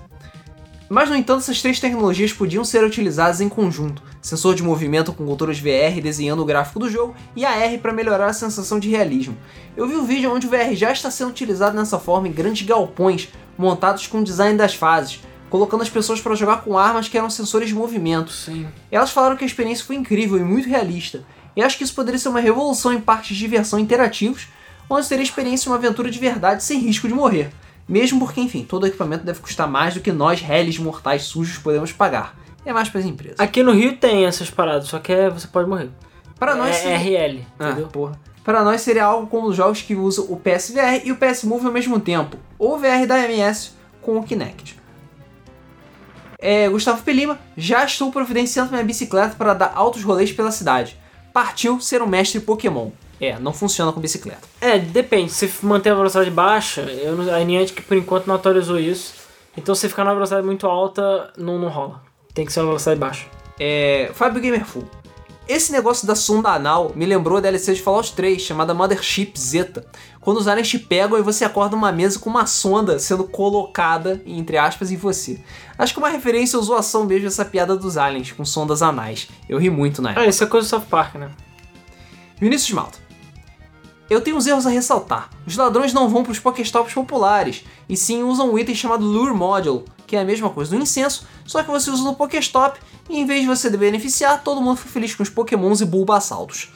Mas, 0.89 1.07
no 1.07 1.15
entanto, 1.15 1.41
essas 1.41 1.61
três 1.61 1.79
tecnologias 1.79 2.33
podiam 2.33 2.65
ser 2.65 2.83
utilizadas 2.83 3.39
em 3.39 3.47
conjunto: 3.47 4.01
sensor 4.21 4.55
de 4.55 4.63
movimento 4.63 5.13
com 5.13 5.25
controles 5.25 5.59
VR 5.59 6.01
desenhando 6.01 6.41
o 6.41 6.45
gráfico 6.45 6.79
do 6.79 6.89
jogo 6.89 7.15
e 7.35 7.45
AR 7.45 7.77
para 7.79 7.93
melhorar 7.93 8.25
a 8.25 8.33
sensação 8.33 8.79
de 8.79 8.89
realismo. 8.89 9.37
Eu 9.77 9.87
vi 9.87 9.95
um 9.95 10.05
vídeo 10.05 10.33
onde 10.33 10.47
o 10.47 10.49
VR 10.49 10.73
já 10.73 10.91
está 10.91 11.11
sendo 11.11 11.29
utilizado 11.29 11.77
nessa 11.77 11.99
forma 11.99 12.27
em 12.27 12.31
grandes 12.31 12.67
galpões 12.67 13.29
montados 13.55 14.07
com 14.07 14.19
o 14.19 14.23
design 14.23 14.57
das 14.57 14.73
fases, 14.73 15.21
colocando 15.49 15.83
as 15.83 15.89
pessoas 15.89 16.19
para 16.19 16.33
jogar 16.33 16.63
com 16.63 16.77
armas 16.77 17.07
que 17.07 17.17
eram 17.17 17.29
sensores 17.29 17.69
de 17.69 17.75
movimento. 17.75 18.31
Sim. 18.31 18.67
Elas 18.91 19.11
falaram 19.11 19.37
que 19.37 19.43
a 19.43 19.47
experiência 19.47 19.85
foi 19.85 19.95
incrível 19.95 20.37
e 20.37 20.43
muito 20.43 20.67
realista, 20.67 21.23
e 21.55 21.61
acho 21.61 21.77
que 21.77 21.83
isso 21.83 21.93
poderia 21.93 22.19
ser 22.19 22.29
uma 22.29 22.39
revolução 22.39 22.93
em 22.93 23.01
parques 23.01 23.35
de 23.35 23.37
diversão 23.37 23.77
interativos, 23.77 24.47
onde 24.89 25.07
teria 25.07 25.23
experiência 25.23 25.65
de 25.65 25.69
uma 25.69 25.75
aventura 25.75 26.09
de 26.09 26.17
verdade 26.17 26.63
sem 26.63 26.79
risco 26.79 27.07
de 27.07 27.13
morrer. 27.13 27.51
Mesmo 27.89 28.19
porque, 28.19 28.39
enfim, 28.39 28.63
todo 28.63 28.85
equipamento 28.85 29.25
deve 29.25 29.39
custar 29.39 29.67
mais 29.67 29.95
do 29.95 29.99
que 29.99 30.11
nós, 30.11 30.39
réis 30.41 30.77
mortais 30.77 31.23
sujos, 31.23 31.57
podemos 31.57 31.91
pagar. 31.91 32.37
É 32.63 32.71
mais 32.71 32.87
para 32.87 32.99
as 32.99 33.05
empresas. 33.05 33.39
Aqui 33.39 33.63
no 33.63 33.71
Rio 33.71 33.97
tem 33.97 34.25
essas 34.25 34.49
paradas, 34.51 34.87
só 34.87 34.99
que 34.99 35.11
é, 35.11 35.27
você 35.29 35.47
pode 35.47 35.67
morrer. 35.67 35.89
Para 36.37 36.55
nós, 36.55 36.69
é 36.69 36.73
seria- 36.73 36.97
RL, 37.27 37.47
Ah, 37.57 37.69
entendeu? 37.69 37.87
porra. 37.87 38.19
Para 38.43 38.63
nós 38.63 38.81
seria 38.81 39.05
algo 39.05 39.25
como 39.27 39.47
os 39.47 39.55
jogos 39.55 39.81
que 39.81 39.95
usam 39.95 40.25
o 40.29 40.37
PSVR 40.37 41.01
e 41.03 41.11
o 41.11 41.15
PS 41.17 41.43
Move 41.45 41.65
ao 41.65 41.71
mesmo 41.71 41.99
tempo, 41.99 42.37
ou 42.59 42.75
o 42.75 42.77
VR 42.77 43.07
da 43.07 43.17
MS 43.27 43.71
com 44.01 44.17
o 44.17 44.23
Kinect. 44.23 44.77
É, 46.37 46.69
Gustavo 46.69 47.01
Pelima, 47.03 47.37
já 47.57 47.83
estou 47.83 48.11
providenciando 48.11 48.71
minha 48.71 48.83
bicicleta 48.83 49.35
para 49.35 49.53
dar 49.53 49.73
altos 49.75 50.03
rolês 50.03 50.31
pela 50.31 50.51
cidade. 50.51 50.95
Partiu 51.33 51.81
ser 51.81 52.01
um 52.01 52.07
mestre 52.07 52.39
Pokémon. 52.39 52.91
É, 53.19 53.37
não 53.39 53.51
funciona 53.51 53.91
com 53.91 53.99
bicicleta. 53.99 54.47
É, 54.61 54.79
depende. 54.79 55.31
Se 55.31 55.51
manter 55.61 55.89
a 55.89 55.95
velocidade 55.95 56.31
baixa, 56.31 56.81
eu 56.81 57.33
a 57.33 57.39
Niantic 57.43 57.81
por 57.81 57.97
enquanto 57.97 58.27
não 58.27 58.35
atualizou 58.35 58.79
isso. 58.79 59.15
Então 59.57 59.75
se 59.75 59.89
ficar 59.89 60.05
na 60.05 60.13
velocidade 60.13 60.45
muito 60.45 60.65
alta, 60.67 61.33
não, 61.37 61.59
não 61.59 61.67
rola. 61.67 62.01
Tem 62.33 62.45
que 62.45 62.53
ser 62.53 62.61
na 62.61 62.67
velocidade 62.67 62.99
baixa. 62.99 63.25
É, 63.59 64.11
Fábio 64.13 64.41
Gamerful. 64.41 64.87
Esse 65.49 65.71
negócio 65.71 66.05
da 66.05 66.13
sonda 66.13 66.49
anal 66.49 66.91
me 66.95 67.07
lembrou 67.07 67.39
a 67.39 67.41
DLC 67.41 67.73
de 67.73 67.81
Fallout 67.81 68.13
3, 68.13 68.39
chamada 68.39 68.71
Mothership 68.71 69.33
Zeta. 69.35 69.83
Quando 70.21 70.37
os 70.37 70.47
aliens 70.47 70.69
te 70.69 70.77
pegam 70.77 71.17
e 71.17 71.23
você 71.23 71.43
acorda 71.43 71.75
numa 71.75 71.91
mesa 71.91 72.19
com 72.19 72.29
uma 72.29 72.45
sonda 72.45 72.99
sendo 72.99 73.23
colocada, 73.23 74.21
entre 74.27 74.57
aspas, 74.57 74.91
em 74.91 74.95
você. 74.95 75.43
Acho 75.75 75.91
que 75.91 75.99
uma 75.99 76.09
referência 76.09 76.55
ou 76.55 76.63
zoação 76.63 77.03
mesmo 77.03 77.27
essa 77.27 77.43
piada 77.43 77.75
dos 77.75 77.97
aliens, 77.97 78.31
com 78.31 78.45
sondas 78.45 78.83
anais. 78.83 79.27
Eu 79.49 79.57
ri 79.57 79.71
muito 79.71 80.03
na 80.03 80.11
época. 80.11 80.23
Ah, 80.23 80.29
isso 80.29 80.43
é 80.43 80.47
coisa 80.47 80.67
do 80.67 80.69
South 80.69 80.87
Park, 80.87 81.15
né? 81.15 81.31
Vinícius 82.39 82.71
Malta. 82.71 82.99
Eu 84.09 84.21
tenho 84.21 84.37
uns 84.37 84.47
erros 84.47 84.65
a 84.65 84.69
ressaltar. 84.69 85.29
Os 85.45 85.55
ladrões 85.55 85.93
não 85.93 86.09
vão 86.09 86.23
para 86.23 86.31
os 86.31 86.39
Pokéstops 86.39 86.93
populares, 86.93 87.63
e 87.87 87.95
sim 87.95 88.23
usam 88.23 88.51
um 88.51 88.57
item 88.57 88.73
chamado 88.73 89.05
Lure 89.05 89.33
Module, 89.33 89.85
que 90.07 90.15
é 90.15 90.21
a 90.21 90.25
mesma 90.25 90.49
coisa 90.49 90.75
do 90.75 90.81
incenso, 90.81 91.27
só 91.45 91.61
que 91.61 91.69
você 91.69 91.91
usa 91.91 92.03
no 92.03 92.15
Pokéstop, 92.15 92.79
e 93.07 93.19
em 93.19 93.25
vez 93.25 93.41
de 93.41 93.47
você 93.47 93.69
beneficiar, 93.69 94.43
todo 94.43 94.61
mundo 94.61 94.77
fica 94.77 94.89
feliz 94.89 95.13
com 95.13 95.21
os 95.21 95.29
Pokémons 95.29 95.81
e 95.81 95.85
Bulbasaltos. 95.85 96.71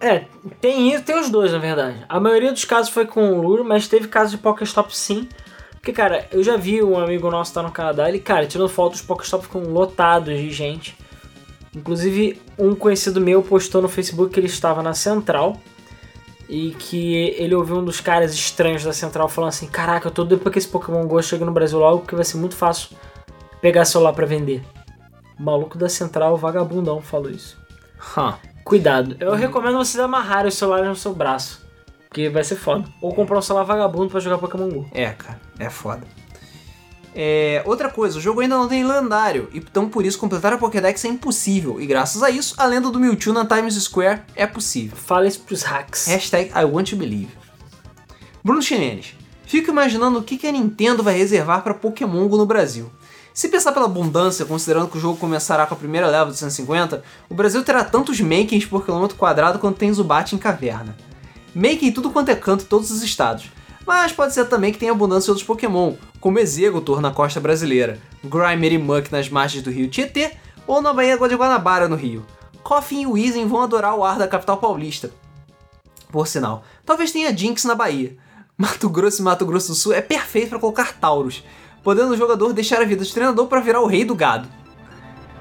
É, 0.00 0.24
tem 0.62 0.94
isso, 0.94 1.04
tem 1.04 1.18
os 1.18 1.28
dois, 1.28 1.52
na 1.52 1.58
verdade. 1.58 2.04
A 2.08 2.18
maioria 2.18 2.52
dos 2.52 2.64
casos 2.64 2.90
foi 2.90 3.04
com 3.04 3.32
o 3.32 3.42
Lure, 3.42 3.62
mas 3.62 3.86
teve 3.86 4.08
casos 4.08 4.32
de 4.32 4.38
Pokéstop 4.38 4.96
sim. 4.96 5.28
Porque, 5.72 5.92
cara, 5.92 6.26
eu 6.32 6.42
já 6.42 6.56
vi 6.56 6.82
um 6.82 6.98
amigo 6.98 7.30
nosso 7.30 7.52
tá 7.52 7.62
no 7.62 7.70
Canadá, 7.70 8.08
ele, 8.08 8.18
cara, 8.18 8.46
tirando 8.46 8.68
foto, 8.68 8.94
os 8.94 9.02
Pokéstops 9.02 9.46
ficam 9.46 9.62
lotados 9.62 10.34
de 10.34 10.50
gente. 10.50 10.96
Inclusive, 11.74 12.40
um 12.58 12.74
conhecido 12.74 13.20
meu 13.20 13.42
postou 13.42 13.80
no 13.80 13.88
Facebook 13.88 14.32
que 14.32 14.40
ele 14.40 14.46
estava 14.46 14.82
na 14.82 14.94
Central 14.94 15.60
e 16.50 16.72
que 16.72 17.32
ele 17.38 17.54
ouviu 17.54 17.76
um 17.76 17.84
dos 17.84 18.00
caras 18.00 18.34
estranhos 18.34 18.82
da 18.82 18.92
Central 18.92 19.28
falando 19.28 19.50
assim: 19.50 19.68
Caraca, 19.68 20.08
eu 20.08 20.10
tô 20.10 20.24
doido 20.24 20.42
pra 20.42 20.50
que 20.50 20.58
esse 20.58 20.66
Pokémon 20.66 21.06
Go 21.06 21.22
chegue 21.22 21.44
no 21.44 21.52
Brasil 21.52 21.78
logo, 21.78 22.00
porque 22.00 22.16
vai 22.16 22.24
ser 22.24 22.38
muito 22.38 22.56
fácil 22.56 22.96
pegar 23.62 23.84
celular 23.84 24.12
pra 24.12 24.26
vender. 24.26 24.60
O 25.38 25.42
maluco 25.42 25.78
da 25.78 25.88
Central, 25.88 26.36
vagabundão, 26.36 27.00
falou 27.00 27.30
isso. 27.30 27.56
Huh. 28.16 28.34
Cuidado. 28.64 29.16
Eu 29.20 29.34
recomendo 29.34 29.78
vocês 29.78 30.02
amarrarem 30.02 30.48
os 30.48 30.54
celulares 30.54 30.88
no 30.88 30.96
seu 30.96 31.14
braço. 31.14 31.64
Porque 32.08 32.28
vai 32.28 32.42
ser 32.42 32.56
foda. 32.56 32.84
Ou 33.00 33.14
comprar 33.14 33.38
um 33.38 33.42
celular 33.42 33.64
vagabundo 33.64 34.10
pra 34.10 34.18
jogar 34.18 34.38
Pokémon 34.38 34.68
GO. 34.68 34.88
É, 34.92 35.10
cara, 35.10 35.40
é 35.58 35.70
foda. 35.70 36.02
É, 37.14 37.62
outra 37.66 37.88
coisa, 37.88 38.18
o 38.18 38.20
jogo 38.20 38.40
ainda 38.40 38.56
não 38.56 38.68
tem 38.68 38.86
lendário, 38.86 39.48
então 39.52 39.88
por 39.88 40.04
isso 40.06 40.18
completar 40.18 40.52
a 40.52 40.58
Pokédex 40.58 41.04
é 41.04 41.08
impossível, 41.08 41.80
e 41.80 41.86
graças 41.86 42.22
a 42.22 42.30
isso, 42.30 42.54
a 42.56 42.64
lenda 42.64 42.88
do 42.88 43.00
Mewtwo 43.00 43.32
na 43.32 43.44
Times 43.44 43.74
Square 43.74 44.22
é 44.36 44.46
possível. 44.46 44.96
Fala 44.96 45.26
isso 45.26 45.40
pros 45.40 45.62
hacks. 45.62 46.06
Hashtag 46.06 46.52
I 46.56 46.64
want 46.64 46.90
to 46.90 46.96
believe. 46.96 47.30
Bruno 48.44 48.62
Ximenes. 48.62 49.14
Fico 49.44 49.70
imaginando 49.70 50.20
o 50.20 50.22
que 50.22 50.38
que 50.38 50.46
a 50.46 50.52
Nintendo 50.52 51.02
vai 51.02 51.16
reservar 51.18 51.62
para 51.62 51.74
Pokémon 51.74 52.28
Go 52.28 52.36
no 52.36 52.46
Brasil. 52.46 52.90
Se 53.34 53.48
pensar 53.48 53.72
pela 53.72 53.86
abundância, 53.86 54.44
considerando 54.44 54.88
que 54.88 54.96
o 54.96 55.00
jogo 55.00 55.18
começará 55.18 55.66
com 55.66 55.74
a 55.74 55.76
primeira 55.76 56.06
leva 56.06 56.30
de 56.30 56.36
150, 56.36 57.02
o 57.28 57.34
Brasil 57.34 57.62
terá 57.64 57.82
tantos 57.82 58.20
makings 58.20 58.66
por 58.66 58.84
quilômetro 58.84 59.16
quadrado 59.16 59.58
quanto 59.58 59.78
tem 59.78 59.92
Zubat 59.92 60.34
em 60.34 60.38
caverna. 60.38 60.96
Make 61.54 61.86
em 61.86 61.92
tudo 61.92 62.10
quanto 62.10 62.28
é 62.28 62.36
canto 62.36 62.64
em 62.64 62.68
todos 62.68 62.90
os 62.90 63.02
estados. 63.02 63.50
Mas 63.90 64.12
pode 64.12 64.32
ser 64.32 64.44
também 64.44 64.72
que 64.72 64.78
tenha 64.78 64.92
abundância 64.92 65.24
de 65.24 65.30
outros 65.30 65.44
Pokémon, 65.44 65.94
como 66.20 66.38
Exeggutor 66.38 67.00
na 67.00 67.10
costa 67.10 67.40
brasileira, 67.40 67.98
Grimer 68.22 68.72
e 68.72 68.78
Muck 68.78 69.10
nas 69.10 69.28
margens 69.28 69.64
do 69.64 69.70
rio 69.72 69.88
Tietê, 69.88 70.30
ou 70.64 70.80
na 70.80 70.92
Baía 70.92 71.18
de 71.18 71.34
Guanabara 71.34 71.88
no 71.88 71.96
Rio. 71.96 72.24
Coffin 72.62 73.02
e 73.02 73.06
Weezing 73.08 73.48
vão 73.48 73.62
adorar 73.62 73.96
o 73.96 74.04
ar 74.04 74.16
da 74.16 74.28
capital 74.28 74.58
paulista. 74.58 75.10
Por 76.08 76.28
sinal, 76.28 76.62
talvez 76.86 77.10
tenha 77.10 77.36
Jinx 77.36 77.64
na 77.64 77.74
Bahia. 77.74 78.16
Mato 78.56 78.88
Grosso 78.88 79.22
e 79.22 79.24
Mato 79.24 79.44
Grosso 79.44 79.70
do 79.70 79.74
Sul 79.74 79.92
é 79.92 80.00
perfeito 80.00 80.50
para 80.50 80.60
colocar 80.60 80.92
Tauros, 80.92 81.42
podendo 81.82 82.12
o 82.12 82.16
jogador 82.16 82.52
deixar 82.52 82.80
a 82.80 82.84
vida 82.84 83.04
de 83.04 83.12
treinador 83.12 83.48
para 83.48 83.60
virar 83.60 83.80
o 83.80 83.88
rei 83.88 84.04
do 84.04 84.14
gado. 84.14 84.48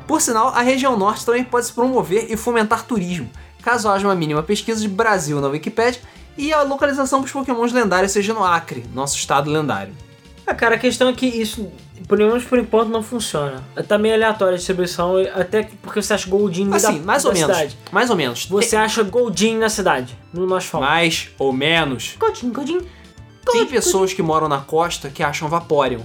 Por 0.08 0.22
sinal, 0.22 0.48
a 0.48 0.64
região 0.64 0.98
norte 0.98 1.24
também 1.24 1.44
pode 1.44 1.68
se 1.68 1.74
promover 1.74 2.32
e 2.32 2.36
fomentar 2.36 2.84
turismo, 2.84 3.30
caso 3.62 3.88
haja 3.88 4.08
uma 4.08 4.16
mínima 4.16 4.42
pesquisa 4.42 4.82
de 4.82 4.88
Brasil 4.88 5.40
na 5.40 5.50
Wikipedia 5.50 6.02
e 6.40 6.54
a 6.54 6.62
localização 6.62 7.20
para 7.20 7.28
os 7.28 7.32
pokémons 7.34 7.74
lendários 7.74 8.14
seja 8.14 8.34
no 8.34 8.44
Acre, 8.44 8.86
nosso 8.94 9.18
estado 9.18 9.52
lendário. 9.52 9.94
Ah, 10.48 10.56
cara, 10.56 10.76
a 10.76 10.80
questão 10.80 11.10
é 11.10 11.14
que 11.14 11.26
isso, 11.28 11.70
pelo 12.08 12.26
menos 12.28 12.44
por 12.46 12.58
enquanto, 12.58 12.90
não 12.90 13.04
funciona. 13.04 13.62
Tá 13.88 13.98
meio 13.98 14.16
aleatória 14.16 14.54
a 14.56 14.58
distribuição, 14.58 15.16
até 15.36 15.70
porque 15.82 16.02
você 16.02 16.14
acha 16.14 16.30
Goldin 16.30 16.74
Assim, 16.74 17.00
da, 17.00 17.06
mais 17.06 17.24
da 17.24 17.30
ou 17.30 17.36
menos. 17.36 17.56
cidade. 17.56 17.78
Mais 17.92 18.10
ou 18.10 18.16
menos. 18.16 18.46
Você 18.48 18.76
acha 18.76 19.04
Goldin 19.04 19.58
na 19.58 19.70
cidade, 19.70 20.18
no 20.34 20.48
nosso 20.48 20.68
fala. 20.70 20.86
Mais 20.88 21.30
ou 21.38 21.54
menos. 21.54 22.16
Goldin, 22.18 22.52
Goldin. 22.52 22.80
Tem 23.52 23.66
pessoas 23.66 24.14
que 24.14 24.22
moram 24.22 24.48
na 24.48 24.60
costa 24.60 25.10
que 25.10 25.22
acham 25.22 25.50
Vaporeon. 25.50 26.02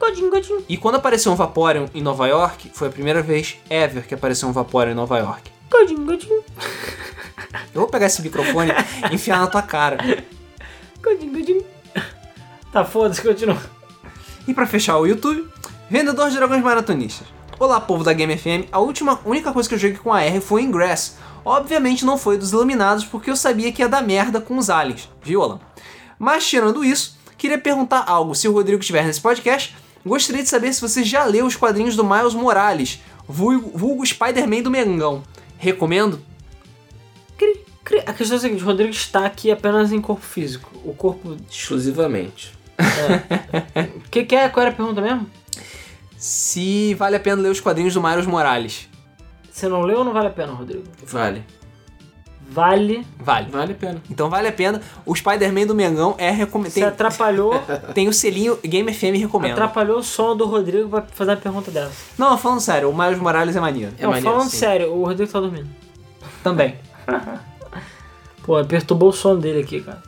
Goldin, 0.00 0.30
Goldin. 0.30 0.64
E 0.68 0.76
quando 0.76 0.96
apareceu 0.96 1.30
um 1.30 1.36
Vaporeon 1.36 1.86
em 1.94 2.02
Nova 2.02 2.26
York, 2.26 2.70
foi 2.72 2.88
a 2.88 2.90
primeira 2.90 3.22
vez 3.22 3.56
ever 3.70 4.06
que 4.06 4.14
apareceu 4.14 4.48
um 4.48 4.52
Vaporeon 4.52 4.92
em 4.92 4.96
Nova 4.96 5.18
York. 5.18 5.50
Goldin, 5.70 6.04
Goldin. 6.04 6.40
Eu 7.74 7.82
vou 7.82 7.88
pegar 7.88 8.06
esse 8.06 8.22
microfone 8.22 8.72
e 9.10 9.14
enfiar 9.14 9.38
na 9.38 9.46
tua 9.46 9.62
cara. 9.62 9.98
Tá, 12.72 12.84
foda-se, 12.84 13.22
continua. 13.22 13.60
E 14.46 14.52
pra 14.52 14.66
fechar 14.66 14.98
o 14.98 15.06
YouTube, 15.06 15.48
Vendedor 15.88 16.30
de 16.30 16.36
Dragões 16.36 16.62
Maratonistas. 16.62 17.26
Olá, 17.58 17.80
povo 17.80 18.02
da 18.02 18.12
Game 18.12 18.36
FM. 18.36 18.68
A 18.72 18.80
última, 18.80 19.20
única 19.24 19.52
coisa 19.52 19.68
que 19.68 19.74
eu 19.74 19.78
joguei 19.78 19.96
com 19.96 20.12
a 20.12 20.22
R 20.22 20.40
foi 20.40 20.62
Ingress. 20.62 21.16
Obviamente 21.44 22.04
não 22.04 22.18
foi 22.18 22.36
dos 22.36 22.52
Iluminados, 22.52 23.04
porque 23.04 23.30
eu 23.30 23.36
sabia 23.36 23.70
que 23.70 23.82
ia 23.82 23.88
dar 23.88 24.02
merda 24.02 24.40
com 24.40 24.56
os 24.58 24.70
aliens, 24.70 25.08
viu, 25.22 25.42
Alan? 25.42 25.60
Mas 26.18 26.46
tirando 26.46 26.84
isso, 26.84 27.16
queria 27.38 27.58
perguntar 27.58 28.04
algo. 28.06 28.34
Se 28.34 28.48
o 28.48 28.52
Rodrigo 28.52 28.80
estiver 28.80 29.04
nesse 29.04 29.20
podcast, 29.20 29.76
gostaria 30.04 30.42
de 30.42 30.48
saber 30.48 30.72
se 30.72 30.80
você 30.80 31.04
já 31.04 31.24
leu 31.24 31.46
os 31.46 31.54
quadrinhos 31.54 31.94
do 31.94 32.04
Miles 32.04 32.34
Morales, 32.34 33.00
vulgo, 33.28 33.70
vulgo 33.76 34.04
Spider-Man 34.04 34.62
do 34.62 34.70
Mengão. 34.70 35.22
Recomendo? 35.58 36.20
Cri, 37.36 37.64
cri. 37.84 37.98
A 38.06 38.12
questão 38.12 38.36
é 38.36 38.38
a 38.38 38.40
seguinte, 38.40 38.62
o 38.62 38.66
Rodrigo 38.66 38.90
está 38.90 39.24
aqui 39.26 39.50
apenas 39.50 39.92
em 39.92 40.00
corpo 40.00 40.24
físico. 40.24 40.70
O 40.84 40.94
corpo... 40.94 41.36
Exclusivamente. 41.50 42.52
O 43.96 44.10
que, 44.10 44.24
que 44.24 44.34
é? 44.34 44.48
Qual 44.48 44.64
era 44.64 44.72
a 44.72 44.76
pergunta 44.76 45.00
mesmo? 45.00 45.28
Se 46.16 46.94
vale 46.94 47.16
a 47.16 47.20
pena 47.20 47.42
ler 47.42 47.50
os 47.50 47.60
quadrinhos 47.60 47.94
do 47.94 48.02
Miles 48.02 48.26
Morales. 48.26 48.88
Você 49.50 49.68
não 49.68 49.82
leu 49.82 49.98
ou 49.98 50.04
não 50.04 50.12
vale 50.12 50.28
a 50.28 50.30
pena, 50.30 50.52
Rodrigo? 50.52 50.84
Vale. 51.06 51.44
Vale. 52.48 53.06
Vale. 53.18 53.50
Vale 53.50 53.72
a 53.72 53.76
pena. 53.76 54.02
Então 54.10 54.28
vale 54.28 54.48
a 54.48 54.52
pena. 54.52 54.80
O 55.04 55.14
Spider-Man 55.14 55.66
do 55.66 55.74
Mengão 55.74 56.14
é 56.18 56.30
recomendado. 56.30 56.72
Você 56.74 56.80
Tem, 56.80 56.88
atrapalhou, 56.88 57.62
tem 57.94 58.08
o 58.08 58.12
selinho 58.12 58.58
Game 58.62 58.92
FM 58.92 59.16
recomenda. 59.18 59.54
atrapalhou 59.54 59.98
o 59.98 60.02
sono 60.02 60.34
do 60.34 60.46
Rodrigo 60.46 60.88
pra 60.88 61.02
fazer 61.02 61.32
uma 61.32 61.36
pergunta 61.36 61.70
dessa. 61.70 61.92
Não, 62.18 62.36
falando 62.36 62.60
sério, 62.60 62.90
o 62.90 62.96
Miles 62.96 63.18
Morales 63.18 63.56
é 63.56 63.60
maneiro. 63.60 63.92
É 63.98 64.02
não, 64.02 64.10
maneiro, 64.10 64.30
falando 64.30 64.50
sim. 64.50 64.56
sério, 64.56 64.92
o 64.92 65.04
Rodrigo 65.04 65.30
tá 65.30 65.40
dormindo. 65.40 65.68
Também. 66.42 66.76
Pô, 68.42 68.62
perturbou 68.64 69.08
o 69.08 69.12
sono 69.12 69.40
dele 69.40 69.60
aqui, 69.60 69.80
cara. 69.80 70.02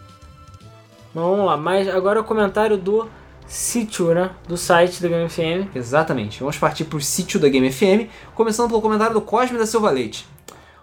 Mas 1.14 1.24
vamos 1.24 1.46
lá, 1.46 1.56
mas 1.56 1.88
agora 1.88 2.18
é 2.18 2.22
o 2.22 2.24
comentário 2.24 2.76
do 2.76 3.08
sítio, 3.46 4.12
né? 4.14 4.30
Do 4.46 4.56
site 4.56 5.00
da 5.00 5.08
Game 5.08 5.28
FM. 5.28 5.74
Exatamente. 5.74 6.40
Vamos 6.40 6.58
partir 6.58 6.84
pro 6.84 7.00
sítio 7.00 7.40
da 7.40 7.48
Game 7.48 7.70
FM, 7.72 8.10
começando 8.34 8.68
pelo 8.68 8.82
comentário 8.82 9.14
do 9.14 9.20
Cosme 9.22 9.56
da 9.56 9.64
Silva 9.66 9.90
Leite. 9.90 10.26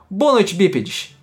Boa 0.09 0.33
noite, 0.33 0.55
bípedes. 0.55 1.15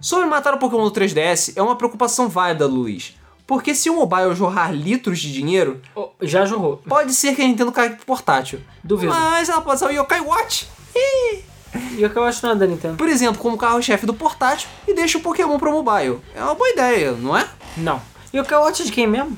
Sobre 0.00 0.26
matar 0.26 0.54
o 0.54 0.58
Pokémon 0.58 0.84
do 0.84 0.90
3DS 0.92 1.54
é 1.56 1.62
uma 1.62 1.76
preocupação 1.76 2.28
válida, 2.28 2.66
Luiz. 2.66 3.16
Porque 3.46 3.74
se 3.74 3.90
o 3.90 3.96
mobile 3.96 4.34
jorrar 4.34 4.72
litros 4.72 5.18
de 5.18 5.32
dinheiro, 5.32 5.80
Oh, 5.94 6.10
já 6.22 6.44
jorrou. 6.44 6.76
pode 6.88 7.12
ser 7.12 7.34
que 7.34 7.42
a 7.42 7.46
Nintendo 7.46 7.72
caia 7.72 7.90
pro 7.90 8.06
portátil. 8.06 8.60
Duvido. 8.82 9.12
Mas 9.12 9.48
ela 9.48 9.60
pode 9.60 9.78
ser 9.80 9.86
o 9.86 9.90
Yokai 9.90 10.20
Watch. 10.20 10.68
Ih! 10.94 11.44
E 11.96 12.04
o 12.04 12.10
que 12.10 12.16
eu 12.16 12.24
acho 12.24 12.44
nada 12.46 12.60
da 12.60 12.66
Nintendo? 12.66 12.96
Por 12.96 13.08
exemplo, 13.08 13.40
como 13.40 13.56
carro-chefe 13.58 14.06
do 14.06 14.14
portátil 14.14 14.68
e 14.88 14.94
deixa 14.94 15.18
o 15.18 15.20
Pokémon 15.20 15.58
pro 15.58 15.70
mobile. 15.72 16.20
É 16.34 16.42
uma 16.42 16.54
boa 16.54 16.68
ideia, 16.70 17.12
não 17.12 17.36
é? 17.36 17.46
Não. 17.76 18.00
E 18.32 18.40
o 18.40 18.44
que 18.44 18.52
eu 18.54 18.64
acho 18.64 18.84
de 18.84 18.90
quem 18.92 19.06
mesmo? 19.06 19.36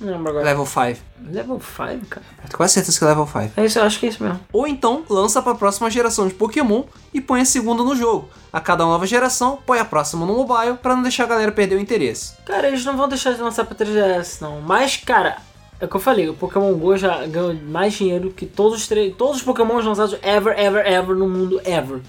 Não 0.00 0.12
lembro 0.12 0.30
agora. 0.30 0.44
Level 0.44 0.66
5. 0.66 1.00
Level 1.30 1.60
5, 1.60 2.06
cara. 2.06 2.26
Eu 2.38 2.48
tenho 2.48 2.56
quase 2.56 2.74
certeza 2.74 2.98
que 2.98 3.04
é 3.04 3.08
level 3.08 3.26
5. 3.26 3.52
É 3.56 3.64
isso, 3.64 3.78
eu 3.78 3.84
acho 3.84 3.98
que 3.98 4.06
é 4.06 4.08
isso 4.10 4.22
mesmo. 4.22 4.40
Ou 4.52 4.66
então 4.66 5.04
lança 5.08 5.40
para 5.40 5.52
a 5.52 5.54
próxima 5.54 5.90
geração 5.90 6.28
de 6.28 6.34
Pokémon 6.34 6.82
e 7.14 7.20
põe 7.20 7.40
a 7.40 7.44
segunda 7.44 7.82
no 7.82 7.96
jogo. 7.96 8.28
A 8.52 8.60
cada 8.60 8.84
nova 8.84 9.06
geração, 9.06 9.58
põe 9.64 9.78
a 9.78 9.84
próxima 9.84 10.26
no 10.26 10.34
mobile 10.34 10.76
para 10.76 10.94
não 10.94 11.02
deixar 11.02 11.24
a 11.24 11.28
galera 11.28 11.52
perder 11.52 11.76
o 11.76 11.80
interesse. 11.80 12.34
Cara, 12.44 12.68
eles 12.68 12.84
não 12.84 12.96
vão 12.96 13.08
deixar 13.08 13.32
de 13.32 13.40
lançar 13.40 13.64
pra 13.64 13.76
3DS, 13.76 14.40
não. 14.40 14.60
Mas, 14.60 14.96
cara, 14.96 15.38
é 15.80 15.84
o 15.84 15.88
que 15.88 15.96
eu 15.96 16.00
falei, 16.00 16.28
o 16.28 16.34
Pokémon 16.34 16.72
GO 16.74 16.96
já 16.96 17.26
ganhou 17.26 17.54
mais 17.54 17.94
dinheiro 17.94 18.30
que 18.30 18.46
todos 18.46 18.78
os, 18.78 18.86
tre- 18.88 19.14
todos 19.16 19.36
os 19.36 19.42
Pokémon 19.42 19.80
lançados 19.80 20.16
ever, 20.22 20.58
ever, 20.58 20.86
ever 20.86 21.14
no 21.16 21.28
mundo, 21.28 21.60
ever. 21.64 22.00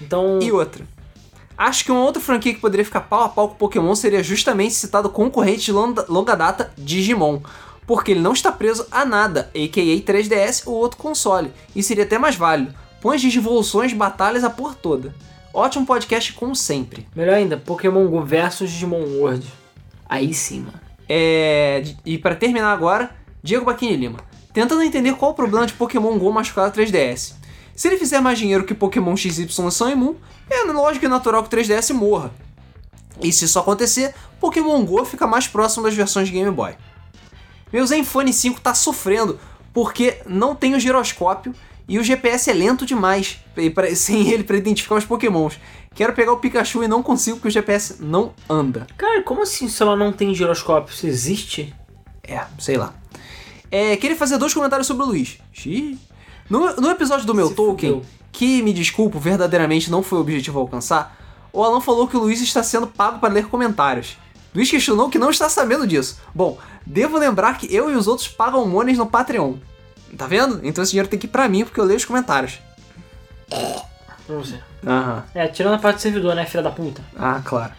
Então, 0.00 0.38
E 0.42 0.52
outra. 0.52 0.84
Acho 1.56 1.84
que 1.86 1.90
uma 1.92 2.04
outra 2.04 2.20
franquia 2.20 2.52
que 2.52 2.60
poderia 2.60 2.84
ficar 2.84 3.00
pau 3.00 3.22
a 3.24 3.28
pau 3.30 3.48
com 3.48 3.54
Pokémon 3.54 3.94
seria 3.94 4.22
justamente 4.22 4.74
citado 4.74 5.08
concorrente 5.08 5.64
de 5.64 5.72
longa 5.72 6.34
data, 6.34 6.70
Digimon. 6.76 7.40
Porque 7.86 8.10
ele 8.10 8.20
não 8.20 8.32
está 8.32 8.52
preso 8.52 8.86
a 8.90 9.04
nada, 9.06 9.48
a.k.a. 9.54 10.12
3DS 10.12 10.64
ou 10.66 10.74
outro 10.74 10.98
console, 10.98 11.50
e 11.74 11.82
seria 11.82 12.04
até 12.04 12.18
mais 12.18 12.34
válido. 12.36 12.74
Põe 13.00 13.14
as 13.16 13.22
digivoluções, 13.22 13.92
batalhas 13.94 14.44
a 14.44 14.50
por 14.50 14.74
toda. 14.74 15.14
Ótimo 15.54 15.86
podcast 15.86 16.32
como 16.34 16.54
sempre. 16.54 17.06
Melhor 17.16 17.34
ainda, 17.36 17.56
Pokémon 17.56 18.06
Go 18.08 18.20
versus 18.22 18.68
Digimon 18.70 19.02
World. 19.18 19.46
Aí 20.08 20.34
sim, 20.34 20.60
mano. 20.60 20.80
É, 21.08 21.82
e 22.04 22.18
para 22.18 22.34
terminar 22.34 22.72
agora, 22.72 23.10
Diego 23.42 23.64
Baquini 23.64 23.96
Lima. 23.96 24.18
Tentando 24.52 24.82
entender 24.82 25.14
qual 25.14 25.32
o 25.32 25.34
problema 25.34 25.66
de 25.66 25.72
Pokémon 25.74 26.18
GO 26.18 26.32
machucar 26.32 26.68
o 26.68 26.72
3DS. 26.72 27.34
Se 27.74 27.88
ele 27.88 27.98
fizer 27.98 28.20
mais 28.20 28.38
dinheiro 28.38 28.64
que 28.64 28.74
Pokémon 28.74 29.16
XY 29.16 29.48
Sun 29.48 29.90
e 29.90 29.94
Moon, 29.94 30.14
é 30.50 30.62
lógico 30.72 31.04
e 31.04 31.08
natural 31.08 31.42
que 31.42 31.54
o 31.54 31.58
3DS 31.58 31.92
morra. 31.92 32.32
E 33.22 33.32
se 33.32 33.44
isso 33.44 33.58
acontecer, 33.58 34.14
Pokémon 34.40 34.84
GO 34.84 35.04
fica 35.04 35.26
mais 35.26 35.46
próximo 35.46 35.84
das 35.84 35.94
versões 35.94 36.28
de 36.28 36.34
Game 36.34 36.50
Boy. 36.50 36.74
Meu 37.72 37.86
Zenfone 37.86 38.32
5 38.32 38.60
tá 38.60 38.74
sofrendo 38.74 39.38
porque 39.72 40.22
não 40.26 40.54
tem 40.54 40.74
o 40.74 40.80
giroscópio 40.80 41.54
e 41.88 41.98
o 41.98 42.02
GPS 42.02 42.50
é 42.50 42.54
lento 42.54 42.86
demais 42.86 43.38
sem 43.94 44.30
ele 44.30 44.44
para 44.44 44.56
identificar 44.56 44.96
os 44.96 45.04
Pokémons. 45.04 45.58
Quero 45.96 46.12
pegar 46.12 46.32
o 46.32 46.36
Pikachu 46.36 46.84
e 46.84 46.88
não 46.88 47.02
consigo 47.02 47.38
porque 47.38 47.48
o 47.48 47.50
GPS 47.50 47.96
não 48.00 48.32
anda. 48.48 48.86
Cara, 48.98 49.22
como 49.22 49.42
assim 49.42 49.66
se 49.68 49.82
ela 49.82 49.96
não 49.96 50.12
tem 50.12 50.34
giroscópio? 50.34 50.92
Isso 50.94 51.06
existe? 51.06 51.74
É, 52.22 52.44
sei 52.58 52.76
lá. 52.76 52.92
É, 53.70 53.96
queria 53.96 54.16
fazer 54.16 54.36
dois 54.36 54.52
comentários 54.52 54.86
sobre 54.86 55.04
o 55.04 55.06
Luiz. 55.06 55.38
Xiii. 55.52 55.98
No, 56.50 56.76
no 56.76 56.90
episódio 56.90 57.26
do 57.26 57.34
meu 57.34 57.48
Se 57.48 57.54
Tolkien, 57.54 57.94
fudeu. 57.94 58.06
que 58.30 58.62
me 58.62 58.72
desculpo, 58.72 59.18
verdadeiramente 59.18 59.90
não 59.90 60.02
foi 60.02 60.18
o 60.18 60.20
objetivo 60.20 60.60
alcançar, 60.60 61.16
o 61.52 61.64
Alan 61.64 61.80
falou 61.80 62.06
que 62.06 62.16
o 62.16 62.20
Luiz 62.20 62.40
está 62.42 62.62
sendo 62.62 62.86
pago 62.86 63.18
para 63.18 63.32
ler 63.32 63.46
comentários. 63.48 64.18
Luiz 64.54 64.70
questionou 64.70 65.08
que 65.08 65.18
não 65.18 65.30
está 65.30 65.48
sabendo 65.48 65.86
disso. 65.86 66.18
Bom, 66.34 66.58
devo 66.84 67.18
lembrar 67.18 67.58
que 67.58 67.74
eu 67.74 67.90
e 67.90 67.94
os 67.94 68.06
outros 68.06 68.28
pagam 68.28 68.66
monies 68.68 68.98
no 68.98 69.06
Patreon. 69.06 69.54
Tá 70.16 70.26
vendo? 70.26 70.60
Então 70.62 70.82
esse 70.84 70.92
dinheiro 70.92 71.08
tem 71.08 71.18
que 71.18 71.26
ir 71.26 71.30
pra 71.30 71.48
mim 71.48 71.64
porque 71.64 71.80
eu 71.80 71.84
leio 71.84 71.96
os 71.96 72.04
comentários. 72.04 72.58
Pra 74.26 74.36
você. 74.36 74.58
Aham. 74.86 75.24
É, 75.34 75.46
tirando 75.48 75.74
a 75.74 75.78
parte 75.78 75.96
do 75.96 76.02
servidor, 76.02 76.34
né, 76.34 76.44
filha 76.44 76.62
da 76.62 76.70
puta? 76.70 77.02
Ah, 77.16 77.40
claro. 77.44 77.72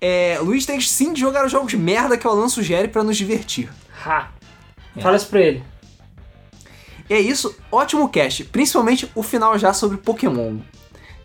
É, 0.00 0.38
Luiz 0.40 0.66
tem 0.66 0.80
sim 0.80 1.12
de 1.12 1.20
jogar 1.20 1.46
os 1.46 1.52
jogos 1.52 1.72
merda 1.74 2.18
que 2.18 2.26
o 2.26 2.30
Alan 2.30 2.48
sugere 2.48 2.88
pra 2.88 3.04
nos 3.04 3.16
divertir. 3.16 3.70
Ha! 4.04 4.28
Fala 5.00 5.16
isso 5.16 5.28
pra 5.28 5.40
ele. 5.40 5.64
E 7.08 7.14
é 7.14 7.20
isso, 7.20 7.54
ótimo 7.70 8.08
cast, 8.08 8.44
principalmente 8.44 9.10
o 9.14 9.22
final 9.22 9.58
já 9.58 9.72
sobre 9.72 9.96
Pokémon. 9.96 10.58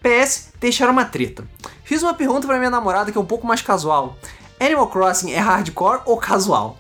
PS, 0.01 0.53
deixaram 0.59 0.93
uma 0.93 1.05
treta. 1.05 1.43
Fiz 1.83 2.03
uma 2.03 2.13
pergunta 2.13 2.47
pra 2.47 2.57
minha 2.57 2.69
namorada 2.69 3.11
que 3.11 3.17
é 3.17 3.21
um 3.21 3.25
pouco 3.25 3.47
mais 3.47 3.61
casual. 3.61 4.17
Animal 4.59 4.87
Crossing 4.87 5.31
é 5.31 5.39
hardcore 5.39 6.01
ou 6.05 6.17
casual? 6.17 6.77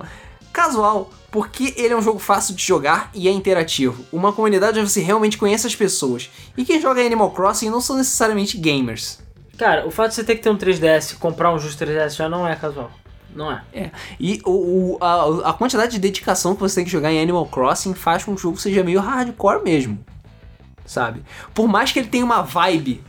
Casual, 0.57 1.11
porque 1.31 1.75
ele 1.77 1.93
é 1.93 1.95
um 1.95 2.01
jogo 2.01 2.17
fácil 2.17 2.55
de 2.55 2.63
jogar 2.65 3.11
e 3.13 3.27
é 3.27 3.31
interativo. 3.31 4.03
Uma 4.11 4.33
comunidade 4.33 4.79
onde 4.79 4.89
você 4.89 5.01
realmente 5.01 5.37
conhece 5.37 5.67
as 5.67 5.75
pessoas. 5.75 6.31
E 6.57 6.65
quem 6.65 6.81
joga 6.81 6.99
Animal 7.05 7.29
Crossing 7.29 7.69
não 7.69 7.79
são 7.79 7.95
necessariamente 7.95 8.57
gamers. 8.57 9.19
Cara, 9.55 9.85
o 9.85 9.91
fato 9.91 10.09
de 10.09 10.15
você 10.15 10.23
ter 10.23 10.35
que 10.35 10.41
ter 10.41 10.49
um 10.49 10.57
3DS 10.57 11.13
e 11.13 11.15
comprar 11.17 11.53
um 11.53 11.59
justo 11.59 11.85
3DS 11.85 12.15
já 12.15 12.27
não 12.27 12.47
é 12.47 12.55
casual. 12.55 12.89
Não 13.35 13.51
é. 13.51 13.61
É. 13.71 13.91
E 14.19 14.41
o, 14.43 14.95
o- 14.95 14.97
a, 14.99 15.49
a 15.51 15.53
quantidade 15.53 15.91
de 15.91 15.99
dedicação 15.99 16.55
que 16.55 16.61
você 16.61 16.75
tem 16.75 16.85
que 16.85 16.89
jogar 16.91 17.11
em 17.11 17.21
Animal 17.21 17.45
Crossing 17.45 17.93
faz 17.93 18.23
com 18.23 18.33
que 18.33 18.39
o 18.39 18.41
jogo 18.41 18.57
seja 18.57 18.83
meio 18.83 18.99
hardcore 18.99 19.63
mesmo. 19.63 20.03
Sabe? 20.87 21.21
Por 21.53 21.67
mais 21.67 21.91
que 21.91 21.99
ele 21.99 22.07
tenha 22.07 22.25
uma 22.25 22.41
vibe 22.41 23.03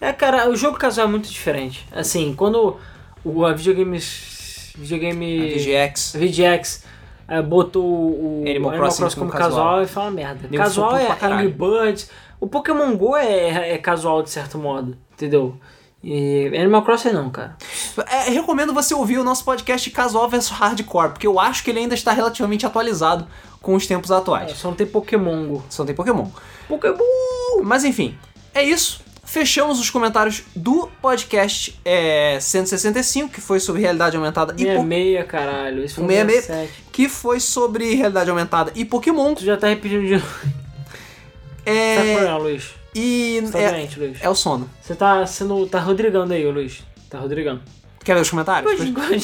É, 0.00 0.12
cara, 0.14 0.48
o 0.48 0.56
jogo 0.56 0.78
casual 0.78 1.08
é 1.08 1.10
muito 1.10 1.28
diferente. 1.28 1.86
Assim, 1.92 2.32
quando 2.34 2.78
o 3.22 3.44
a 3.44 3.52
videogames. 3.52 4.32
Videogame. 4.74 5.54
VGX. 5.54 6.16
VGX 6.16 6.84
é, 7.28 7.40
botou 7.42 7.84
o 7.84 8.42
Animal 8.42 8.70
Animal, 8.72 8.72
Crossing 8.72 9.02
Crossing 9.02 9.18
como 9.18 9.30
como 9.30 9.42
casual, 9.42 9.64
casual. 9.64 9.82
e 9.82 9.86
fala 9.86 10.10
merda. 10.10 10.48
Nego 10.50 10.62
casual 10.62 10.96
é. 10.96 11.08
Angry 11.22 11.48
Birds. 11.48 12.10
O 12.40 12.46
Pokémon 12.46 12.94
GO 12.96 13.16
é, 13.16 13.72
é 13.74 13.78
casual 13.78 14.22
de 14.22 14.30
certo 14.30 14.58
modo, 14.58 14.96
entendeu? 15.12 15.56
E 16.02 16.48
Animal 16.48 16.82
Crossing 16.82 17.12
não, 17.12 17.30
cara. 17.30 17.56
É, 18.10 18.28
recomendo 18.30 18.74
você 18.74 18.92
ouvir 18.92 19.16
o 19.18 19.24
nosso 19.24 19.42
podcast 19.42 19.90
Casual 19.90 20.28
vs 20.28 20.48
Hardcore, 20.50 21.10
porque 21.12 21.26
eu 21.26 21.40
acho 21.40 21.64
que 21.64 21.70
ele 21.70 21.78
ainda 21.78 21.94
está 21.94 22.12
relativamente 22.12 22.66
atualizado 22.66 23.26
com 23.62 23.74
os 23.74 23.86
tempos 23.86 24.10
É, 24.10 24.14
atuais. 24.14 24.52
só 24.52 24.68
não 24.68 24.74
tem 24.74 24.86
Pokémon 24.86 25.46
GO. 25.46 25.64
Só 25.70 25.82
tem 25.82 25.94
Pokémon. 25.94 26.26
Pokémon! 26.68 27.62
Mas 27.62 27.84
enfim, 27.84 28.18
é 28.52 28.62
isso. 28.62 29.00
Fechamos 29.34 29.80
os 29.80 29.90
comentários 29.90 30.44
do 30.54 30.88
podcast 31.02 31.76
é, 31.84 32.38
165, 32.40 33.30
que 33.32 33.40
foi 33.40 33.58
sobre 33.58 33.82
realidade 33.82 34.16
aumentada 34.16 34.52
e 34.52 34.64
po- 34.64 34.82
66, 34.84 35.26
caralho. 35.26 35.82
Esse 35.84 35.94
foi 35.96 36.04
O 36.04 36.06
o 36.06 36.10
66. 36.10 36.44
67. 36.44 36.84
que 36.92 37.08
foi 37.08 37.40
sobre 37.40 37.94
realidade 37.96 38.30
aumentada 38.30 38.70
e 38.76 38.84
Pokémon. 38.84 39.34
Tu 39.34 39.44
já 39.44 39.56
tá 39.56 39.66
repetindo 39.66 40.06
de 40.06 40.12
novo. 40.12 40.26
É, 41.66 41.96
Tá 41.96 42.02
problema, 42.12 42.36
Luiz. 42.38 42.70
e 42.94 43.40
Você 43.44 43.50
tá 43.52 43.58
é, 43.58 43.70
doente, 43.72 43.98
Luiz. 43.98 44.18
é 44.20 44.28
o 44.28 44.34
sono. 44.36 44.70
Você 44.80 44.94
tá 44.94 45.26
sendo. 45.26 45.66
tá 45.66 45.80
rodrigando 45.80 46.32
aí, 46.32 46.44
Luiz. 46.48 46.84
Tá 47.10 47.18
rodrigando. 47.18 47.60
Quer 48.04 48.14
ver 48.14 48.20
os 48.20 48.30
comentários? 48.30 48.70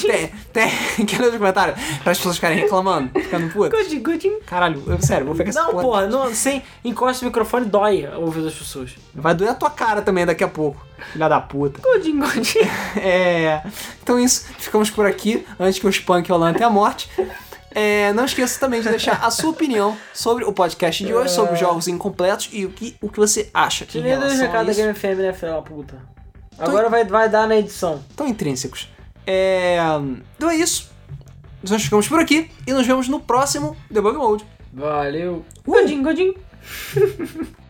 Tem, 0.01 0.31
tem, 0.51 0.71
quer 1.05 1.17
ver 1.17 1.27
os 1.27 1.37
comentários? 1.37 1.79
Para 2.01 2.11
as 2.11 2.17
pessoas 2.17 2.35
ficarem 2.35 2.57
reclamando, 2.57 3.11
ficando 3.13 3.53
putas. 3.53 3.79
Godinho, 3.79 4.03
godinho. 4.03 4.39
Caralho, 4.41 4.83
eu, 4.87 4.99
sério, 5.01 5.25
vou 5.27 5.35
pegar 5.35 5.51
essa 5.51 5.61
Não, 5.61 5.69
porra. 5.69 5.83
porra, 5.83 6.07
não, 6.07 6.33
sem 6.33 6.63
encosta 6.83 7.23
o 7.23 7.27
microfone 7.27 7.67
dói 7.67 8.07
o 8.07 8.21
ouvido 8.21 8.45
das 8.45 8.55
pessoas. 8.55 8.95
Vai 9.13 9.35
doer 9.35 9.51
a 9.51 9.53
tua 9.53 9.69
cara 9.69 10.01
também 10.01 10.25
daqui 10.25 10.43
a 10.43 10.47
pouco, 10.47 10.83
filha 11.11 11.29
da 11.29 11.39
puta. 11.39 11.79
Godinho, 11.81 12.25
godinho. 12.25 12.71
É, 12.97 13.61
então 14.01 14.19
isso, 14.19 14.45
ficamos 14.57 14.89
por 14.89 15.05
aqui 15.05 15.45
antes 15.59 15.79
que 15.79 15.87
o 15.87 16.33
Alan 16.33 16.49
até 16.49 16.63
a 16.63 16.69
morte. 16.69 17.09
É, 17.73 18.11
não 18.13 18.25
esqueça 18.25 18.59
também 18.59 18.81
de 18.81 18.89
deixar 18.89 19.23
a 19.23 19.31
sua 19.31 19.51
opinião 19.51 19.97
sobre 20.13 20.43
o 20.43 20.51
podcast 20.51 21.05
de 21.05 21.13
hoje, 21.13 21.33
sobre 21.33 21.53
os 21.53 21.59
jogos 21.59 21.87
incompletos 21.87 22.49
e 22.51 22.65
o 22.65 22.69
que, 22.69 22.97
o 23.01 23.09
que 23.09 23.17
você 23.17 23.49
acha 23.53 23.85
em 23.85 23.87
Tirei 23.87 24.11
dois 24.17 24.33
relação 24.33 24.43
a 24.43 24.47
recados 24.47 24.75
da. 24.75 24.83
Game 24.83 24.93
FM, 24.93 25.19
né, 25.21 25.33
filha 25.33 25.53
da 25.53 25.61
puta? 25.61 26.20
Agora 26.61 26.89
vai, 26.89 27.05
vai 27.05 27.29
dar 27.29 27.47
na 27.47 27.55
edição. 27.57 28.03
Tão 28.15 28.27
intrínsecos. 28.27 28.89
É, 29.25 29.77
então 30.35 30.49
é 30.49 30.55
isso. 30.55 30.91
Nós 31.67 31.83
ficamos 31.83 32.07
por 32.07 32.19
aqui 32.19 32.49
e 32.65 32.73
nos 32.73 32.87
vemos 32.87 33.07
no 33.07 33.19
próximo 33.19 33.75
Debug 33.89 34.17
Mode. 34.17 34.45
Valeu. 34.73 35.45
Godinho, 35.65 36.03
godinho. 36.03 36.35